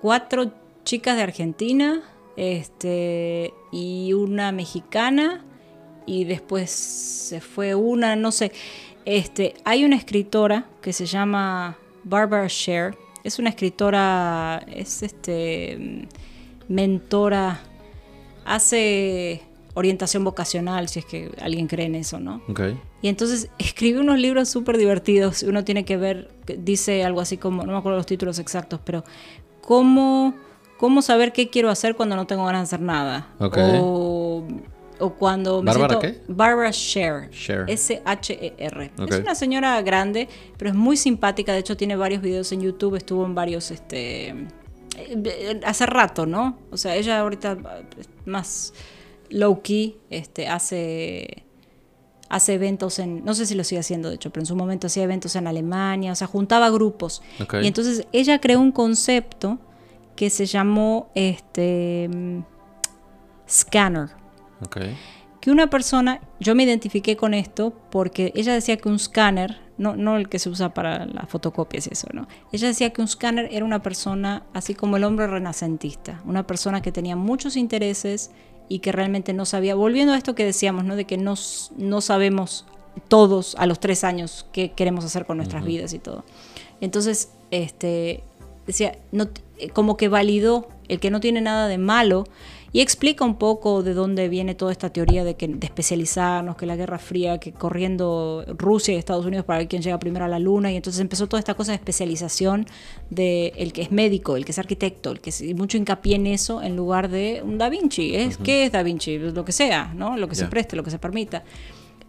cuatro 0.00 0.52
chicas 0.84 1.16
de 1.16 1.22
Argentina 1.22 2.02
este, 2.36 3.52
y 3.70 4.12
una 4.14 4.52
mexicana 4.52 5.44
y 6.06 6.24
después 6.24 6.70
se 6.70 7.40
fue 7.40 7.74
una, 7.74 8.16
no 8.16 8.32
sé. 8.32 8.52
Este, 9.04 9.54
hay 9.64 9.84
una 9.84 9.96
escritora 9.96 10.66
que 10.80 10.92
se 10.92 11.06
llama 11.06 11.76
Barbara 12.04 12.46
Sher. 12.48 12.96
Es 13.24 13.38
una 13.38 13.50
escritora, 13.50 14.64
es 14.68 15.02
este 15.02 16.08
mentora, 16.68 17.60
hace 18.44 19.42
orientación 19.74 20.24
vocacional, 20.24 20.88
si 20.88 20.98
es 21.00 21.04
que 21.04 21.30
alguien 21.40 21.66
cree 21.66 21.86
en 21.86 21.94
eso, 21.94 22.20
¿no? 22.20 22.42
Ok. 22.48 22.60
Y 23.00 23.08
entonces 23.08 23.48
escribe 23.58 24.00
unos 24.00 24.18
libros 24.18 24.48
súper 24.48 24.76
divertidos. 24.76 25.42
Uno 25.42 25.64
tiene 25.64 25.84
que 25.84 25.96
ver, 25.96 26.30
dice 26.58 27.04
algo 27.04 27.20
así 27.20 27.36
como, 27.36 27.64
no 27.64 27.72
me 27.72 27.78
acuerdo 27.78 27.96
los 27.96 28.06
títulos 28.06 28.38
exactos, 28.38 28.80
pero 28.84 29.04
cómo, 29.60 30.34
cómo 30.76 31.02
saber 31.02 31.32
qué 31.32 31.48
quiero 31.48 31.70
hacer 31.70 31.96
cuando 31.96 32.16
no 32.16 32.26
tengo 32.26 32.44
ganas 32.44 32.70
de 32.70 32.76
hacer 32.76 32.84
nada. 32.84 33.28
Ok. 33.38 33.58
O, 33.80 34.44
o 35.02 35.14
cuando 35.14 35.62
me 35.62 35.66
¿Bárbara 35.72 36.00
siento- 36.00 36.20
qué? 36.26 36.32
Barbara 36.32 36.70
Sher. 36.70 37.30
Sher. 37.30 37.64
Ok. 38.98 39.10
Es 39.10 39.20
una 39.20 39.34
señora 39.34 39.80
grande, 39.82 40.28
pero 40.56 40.70
es 40.70 40.76
muy 40.76 40.96
simpática. 40.96 41.52
De 41.52 41.58
hecho, 41.58 41.76
tiene 41.76 41.96
varios 41.96 42.22
videos 42.22 42.52
en 42.52 42.60
YouTube. 42.62 42.94
Estuvo 42.96 43.24
en 43.26 43.34
varios, 43.34 43.70
este... 43.70 44.28
eh, 44.96 45.60
Hace 45.64 45.86
rato, 45.86 46.26
¿no? 46.26 46.58
O 46.70 46.76
sea, 46.76 46.94
ella 46.96 47.20
ahorita 47.20 47.58
más 48.26 48.72
low 49.30 49.62
key, 49.62 49.96
este, 50.10 50.46
hace 50.48 51.44
hace 52.28 52.54
eventos 52.54 52.98
en, 52.98 53.22
no 53.26 53.34
sé 53.34 53.44
si 53.44 53.54
lo 53.54 53.62
sigue 53.62 53.80
haciendo 53.80 54.08
de 54.08 54.14
hecho, 54.14 54.30
pero 54.30 54.40
en 54.40 54.46
su 54.46 54.56
momento 54.56 54.86
hacía 54.86 55.02
eventos 55.02 55.36
en 55.36 55.46
Alemania, 55.46 56.12
o 56.12 56.14
sea, 56.14 56.26
juntaba 56.26 56.70
grupos. 56.70 57.20
Y 57.62 57.66
entonces 57.66 58.06
ella 58.10 58.40
creó 58.40 58.58
un 58.58 58.72
concepto 58.72 59.58
que 60.16 60.30
se 60.30 60.46
llamó 60.46 61.10
este 61.14 62.08
mm, 62.10 62.38
scanner, 63.46 64.08
Ok. 64.64 64.78
que 65.40 65.50
una 65.50 65.68
persona, 65.68 66.20
yo 66.38 66.54
me 66.54 66.62
identifiqué 66.62 67.16
con 67.16 67.34
esto 67.34 67.72
porque 67.90 68.32
ella 68.36 68.54
decía 68.54 68.76
que 68.76 68.88
un 68.88 68.98
scanner 68.98 69.60
no, 69.76 69.96
no 69.96 70.16
el 70.16 70.28
que 70.28 70.38
se 70.38 70.48
usa 70.48 70.72
para 70.72 71.06
las 71.06 71.28
fotocopias 71.28 71.88
eso, 71.88 72.06
¿no? 72.12 72.28
Ella 72.52 72.68
decía 72.68 72.90
que 72.90 73.00
un 73.00 73.06
escáner 73.06 73.48
era 73.50 73.64
una 73.64 73.82
persona 73.82 74.44
así 74.54 74.74
como 74.74 74.96
el 74.96 75.04
hombre 75.04 75.26
renacentista, 75.26 76.22
una 76.24 76.46
persona 76.46 76.82
que 76.82 76.92
tenía 76.92 77.16
muchos 77.16 77.56
intereses 77.56 78.30
y 78.68 78.78
que 78.78 78.92
realmente 78.92 79.32
no 79.32 79.44
sabía, 79.44 79.74
volviendo 79.74 80.12
a 80.12 80.16
esto 80.16 80.34
que 80.34 80.44
decíamos, 80.44 80.84
¿no? 80.84 80.94
De 80.94 81.04
que 81.04 81.18
no, 81.18 81.34
no 81.76 82.00
sabemos 82.00 82.64
todos 83.08 83.56
a 83.56 83.66
los 83.66 83.80
tres 83.80 84.04
años 84.04 84.46
qué 84.52 84.72
queremos 84.72 85.04
hacer 85.04 85.26
con 85.26 85.38
nuestras 85.38 85.64
vidas 85.64 85.92
y 85.92 85.98
todo. 85.98 86.24
Entonces, 86.80 87.30
este, 87.50 88.22
decía, 88.66 88.98
no, 89.10 89.28
como 89.72 89.96
que 89.96 90.08
validó 90.08 90.68
el 90.88 91.00
que 91.00 91.10
no 91.10 91.20
tiene 91.20 91.40
nada 91.40 91.68
de 91.68 91.78
malo 91.78 92.24
y 92.72 92.80
explica 92.80 93.24
un 93.24 93.36
poco 93.36 93.82
de 93.82 93.92
dónde 93.92 94.28
viene 94.28 94.54
toda 94.54 94.72
esta 94.72 94.90
teoría 94.90 95.24
de 95.24 95.36
que 95.36 95.46
de 95.46 95.66
especializarnos, 95.66 96.56
que 96.56 96.64
la 96.64 96.74
Guerra 96.74 96.98
Fría, 96.98 97.38
que 97.38 97.52
corriendo 97.52 98.44
Rusia 98.56 98.94
y 98.94 98.96
Estados 98.96 99.26
Unidos 99.26 99.44
para 99.44 99.58
ver 99.58 99.68
quién 99.68 99.82
llega 99.82 99.98
primero 99.98 100.24
a 100.24 100.28
la 100.28 100.38
Luna, 100.38 100.72
y 100.72 100.76
entonces 100.76 101.00
empezó 101.00 101.26
toda 101.26 101.38
esta 101.38 101.54
cosa 101.54 101.72
de 101.72 101.76
especialización 101.76 102.66
de 103.10 103.52
el 103.56 103.74
que 103.74 103.82
es 103.82 103.92
médico, 103.92 104.36
el 104.36 104.46
que 104.46 104.52
es 104.52 104.58
arquitecto, 104.58 105.10
el 105.10 105.20
que 105.20 105.30
es 105.30 105.54
mucho 105.54 105.76
hincapié 105.76 106.16
en 106.16 106.26
eso 106.26 106.62
en 106.62 106.74
lugar 106.76 107.10
de 107.10 107.42
un 107.44 107.58
Da 107.58 107.68
Vinci. 107.68 108.16
¿es? 108.16 108.38
¿Qué 108.38 108.64
es 108.64 108.72
Da 108.72 108.82
Vinci? 108.82 109.18
Lo 109.18 109.44
que 109.44 109.52
sea, 109.52 109.92
¿no? 109.94 110.16
Lo 110.16 110.28
que 110.28 110.34
se 110.34 110.46
preste, 110.46 110.74
lo 110.74 110.82
que 110.82 110.90
se 110.90 110.98
permita. 110.98 111.44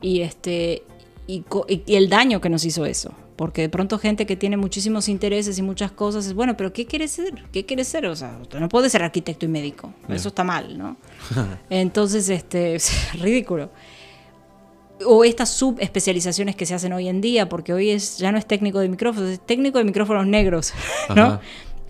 Y 0.01 0.21
este 0.21 0.83
y, 1.27 1.43
el 1.87 2.09
daño 2.09 2.41
que 2.41 2.49
nos 2.49 2.65
hizo 2.65 2.85
eso. 2.85 3.13
Porque 3.35 3.63
de 3.63 3.69
pronto 3.69 3.97
gente 3.97 4.25
que 4.25 4.35
tiene 4.35 4.57
muchísimos 4.57 5.09
intereses 5.09 5.57
y 5.57 5.61
muchas 5.61 5.91
cosas 5.91 6.25
es, 6.27 6.33
bueno, 6.33 6.55
pero 6.55 6.71
¿qué 6.71 6.85
quieres 6.85 7.11
ser? 7.11 7.43
¿Qué 7.51 7.65
quieres 7.65 7.87
ser? 7.87 8.05
O 8.05 8.15
sea, 8.15 8.37
usted 8.41 8.59
no 8.59 8.69
puede 8.69 8.89
ser 8.89 9.03
arquitecto 9.03 9.45
y 9.45 9.49
médico. 9.49 9.91
Eso 10.07 10.29
está 10.29 10.43
mal, 10.43 10.77
¿no? 10.77 10.97
Entonces, 11.69 12.29
este, 12.29 12.75
es 12.75 13.19
ridículo. 13.19 13.71
O 15.05 15.23
estas 15.23 15.49
subespecializaciones 15.49 16.55
que 16.55 16.65
se 16.65 16.75
hacen 16.75 16.93
hoy 16.93 17.07
en 17.07 17.21
día, 17.21 17.49
porque 17.49 17.73
hoy 17.73 17.89
es, 17.89 18.19
ya 18.19 18.31
no 18.31 18.37
es 18.37 18.45
técnico 18.45 18.79
de 18.79 18.89
micrófonos, 18.89 19.29
es 19.31 19.39
técnico 19.39 19.79
de 19.79 19.83
micrófonos 19.85 20.27
negros, 20.27 20.71
¿no? 21.15 21.39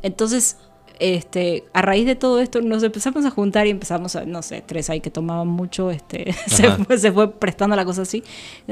Entonces, 0.02 0.57
este, 0.99 1.65
a 1.74 1.82
raíz 1.82 2.06
de 2.06 2.15
todo 2.15 2.40
esto 2.40 2.61
nos 2.61 2.82
empezamos 2.84 3.26
a 3.26 3.32
juntar 3.32 3.68
y 3.68 3.72
empezamos 3.72 4.15
a, 4.15 4.26
no 4.26 4.41
sé, 4.41 4.64
tres 4.65 4.90
ahí 4.90 5.02
que 5.02 5.11
tomaban 5.11 5.48
mucho, 5.48 5.91
este, 5.91 6.34
se 6.48 6.70
fue, 6.72 6.98
se 6.98 7.11
fue, 7.11 7.32
prestando 7.34 7.76
la 7.76 7.84
cosa 7.84 8.03
así. 8.03 8.24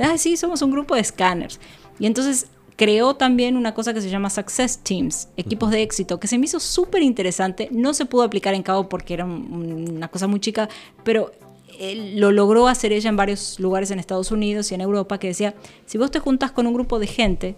Ah, 0.01 0.17
sí, 0.17 0.37
somos 0.37 0.61
un 0.61 0.71
grupo 0.71 0.95
de 0.95 1.03
scanners. 1.03 1.59
Y 1.99 2.05
entonces 2.05 2.47
creó 2.81 3.13
también 3.13 3.57
una 3.57 3.75
cosa 3.75 3.93
que 3.93 4.01
se 4.01 4.09
llama 4.09 4.31
Success 4.31 4.79
Teams, 4.79 5.27
equipos 5.37 5.69
de 5.69 5.83
éxito, 5.83 6.19
que 6.19 6.27
se 6.27 6.39
me 6.39 6.45
hizo 6.45 6.59
súper 6.59 7.03
interesante. 7.03 7.69
No 7.69 7.93
se 7.93 8.07
pudo 8.07 8.23
aplicar 8.23 8.55
en 8.55 8.63
Cabo 8.63 8.89
porque 8.89 9.13
era 9.13 9.23
una 9.23 10.07
cosa 10.07 10.25
muy 10.25 10.39
chica, 10.39 10.67
pero 11.03 11.31
eh, 11.77 12.13
lo 12.15 12.31
logró 12.31 12.67
hacer 12.67 12.91
ella 12.91 13.09
en 13.09 13.15
varios 13.15 13.59
lugares 13.59 13.91
en 13.91 13.99
Estados 13.99 14.31
Unidos 14.31 14.71
y 14.71 14.73
en 14.73 14.81
Europa, 14.81 15.19
que 15.19 15.27
decía, 15.27 15.53
si 15.85 15.99
vos 15.99 16.09
te 16.09 16.17
juntas 16.17 16.53
con 16.53 16.65
un 16.65 16.73
grupo 16.73 16.97
de 16.97 17.05
gente, 17.05 17.55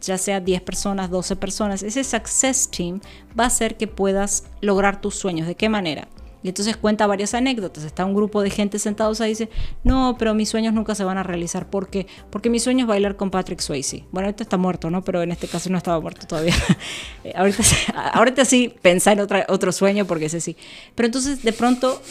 ya 0.00 0.16
sea 0.16 0.40
10 0.40 0.62
personas, 0.62 1.10
12 1.10 1.36
personas, 1.36 1.82
ese 1.82 2.02
Success 2.02 2.70
Team 2.70 3.02
va 3.38 3.44
a 3.44 3.48
hacer 3.48 3.76
que 3.76 3.88
puedas 3.88 4.44
lograr 4.62 5.02
tus 5.02 5.16
sueños. 5.16 5.46
¿De 5.46 5.54
qué 5.54 5.68
manera? 5.68 6.08
Y 6.42 6.48
entonces 6.48 6.76
cuenta 6.76 7.06
varias 7.06 7.34
anécdotas. 7.34 7.84
Está 7.84 8.04
un 8.04 8.14
grupo 8.14 8.42
de 8.42 8.50
gente 8.50 8.78
sentados 8.78 9.20
ahí 9.20 9.30
y 9.30 9.34
dice, 9.34 9.48
no, 9.84 10.16
pero 10.18 10.34
mis 10.34 10.48
sueños 10.48 10.74
nunca 10.74 10.94
se 10.94 11.04
van 11.04 11.18
a 11.18 11.22
realizar. 11.22 11.70
¿Por 11.70 11.88
qué? 11.88 12.06
Porque 12.30 12.50
mi 12.50 12.58
sueño 12.58 12.84
es 12.84 12.88
bailar 12.88 13.16
con 13.16 13.30
Patrick 13.30 13.60
Swayze. 13.60 14.04
Bueno, 14.10 14.26
ahorita 14.26 14.42
está 14.42 14.56
muerto, 14.56 14.90
¿no? 14.90 15.02
Pero 15.02 15.22
en 15.22 15.30
este 15.30 15.46
caso 15.46 15.70
no 15.70 15.78
estaba 15.78 16.00
muerto 16.00 16.26
todavía. 16.26 16.54
Eh, 17.24 17.32
ahorita, 17.36 17.62
ahorita 18.14 18.44
sí 18.44 18.74
pensar 18.82 19.12
en 19.12 19.20
otra, 19.20 19.46
otro 19.48 19.70
sueño 19.70 20.06
porque 20.06 20.24
ese 20.24 20.40
sí. 20.40 20.56
Pero 20.94 21.06
entonces 21.06 21.42
de 21.42 21.52
pronto 21.52 22.02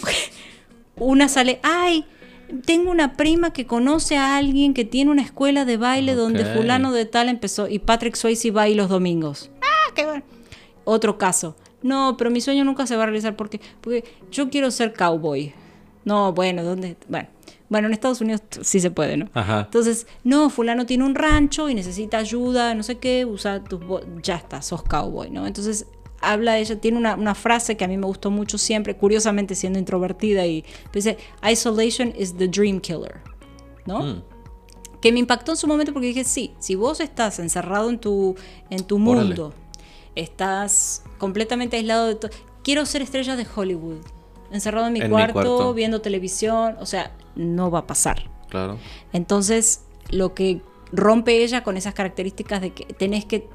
una 0.95 1.28
sale, 1.28 1.60
ay, 1.64 2.06
tengo 2.66 2.91
una 2.91 3.18
prima 3.18 3.52
que 3.52 3.66
conoce 3.66 4.18
a 4.18 4.38
alguien 4.38 4.74
que 4.74 4.86
tiene 4.86 5.12
una 5.12 5.22
escuela 5.22 5.66
de 5.66 5.78
baile 5.78 6.16
donde 6.16 6.45
fulano 6.45 6.91
de 6.91 7.06
tal 7.06 7.30
empezó 7.30 7.68
y 7.68 7.80
Patrick 7.80 8.16
Swayze 8.16 8.52
va 8.52 8.64
ahí 8.64 8.76
los 8.76 8.90
domingos. 8.90 9.49
Ah, 9.62 9.91
qué 9.95 10.06
bueno. 10.06 10.24
Otro 10.84 11.18
caso. 11.18 11.56
No, 11.84 12.16
pero 12.18 12.30
mi 12.30 12.41
sueño 12.41 12.64
nunca 12.64 12.86
se 12.86 12.95
va 12.95 13.03
a 13.03 13.06
realizar 13.08 13.36
porque, 13.36 13.60
porque 13.82 14.03
yo 14.32 14.49
quiero 14.49 14.72
ser 14.72 14.94
cowboy. 14.94 15.53
No, 16.06 16.34
bueno, 16.34 16.64
¿dónde? 16.64 16.98
Bueno, 17.08 17.30
bueno, 17.70 17.88
en 17.88 17.94
Estados 17.94 18.22
Unidos 18.22 18.41
sí 18.62 18.80
se 18.80 18.91
puede, 18.91 19.18
¿no? 19.18 19.30
Ajá. 19.34 19.62
Entonces, 19.62 20.08
no, 20.24 20.49
fulano 20.49 20.86
tiene 20.86 21.06
un 21.06 21.16
rancho 21.16 21.70
y 21.70 21.76
necesita 21.76 22.18
ayuda, 22.18 22.76
no 22.76 22.84
sé 22.84 22.98
qué, 22.98 23.26
usa 23.26 23.64
tus... 23.64 23.80
Ya 24.22 24.36
está, 24.36 24.62
sos 24.62 24.84
cowboy, 24.84 25.30
¿no? 25.30 25.48
Entonces, 25.48 25.86
habla 26.22 26.58
ella, 26.58 26.80
tiene 26.80 26.98
una, 26.98 27.36
frase 27.36 27.76
que 27.78 27.84
a 27.84 27.88
mí 27.88 27.98
me 27.98 28.06
gustó 28.06 28.32
mucho 28.32 28.58
siempre, 28.58 28.95
curiosamente 28.95 29.56
siendo 29.56 29.80
introvertida, 29.80 30.45
y 30.45 30.64
dice, 30.94 31.18
isolation 31.49 32.14
is 32.18 32.36
the 32.36 32.48
dream 32.48 32.80
killer, 32.80 33.22
¿no? 33.86 33.99
Mm. 33.99 34.24
Que 35.02 35.12
me 35.12 35.20
impactó 35.20 35.52
en 35.52 35.58
su 35.58 35.68
momento 35.68 35.94
porque 35.94 36.08
dije, 36.08 36.24
sí, 36.24 36.53
si 36.60 36.76
vos 36.76 36.99
estás 36.99 37.40
encerrado 37.40 37.90
en 37.90 37.99
tu, 37.99 38.36
en 38.70 38.84
tu 38.84 38.99
mundo, 38.99 39.53
estás 40.16 41.04
completamente 41.18 41.78
aislado 41.78 42.08
de 42.08 42.16
todo, 42.16 42.32
quiero 42.64 42.86
ser 42.86 43.02
estrella 43.02 43.36
de 43.36 43.46
Hollywood, 43.54 44.00
encerrado 44.52 44.88
en, 44.88 44.94
mi, 44.94 45.08
cuarto, 45.08 45.74
viendo 45.74 46.02
televisión, 46.02 46.76
o 46.80 46.86
sea, 46.86 47.12
no 47.36 47.72
va 47.72 47.80
a 47.80 47.88
pasar. 47.88 48.30
Claro. 48.50 48.78
Entonces, 49.14 49.86
lo 50.10 50.34
que 50.34 50.62
rompe 50.92 51.44
ella 51.44 51.64
con 51.64 51.78
esas 51.78 51.94
características 51.94 52.62
de 52.62 52.72
que 52.72 52.86
tenés 52.86 53.26
que 53.26 53.48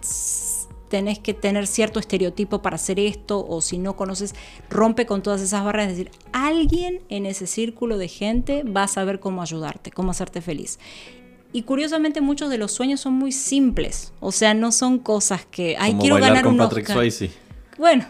tenés 0.89 1.19
que 1.19 1.35
tener 1.35 1.67
cierto 1.67 1.99
estereotipo 1.99 2.63
para 2.63 2.77
hacer 2.77 3.01
esto 3.01 3.45
o 3.47 3.61
si 3.61 3.79
no 3.79 3.97
conoces, 3.97 4.35
rompe 4.71 5.07
con 5.07 5.23
todas 5.23 5.41
esas 5.41 5.65
barreras. 5.65 5.91
Es 5.91 5.99
decir, 5.99 6.13
alguien 6.33 7.03
en 7.09 7.27
ese 7.27 7.47
círculo 7.47 7.99
de 7.99 8.09
gente 8.09 8.63
va 8.63 8.85
a 8.85 8.89
saber 8.89 9.21
cómo 9.21 9.43
ayudarte, 9.43 9.91
cómo 9.91 10.13
hacerte 10.13 10.41
feliz. 10.41 10.79
Y 11.53 11.63
curiosamente 11.63 12.21
muchos 12.21 12.51
de 12.51 12.59
los 12.59 12.73
sueños 12.73 13.01
son 13.01 13.15
muy 13.15 13.33
simples, 13.33 14.13
o 14.21 14.33
sea, 14.33 14.55
no 14.55 14.73
son 14.73 14.99
cosas 14.99 15.47
que, 15.51 15.77
ay, 15.79 15.97
quiero 15.99 16.17
ganar 16.17 16.45
con 16.45 16.53
un 16.53 16.59
Patrick 16.59 16.91
Swayze. 16.91 17.31
Bueno, 17.79 18.05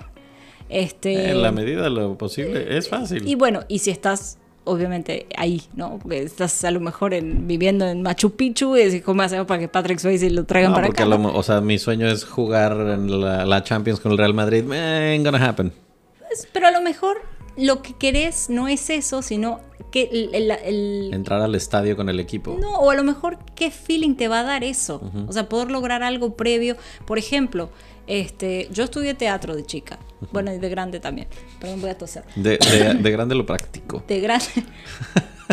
este... 0.69 1.31
En 1.31 1.43
la 1.43 1.53
medida 1.53 1.85
de 1.85 1.91
lo 1.91 2.19
posible, 2.19 2.77
es 2.77 2.89
fácil. 2.89 3.27
Y 3.27 3.35
bueno, 3.35 3.61
y 3.69 3.79
si 3.79 3.91
estás 3.91 4.39
obviamente 4.67 5.27
ahí, 5.37 5.63
¿no? 5.75 5.99
Porque 6.03 6.23
estás 6.23 6.65
a 6.65 6.71
lo 6.71 6.81
mejor 6.81 7.15
en, 7.15 7.47
viviendo 7.47 7.87
en 7.87 8.03
Machu 8.03 8.33
Picchu 8.33 8.77
y 8.77 8.85
decís, 8.85 9.03
¿cómo 9.03 9.23
hacemos 9.23 9.47
para 9.47 9.61
que 9.61 9.69
Patrick 9.69 9.99
Swayze 9.99 10.29
lo 10.31 10.45
traigan 10.45 10.75
para 10.75 10.89
acá? 10.89 11.07
o 11.07 11.43
sea, 11.43 11.61
mi 11.61 11.79
sueño 11.79 12.09
es 12.09 12.25
jugar 12.25 12.73
en 12.73 13.21
la, 13.21 13.65
Champions 13.65 14.01
con 14.01 14.13
el 14.13 14.19
Real 14.19 14.35
Madrid. 14.35 14.71
Ain't 14.71 15.25
gonna 15.25 15.45
happen. 15.45 15.73
Pues, 16.19 16.49
pero 16.53 16.67
a 16.67 16.71
lo 16.71 16.83
mejor 16.83 17.17
lo 17.57 17.81
que 17.81 17.95
querés 17.95 18.51
no 18.51 18.69
es 18.69 18.91
eso, 18.91 19.23
sino 19.23 19.61
que 19.91 20.11
el, 20.13 21.11
Entrar 21.13 21.41
al 21.43 21.55
estadio 21.55 21.97
con 21.97 22.09
el 22.09 22.21
equipo. 22.21 22.57
No, 22.61 22.75
o 22.75 22.91
a 22.91 22.95
lo 22.95 23.05
mejor 23.05 23.39
qué 23.55 23.71
feeling 23.71 24.15
te 24.15 24.29
va 24.29 24.41
a 24.41 24.43
dar 24.43 24.65
eso. 24.65 25.01
O 25.29 25.33
sea, 25.33 25.49
poder 25.49 25.71
lograr 25.71 26.03
algo 26.03 26.37
previo. 26.37 26.77
Por 27.05 27.19
ejemplo, 27.19 27.71
este, 28.07 28.69
yo 28.73 28.85
estudié 28.85 29.15
teatro 29.15 29.57
de 29.57 29.65
chica. 29.65 29.99
Bueno, 30.33 30.53
y 30.53 30.59
de 30.59 30.69
grande 30.69 31.01
también. 31.01 31.29
Perdón, 31.61 31.81
voy 31.81 31.91
a 31.91 31.99
toser. 31.99 32.25
De, 32.35 32.59
grande 33.03 33.35
lo 33.35 33.47
práctico. 33.47 34.03
De 34.07 34.21
grande. 34.21 34.47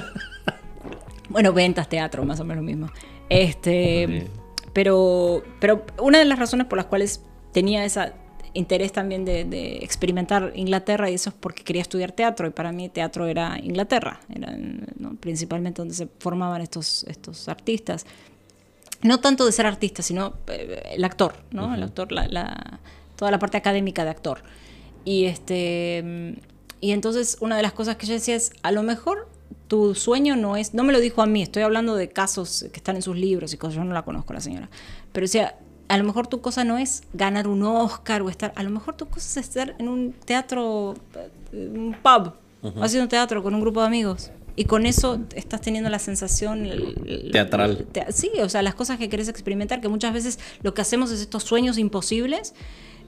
bueno, 1.30 1.53
ventas, 1.53 1.88
teatro, 1.89 2.26
más 2.26 2.39
o 2.39 2.43
menos 2.43 2.64
lo 2.64 2.65
mismo. 2.65 2.89
Este, 3.30 4.27
pero, 4.73 5.43
pero 5.60 5.85
una 5.99 6.19
de 6.19 6.26
las 6.26 6.38
razones 6.39 6.68
por 6.68 6.77
las 6.77 6.88
cuales 6.88 7.22
tenía 7.51 7.85
ese 7.85 8.14
interés 8.53 8.91
también 8.91 9.25
de, 9.25 9.80
experimentar 9.81 10.51
Inglaterra 10.55 11.09
y 11.09 11.15
eso 11.15 11.30
es 11.30 11.35
porque 11.39 11.63
quería 11.63 11.81
estudiar 11.81 12.11
teatro 12.11 12.47
y 12.47 12.51
para 12.51 12.71
mí 12.71 12.89
teatro 12.89 13.27
era 13.27 13.57
Inglaterra, 13.61 14.19
era 14.30 14.55
principalmente 15.19 15.81
donde 15.81 15.95
se 15.95 16.07
formaban 16.19 16.61
estos, 16.61 17.03
estos 17.05 17.47
artistas 17.47 18.05
no 19.03 19.19
tanto 19.19 19.45
de 19.45 19.51
ser 19.51 19.65
artista, 19.65 20.01
sino 20.01 20.34
eh, 20.47 20.81
el 20.93 21.03
actor, 21.03 21.35
¿no? 21.51 21.75
El 21.75 21.84
actor, 21.84 22.11
la, 22.11 22.80
toda 23.15 23.31
la 23.31 23.39
parte 23.39 23.57
académica 23.57 24.05
de 24.05 24.09
actor. 24.09 24.43
Y 25.05 25.25
este 25.25 26.38
y 26.80 26.91
entonces 26.91 27.38
una 27.39 27.55
de 27.55 27.63
las 27.63 27.73
cosas 27.73 27.95
que 27.95 28.05
yo 28.05 28.13
decía 28.13 28.35
es, 28.35 28.51
a 28.61 28.71
lo 28.71 28.84
mejor 28.84 29.30
tu 29.67 29.95
sueño 29.95 30.35
no 30.35 30.57
es, 30.57 30.73
no 30.73 30.84
me 30.84 30.91
lo 30.91 30.99
dijo 30.99 31.21
a 31.21 31.25
mí, 31.25 31.41
estoy 31.41 31.63
hablando 31.63 31.95
de 31.95 32.09
casos 32.09 32.65
que 32.71 32.77
están 32.77 32.97
en 32.97 33.01
sus 33.01 33.15
libros 33.15 33.53
y 33.53 33.57
cosas, 33.57 33.75
yo 33.75 33.84
no 33.84 33.93
la 33.93 34.01
conozco 34.01 34.34
la 34.34 34.41
señora, 34.41 34.69
pero 35.13 35.23
decía, 35.23 35.55
a 35.94 35.98
lo 35.98 36.06
mejor 36.06 36.26
tu 36.26 36.41
cosa 36.41 36.64
no 36.64 36.80
es 36.80 37.03
ganar 37.14 37.48
un 37.48 37.61
Oscar 37.61 38.24
o 38.24 38.30
estar, 38.32 38.52
a 38.56 38.64
lo 38.64 38.72
mejor 38.72 38.98
tu 38.98 39.06
cosa 39.06 39.40
es 39.40 39.48
estar 39.48 39.76
en 39.78 39.88
un 39.88 40.11
teatro, 40.11 40.95
eh, 41.52 41.70
un 41.72 41.95
pub, 42.02 42.34
haciendo 42.82 43.07
teatro 43.07 43.44
con 43.44 43.53
un 43.53 43.61
grupo 43.61 43.82
de 43.82 43.86
amigos. 43.86 44.32
Y 44.56 44.65
con 44.65 44.88
eso 44.88 45.20
estás 45.36 45.61
teniendo 45.61 45.91
la 45.91 45.99
sensación 45.99 46.68
teatral. 47.32 47.86
sí, 48.10 48.32
o 48.41 48.49
sea, 48.49 48.64
las 48.64 48.74
cosas 48.74 48.98
que 48.98 49.07
querés 49.07 49.28
experimentar, 49.28 49.82
que 49.82 49.88
muchas 49.88 50.14
veces 50.14 50.40
lo 50.64 50.74
que 50.74 50.82
hacemos 50.82 51.11
es 51.11 51.22
estos 51.22 51.44
sueños 51.44 51.78
imposibles 51.78 52.56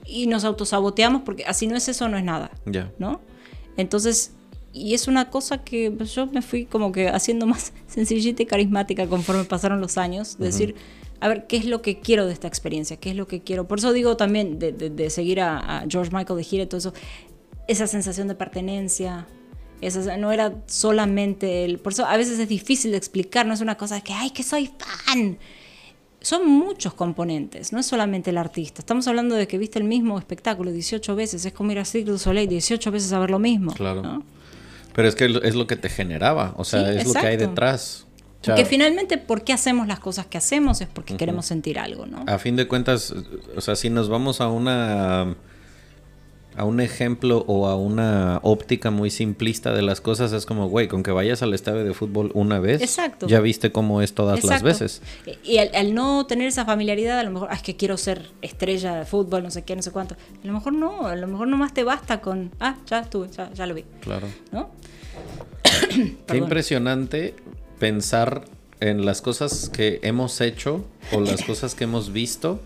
y 0.06 0.28
nos 0.28 0.44
autosaboteamos 0.44 1.24
porque 1.24 1.44
así 1.46 1.66
no 1.66 1.76
es 1.76 1.88
eso, 1.88 2.08
no 2.08 2.18
es 2.20 2.24
nada. 2.24 2.52
Ya. 2.68 2.92
¿No? 3.00 3.20
Entonces, 3.78 4.34
y 4.74 4.94
es 4.94 5.08
una 5.08 5.32
cosa 5.32 5.64
que 5.64 5.92
yo 6.14 6.28
me 6.28 6.44
fui 6.44 6.66
como 6.66 6.92
que 6.92 7.10
haciendo 7.10 7.48
más 7.48 7.74
sencillita 7.88 8.44
y 8.44 8.46
carismática 8.46 9.08
conforme 9.08 9.44
pasaron 9.46 9.82
los 9.82 9.98
años. 9.98 10.38
decir, 10.38 10.76
a 11.20 11.28
ver, 11.28 11.48
¿qué 11.48 11.58
es 11.58 11.66
lo 11.66 11.82
que 11.82 12.00
quiero 12.00 12.26
de 12.26 12.34
esta 12.34 12.48
experiencia? 12.48 12.98
¿Qué 12.98 13.12
es 13.12 13.16
lo 13.16 13.28
que 13.28 13.42
quiero? 13.42 13.68
Por 13.68 13.80
eso 13.80 13.94
digo 13.94 14.18
también 14.18 14.60
de, 14.60 15.10
seguir 15.10 15.42
a, 15.42 15.80
a, 15.80 15.86
George 15.90 16.12
Michael 16.14 16.38
de 16.38 16.44
gira 16.44 16.64
y 16.64 16.68
todo 16.68 16.78
eso, 16.78 16.94
esa 17.68 17.88
sensación 17.88 18.28
de 18.28 18.36
pertenencia, 18.36 19.28
no 20.18 20.32
era 20.32 20.54
solamente 20.66 21.66
el... 21.66 21.80
Por 21.80 21.94
eso 21.94 22.06
a 22.06 22.18
veces 22.18 22.40
es 22.40 22.48
difícil 22.48 22.92
de 22.92 22.98
explicar, 22.98 23.46
no 23.46 23.54
es 23.54 23.62
una 23.62 23.76
cosa 23.76 23.96
de 23.96 24.02
que, 24.02 24.14
ay, 24.14 24.32
que 24.32 24.44
soy 24.44 24.72
fan. 24.78 25.38
son 26.22 26.48
muchos 26.48 26.94
componentes, 26.94 27.72
no 27.72 27.80
es 27.80 27.86
solamente 27.86 28.32
el 28.32 28.38
artista. 28.38 28.82
Estamos 28.82 29.08
hablando 29.08 29.36
de 29.36 29.48
que 29.48 29.58
viste 29.58 29.80
el 29.80 29.86
mismo 29.86 30.18
espectáculo 30.18 30.72
18 30.72 31.16
veces, 31.16 31.46
es 31.46 31.54
como 31.54 31.72
ir 31.72 31.80
a 31.80 31.86
Cirque 31.86 32.12
du 32.12 32.18
Soleil 32.18 32.48
18 32.48 32.92
veces 32.92 33.14
a 33.14 33.20
ver 33.20 33.30
lo 33.30 33.40
mismo. 33.40 33.74
Claro. 33.74 34.02
¿no? 34.02 34.24
Pero 34.94 35.08
es 35.08 35.16
que 35.16 35.26
es 35.26 35.56
lo 35.56 35.68
que 35.68 35.76
te 35.76 35.90
generaba, 35.90 36.54
o 36.58 36.64
sea, 36.64 36.92
Sí, 36.92 37.00
es 37.00 37.08
lo 37.08 37.14
que 37.14 37.28
hay 37.28 37.38
detrás. 37.38 38.05
O 38.46 38.48
sea, 38.48 38.56
Porque 38.56 38.70
finalmente, 38.70 39.18
¿por 39.18 39.44
qué 39.44 39.54
hacemos 39.54 39.88
las 39.88 40.00
cosas 40.00 40.28
que 40.28 40.38
hacemos? 40.38 40.80
Es 40.82 40.88
porque 40.88 41.18
queremos 41.18 41.48
sentir 41.48 41.80
algo, 41.80 42.06
¿no? 42.06 42.24
a 42.28 42.38
fin 42.38 42.56
de 42.56 42.68
cuentas, 42.68 43.14
o 43.56 43.62
sea, 43.62 43.76
si 43.76 43.90
nos 43.90 44.08
vamos 44.08 44.40
a 44.40 44.48
una 44.50 45.36
a 46.58 46.64
un 46.64 46.80
ejemplo 46.80 47.44
o 47.48 47.68
a 47.68 47.76
una 47.76 48.40
óptica 48.42 48.90
muy 48.92 49.10
simplista 49.10 49.74
de 49.74 49.82
las 49.82 50.00
cosas, 50.00 50.32
es 50.32 50.46
como, 50.46 50.70
güey, 50.70 50.88
con 50.88 51.04
que 51.04 51.12
vayas 51.12 51.42
al 51.42 51.54
estadio 51.54 51.84
de 51.84 51.94
fútbol 51.94 52.32
una 52.34 52.60
vez, 52.60 52.82
Exacto. 52.82 53.28
ya 53.28 53.42
viste 53.42 53.74
cómo 53.74 54.02
es 54.02 54.14
todas 54.14 54.42
las 54.46 54.64
veces. 54.64 55.02
Y 55.44 55.58
al, 55.58 55.72
al 55.76 55.94
no 55.94 56.26
tener 56.28 56.48
esa 56.48 56.64
familiaridad, 56.64 57.20
a 57.20 57.24
lo 57.24 57.32
mejor, 57.32 57.50
"Ah, 57.52 57.56
es 57.56 57.62
que 57.62 57.76
quiero 57.76 57.98
ser 57.98 58.30
estrella 58.42 58.96
de 58.96 59.06
fútbol, 59.06 59.44
no 59.44 59.52
sé 59.52 59.64
qué, 59.66 59.76
no 59.76 59.82
sé 59.82 59.92
cuánto. 59.92 60.16
A 60.16 60.48
lo 60.48 60.54
mejor 60.54 60.72
no, 60.72 61.08
a 61.08 61.16
lo 61.18 61.28
mejor 61.28 61.48
nomás 61.50 61.74
te 61.74 61.84
basta 61.84 62.22
con, 62.22 62.52
ah, 62.62 62.78
ya 62.86 63.00
estuve, 63.00 63.28
ya, 63.32 63.52
ya 63.52 63.66
lo 63.66 63.74
vi, 63.74 63.84
Claro. 64.00 64.28
¿no? 64.54 64.70
Qué 66.28 66.38
impresionante 66.38 67.36
pensar 67.80 68.46
en 68.80 69.06
las 69.06 69.22
cosas 69.22 69.70
que 69.70 70.00
hemos 70.04 70.42
hecho 70.42 70.86
o 71.12 71.22
las 71.22 71.44
cosas 71.48 71.76
que 71.76 71.84
hemos 71.86 72.12
visto 72.12 72.60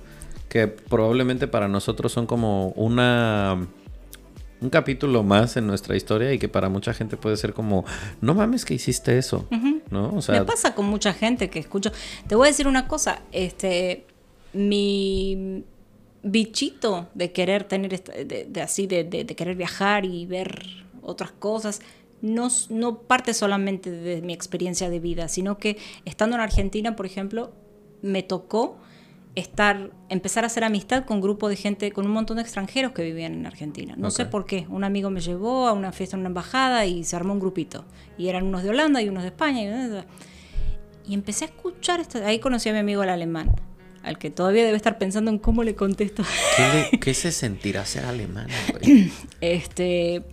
que 0.50 0.68
probablemente 0.68 1.48
para 1.48 1.68
nosotros 1.68 2.12
son 2.12 2.26
como 2.26 2.70
una 2.70 3.68
un 4.62 4.70
capítulo 4.70 5.24
más 5.24 5.56
en 5.56 5.68
nuestra 5.68 5.96
historia 5.96 6.34
y 6.34 6.40
que 6.40 6.50
para 6.50 6.68
mucha 6.68 6.94
gente 6.94 7.16
puede 7.16 7.38
ser 7.38 7.54
como 7.54 7.86
no 8.20 8.34
mames 8.34 8.66
que 8.66 8.74
hiciste 8.74 9.18
eso, 9.18 9.48
¿no? 9.90 10.14
O 10.16 10.22
sea, 10.22 10.40
Me 10.40 10.46
pasa 10.46 10.76
con 10.76 10.86
mucha 10.88 11.14
gente 11.14 11.50
que 11.50 11.60
escucho. 11.60 11.92
Te 12.28 12.36
voy 12.36 12.48
a 12.48 12.52
decir 12.52 12.68
una 12.68 12.86
cosa, 12.88 13.22
este, 13.32 14.06
mi 14.54 15.64
bichito 16.24 17.08
de 17.14 17.32
querer 17.32 17.64
tener, 17.64 18.04
de, 18.04 18.48
de 18.50 18.62
así, 18.62 18.86
de, 18.88 19.04
de- 19.06 19.24
de 19.24 19.36
querer 19.36 19.56
viajar 19.56 20.04
y 20.06 20.26
ver 20.26 20.66
otras 21.02 21.32
cosas, 21.32 21.80
no, 22.22 22.48
no 22.70 23.00
parte 23.00 23.34
solamente 23.34 23.90
de 23.92 24.22
mi 24.22 24.34
experiencia 24.34 24.90
de 24.90 25.00
vida, 25.00 25.28
sino 25.28 25.58
que 25.58 25.78
estando 26.06 26.36
en 26.36 26.42
Argentina, 26.42 26.96
por 26.96 27.06
ejemplo, 27.06 27.52
me 28.02 28.24
tocó 28.24 28.78
estar, 29.36 29.92
empezar 30.10 30.44
a 30.44 30.48
hacer 30.48 30.64
amistad 30.64 31.06
con 31.06 31.18
un 31.18 31.22
grupo 31.22 31.48
de 31.50 31.56
gente, 31.56 31.92
con 31.92 32.06
un 32.06 32.12
montón 32.12 32.38
de 32.38 32.44
extranjeros 32.44 32.92
que 32.92 33.04
vivían 33.04 33.34
en 33.34 33.46
Argentina. 33.46 33.96
No 33.98 34.12
sé 34.12 34.26
por 34.26 34.46
qué. 34.46 34.66
Un 34.70 34.84
amigo 34.84 35.10
me 35.12 35.22
llevó 35.22 35.68
a 35.68 35.74
una 35.74 35.92
fiesta 35.92 36.16
en 36.18 36.22
una 36.22 36.28
embajada 36.30 36.86
y 36.86 37.04
se 37.06 37.16
armó 37.16 37.34
un 37.34 37.40
grupito. 37.40 37.86
Y 38.18 38.28
eran 38.28 38.46
unos 38.46 38.64
de 38.64 38.70
Holanda 38.70 39.02
y 39.02 39.08
unos 39.08 39.24
de 39.24 39.30
España. 39.30 39.62
Y, 41.06 41.12
y 41.12 41.14
empecé 41.14 41.46
a 41.46 41.48
escuchar, 41.48 42.00
esta- 42.02 42.26
ahí 42.26 42.40
conocí 42.40 42.68
a 42.70 42.74
mi 42.74 42.80
amigo 42.80 43.02
el 43.04 43.10
alemán, 43.10 43.52
al 44.04 44.18
que 44.18 44.30
todavía 44.30 44.66
debe 44.66 44.76
estar 44.78 44.98
pensando 44.98 45.32
en 45.32 45.38
cómo 45.40 45.64
le 45.64 45.74
contesto. 45.76 46.24
¿qué, 46.58 46.90
le- 46.92 47.00
qué 47.00 47.14
se 47.14 47.32
sentirá 47.32 47.86
ser 47.86 48.04
güey? 48.82 49.12
Este. 49.42 50.24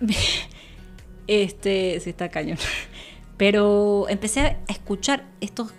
Este. 1.26 2.00
Sí, 2.00 2.10
está 2.10 2.28
cañón. 2.28 2.58
Pero 3.36 4.08
empecé 4.08 4.40
a 4.40 4.58
escuchar 4.68 5.24
estos. 5.40 5.72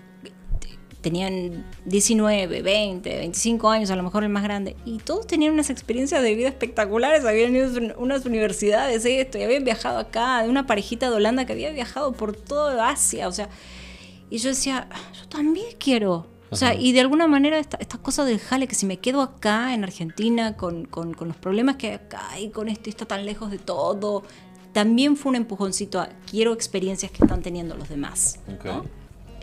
Tenían 1.01 1.65
19, 1.85 2.61
20, 2.61 3.09
25 3.17 3.69
años, 3.69 3.89
a 3.89 3.95
lo 3.95 4.03
mejor 4.03 4.23
el 4.23 4.29
más 4.29 4.43
grande, 4.43 4.75
y 4.85 4.99
todos 4.99 5.25
tenían 5.25 5.51
unas 5.51 5.71
experiencias 5.71 6.21
de 6.21 6.35
vida 6.35 6.47
espectaculares. 6.47 7.25
Habían 7.25 7.55
ido 7.55 7.67
a 7.67 7.97
unas 7.97 8.23
universidades, 8.25 9.03
esto, 9.03 9.39
y 9.39 9.43
habían 9.43 9.63
viajado 9.63 9.97
acá, 9.97 10.43
de 10.43 10.49
una 10.49 10.67
parejita 10.67 11.09
de 11.09 11.15
Holanda 11.15 11.45
que 11.45 11.53
había 11.53 11.71
viajado 11.71 12.13
por 12.13 12.35
toda 12.35 12.89
Asia, 12.89 13.27
o 13.27 13.31
sea. 13.31 13.49
Y 14.29 14.37
yo 14.37 14.49
decía, 14.49 14.87
yo 15.19 15.27
también 15.27 15.65
quiero. 15.79 16.27
O 16.51 16.55
sea, 16.57 16.73
y 16.75 16.91
de 16.91 16.99
alguna 16.99 17.27
manera 17.27 17.57
esta, 17.59 17.77
esta 17.77 17.97
cosa 17.97 18.25
del 18.25 18.39
jale, 18.39 18.67
que 18.67 18.75
si 18.75 18.85
me 18.85 18.97
quedo 18.97 19.21
acá 19.21 19.73
en 19.73 19.83
Argentina 19.83 20.57
con, 20.57 20.85
con- 20.85 21.13
con 21.13 21.29
los 21.29 21.37
problemas 21.37 21.77
que 21.77 21.87
hay 21.87 21.93
acá 21.93 22.39
y 22.39 22.49
con 22.49 22.67
esto 22.67 22.89
y 22.89 22.91
está 22.91 23.05
tan 23.05 23.25
lejos 23.25 23.49
de 23.51 23.57
todo, 23.57 24.23
también 24.73 25.15
fue 25.17 25.29
un 25.31 25.35
empujoncito 25.37 25.99
a 25.99 26.09
quiero 26.29 26.53
experiencias 26.53 27.11
que 27.11 27.23
están 27.23 27.41
teniendo 27.41 27.75
los 27.75 27.87
demás. 27.89 28.39
Ok. 28.53 28.65
¿no? 28.65 28.85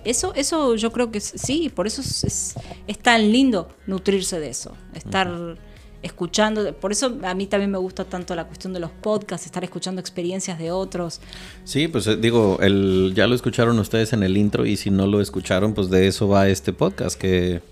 Eso, 0.05 0.33
eso 0.35 0.75
yo 0.77 0.93
creo 0.93 1.11
que 1.11 1.21
sí, 1.21 1.71
por 1.75 1.87
eso 1.87 2.01
es, 2.03 2.25
es- 2.25 2.55
es 2.87 2.99
tan 2.99 3.33
lindo 3.33 3.69
nutrirse 3.87 4.39
de 4.39 4.51
eso, 4.51 4.75
estar 4.95 5.57
escuchando, 6.03 6.73
por 6.75 6.93
eso 6.93 7.19
a 7.25 7.35
mí 7.35 7.47
también 7.47 7.71
me 7.71 7.79
gusta 7.79 8.05
tanto 8.05 8.35
la 8.35 8.47
cuestión 8.47 8.73
de 8.73 8.81
los 8.81 8.91
podcasts, 8.91 9.47
estar 9.47 9.65
escuchando 9.65 10.01
experiencias 10.01 10.59
de 10.59 10.71
otros. 10.71 11.21
Sí, 11.65 11.89
pues 11.89 12.07
eh, 12.07 12.17
digo, 12.17 12.59
el, 12.61 13.13
ya 13.15 13.27
lo 13.27 13.35
escucharon 13.35 13.79
ustedes 13.79 14.13
en 14.13 14.23
el 14.23 14.37
intro 14.37 14.67
y 14.67 14.77
si 14.77 14.91
no 14.91 15.07
lo 15.07 15.21
escucharon, 15.21 15.75
pues 15.75 15.91
de 15.91 16.07
eso 16.07 16.29
va 16.29 16.49
este 16.49 16.73
podcast, 16.73 17.19
que 17.19 17.63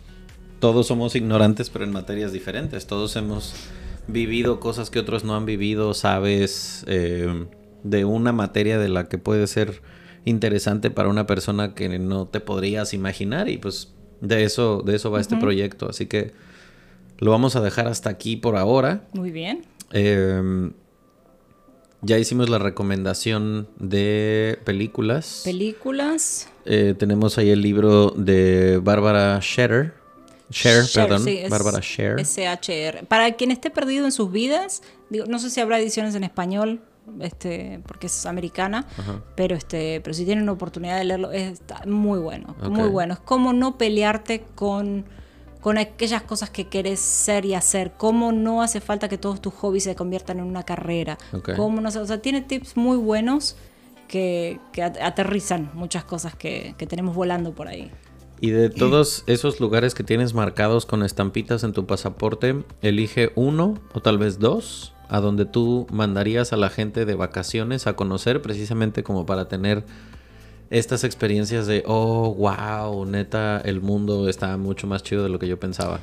todos 0.58 0.86
somos 0.86 1.14
ignorantes 1.14 1.70
pero 1.70 1.84
en 1.84 1.92
materias 1.92 2.32
diferentes, 2.32 2.86
todos 2.86 3.14
hemos 3.16 3.54
vivido 4.08 4.60
cosas 4.60 4.90
que 4.90 4.98
otros 4.98 5.24
no 5.24 5.36
han 5.36 5.46
vivido, 5.46 5.94
sabes, 5.94 6.84
eh, 6.88 7.46
de 7.82 8.04
una 8.04 8.32
materia 8.32 8.78
de 8.78 8.88
la 8.88 9.08
que 9.08 9.18
puede 9.18 9.46
ser 9.46 9.82
interesante 10.24 10.90
para 10.90 11.08
una 11.08 11.26
persona 11.26 11.74
que 11.74 11.98
no 11.98 12.26
te 12.26 12.40
podrías 12.40 12.92
imaginar 12.94 13.48
y 13.48 13.58
pues 13.58 13.92
de 14.20 14.44
eso, 14.44 14.82
de 14.84 14.96
eso 14.96 15.10
va 15.10 15.20
este 15.20 15.36
proyecto, 15.36 15.88
así 15.88 16.06
que 16.06 16.32
lo 17.18 17.30
vamos 17.30 17.56
a 17.56 17.60
dejar 17.60 17.88
hasta 17.88 18.10
aquí 18.10 18.36
por 18.36 18.56
ahora. 18.56 19.02
Muy 19.12 19.30
bien. 19.30 19.64
Eh, 19.92 20.70
ya 22.02 22.18
hicimos 22.18 22.48
la 22.48 22.58
recomendación 22.58 23.68
de 23.78 24.58
películas. 24.64 25.42
Películas. 25.44 26.48
Eh, 26.64 26.94
tenemos 26.96 27.38
ahí 27.38 27.50
el 27.50 27.62
libro 27.62 28.10
de 28.10 28.78
Bárbara 28.82 29.40
Scherer. 29.40 29.94
Sher, 30.50 30.84
perdón. 30.94 31.24
sí, 31.24 31.38
es 31.38 31.50
Bárbara 31.50 31.80
Sher. 31.80 32.20
S-H-R. 32.20 33.04
Para 33.04 33.32
quien 33.32 33.50
esté 33.50 33.70
perdido 33.70 34.04
en 34.04 34.12
sus 34.12 34.30
vidas, 34.30 34.82
digo, 35.10 35.26
no 35.26 35.40
sé 35.40 35.50
si 35.50 35.60
habrá 35.60 35.80
ediciones 35.80 36.14
en 36.14 36.22
español, 36.22 36.80
este, 37.20 37.80
porque 37.86 38.06
es 38.06 38.26
americana, 38.26 38.86
Ajá. 38.96 39.22
pero 39.34 39.56
este, 39.56 40.00
pero 40.02 40.14
si 40.14 40.24
tienen 40.24 40.48
oportunidad 40.48 40.98
de 40.98 41.04
leerlo, 41.04 41.32
es 41.32 41.54
está 41.54 41.82
muy 41.86 42.20
bueno, 42.20 42.54
muy 42.70 42.88
bueno. 42.88 43.14
Es 43.14 43.20
como 43.20 43.52
no 43.52 43.76
pelearte 43.76 44.44
con, 44.54 45.06
con 45.60 45.78
aquellas 45.78 46.22
cosas 46.22 46.50
que 46.50 46.68
querés 46.68 47.00
ser 47.00 47.44
y 47.44 47.54
hacer, 47.54 47.92
cómo 47.96 48.32
no 48.32 48.62
hace 48.62 48.80
falta 48.80 49.08
que 49.08 49.18
todos 49.18 49.40
tus 49.40 49.52
hobbies 49.54 49.84
se 49.84 49.94
conviertan 49.94 50.38
en 50.38 50.44
una 50.44 50.62
carrera, 50.62 51.18
cómo 51.56 51.80
no, 51.80 51.88
o 51.88 52.06
sea, 52.06 52.22
tiene 52.22 52.40
tips 52.40 52.76
muy 52.76 52.96
buenos 52.96 53.56
que, 54.08 54.60
que 54.72 54.82
at- 54.82 54.98
aterrizan 55.00 55.70
muchas 55.74 56.04
cosas 56.04 56.34
que, 56.34 56.74
que 56.78 56.86
tenemos 56.86 57.16
volando 57.16 57.52
por 57.52 57.68
ahí. 57.68 57.90
Y 58.40 58.50
de 58.50 58.68
todos 58.68 59.24
esos 59.26 59.60
lugares 59.60 59.94
que 59.94 60.04
tienes 60.04 60.34
marcados 60.34 60.84
con 60.84 61.02
estampitas 61.02 61.64
en 61.64 61.72
tu 61.72 61.86
pasaporte, 61.86 62.64
elige 62.82 63.32
uno 63.34 63.78
o 63.94 64.02
tal 64.02 64.18
vez 64.18 64.38
dos 64.38 64.92
a 65.08 65.20
donde 65.20 65.46
tú 65.46 65.86
mandarías 65.90 66.52
a 66.52 66.56
la 66.56 66.68
gente 66.68 67.04
de 67.06 67.14
vacaciones 67.14 67.86
a 67.86 67.94
conocer 67.94 68.42
precisamente 68.42 69.02
como 69.02 69.24
para 69.24 69.48
tener 69.48 69.84
estas 70.70 71.04
experiencias 71.04 71.66
de, 71.66 71.82
oh, 71.86 72.34
wow, 72.34 73.04
neta, 73.06 73.60
el 73.64 73.80
mundo 73.80 74.28
está 74.28 74.56
mucho 74.56 74.86
más 74.86 75.02
chido 75.02 75.22
de 75.22 75.28
lo 75.28 75.38
que 75.38 75.48
yo 75.48 75.58
pensaba. 75.60 76.00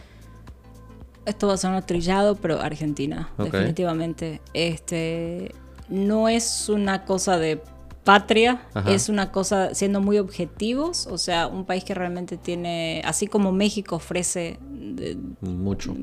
Esto 1.25 1.47
va 1.47 1.53
a 1.53 1.57
sonar 1.57 1.85
trillado, 1.85 2.35
pero 2.35 2.59
Argentina, 2.61 3.29
definitivamente. 3.37 4.41
Este 4.53 5.53
no 5.89 6.27
es 6.29 6.67
una 6.69 7.05
cosa 7.05 7.37
de 7.37 7.61
patria, 8.03 8.67
Ajá. 8.73 8.91
es 8.91 9.07
una 9.07 9.31
cosa 9.31 9.73
siendo 9.73 10.01
muy 10.01 10.17
objetivos, 10.17 11.07
o 11.07 11.17
sea, 11.17 11.47
un 11.47 11.63
país 11.65 11.85
que 11.85 11.93
realmente 11.93 12.35
tiene, 12.35 13.01
así 13.05 13.27
como 13.27 13.53
México 13.53 13.95
ofrece, 13.95 14.57
de- 14.61 15.17
Mucho. 15.41 15.95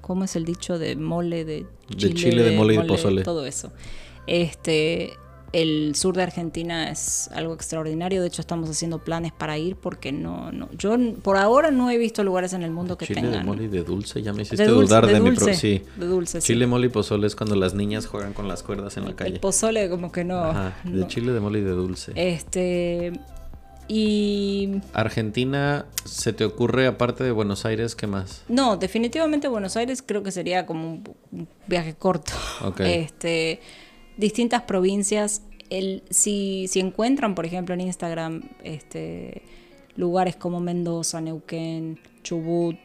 ¿cómo 0.00 0.22
es 0.22 0.36
el 0.36 0.44
dicho 0.44 0.78
de 0.78 0.94
mole 0.94 1.44
de 1.44 1.66
De 1.88 1.96
chile? 1.96 2.14
chile, 2.14 2.42
de 2.44 2.56
mole 2.56 2.74
y 2.74 2.76
de 2.76 2.84
pozole. 2.84 3.22
Todo 3.24 3.44
eso. 3.44 3.72
Este, 4.28 5.14
el 5.62 5.94
sur 5.94 6.14
de 6.14 6.22
Argentina 6.22 6.90
es 6.90 7.28
algo 7.34 7.54
extraordinario. 7.54 8.20
De 8.20 8.28
hecho, 8.28 8.42
estamos 8.42 8.68
haciendo 8.68 8.98
planes 8.98 9.32
para 9.32 9.56
ir 9.56 9.76
porque 9.76 10.12
no, 10.12 10.52
no, 10.52 10.68
yo 10.76 10.96
por 11.22 11.38
ahora 11.38 11.70
no 11.70 11.90
he 11.90 11.96
visto 11.96 12.22
lugares 12.22 12.52
en 12.52 12.62
el 12.62 12.70
mundo 12.70 12.98
que 12.98 13.06
Chile 13.06 13.22
tengan. 13.22 13.40
de 13.40 13.44
mole 13.44 13.64
y 13.64 13.68
de 13.68 13.82
dulce, 13.82 14.22
ya 14.22 14.32
me 14.34 14.42
hiciste 14.42 14.64
De 14.64 14.68
dulce, 14.68 14.86
dudar 14.88 15.06
de 15.06 15.14
de, 15.14 15.20
mi 15.20 15.30
dulce, 15.30 15.44
pro... 15.46 15.54
Sí. 15.54 15.82
de 15.96 16.06
dulce, 16.06 16.40
sí. 16.42 16.46
Chile, 16.48 16.66
mole 16.66 16.86
y 16.86 16.90
pozole 16.90 17.26
es 17.26 17.34
cuando 17.34 17.56
las 17.56 17.72
niñas 17.72 18.06
juegan 18.06 18.34
con 18.34 18.48
las 18.48 18.62
cuerdas 18.62 18.96
en 18.98 19.04
la 19.04 19.10
El 19.10 19.16
calle. 19.16 19.38
pozole 19.40 19.88
como 19.88 20.12
que 20.12 20.24
no. 20.24 20.38
Ajá, 20.40 20.76
de 20.84 21.00
no. 21.00 21.08
chile, 21.08 21.32
de 21.32 21.40
mole 21.40 21.60
y 21.60 21.62
de 21.62 21.70
dulce. 21.70 22.12
Este 22.14 23.12
y 23.88 24.80
Argentina, 24.92 25.86
¿se 26.04 26.32
te 26.32 26.44
ocurre 26.44 26.86
aparte 26.88 27.22
de 27.24 27.30
Buenos 27.30 27.64
Aires 27.64 27.94
qué 27.94 28.06
más? 28.06 28.42
no, 28.48 28.76
definitivamente 28.76 29.46
Buenos 29.48 29.76
Aires 29.76 30.02
creo 30.04 30.22
que 30.22 30.32
sería 30.32 30.66
como 30.66 30.88
un, 30.90 31.04
un 31.30 31.48
viaje 31.66 31.94
corto. 31.94 32.32
Ok. 32.62 32.80
Este 32.84 33.60
distintas 34.16 34.62
provincias. 34.62 35.42
El, 35.70 36.02
si, 36.10 36.66
si 36.68 36.80
encuentran, 36.80 37.34
por 37.34 37.44
ejemplo, 37.44 37.74
en 37.74 37.80
Instagram, 37.80 38.42
este 38.62 39.42
lugares 39.96 40.36
como 40.36 40.60
Mendoza, 40.60 41.20
Neuquén, 41.20 41.98
Chubut, 42.22 42.76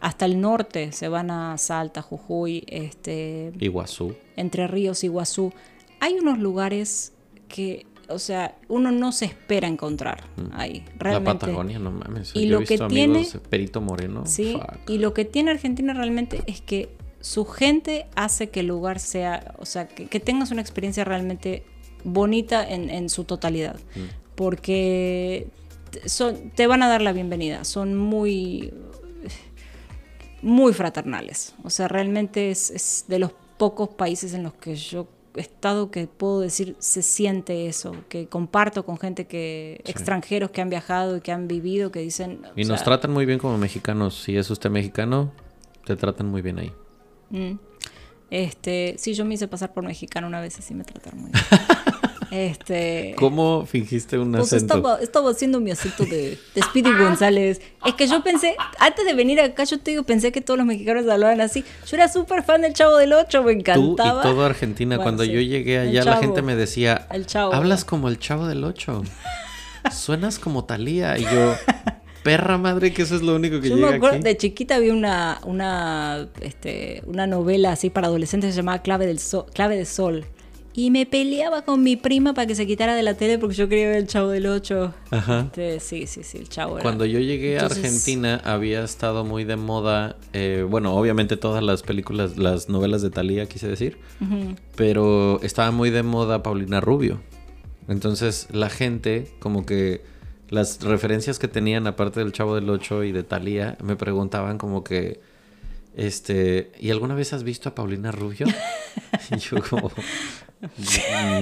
hasta 0.00 0.26
el 0.26 0.40
norte 0.40 0.92
se 0.92 1.08
van 1.08 1.30
a 1.30 1.56
Salta, 1.58 2.02
Jujuy, 2.02 2.64
este 2.66 3.52
Iguazú. 3.58 4.14
Entre 4.36 4.66
Ríos, 4.66 5.02
Iguazú. 5.04 5.52
Hay 6.00 6.14
unos 6.14 6.38
lugares 6.38 7.12
que, 7.48 7.86
o 8.08 8.18
sea, 8.18 8.56
uno 8.68 8.92
no 8.92 9.12
se 9.12 9.24
espera 9.26 9.68
encontrar 9.68 10.24
ahí. 10.52 10.84
Realmente. 10.98 11.32
La 11.32 11.38
Patagonia, 11.38 11.78
no 11.78 11.90
mames. 11.90 12.32
Y 12.34 12.44
Yo 12.46 12.52
lo 12.52 12.56
he 12.58 12.60
visto 12.60 12.88
que 12.88 12.94
tiene- 12.94 13.26
Perito 13.48 13.80
Moreno. 13.80 14.24
Sí, 14.26 14.52
fuck. 14.52 14.88
y 14.88 14.98
lo 14.98 15.12
que 15.14 15.24
tiene 15.24 15.50
Argentina 15.50 15.92
realmente 15.94 16.42
es 16.46 16.60
que 16.60 16.88
su 17.20 17.44
gente 17.44 18.06
hace 18.14 18.48
que 18.50 18.60
el 18.60 18.66
lugar 18.66 18.98
sea, 18.98 19.54
o 19.58 19.66
sea, 19.66 19.86
que, 19.88 20.06
que 20.06 20.20
tengas 20.20 20.50
una 20.50 20.60
experiencia 20.62 21.04
realmente 21.04 21.64
bonita 22.04 22.66
en, 22.68 22.88
en 22.90 23.08
su 23.08 23.24
totalidad. 23.24 23.78
Porque 24.34 25.48
te- 25.90 26.08
son, 26.08 26.50
te 26.50 26.66
van 26.66 26.82
a 26.82 26.88
dar 26.88 27.02
la 27.02 27.12
bienvenida, 27.12 27.64
son 27.64 27.96
muy, 27.96 28.72
muy 30.42 30.72
fraternales. 30.72 31.54
O 31.62 31.70
sea, 31.70 31.88
realmente 31.88 32.50
es, 32.50 32.70
es 32.70 33.04
de 33.08 33.18
los 33.18 33.32
pocos 33.58 33.90
países 33.90 34.32
en 34.32 34.42
los 34.42 34.54
que 34.54 34.74
yo 34.76 35.08
he 35.36 35.40
estado 35.42 35.90
que 35.90 36.06
puedo 36.06 36.40
decir 36.40 36.74
se 36.80 37.02
siente 37.02 37.66
eso, 37.68 37.94
que 38.08 38.26
comparto 38.26 38.84
con 38.84 38.98
gente 38.98 39.26
que, 39.26 39.80
extranjeros 39.84 40.50
que 40.50 40.60
han 40.60 40.70
viajado 40.70 41.18
y 41.18 41.20
que 41.20 41.30
han 41.32 41.46
vivido, 41.46 41.92
que 41.92 42.00
dicen... 42.00 42.40
Y 42.56 42.64
nos 42.64 42.78
sea, 42.78 42.84
tratan 42.86 43.12
muy 43.12 43.26
bien 43.26 43.38
como 43.38 43.58
mexicanos. 43.58 44.22
Si 44.22 44.36
es 44.36 44.50
usted 44.50 44.70
mexicano, 44.70 45.32
te 45.84 45.94
tratan 45.96 46.28
muy 46.28 46.40
bien 46.42 46.58
ahí. 46.58 46.72
Mm. 47.30 47.52
Este, 48.30 48.94
sí, 48.98 49.14
yo 49.14 49.24
me 49.24 49.34
hice 49.34 49.48
pasar 49.48 49.72
por 49.72 49.82
mexicano 49.84 50.26
una 50.28 50.40
vez 50.40 50.56
y 50.58 50.62
sí 50.62 50.72
me 50.74 50.84
trataron 50.84 51.20
muy 51.22 51.30
bien. 51.32 51.44
este, 52.30 53.16
¿Cómo 53.18 53.66
fingiste 53.66 54.18
un 54.18 54.30
pues 54.30 54.52
acento? 54.52 54.76
estaba, 54.76 55.00
estaba 55.00 55.30
haciendo 55.32 55.58
mi 55.58 55.72
acento 55.72 56.04
de, 56.04 56.38
de 56.54 56.62
Speedy 56.62 56.92
González. 56.96 57.60
Es 57.84 57.94
que 57.94 58.06
yo 58.06 58.22
pensé, 58.22 58.54
antes 58.78 59.04
de 59.04 59.14
venir 59.14 59.40
acá, 59.40 59.64
yo 59.64 59.80
te 59.80 59.90
digo, 59.90 60.04
pensé 60.04 60.30
que 60.30 60.40
todos 60.40 60.58
los 60.58 60.64
mexicanos 60.66 61.08
hablaban 61.08 61.40
así. 61.40 61.64
Yo 61.88 61.96
era 61.96 62.06
súper 62.08 62.44
fan 62.44 62.62
del 62.62 62.72
Chavo 62.72 62.96
del 62.98 63.12
Ocho, 63.14 63.42
me 63.42 63.52
Tú 63.54 63.58
y 63.58 63.60
encantaba. 63.62 64.22
todo 64.22 64.44
Argentina. 64.44 64.94
Bueno, 64.94 65.02
Cuando 65.06 65.24
sí. 65.24 65.32
yo 65.32 65.40
llegué 65.40 65.78
allá, 65.80 66.04
la 66.04 66.18
gente 66.18 66.40
me 66.42 66.54
decía, 66.54 67.08
El 67.10 67.26
Chavo. 67.26 67.52
hablas 67.52 67.84
como 67.84 68.08
el 68.08 68.20
chavo 68.20 68.46
del 68.46 68.62
ocho. 68.62 69.02
Suenas 69.92 70.38
como 70.38 70.64
Talía. 70.66 71.18
Y 71.18 71.22
yo, 71.24 71.54
perra 72.22 72.58
madre, 72.58 72.92
que 72.92 73.02
eso 73.02 73.16
es 73.16 73.22
lo 73.22 73.34
único 73.36 73.60
que 73.60 73.68
Yo 73.68 73.76
me 73.76 73.82
llega 73.82 73.96
acuerdo, 73.96 74.16
aquí. 74.16 74.24
de 74.24 74.36
chiquita 74.36 74.76
había 74.76 74.92
una, 74.92 75.40
una, 75.44 76.28
este, 76.40 77.02
una 77.06 77.26
novela 77.26 77.72
así 77.72 77.90
para 77.90 78.06
adolescentes 78.08 78.48
que 78.48 78.52
se 78.52 78.56
llamaba 78.58 78.82
Clave, 78.82 79.06
del 79.06 79.18
Sol, 79.18 79.46
Clave 79.54 79.76
de 79.76 79.84
Sol. 79.84 80.24
Y 80.72 80.92
me 80.92 81.04
peleaba 81.04 81.62
con 81.62 81.82
mi 81.82 81.96
prima 81.96 82.32
para 82.32 82.46
que 82.46 82.54
se 82.54 82.64
quitara 82.64 82.94
de 82.94 83.02
la 83.02 83.14
tele 83.14 83.38
porque 83.38 83.56
yo 83.56 83.68
quería 83.68 83.88
ver 83.88 83.96
el 83.96 84.06
Chavo 84.06 84.28
del 84.28 84.46
Ocho. 84.46 84.94
Ajá. 85.10 85.40
Este, 85.46 85.80
sí, 85.80 86.06
sí, 86.06 86.22
sí, 86.22 86.38
el 86.38 86.48
Chavo 86.48 86.74
era. 86.76 86.82
Cuando 86.84 87.04
yo 87.06 87.18
llegué 87.18 87.58
a 87.58 87.66
Argentina 87.66 88.40
había 88.44 88.84
estado 88.84 89.24
muy 89.24 89.42
de 89.42 89.56
moda, 89.56 90.16
eh, 90.32 90.64
bueno, 90.68 90.94
obviamente 90.94 91.36
todas 91.36 91.62
las 91.64 91.82
películas, 91.82 92.38
las 92.38 92.68
novelas 92.68 93.02
de 93.02 93.10
Talía, 93.10 93.46
quise 93.46 93.66
decir, 93.66 93.98
pero 94.76 95.40
estaba 95.42 95.72
muy 95.72 95.90
de 95.90 96.04
moda 96.04 96.42
Paulina 96.44 96.80
Rubio. 96.80 97.20
Entonces 97.88 98.46
la 98.52 98.70
gente, 98.70 99.26
como 99.40 99.66
que 99.66 100.02
las 100.50 100.82
referencias 100.82 101.38
que 101.38 101.48
tenían, 101.48 101.86
aparte 101.86 102.20
del 102.20 102.32
Chavo 102.32 102.56
del 102.56 102.68
Ocho 102.68 103.04
y 103.04 103.12
de 103.12 103.22
Talía, 103.22 103.78
me 103.82 103.96
preguntaban 103.96 104.58
como 104.58 104.84
que, 104.84 105.20
este, 105.96 106.72
¿y 106.78 106.90
alguna 106.90 107.14
vez 107.14 107.32
has 107.32 107.44
visto 107.44 107.68
a 107.68 107.74
Paulina 107.74 108.10
Rubio? 108.10 108.46
y 109.30 109.38
yo 109.38 109.62
como, 109.62 109.90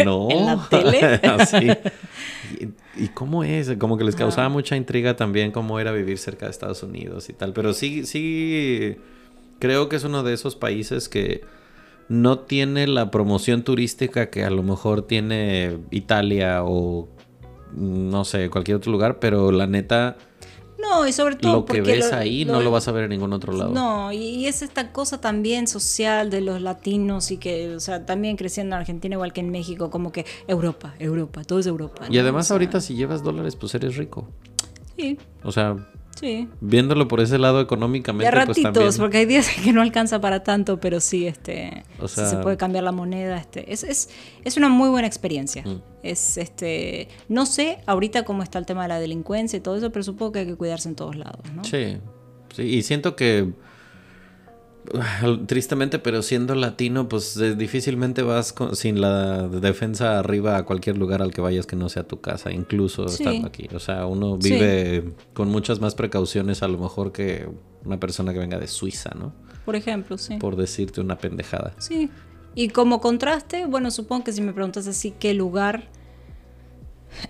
no. 0.04 0.28
¿En 0.30 0.46
la 0.46 0.66
tele? 0.68 1.00
Así. 1.22 1.68
¿Y, 2.60 3.04
y 3.04 3.08
cómo 3.08 3.44
es? 3.44 3.74
Como 3.78 3.96
que 3.96 4.04
les 4.04 4.14
causaba 4.14 4.48
mucha 4.48 4.76
intriga 4.76 5.16
también 5.16 5.52
cómo 5.52 5.80
era 5.80 5.92
vivir 5.92 6.18
cerca 6.18 6.46
de 6.46 6.50
Estados 6.50 6.82
Unidos 6.82 7.28
y 7.30 7.32
tal. 7.32 7.52
Pero 7.54 7.72
sí, 7.72 8.04
sí, 8.04 8.96
creo 9.58 9.88
que 9.88 9.96
es 9.96 10.04
uno 10.04 10.22
de 10.22 10.34
esos 10.34 10.54
países 10.54 11.08
que 11.08 11.42
no 12.08 12.40
tiene 12.40 12.86
la 12.86 13.10
promoción 13.10 13.62
turística 13.62 14.30
que 14.30 14.44
a 14.44 14.50
lo 14.50 14.62
mejor 14.62 15.06
tiene 15.06 15.78
Italia 15.90 16.62
o 16.64 17.08
no 17.72 18.24
sé, 18.24 18.50
cualquier 18.50 18.76
otro 18.78 18.92
lugar, 18.92 19.18
pero 19.18 19.50
la 19.52 19.66
neta, 19.66 20.16
No, 20.78 21.06
y 21.06 21.12
sobre 21.12 21.34
todo 21.36 21.54
lo 21.56 21.64
que 21.64 21.80
ves 21.82 22.12
ahí 22.12 22.44
no 22.44 22.60
lo 22.60 22.70
vas 22.70 22.86
a 22.86 22.92
ver 22.92 23.04
en 23.04 23.10
ningún 23.10 23.32
otro 23.32 23.52
lado. 23.52 23.72
No, 23.72 24.12
y, 24.12 24.18
y 24.18 24.46
es 24.46 24.62
esta 24.62 24.92
cosa 24.92 25.20
también 25.20 25.66
social 25.66 26.30
de 26.30 26.40
los 26.40 26.60
latinos 26.62 27.30
y 27.32 27.38
que, 27.38 27.74
o 27.74 27.80
sea, 27.80 28.06
también 28.06 28.36
creciendo 28.36 28.76
en 28.76 28.80
Argentina 28.80 29.14
igual 29.16 29.32
que 29.32 29.40
en 29.40 29.50
México, 29.50 29.90
como 29.90 30.12
que 30.12 30.24
Europa, 30.46 30.94
Europa, 31.00 31.42
todo 31.44 31.58
es 31.58 31.66
Europa. 31.66 32.06
Y 32.08 32.18
además 32.18 32.46
O 32.46 32.48
sea, 32.48 32.54
ahorita 32.54 32.80
si 32.80 32.94
llevas 32.94 33.22
dólares, 33.24 33.56
pues 33.56 33.74
eres 33.74 33.96
rico. 33.96 34.28
Sí, 34.96 35.18
O 35.42 35.50
sea, 35.52 35.76
sí. 36.18 36.48
viéndolo 36.60 37.08
por 37.08 37.20
ese 37.20 37.38
lado 37.38 37.56
De 37.58 37.64
económicamente, 37.64 38.26
a 38.28 38.44
pues 38.44 38.48
ratitos, 38.48 38.98
porque 38.98 39.18
hay 39.18 39.26
días 39.26 39.48
que 39.64 39.72
no 39.72 39.80
alcanza 39.82 40.20
para 40.20 40.42
tanto, 40.42 40.80
pero 40.80 41.00
sí, 41.00 41.26
este, 41.26 41.84
O 42.00 42.08
sí 42.08 42.16
sea- 42.16 42.26
se 42.30 42.36
puede 42.38 42.56
cambiar 42.56 42.84
la 42.84 42.92
moneda, 42.92 43.36
este, 43.38 43.72
es, 43.72 43.82
es, 43.84 44.10
es 44.44 44.56
una 44.56 44.68
muy 44.68 44.88
buena 44.88 45.06
experiencia. 45.06 45.62
Mm. 45.64 45.82
Es, 46.02 46.36
este, 46.38 47.08
no 47.28 47.44
sé 47.46 47.78
ahorita 47.86 48.24
cómo 48.24 48.42
está 48.42 48.58
el 48.58 48.66
tema 48.66 48.82
de 48.82 48.88
la 48.88 49.00
delincuencia 49.00 49.56
y 49.56 49.60
todo 49.60 49.76
eso, 49.76 49.90
pero 49.90 50.02
supongo 50.02 50.32
que 50.32 50.38
hay 50.40 50.46
que 50.46 50.56
cuidarse 50.56 50.88
en 50.88 50.94
todos 50.94 51.16
lados, 51.16 51.40
¿no? 51.54 51.64
Sí, 51.64 51.98
sí, 52.54 52.62
y 52.62 52.82
siento 52.82 53.16
que 53.16 53.52
tristemente, 55.46 55.98
pero 55.98 56.22
siendo 56.22 56.54
latino, 56.54 57.08
pues 57.08 57.36
eh, 57.36 57.54
difícilmente 57.54 58.22
vas 58.22 58.52
con- 58.52 58.74
sin 58.76 59.00
la 59.00 59.48
defensa 59.48 60.18
arriba 60.18 60.56
a 60.56 60.64
cualquier 60.64 60.96
lugar 60.98 61.22
al 61.22 61.32
que 61.32 61.40
vayas 61.40 61.66
que 61.66 61.76
no 61.76 61.88
sea 61.88 62.04
tu 62.04 62.20
casa, 62.20 62.52
incluso 62.52 63.08
Sí. 63.08 63.22
estando 63.22 63.46
aquí. 63.48 63.68
O 63.74 63.78
sea, 63.80 64.06
uno 64.06 64.38
Sí. 64.40 64.52
vive 64.52 65.12
con 65.34 65.48
muchas 65.48 65.80
más 65.80 65.94
precauciones 65.94 66.62
a 66.62 66.68
lo 66.68 66.78
mejor 66.78 67.12
que 67.12 67.48
una 67.84 67.98
persona 68.00 68.32
que 68.32 68.38
venga 68.38 68.58
de 68.58 68.66
Suiza, 68.66 69.10
¿no? 69.18 69.32
Por 69.64 69.76
ejemplo, 69.76 70.16
sí. 70.18 70.36
Por 70.38 70.56
decirte 70.56 71.00
una 71.00 71.18
pendejada. 71.18 71.74
Sí. 71.78 72.10
Y 72.54 72.68
como 72.70 73.00
contraste, 73.00 73.66
bueno, 73.66 73.90
supongo 73.90 74.24
que 74.24 74.32
si 74.32 74.40
me 74.40 74.52
preguntas 74.52 74.86
así 74.88 75.12
qué 75.18 75.34
lugar, 75.34 75.88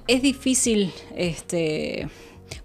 es 0.06 0.22
difícil, 0.22 0.92
este, 1.16 2.08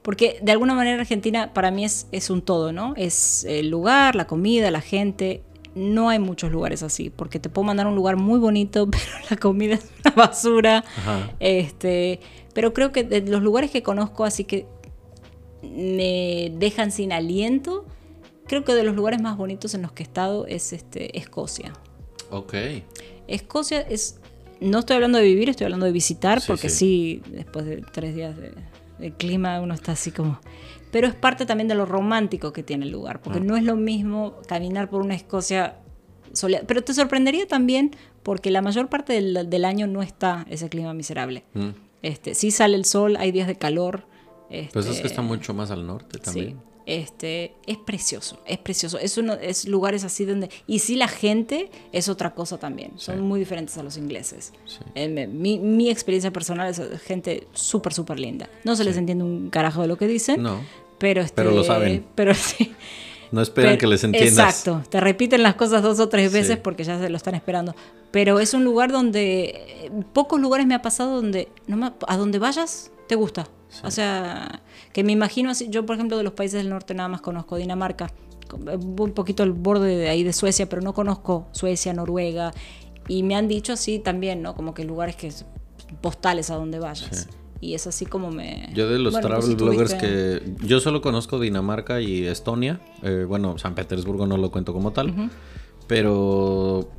porque 0.02 0.40
de 0.42 0.52
alguna 0.52 0.74
manera 0.74 1.00
Argentina 1.02 1.54
para 1.54 1.72
mí 1.72 1.86
es, 1.86 2.08
es 2.12 2.30
un 2.30 2.42
todo, 2.42 2.72
¿no? 2.72 2.94
Es 2.98 3.44
el 3.46 3.70
lugar, 3.70 4.16
la 4.16 4.28
comida, 4.28 4.72
la 4.72 4.82
gente. 4.82 5.44
No 5.76 6.10
hay 6.10 6.20
muchos 6.20 6.52
lugares 6.52 6.84
así, 6.84 7.10
porque 7.10 7.40
te 7.40 7.50
puedo 7.50 7.66
mandar 7.66 7.88
a 7.88 7.90
un 7.90 7.96
lugar 7.96 8.16
muy 8.16 8.40
bonito, 8.40 8.88
pero 8.92 9.04
la 9.30 9.38
comida 9.38 9.76
es 9.76 9.86
una 10.06 10.14
basura. 10.16 10.84
Ajá. 10.98 11.32
Este, 11.40 12.20
pero 12.54 12.74
creo 12.74 12.92
que 12.92 13.04
de 13.04 13.22
los 13.22 13.42
lugares 13.42 13.72
que 13.72 13.82
conozco, 13.82 14.24
así 14.24 14.44
que 14.44 14.68
me 15.64 16.52
dejan 16.58 16.92
sin 16.92 17.12
aliento, 17.12 17.86
creo 18.48 18.64
que 18.64 18.74
de 18.74 18.84
los 18.84 18.96
lugares 18.96 19.22
más 19.22 19.38
bonitos 19.38 19.74
en 19.74 19.82
los 19.82 19.92
que 19.94 20.04
he 20.04 20.06
estado 20.06 20.46
es 20.46 20.74
este, 20.74 21.18
Escocia. 21.18 21.74
Ok. 22.30 22.54
Escocia 23.28 23.82
es. 23.82 24.20
No 24.60 24.80
estoy 24.80 24.96
hablando 24.96 25.18
de 25.18 25.26
vivir, 25.26 25.50
estoy 25.50 25.66
hablando 25.66 25.86
de 25.86 25.92
visitar, 25.92 26.40
Sí, 26.40 26.48
porque 26.48 26.70
sí. 26.70 27.22
después 27.30 27.66
de 27.66 27.78
tres 27.92 28.16
días 28.16 28.38
de, 28.38 28.52
de 29.04 29.12
clima 29.14 29.60
uno 29.62 29.74
está 29.74 29.92
así 29.92 30.12
como. 30.12 30.40
Pero 30.92 31.08
es 31.08 31.16
parte 31.16 31.46
también 31.46 31.68
de 31.68 31.76
lo 31.76 31.86
romántico 31.86 32.54
que 32.54 32.64
tiene 32.64 32.86
el 32.86 32.92
lugar, 32.92 33.22
porque 33.22 33.40
Ah. 33.40 33.44
no 33.44 33.58
es 33.58 33.64
lo 33.64 33.76
mismo 33.76 34.36
caminar 34.48 34.90
por 34.90 35.02
una 35.02 35.14
Escocia 35.16 35.78
soleada. 36.34 36.66
Pero 36.68 36.84
te 36.84 36.94
sorprendería 36.94 37.48
también 37.48 37.92
porque 38.24 38.50
la 38.52 38.62
mayor 38.62 38.88
parte 38.90 39.14
del, 39.14 39.50
del 39.50 39.66
año 39.66 39.88
no 39.88 40.02
está 40.02 40.46
ese 40.50 40.70
clima 40.70 40.94
miserable. 40.94 41.44
Mm. 41.54 41.70
Este, 42.02 42.34
sí 42.36 42.52
sale 42.52 42.76
el 42.76 42.86
sol, 42.86 43.16
hay 43.18 43.32
días 43.32 43.48
de 43.48 43.56
calor. 43.56 44.06
Pues 44.50 44.86
es 44.86 44.86
que 44.86 44.92
este, 44.98 45.08
está 45.08 45.22
mucho 45.24 45.54
más 45.54 45.72
al 45.72 45.86
norte 45.88 46.20
también. 46.20 46.50
Sí, 46.52 46.56
este, 46.86 47.56
es 47.68 47.78
precioso, 47.78 48.40
es 48.46 48.58
precioso. 48.58 48.98
Es 48.98 49.18
uno, 49.18 49.34
es 49.34 49.66
lugares 49.68 50.04
así 50.04 50.26
donde. 50.26 50.50
Y 50.68 50.80
sí, 50.80 50.96
la 50.96 51.08
gente 51.08 51.70
es 51.92 52.10
otra 52.10 52.34
cosa 52.34 52.58
también. 52.58 52.92
Son 52.98 53.20
muy 53.22 53.40
diferentes 53.40 53.78
a 53.78 53.84
los 53.84 53.98
ingleses. 53.98 54.54
Sí. 54.66 54.80
Eh, 54.96 55.28
mi, 55.28 55.60
mi 55.60 55.90
experiencia 55.90 56.32
personal 56.32 56.70
es 56.70 56.82
gente 57.04 57.48
súper, 57.54 57.94
súper 57.94 58.20
linda. 58.20 58.50
No 58.64 58.76
se 58.76 58.84
les 58.84 58.98
entiende 58.98 59.24
un 59.24 59.50
carajo 59.50 59.82
de 59.82 59.88
lo 59.88 59.98
que 59.98 60.08
dicen. 60.08 60.42
No. 60.44 60.62
Pero, 61.00 61.22
este, 61.22 61.36
Pero 61.36 61.52
lo 61.52 61.64
saben. 61.64 62.06
Pero 62.16 62.34
sí. 62.36 62.74
No 63.32 63.42
esperan 63.42 63.72
Pero- 63.72 63.80
que 63.80 63.88
les 63.88 64.04
entiendas. 64.04 64.32
Exacto, 64.60 64.84
te 64.90 65.00
repiten 65.02 65.42
las 65.42 65.56
cosas 65.56 65.82
dos 65.82 66.00
o 66.00 66.08
tres 66.08 66.32
Sí. 66.32 66.38
veces 66.38 66.58
porque 66.58 66.84
ya 66.84 67.00
se 67.00 67.10
lo 67.10 67.18
están 67.18 67.34
esperando. 67.36 67.76
Pero 68.12 68.40
es 68.40 68.54
un 68.54 68.64
lugar 68.64 68.92
donde, 68.92 69.66
eh, 69.86 69.92
pocos 70.14 70.40
lugares 70.40 70.68
me 70.68 70.76
ha 70.76 70.84
pasado 70.84 71.16
donde, 71.16 71.48
no 71.66 71.76
me- 71.78 71.92
a 72.08 72.18
donde 72.18 72.38
vayas, 72.38 72.92
te 73.08 73.16
gusta. 73.16 73.48
O 73.84 73.92
sea, 73.92 74.62
que 74.92 75.04
me 75.04 75.12
imagino 75.12 75.50
así, 75.50 75.68
yo 75.70 75.86
por 75.86 75.96
ejemplo 75.96 76.18
de 76.18 76.24
los 76.24 76.34
países 76.34 76.60
del 76.62 76.70
norte 76.70 76.94
nada 76.94 77.10
más 77.10 77.22
conozco 77.22 77.56
Dinamarca, 77.56 78.12
eh, 78.68 78.76
un 78.78 79.12
poquito 79.14 79.44
el 79.44 79.52
borde 79.54 79.98
de 79.98 80.10
ahí 80.10 80.24
de 80.24 80.34
Suecia, 80.34 80.68
pero 80.70 80.82
no 80.82 80.94
conozco 80.94 81.48
Suecia, 81.52 81.94
Noruega. 81.94 82.54
Y 83.08 83.24
me 83.24 83.36
han 83.36 83.48
dicho 83.48 83.74
así 83.74 84.00
también, 84.00 84.42
¿no? 84.42 84.56
Como 84.56 84.74
que 84.74 84.84
lugares 84.86 85.16
que 85.16 85.28
es 85.28 85.46
postales 86.02 86.50
a 86.50 86.56
donde 86.56 86.80
vayas. 86.80 87.26
Sí. 87.30 87.30
Y 87.60 87.74
es 87.76 87.88
así 87.88 88.06
como 88.06 88.30
me... 88.30 88.70
Yo 88.74 88.90
de 88.90 89.00
los 89.00 89.14
Bueno, 89.14 89.30
pues, 89.30 89.40
travel 89.46 89.56
bloggers 89.58 89.94
estuviste- 89.94 90.58
que 90.60 90.68
yo 90.68 90.80
solo 90.82 91.02
conozco 91.02 91.40
Dinamarca 91.40 92.02
y 92.02 92.26
Estonia, 92.28 92.82
eh, 93.04 93.26
bueno, 93.28 93.58
San 93.58 93.74
Petersburgo 93.74 94.28
no 94.28 94.36
lo 94.38 94.52
cuento 94.52 94.74
como 94.74 94.92
tal, 94.92 95.30
pero 95.88 96.90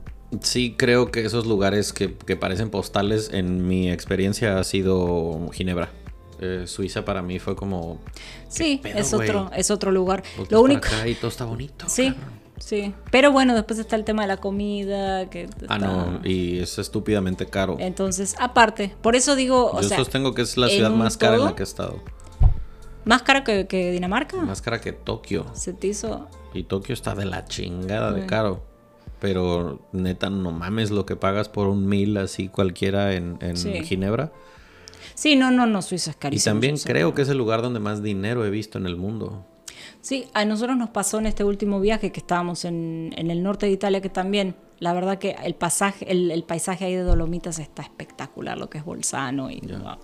sí 0.40 0.74
creo 0.76 1.10
que 1.10 1.24
esos 1.24 1.46
lugares 1.46 1.92
que, 1.92 2.14
que 2.14 2.36
parecen 2.36 2.70
postales 2.70 3.30
en 3.32 3.66
mi 3.68 3.90
experiencia 3.90 4.58
ha 4.58 4.64
sido 4.64 5.48
Ginebra. 5.52 5.90
Eh, 6.46 6.66
Suiza 6.66 7.04
para 7.04 7.22
mí 7.22 7.38
fue 7.38 7.56
como 7.56 7.98
Sí, 8.48 8.78
pedo, 8.82 8.98
es 8.98 9.14
otro, 9.14 9.50
es 9.56 9.70
otro 9.70 9.90
lugar. 9.90 10.22
Lo 10.50 10.60
único... 10.60 10.86
y 11.06 11.14
todo 11.14 11.28
está 11.28 11.44
bonito. 11.46 11.86
Sí, 11.88 12.10
cabrón. 12.12 12.30
sí. 12.58 12.94
Pero 13.10 13.32
bueno, 13.32 13.54
después 13.54 13.78
está 13.78 13.96
el 13.96 14.04
tema 14.04 14.22
de 14.22 14.28
la 14.28 14.36
comida. 14.36 15.30
Que 15.30 15.48
Ah, 15.68 15.78
no, 15.78 16.20
y 16.22 16.58
es 16.58 16.78
estúpidamente 16.78 17.46
caro. 17.46 17.76
Entonces, 17.80 18.34
aparte, 18.38 18.94
por 19.00 19.16
eso 19.16 19.36
digo, 19.36 19.70
o 19.72 19.80
Yo 19.80 19.88
sea, 19.88 19.96
sostengo 19.96 20.34
que 20.34 20.42
es 20.42 20.56
la 20.56 20.68
ciudad 20.68 20.90
más 20.90 21.16
cara 21.16 21.36
en 21.36 21.44
la 21.44 21.54
que 21.56 21.62
he 21.62 21.64
estado. 21.64 22.02
más 23.04 23.22
cara 23.22 23.42
que, 23.44 23.66
que 23.66 23.90
Dinamarca. 23.92 24.36
Más 24.38 24.60
cara 24.62 24.80
que 24.80 24.92
Tokio. 24.92 25.46
Se 25.54 25.72
te 25.72 25.86
hizo. 25.88 26.28
Y 26.52 26.64
Tokio 26.64 26.92
está 26.92 27.14
de 27.14 27.24
la 27.24 27.44
chingada 27.46 28.12
de 28.12 28.22
Mm. 28.22 28.26
caro. 28.26 28.62
Pero 29.20 29.80
neta, 29.92 30.28
no 30.28 30.50
mames 30.52 30.90
lo 30.90 31.06
que 31.06 31.16
pagas 31.16 31.48
por 31.48 31.68
un 31.68 31.86
mil 31.86 32.16
así 32.18 32.48
cualquiera 32.48 33.14
en, 33.14 33.38
en 33.40 33.56
Sí. 33.56 33.72
Ginebra. 33.84 34.32
Sí, 35.14 35.36
no, 35.36 35.50
no, 35.50 35.66
no, 35.66 35.80
Suiza 35.82 36.10
es 36.10 36.16
Y 36.16 36.18
carísimo. 36.20 36.52
también 36.54 36.76
Suiza. 36.76 36.88
creo 36.88 37.14
que 37.14 37.22
es 37.22 37.28
el 37.28 37.38
lugar 37.38 37.62
donde 37.62 37.80
más 37.80 38.02
dinero 38.02 38.44
he 38.44 38.50
visto 38.50 38.78
en 38.78 38.86
el 38.86 38.96
mundo. 38.96 39.46
Sí, 40.00 40.26
a 40.34 40.44
nosotros 40.44 40.76
nos 40.76 40.90
pasó 40.90 41.18
en 41.18 41.26
este 41.26 41.44
último 41.44 41.80
viaje 41.80 42.12
que 42.12 42.20
estábamos 42.20 42.64
en, 42.64 43.12
en 43.16 43.30
el 43.30 43.42
norte 43.42 43.66
de 43.66 43.72
Italia, 43.72 44.00
que 44.02 44.10
también, 44.10 44.54
la 44.78 44.92
verdad 44.92 45.18
que 45.18 45.34
el 45.44 45.54
pasaje, 45.54 46.10
el, 46.10 46.30
el 46.30 46.42
paisaje 46.44 46.84
ahí 46.84 46.94
de 46.94 47.02
Dolomitas 47.02 47.58
está 47.58 47.82
espectacular, 47.82 48.58
lo 48.58 48.68
que 48.68 48.78
es 48.78 48.84
Bolzano 48.84 49.50
y 49.50 49.60
wow, 49.60 49.96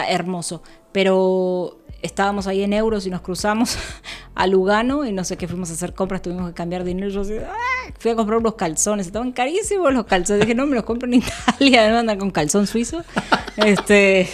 está 0.00 0.10
hermoso. 0.10 0.62
Pero 0.92 1.78
estábamos 2.02 2.46
ahí 2.46 2.62
en 2.62 2.72
euros 2.72 3.06
y 3.06 3.10
nos 3.10 3.20
cruzamos 3.22 3.76
a 4.34 4.46
Lugano 4.46 5.04
y 5.06 5.12
no 5.12 5.24
sé 5.24 5.36
qué 5.36 5.48
fuimos 5.48 5.70
a 5.70 5.72
hacer 5.72 5.94
compras, 5.94 6.22
tuvimos 6.22 6.48
que 6.48 6.54
cambiar 6.54 6.84
dinero. 6.84 7.08
y 7.08 7.12
Yo 7.12 7.22
así, 7.22 7.34
¡ah! 7.38 7.92
fui 7.98 8.10
a 8.10 8.16
comprar 8.16 8.38
unos 8.38 8.54
calzones, 8.54 9.06
estaban 9.06 9.32
carísimos 9.32 9.92
los 9.92 10.04
calzones. 10.06 10.42
Dije, 10.42 10.54
no, 10.54 10.66
me 10.66 10.74
los 10.76 10.84
compro 10.84 11.08
en 11.08 11.14
Italia, 11.58 11.90
no 11.90 11.98
andar 11.98 12.18
con 12.18 12.30
calzón 12.30 12.66
suizo. 12.66 13.02
Este. 13.56 14.28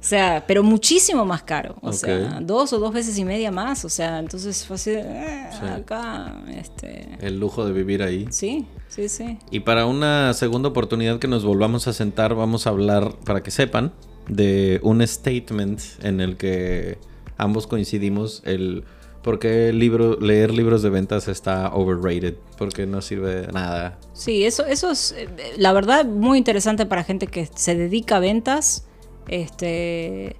O 0.00 0.06
sea, 0.06 0.44
pero 0.46 0.62
muchísimo 0.62 1.24
más 1.24 1.42
caro. 1.44 1.76
O 1.80 1.90
sea, 1.94 2.38
dos 2.42 2.74
o 2.74 2.78
dos 2.78 2.92
veces 2.92 3.16
y 3.16 3.24
media 3.24 3.50
más. 3.50 3.86
O 3.86 3.88
sea, 3.88 4.18
entonces 4.18 4.66
fue 4.66 4.76
así 4.76 4.90
de, 4.90 5.00
"Eh, 5.00 5.48
Sí. 5.58 5.66
acá, 5.66 6.42
este. 6.54 7.16
El 7.22 7.40
lujo 7.40 7.64
de 7.64 7.72
vivir 7.72 8.02
ahí. 8.02 8.26
Sí, 8.30 8.66
sí, 8.88 9.08
sí. 9.08 9.38
Y 9.50 9.60
para 9.60 9.86
una 9.86 10.34
segunda 10.34 10.68
oportunidad 10.68 11.18
que 11.20 11.26
nos 11.26 11.42
volvamos 11.42 11.88
a 11.88 11.94
sentar, 11.94 12.34
vamos 12.34 12.66
a 12.66 12.70
hablar, 12.70 13.14
para 13.24 13.42
que 13.42 13.50
sepan, 13.50 13.94
de 14.28 14.80
un 14.82 15.06
statement 15.06 15.80
en 16.02 16.20
el 16.20 16.36
que 16.36 16.98
ambos 17.36 17.66
coincidimos 17.66 18.42
el 18.44 18.84
por 19.24 19.38
qué 19.38 19.72
leer 19.72 20.52
libros 20.52 20.82
de 20.82 20.90
ventas 20.90 21.28
está 21.28 21.74
overrated, 21.74 22.34
porque 22.58 22.86
no 22.86 23.00
sirve 23.00 23.46
de 23.46 23.52
nada. 23.52 23.98
Sí, 24.12 24.44
eso, 24.44 24.66
eso 24.66 24.90
es, 24.90 25.12
eh, 25.12 25.28
la 25.56 25.72
verdad, 25.72 26.04
muy 26.04 26.36
interesante 26.36 26.84
para 26.84 27.04
gente 27.04 27.26
que 27.26 27.48
se 27.54 27.74
dedica 27.74 28.16
a 28.16 28.20
ventas. 28.20 28.86
Este. 29.26 30.36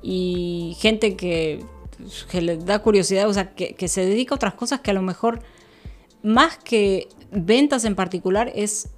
Y 0.00 0.76
gente 0.80 1.14
que, 1.14 1.62
que 2.30 2.40
le 2.40 2.56
da 2.56 2.78
curiosidad, 2.80 3.28
o 3.28 3.34
sea, 3.34 3.54
que, 3.54 3.74
que 3.74 3.86
se 3.86 4.04
dedica 4.06 4.34
a 4.34 4.36
otras 4.36 4.54
cosas 4.54 4.80
que 4.80 4.90
a 4.90 4.94
lo 4.94 5.02
mejor, 5.02 5.42
más 6.22 6.56
que 6.56 7.08
ventas 7.30 7.84
en 7.84 7.94
particular, 7.94 8.50
es 8.54 8.88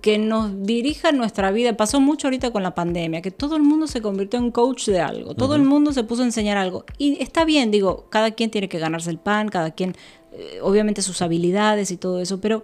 que 0.00 0.18
nos 0.18 0.64
dirija 0.64 1.12
nuestra 1.12 1.50
vida. 1.50 1.76
Pasó 1.76 2.00
mucho 2.00 2.26
ahorita 2.26 2.50
con 2.50 2.62
la 2.62 2.74
pandemia, 2.74 3.22
que 3.22 3.30
todo 3.30 3.56
el 3.56 3.62
mundo 3.62 3.86
se 3.86 4.02
convirtió 4.02 4.38
en 4.38 4.50
coach 4.50 4.86
de 4.86 5.00
algo, 5.00 5.34
todo 5.34 5.54
el 5.54 5.62
mundo 5.62 5.92
se 5.92 6.04
puso 6.04 6.22
a 6.22 6.24
enseñar 6.24 6.56
algo. 6.56 6.84
Y 6.98 7.22
está 7.22 7.44
bien, 7.44 7.70
digo, 7.70 8.06
cada 8.10 8.32
quien 8.32 8.50
tiene 8.50 8.68
que 8.68 8.78
ganarse 8.78 9.10
el 9.10 9.18
pan, 9.18 9.48
cada 9.48 9.70
quien, 9.70 9.94
eh, 10.32 10.58
obviamente 10.62 11.02
sus 11.02 11.22
habilidades 11.22 11.90
y 11.90 11.96
todo 11.96 12.20
eso, 12.20 12.40
pero 12.40 12.62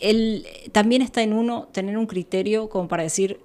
el, 0.00 0.46
también 0.72 1.02
está 1.02 1.22
en 1.22 1.32
uno 1.32 1.68
tener 1.72 1.96
un 1.98 2.06
criterio 2.06 2.68
como 2.68 2.88
para 2.88 3.02
decir, 3.02 3.40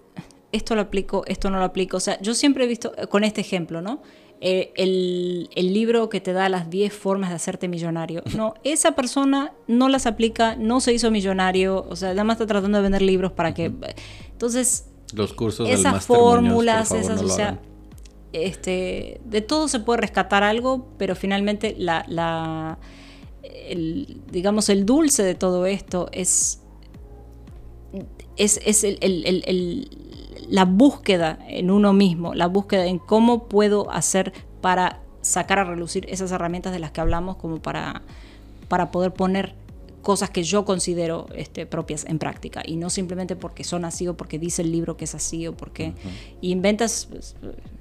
esto 0.52 0.76
lo 0.76 0.82
aplico, 0.82 1.24
esto 1.28 1.50
no 1.50 1.60
lo 1.60 1.66
aplico. 1.66 1.98
O 1.98 2.02
sea, 2.02 2.20
yo 2.22 2.34
siempre 2.34 2.66
he 2.66 2.68
visto, 2.68 2.94
eh, 2.98 3.08
con 3.08 3.24
este 3.24 3.42
ejemplo, 3.42 3.82
¿no? 3.82 4.02
Eh, 4.44 4.74
el, 4.76 5.50
el 5.56 5.72
libro 5.72 6.10
que 6.10 6.20
te 6.20 6.34
da 6.34 6.50
las 6.50 6.70
10 6.72 6.92
formas 6.92 7.30
de 7.30 7.36
hacerte 7.36 7.68
millonario. 7.68 8.24
No, 8.36 8.56
esa 8.64 8.94
persona 8.94 9.54
no 9.68 9.88
las 9.88 10.08
aplica, 10.08 10.56
no 10.56 10.80
se 10.82 10.94
hizo 10.94 11.12
millonario, 11.12 11.86
o 11.88 11.96
sea, 11.96 12.10
nada 12.10 12.24
más 12.24 12.36
está 12.36 12.48
tratando 12.48 12.80
de 12.80 12.82
vender 12.82 13.04
libros 13.04 13.32
para 13.32 13.54
que... 13.54 13.72
Entonces, 14.32 14.88
Los 15.14 15.34
cursos 15.34 15.68
del 15.68 15.78
esas 15.78 15.92
Muñoz, 15.92 16.06
fórmulas, 16.06 16.88
favor, 16.90 17.04
esas, 17.04 17.22
no 17.22 17.28
o 17.28 17.36
sea, 17.36 17.60
este, 18.34 19.22
de 19.26 19.42
todo 19.42 19.68
se 19.68 19.80
puede 19.80 20.02
rescatar 20.02 20.44
algo, 20.44 20.88
pero 20.98 21.16
finalmente 21.16 21.76
la, 21.78 22.04
la- 22.08 22.80
el, 23.44 24.22
digamos, 24.32 24.70
el 24.70 24.86
dulce 24.88 25.22
de 25.24 25.36
todo 25.36 25.68
esto 25.68 26.10
es, 26.14 26.62
es, 28.38 28.60
es 28.66 28.84
el- 28.84 28.98
la 30.52 30.66
búsqueda 30.66 31.40
en 31.48 31.72
uno 31.72 31.94
mismo, 31.94 32.34
la 32.36 32.48
búsqueda 32.48 32.86
en 32.86 33.00
cómo 33.00 33.46
puedo 33.46 33.90
hacer 33.90 34.34
para 34.62 35.00
sacar 35.22 35.60
a 35.60 35.64
relucir 35.64 36.06
esas 36.10 36.32
herramientas 36.32 36.74
de 36.74 36.80
las 36.80 36.92
que 36.92 37.00
hablamos, 37.02 37.38
como 37.38 37.58
para, 37.62 38.02
para 38.68 38.92
poder 38.92 39.14
poner 39.14 39.56
cosas 40.02 40.30
que 40.32 40.44
yo 40.44 40.66
considero 40.66 41.28
este, 41.36 41.66
propias 41.68 42.06
en 42.06 42.18
práctica. 42.20 42.64
Y 42.66 42.76
no 42.76 42.90
simplemente 42.90 43.36
porque 43.36 43.64
son 43.64 43.86
así 43.86 44.08
o 44.08 44.18
porque 44.18 44.40
dice 44.40 44.62
el 44.64 44.72
libro 44.72 44.98
que 44.98 45.06
es 45.06 45.16
así 45.16 45.48
o 45.48 45.54
porque 45.56 45.94
y 46.42 46.52
en 46.52 46.62
ventas 46.62 47.08
pues, 47.10 47.36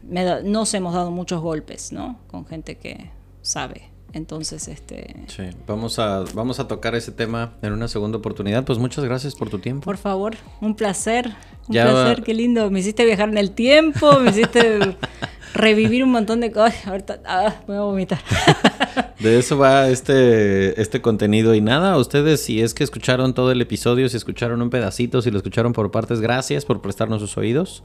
me 0.09 0.23
da- 0.25 0.43
nos 0.43 0.73
hemos 0.75 0.93
dado 0.95 1.11
muchos 1.11 1.41
golpes 1.41 1.93
no 1.93 2.19
con 2.29 2.45
gente 2.47 2.77
que 2.77 3.11
sabe 3.43 3.90
entonces 4.13 4.69
este 4.69 5.15
Sí, 5.29 5.45
vamos 5.67 5.99
a, 5.99 6.25
vamos 6.35 6.59
a 6.61 6.67
tocar 6.69 6.95
ese 6.95 7.13
tema 7.13 7.53
en 7.63 7.73
una 7.73 7.89
segunda 7.89 8.19
oportunidad. 8.19 8.65
Pues 8.65 8.79
muchas 8.79 9.05
gracias 9.05 9.35
por 9.35 9.51
tu 9.51 9.59
tiempo. 9.59 9.85
por 9.85 9.97
favor 9.97 10.35
un 10.61 10.75
placer 10.75 11.29
un 11.69 11.75
Ya 11.75 11.85
placer 11.85 12.21
va- 12.21 12.25
qué 12.25 12.35
lindo 12.35 12.71
me 12.71 12.81
hiciste 12.81 13.05
viajar 13.05 13.29
en 13.29 13.39
el 13.39 13.53
tiempo 13.53 14.19
me 14.21 14.31
hiciste 14.31 14.97
revivir 15.55 16.05
un 16.05 16.11
montón 16.13 16.41
de 16.41 16.51
cosas 16.53 16.87
ahorita 16.87 17.21
ah, 17.27 17.55
voy 17.67 17.77
a 17.77 17.81
vomitar 17.81 18.21
De 19.21 19.39
eso 19.39 19.59
va 19.59 19.89
este, 19.91 20.81
este 20.81 21.03
contenido 21.03 21.55
y 21.55 21.61
nada, 21.61 21.99
ustedes 21.99 22.41
si 22.43 22.63
es 22.63 22.73
que 22.73 22.83
escucharon 22.85 23.35
todo 23.35 23.53
el 23.53 23.61
episodio, 23.61 24.09
si 24.09 24.17
escucharon 24.17 24.63
un 24.63 24.71
pedacito, 24.71 25.21
si 25.21 25.31
lo 25.31 25.37
escucharon 25.37 25.75
por 25.75 25.91
partes, 25.91 26.23
gracias 26.23 26.65
por 26.65 26.81
prestarnos 26.81 27.21
sus 27.21 27.37
oídos. 27.37 27.83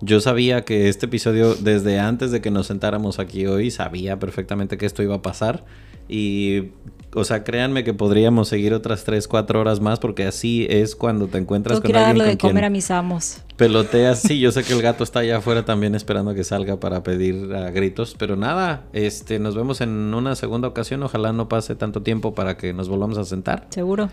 Yo 0.00 0.20
sabía 0.20 0.64
que 0.64 0.88
este 0.88 1.06
episodio, 1.06 1.54
desde 1.54 1.98
antes 1.98 2.30
de 2.30 2.40
que 2.40 2.50
nos 2.50 2.68
sentáramos 2.68 3.18
aquí 3.18 3.46
hoy, 3.46 3.70
sabía 3.70 4.18
perfectamente 4.18 4.78
que 4.78 4.86
esto 4.86 5.02
iba 5.02 5.16
a 5.16 5.22
pasar. 5.22 5.64
Y, 6.08 6.70
o 7.14 7.24
sea, 7.24 7.44
créanme 7.44 7.84
que 7.84 7.94
podríamos 7.94 8.48
seguir 8.48 8.74
otras 8.74 9.04
3, 9.04 9.26
4 9.28 9.60
horas 9.60 9.80
más 9.80 9.98
porque 9.98 10.24
así 10.24 10.66
es 10.70 10.96
cuando 10.96 11.26
te 11.26 11.38
encuentras 11.38 11.80
tengo 11.80 11.92
con 11.92 11.96
alguien 11.96 12.18
darle 12.18 12.24
con 12.24 12.30
de 12.30 12.38
comer 12.38 12.54
quien 12.54 12.64
a 12.64 12.70
mis 12.70 12.90
amos 12.90 13.42
peloteas. 13.56 14.20
Sí, 14.20 14.38
yo 14.38 14.52
sé 14.52 14.62
que 14.62 14.72
el 14.72 14.80
gato 14.80 15.04
está 15.04 15.20
allá 15.20 15.38
afuera 15.38 15.64
también 15.64 15.94
esperando 15.94 16.32
que 16.32 16.44
salga 16.44 16.80
para 16.80 17.02
pedir 17.02 17.52
a 17.54 17.70
gritos. 17.70 18.14
Pero 18.18 18.36
nada, 18.36 18.84
este, 18.94 19.38
nos 19.38 19.54
vemos 19.54 19.82
en 19.82 20.14
una 20.14 20.34
segunda 20.36 20.68
ocasión. 20.68 21.02
Ojalá 21.02 21.32
no 21.32 21.48
pase 21.48 21.74
tanto 21.74 22.02
tiempo 22.02 22.34
para 22.34 22.56
que 22.56 22.72
nos 22.72 22.88
volvamos 22.88 23.18
a 23.18 23.24
sentar. 23.24 23.66
seguro 23.68 24.08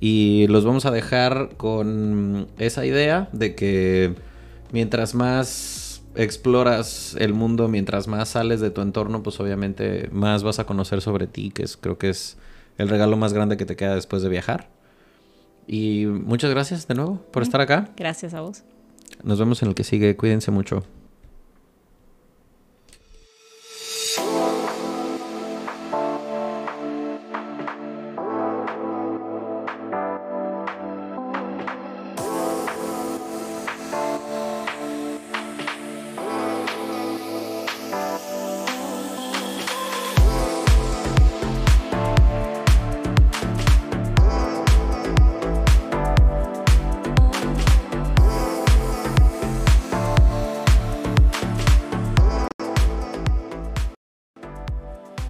Y 0.00 0.46
los 0.48 0.64
vamos 0.66 0.84
a 0.84 0.90
dejar 0.90 1.50
con 1.56 2.48
esa 2.58 2.84
idea 2.84 3.30
de 3.32 3.54
que 3.54 4.14
mientras 4.72 5.14
más 5.14 6.02
exploras 6.14 7.16
el 7.18 7.32
mundo, 7.32 7.68
mientras 7.68 8.08
más 8.08 8.30
sales 8.30 8.60
de 8.60 8.70
tu 8.70 8.80
entorno, 8.80 9.22
pues 9.22 9.38
obviamente 9.40 10.08
más 10.12 10.42
vas 10.42 10.58
a 10.58 10.66
conocer 10.66 11.00
sobre 11.00 11.26
ti, 11.26 11.50
que 11.50 11.62
es, 11.62 11.76
creo 11.76 11.98
que 11.98 12.10
es 12.10 12.36
el 12.76 12.88
regalo 12.88 13.16
más 13.16 13.32
grande 13.32 13.56
que 13.56 13.64
te 13.64 13.76
queda 13.76 13.94
después 13.94 14.22
de 14.22 14.28
viajar. 14.28 14.68
Y 15.66 16.06
muchas 16.06 16.50
gracias 16.50 16.88
de 16.88 16.94
nuevo 16.94 17.22
por 17.30 17.42
estar 17.42 17.60
acá. 17.60 17.90
gracias 17.96 18.34
a 18.34 18.40
vos 18.40 18.62
Nos 19.22 19.38
vemos 19.38 19.62
en 19.62 19.68
el 19.68 19.74
que 19.74 19.84
sigue. 19.84 20.16
Cuídense 20.16 20.50
mucho. 20.50 20.82